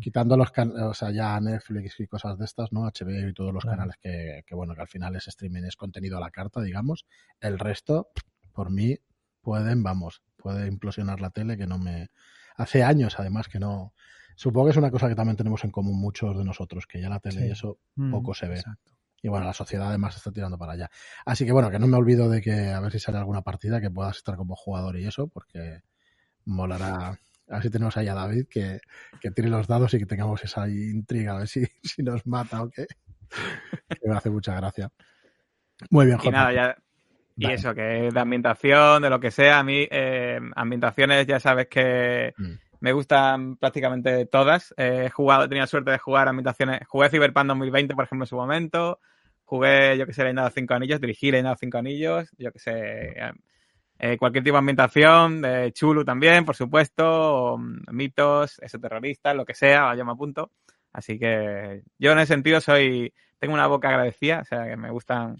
quitando 0.00 0.36
los 0.36 0.50
canales, 0.50 0.82
o 0.82 0.94
sea, 0.94 1.10
ya 1.10 1.38
Netflix 1.40 2.00
y 2.00 2.06
cosas 2.06 2.38
de 2.38 2.44
estas, 2.44 2.72
¿no? 2.72 2.82
HBO 2.82 3.28
y 3.28 3.34
todos 3.34 3.52
los 3.52 3.62
Claro. 3.62 3.76
canales 3.78 3.96
que, 4.00 4.42
que, 4.46 4.54
bueno, 4.54 4.74
que 4.74 4.80
al 4.80 4.88
final 4.88 5.14
es 5.16 5.28
streaming, 5.28 5.64
es 5.64 5.76
contenido 5.76 6.16
a 6.16 6.20
la 6.20 6.30
carta, 6.30 6.60
digamos. 6.62 7.06
El 7.40 7.58
resto, 7.58 8.08
por 8.52 8.70
mí, 8.70 8.98
pueden, 9.40 9.82
vamos, 9.82 10.22
puede 10.36 10.66
implosionar 10.68 11.20
la 11.20 11.30
tele 11.30 11.56
que 11.56 11.66
no 11.66 11.78
me... 11.78 12.08
Hace 12.56 12.82
años, 12.84 13.16
además, 13.18 13.48
que 13.48 13.58
no... 13.58 13.92
Supongo 14.36 14.66
que 14.66 14.70
es 14.72 14.76
una 14.76 14.90
cosa 14.90 15.08
que 15.08 15.14
también 15.14 15.36
tenemos 15.36 15.62
en 15.64 15.70
común 15.70 16.00
muchos 16.00 16.36
de 16.36 16.44
nosotros, 16.44 16.86
que 16.86 17.00
ya 17.00 17.08
la 17.08 17.20
tele 17.20 17.40
Sí. 17.42 17.46
y 17.48 17.50
eso 17.50 17.78
Mm, 17.96 18.10
poco 18.10 18.34
se 18.34 18.48
ve. 18.48 18.56
exacto. 18.56 18.92
Y 19.22 19.28
bueno, 19.28 19.46
la 19.46 19.52
sociedad 19.54 19.88
además 19.88 20.16
está 20.16 20.30
tirando 20.32 20.58
para 20.58 20.72
allá. 20.72 20.90
Así 21.24 21.46
que 21.46 21.52
bueno, 21.52 21.70
que 21.70 21.78
no 21.78 21.86
me 21.86 21.96
olvido 21.96 22.28
de 22.28 22.42
que 22.42 22.68
a 22.70 22.80
ver 22.80 22.92
si 22.92 22.98
sale 22.98 23.16
alguna 23.18 23.42
partida 23.42 23.80
que 23.80 23.90
puedas 23.90 24.16
estar 24.18 24.36
como 24.36 24.54
jugador 24.56 24.98
y 24.98 25.06
eso, 25.06 25.28
porque 25.28 25.82
molará. 26.44 27.18
A 27.48 27.54
ver 27.54 27.62
si 27.62 27.70
tenemos 27.70 27.96
ahí 27.96 28.08
a 28.08 28.14
David 28.14 28.46
que, 28.50 28.80
que 29.20 29.30
tire 29.30 29.48
los 29.48 29.66
dados 29.66 29.92
y 29.94 29.98
que 29.98 30.06
tengamos 30.06 30.42
esa 30.44 30.68
intriga, 30.68 31.34
a 31.34 31.38
ver 31.38 31.48
si, 31.48 31.64
si 31.82 32.02
nos 32.02 32.26
mata 32.26 32.62
o 32.62 32.70
qué. 32.70 32.86
Que 33.88 34.08
me 34.08 34.16
hace 34.16 34.30
mucha 34.30 34.54
gracia. 34.54 34.90
Muy 35.90 36.06
bien, 36.06 36.18
Y 36.18 36.24
Jota. 36.24 36.30
nada, 36.30 36.52
ya. 36.52 36.76
Y 37.36 37.44
Vale. 37.44 37.54
eso, 37.56 37.74
que 37.74 37.82
de 38.12 38.20
ambientación, 38.20 39.02
de 39.02 39.10
lo 39.10 39.18
que 39.18 39.30
sea, 39.32 39.58
a 39.58 39.64
mí, 39.64 39.86
eh, 39.90 40.38
ambientaciones 40.54 41.26
ya 41.26 41.40
sabes 41.40 41.66
que 41.68 42.32
Mm. 42.38 42.52
me 42.80 42.92
gustan 42.92 43.56
prácticamente 43.56 44.26
todas. 44.26 44.72
Eh, 44.76 45.04
he 45.06 45.10
jugado, 45.10 45.44
he 45.44 45.48
tenido 45.48 45.66
suerte 45.66 45.90
de 45.90 45.98
jugar 45.98 46.28
ambientaciones. 46.28 46.80
Jugué 46.86 47.08
Cyberpunk 47.10 47.46
2020, 47.46 47.94
por 47.94 48.04
ejemplo, 48.04 48.24
en 48.24 48.28
su 48.28 48.36
momento. 48.36 49.00
Jugué, 49.44 49.98
yo 49.98 50.06
que 50.06 50.12
sé, 50.12 50.32
los 50.32 50.54
Cinco 50.54 50.74
Anillos, 50.74 51.00
dirigí 51.00 51.30
los 51.32 51.58
Cinco 51.58 51.78
Anillos, 51.78 52.30
yo 52.38 52.52
que 52.52 52.58
sé. 52.60 53.14
Eh, 53.98 54.12
eh, 54.12 54.18
cualquier 54.18 54.44
tipo 54.44 54.54
de 54.54 54.58
ambientación, 54.58 55.42
de 55.42 55.72
Chulu 55.72 56.04
también, 56.04 56.44
por 56.44 56.56
supuesto, 56.56 57.56
mm, 57.58 57.92
mitos, 57.92 58.58
eso 58.60 58.78
terroristas, 58.78 59.36
lo 59.36 59.44
que 59.44 59.54
sea, 59.54 59.94
yo 59.94 60.04
me 60.04 60.12
apunto. 60.12 60.50
Así 60.92 61.18
que 61.18 61.82
yo 61.98 62.12
en 62.12 62.18
ese 62.18 62.34
sentido 62.34 62.60
soy, 62.60 63.12
tengo 63.38 63.54
una 63.54 63.66
boca 63.66 63.88
agradecida, 63.88 64.40
o 64.40 64.44
sea 64.44 64.66
que 64.66 64.76
me 64.76 64.90
gustan. 64.90 65.36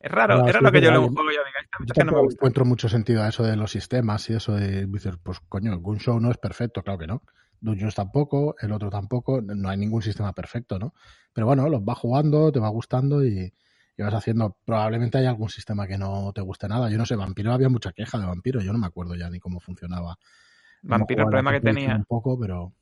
Es 0.00 0.10
raro, 0.10 0.38
No, 0.38 0.46
es 0.46 0.52
raro 0.52 0.72
que 0.72 0.80
yo 0.80 0.90
leo 0.90 1.02
un 1.02 1.14
juego 1.14 1.30
y 1.30 1.34
yo 1.34 1.40
diga, 1.44 1.60
esta 1.62 1.94
Yo 1.94 2.04
no 2.04 2.12
me 2.12 2.22
gusta. 2.22 2.36
encuentro 2.36 2.64
mucho 2.64 2.88
sentido 2.88 3.22
a 3.22 3.28
eso 3.28 3.44
de 3.44 3.56
los 3.56 3.70
sistemas 3.70 4.28
y 4.30 4.34
eso 4.34 4.54
de 4.54 4.86
dices, 4.86 5.16
pues 5.22 5.38
coño, 5.48 5.72
el 5.72 5.98
Show 5.98 6.18
no 6.20 6.30
es 6.30 6.38
perfecto, 6.38 6.82
claro 6.82 6.98
que 6.98 7.06
no. 7.06 7.22
Dungeons 7.60 7.94
tampoco, 7.94 8.56
el 8.60 8.72
otro 8.72 8.90
tampoco, 8.90 9.40
no 9.40 9.68
hay 9.68 9.78
ningún 9.78 10.02
sistema 10.02 10.32
perfecto, 10.32 10.80
¿no? 10.80 10.94
Pero 11.32 11.46
bueno, 11.46 11.68
los 11.68 11.84
vas 11.84 11.98
jugando, 11.98 12.50
te 12.50 12.58
va 12.58 12.68
gustando 12.68 13.24
y, 13.24 13.52
y 13.96 14.02
vas 14.02 14.14
haciendo. 14.14 14.56
Probablemente 14.64 15.18
hay 15.18 15.26
algún 15.26 15.48
sistema 15.50 15.86
que 15.86 15.98
no 15.98 16.32
te 16.34 16.40
guste 16.40 16.68
nada. 16.68 16.88
Yo 16.90 16.98
no 16.98 17.06
sé, 17.06 17.16
Vampiro 17.16 17.52
había 17.52 17.68
mucha 17.68 17.92
queja 17.92 18.18
de 18.18 18.26
Vampiro, 18.26 18.60
yo 18.60 18.72
no 18.72 18.78
me 18.78 18.86
acuerdo 18.86 19.14
ya 19.14 19.28
ni 19.30 19.38
cómo 19.38 19.60
funcionaba. 19.60 20.16
Vampiro, 20.82 21.22
el 21.22 21.26
problema 21.28 21.52
la 21.52 21.60
que 21.60 21.64
tenía, 21.66 21.96
Un 21.96 22.04
poco, 22.04 22.38
pero. 22.38 22.72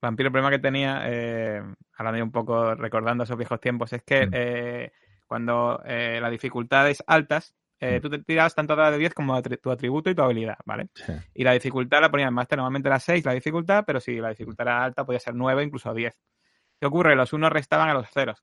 Vampiro, 0.00 0.28
el 0.28 0.32
problema 0.32 0.50
que 0.50 0.58
tenía, 0.58 1.02
eh, 1.06 1.62
hablando 1.96 2.22
un 2.22 2.30
poco, 2.32 2.74
recordando 2.74 3.24
esos 3.24 3.36
viejos 3.36 3.60
tiempos, 3.60 3.92
es 3.92 4.02
que 4.02 4.26
Mm. 4.26 4.30
eh, 4.32 4.92
cuando 5.26 5.82
eh, 5.84 6.18
la 6.20 6.28
dificultad 6.30 6.88
es 6.90 7.02
altas, 7.06 7.54
eh, 7.80 7.98
Mm. 7.98 8.02
tú 8.02 8.10
te 8.10 8.18
tiras 8.20 8.54
tanto 8.54 8.76
dado 8.76 8.92
de 8.92 8.98
10 8.98 9.14
como 9.14 9.40
tu 9.42 9.70
atributo 9.70 10.08
y 10.10 10.14
tu 10.14 10.22
habilidad, 10.22 10.56
¿vale? 10.64 10.88
Sí. 10.94 11.12
Y 11.34 11.42
la 11.44 11.52
dificultad 11.52 12.00
la 12.00 12.10
ponía 12.10 12.28
en 12.28 12.34
máster, 12.34 12.56
normalmente 12.58 12.88
era 12.88 13.00
6 13.00 13.24
la 13.24 13.32
dificultad, 13.32 13.84
pero 13.86 13.98
si 14.00 14.16
la 14.16 14.28
dificultad 14.28 14.66
era 14.66 14.84
alta 14.84 15.04
podía 15.04 15.20
ser 15.20 15.34
9, 15.34 15.62
incluso 15.64 15.92
10. 15.92 16.18
¿Qué 16.80 16.86
ocurre? 16.86 17.16
Los 17.16 17.32
unos 17.32 17.50
restaban 17.50 17.88
a 17.88 17.94
los 17.94 18.08
ceros. 18.10 18.42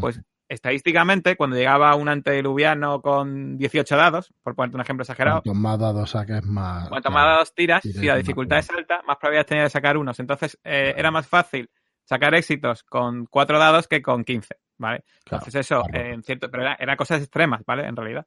Pues 0.00 0.20
estadísticamente, 0.52 1.36
cuando 1.36 1.56
llegaba 1.56 1.94
un 1.96 2.08
antediluviano 2.08 3.00
con 3.00 3.56
18 3.56 3.96
dados, 3.96 4.32
por 4.42 4.54
ponerte 4.54 4.76
un 4.76 4.82
ejemplo 4.82 5.02
exagerado, 5.02 5.42
Cuanto 5.42 5.54
más 5.60 5.78
dados 5.78 6.10
saques, 6.10 6.44
más. 6.44 6.88
Cuanto 6.88 7.10
más 7.10 7.24
dados 7.24 7.54
tiras, 7.54 7.82
si 7.82 8.06
la 8.06 8.16
dificultad 8.16 8.58
es 8.58 8.70
alta, 8.70 9.02
más 9.06 9.16
probabilidades 9.16 9.46
tenía 9.46 9.64
de 9.64 9.70
sacar 9.70 9.96
unos. 9.96 10.18
Entonces, 10.20 10.58
eh, 10.64 10.94
era 10.96 11.10
más 11.10 11.26
fácil 11.26 11.70
sacar 12.04 12.34
éxitos 12.34 12.82
con 12.82 13.26
cuatro 13.26 13.58
dados 13.58 13.88
que 13.88 14.02
con 14.02 14.24
15, 14.24 14.56
¿vale? 14.78 15.04
Claro, 15.24 15.44
Entonces, 15.44 15.54
eso, 15.54 15.82
claro. 15.82 16.06
eh, 16.06 16.12
en 16.14 16.22
cierto, 16.22 16.50
pero 16.50 16.64
era, 16.64 16.76
era 16.78 16.96
cosas 16.96 17.20
extremas, 17.22 17.62
¿vale? 17.66 17.86
En 17.86 17.96
realidad. 17.96 18.26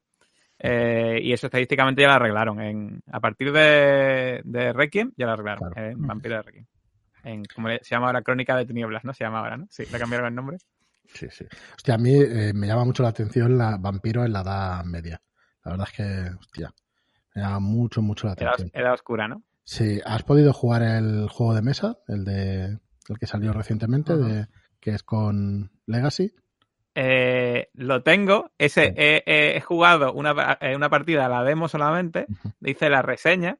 Eh, 0.58 1.20
y 1.22 1.32
eso 1.32 1.46
estadísticamente 1.46 2.02
ya 2.02 2.08
lo 2.08 2.14
arreglaron. 2.14 2.60
En, 2.60 3.02
a 3.12 3.20
partir 3.20 3.52
de, 3.52 4.40
de 4.44 4.72
Requiem, 4.72 5.12
ya 5.16 5.26
lo 5.26 5.32
arreglaron. 5.32 5.70
Vampiro 5.96 6.36
de 6.36 6.42
Requiem. 6.42 6.66
En, 7.22 7.44
como 7.44 7.68
se 7.68 7.78
llama 7.82 8.06
ahora 8.06 8.22
Crónica 8.22 8.56
de 8.56 8.66
Tinieblas, 8.66 9.04
¿no? 9.04 9.12
Se 9.12 9.24
llama 9.24 9.40
ahora, 9.40 9.56
¿no? 9.56 9.66
Sí, 9.68 9.84
le 9.90 9.98
cambiaron 9.98 10.28
el 10.28 10.34
nombre. 10.34 10.58
Sí, 11.14 11.28
sí. 11.30 11.46
Hostia, 11.76 11.94
a 11.94 11.98
mí 11.98 12.14
eh, 12.14 12.52
me 12.54 12.66
llama 12.66 12.84
mucho 12.84 13.02
la 13.02 13.10
atención 13.10 13.56
la 13.58 13.76
vampiro 13.78 14.24
en 14.24 14.32
la 14.32 14.40
edad 14.42 14.84
media. 14.84 15.20
La 15.64 15.72
verdad 15.72 15.88
es 15.90 15.96
que, 15.96 16.36
hostia, 16.38 16.74
me 17.34 17.42
llama 17.42 17.60
mucho, 17.60 18.02
mucho 18.02 18.26
la 18.26 18.34
atención. 18.34 18.70
era 18.72 18.92
oscura, 18.92 19.28
¿no? 19.28 19.42
Sí, 19.64 20.00
¿has 20.04 20.22
podido 20.22 20.52
jugar 20.52 20.82
el 20.82 21.28
juego 21.28 21.54
de 21.54 21.62
mesa? 21.62 21.98
El 22.06 22.24
de 22.24 22.78
el 23.08 23.18
que 23.18 23.26
salió 23.26 23.52
recientemente, 23.52 24.16
de, 24.16 24.46
que 24.80 24.90
es 24.90 25.02
con 25.02 25.70
Legacy. 25.86 26.32
Eh, 26.94 27.68
lo 27.74 28.02
tengo. 28.02 28.50
Ese 28.58 28.86
Sí. 28.86 28.92
he, 28.96 29.60
jugado 29.60 30.12
una, 30.12 30.58
eh, 30.60 30.74
una 30.76 30.88
partida, 30.88 31.28
la 31.28 31.44
demo 31.44 31.68
solamente, 31.68 32.26
hice 32.62 32.88
la 32.88 33.02
reseña, 33.02 33.58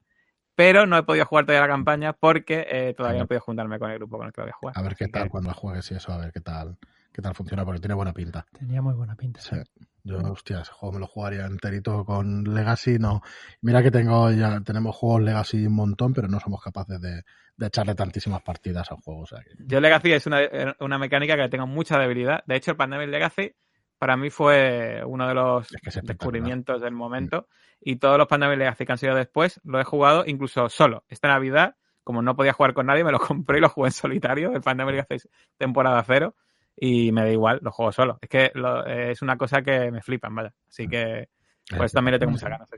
pero 0.54 0.86
no 0.86 0.96
he 0.96 1.02
podido 1.02 1.26
jugar 1.26 1.44
todavía 1.44 1.66
la 1.66 1.72
campaña 1.74 2.12
porque 2.14 2.66
eh, 2.70 2.94
todavía 2.96 3.18
no 3.18 3.24
he 3.24 3.28
podido 3.28 3.42
juntarme 3.42 3.78
con 3.78 3.90
el 3.90 3.98
grupo 3.98 4.16
con 4.18 4.26
el 4.28 4.32
que 4.32 4.40
lo 4.40 4.46
voy 4.46 4.50
a 4.52 4.56
jugar. 4.56 4.78
A 4.78 4.82
ver 4.82 4.96
qué 4.96 5.08
tal 5.08 5.24
que- 5.24 5.28
cuando 5.30 5.48
la 5.50 5.54
juegues 5.54 5.90
y 5.90 5.94
eso, 5.94 6.12
a 6.12 6.18
ver 6.18 6.32
qué 6.32 6.40
tal, 6.40 6.78
qué 7.16 7.22
tal 7.22 7.34
funciona, 7.34 7.64
porque 7.64 7.80
tiene 7.80 7.94
buena 7.94 8.12
pinta. 8.12 8.46
Tenía 8.58 8.82
muy 8.82 8.92
buena 8.92 9.16
pinta. 9.16 9.40
Sí. 9.40 9.56
Yo, 10.04 10.18
hostia, 10.18 10.60
ese 10.60 10.70
juego 10.70 10.92
me 10.94 11.00
lo 11.00 11.06
jugaría 11.06 11.46
enterito 11.46 12.04
con 12.04 12.44
Legacy, 12.44 12.98
no. 12.98 13.22
Mira 13.62 13.82
que 13.82 13.90
tengo 13.90 14.30
ya, 14.30 14.60
tenemos 14.60 14.94
juegos 14.94 15.22
Legacy 15.22 15.66
un 15.66 15.74
montón, 15.74 16.12
pero 16.12 16.28
no 16.28 16.38
somos 16.38 16.62
capaces 16.62 17.00
de, 17.00 17.22
de 17.56 17.66
echarle 17.66 17.94
tantísimas 17.94 18.42
partidas 18.42 18.90
al 18.92 18.98
juego. 18.98 19.22
O 19.22 19.26
sea 19.26 19.40
que, 19.40 19.50
Yo 19.66 19.80
Legacy 19.80 20.12
es 20.12 20.26
una, 20.26 20.40
una 20.78 20.98
mecánica 20.98 21.36
que 21.36 21.48
tengo 21.48 21.66
mucha 21.66 21.98
debilidad. 21.98 22.44
De 22.46 22.56
hecho, 22.56 22.72
el 22.72 22.76
Pandemic 22.76 23.08
Legacy 23.08 23.52
para 23.98 24.16
mí 24.18 24.28
fue 24.28 25.02
uno 25.06 25.26
de 25.26 25.34
los 25.34 25.72
Es 25.72 25.80
que 25.80 25.88
es 25.88 25.96
espectacular. 25.96 26.18
descubrimientos 26.18 26.82
del 26.82 26.92
momento. 26.92 27.48
Y 27.80 27.96
todos 27.96 28.18
los 28.18 28.28
Pandemic 28.28 28.58
Legacy 28.58 28.84
que 28.84 28.92
han 28.92 28.98
sido 28.98 29.14
después, 29.14 29.58
lo 29.64 29.80
he 29.80 29.84
jugado 29.84 30.24
incluso 30.26 30.68
solo. 30.68 31.04
Esta 31.08 31.28
Navidad, 31.28 31.76
como 32.04 32.20
no 32.20 32.36
podía 32.36 32.52
jugar 32.52 32.74
con 32.74 32.86
nadie, 32.86 33.04
me 33.04 33.12
lo 33.12 33.18
compré 33.20 33.58
y 33.58 33.60
lo 33.62 33.70
jugué 33.70 33.88
en 33.88 33.92
solitario, 33.92 34.52
el 34.52 34.60
Pandemic 34.60 34.96
Legacy 34.96 35.28
temporada 35.56 36.04
cero. 36.06 36.34
Y 36.76 37.10
me 37.12 37.22
da 37.22 37.30
igual, 37.30 37.58
lo 37.62 37.72
juego 37.72 37.90
solo. 37.92 38.18
Es 38.20 38.28
que 38.28 38.50
lo- 38.54 38.84
es 38.86 39.22
una 39.22 39.36
cosa 39.36 39.62
que 39.62 39.90
me 39.90 40.02
flipan, 40.02 40.34
vaya. 40.34 40.52
Así 40.68 40.86
que 40.86 41.28
pues 41.76 41.92
también 41.92 42.12
le 42.12 42.18
tengo 42.18 42.32
muchas 42.32 42.50
ganas. 42.50 42.68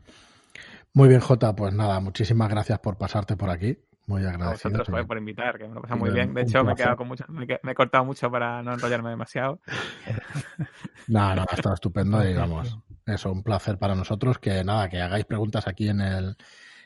Muy 0.94 1.08
bien, 1.08 1.20
Jota, 1.20 1.54
pues 1.54 1.74
nada, 1.74 2.00
muchísimas 2.00 2.48
gracias 2.48 2.78
por 2.78 2.96
pasarte 2.96 3.36
por 3.36 3.50
aquí. 3.50 3.76
Muy 4.06 4.24
A 4.24 4.30
agradecido. 4.30 4.52
vosotros 4.70 4.86
sí. 4.86 4.92
joder, 4.92 5.06
por 5.06 5.18
invitar, 5.18 5.58
que 5.58 5.68
me 5.68 5.74
lo 5.74 5.82
pasa 5.82 5.94
muy 5.96 6.10
bien. 6.10 6.32
De 6.32 6.40
hecho, 6.42 6.64
me 6.64 6.72
he 6.72 6.76
quedado 6.76 6.96
con 6.96 7.08
mucho, 7.08 7.24
me 7.28 7.44
he- 7.44 7.60
me 7.62 7.72
he 7.72 7.74
cortado 7.74 8.04
mucho 8.06 8.30
para 8.30 8.62
no 8.62 8.72
enrollarme 8.72 9.10
demasiado. 9.10 9.60
No, 11.08 11.34
no, 11.34 11.42
ha 11.42 11.54
estado 11.54 11.74
estupendo 11.74 12.26
y 12.28 12.34
vamos, 12.34 12.78
eso, 13.06 13.32
un 13.32 13.42
placer 13.42 13.78
para 13.78 13.94
nosotros. 13.94 14.38
Que 14.38 14.62
nada, 14.64 14.88
que 14.88 15.00
hagáis 15.00 15.24
preguntas 15.24 15.66
aquí 15.66 15.88
en 15.88 16.00
el 16.00 16.36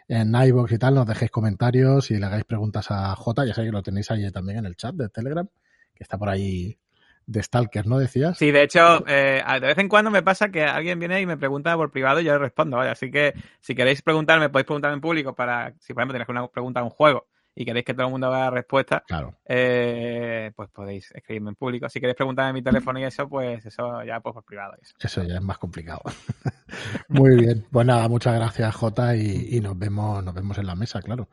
en 0.09 0.35
iVoox 0.35 0.73
y 0.73 0.79
tal, 0.79 0.95
nos 0.95 1.07
dejéis 1.07 1.31
comentarios 1.31 2.11
y 2.11 2.19
le 2.19 2.27
hagáis 2.27 2.45
preguntas 2.45 2.91
a 2.91 3.15
Jota. 3.17 3.45
Ya 3.47 3.55
sé 3.55 3.65
que 3.65 3.71
lo 3.71 3.83
tenéis 3.83 4.11
ahí 4.11 4.31
también 4.31 4.59
en 4.59 4.67
el 4.67 4.77
chat 4.77 4.95
de 4.95 5.09
Telegram, 5.09 5.47
que 5.95 6.03
está 6.03 6.19
por 6.19 6.29
ahí 6.29 6.79
de 7.27 7.43
Stalker, 7.43 7.87
¿no 7.87 7.99
decías? 7.99 8.37
Sí, 8.39 8.51
de 8.51 8.63
hecho, 8.63 9.05
eh, 9.07 9.43
de 9.61 9.67
vez 9.67 9.79
en 9.79 9.89
cuando 9.89 10.11
me 10.11 10.23
pasa 10.23 10.51
que 10.51 10.65
alguien 10.65 10.99
viene 10.99 11.21
y 11.21 11.27
me 11.27 11.37
pregunta 11.37 11.77
por 11.77 11.91
privado 11.91 12.21
y 12.21 12.25
yo 12.25 12.33
le 12.33 12.39
respondo. 12.39 12.81
Así 12.81 13.11
que 13.11 13.35
si 13.61 13.75
queréis 13.75 14.03
preguntarme, 14.03 14.49
podéis 14.51 14.67
preguntar 14.67 14.93
en 14.93 15.01
público 15.01 15.35
para, 15.35 15.75
si 15.81 15.95
por 15.95 16.03
ejemplo 16.03 16.15
tenéis 16.15 16.29
una 16.29 16.49
pregunta 16.49 16.81
a 16.81 16.85
un 16.85 16.91
juego 16.91 17.29
y 17.55 17.67
queréis 17.67 17.85
que 17.85 17.93
todo 17.93 18.07
el 18.07 18.13
mundo 18.13 18.31
vea 18.31 18.41
la 18.41 18.51
respuesta, 18.51 19.03
Claro. 19.07 19.37
eh, 19.45 20.53
pues 20.57 20.71
podéis 20.71 21.11
escribirme 21.13 21.51
en 21.51 21.55
público. 21.57 21.89
Si 21.89 22.01
queréis 22.01 22.17
preguntarme 22.17 22.49
en 22.51 22.55
mi 22.55 22.63
teléfono 22.63 22.99
y 22.99 23.05
eso, 23.05 23.29
pues 23.29 23.65
eso 23.67 24.03
ya 24.05 24.21
pues 24.21 24.33
por 24.33 24.45
privado. 24.45 24.75
Eso 24.99 25.23
ya 25.23 25.35
es 25.35 25.43
más 25.43 25.59
complicado. 25.59 26.01
Muy 27.09 27.37
bien. 27.37 27.67
Pues 27.71 27.87
nada, 27.87 28.09
muchas 28.09 28.35
gracias, 28.35 28.75
Jota, 28.75 29.15
y, 29.17 29.49
y 29.51 29.61
nos 29.61 29.79
vemos, 29.79 30.25
nos 30.25 30.35
vemos 30.35 30.57
en 30.59 30.67
la 30.67 30.75
mesa, 30.75 31.01
claro. 31.03 31.29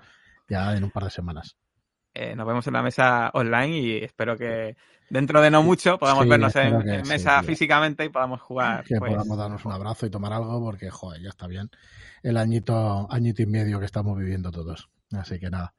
Ya 0.50 0.76
en 0.76 0.84
un 0.84 0.92
par 0.92 1.04
de 1.06 1.10
semanas. 1.12 1.56
Eh, 2.14 2.36
nos 2.36 2.48
vemos 2.48 2.66
en 2.68 2.74
la 2.74 2.82
mesa 2.82 3.30
online 3.34 3.78
y 3.78 3.98
espero 4.04 4.38
que 4.38 4.76
dentro 5.10 5.42
de 5.42 5.52
no 5.52 5.64
mucho 5.64 5.98
podamos 5.98 6.24
Sí, 6.24 6.30
vernos 6.30 6.56
en, 6.56 6.82
que 6.82 6.96
en 6.96 7.06
sí, 7.06 7.12
mesa 7.12 7.44
físicamente 7.44 8.04
y 8.04 8.10
podamos 8.10 8.42
jugar. 8.42 8.84
Que 8.84 8.98
pues, 8.98 9.12
podamos 9.12 9.38
darnos 9.38 9.66
un 9.66 9.72
abrazo 9.72 10.06
y 10.06 10.10
tomar 10.10 10.34
algo, 10.34 10.60
porque, 10.60 10.90
joder, 10.90 11.22
ya 11.22 11.30
está 11.30 11.48
bien 11.48 11.70
el 12.24 12.38
añito, 12.38 13.08
añito 13.12 13.42
y 13.42 13.46
medio 13.46 13.80
que 13.80 13.86
estamos 13.86 14.18
viviendo 14.18 14.52
todos. 14.52 14.90
Así 15.12 15.40
que 15.40 15.50
nada. 15.50 15.74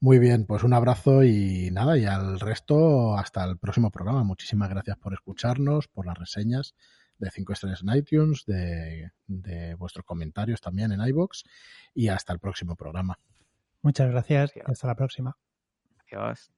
Muy 0.00 0.18
bien, 0.18 0.46
pues 0.46 0.62
un 0.62 0.72
abrazo 0.72 1.24
y 1.24 1.70
nada, 1.72 1.98
y 1.98 2.06
al 2.06 2.40
resto, 2.40 3.16
hasta 3.16 3.44
el 3.44 3.58
próximo 3.58 3.90
programa. 3.90 4.24
Muchísimas 4.24 4.70
gracias 4.70 4.96
por 4.96 5.12
escucharnos, 5.12 5.88
por 5.88 6.06
las 6.06 6.18
reseñas 6.18 6.74
de 7.18 7.30
5 7.30 7.52
estrellas 7.52 7.82
en 7.82 7.94
iTunes, 7.96 8.44
de, 8.46 9.10
de 9.26 9.74
vuestros 9.74 10.06
comentarios 10.06 10.62
también 10.62 10.92
en 10.92 11.06
iBox 11.06 11.44
y 11.94 12.08
hasta 12.08 12.32
el 12.32 12.38
próximo 12.38 12.76
programa. 12.76 13.18
Muchas 13.82 14.10
gracias 14.10 14.56
y 14.56 14.60
hasta 14.64 14.86
la 14.86 14.94
próxima. 14.94 15.36
yours 16.12 16.50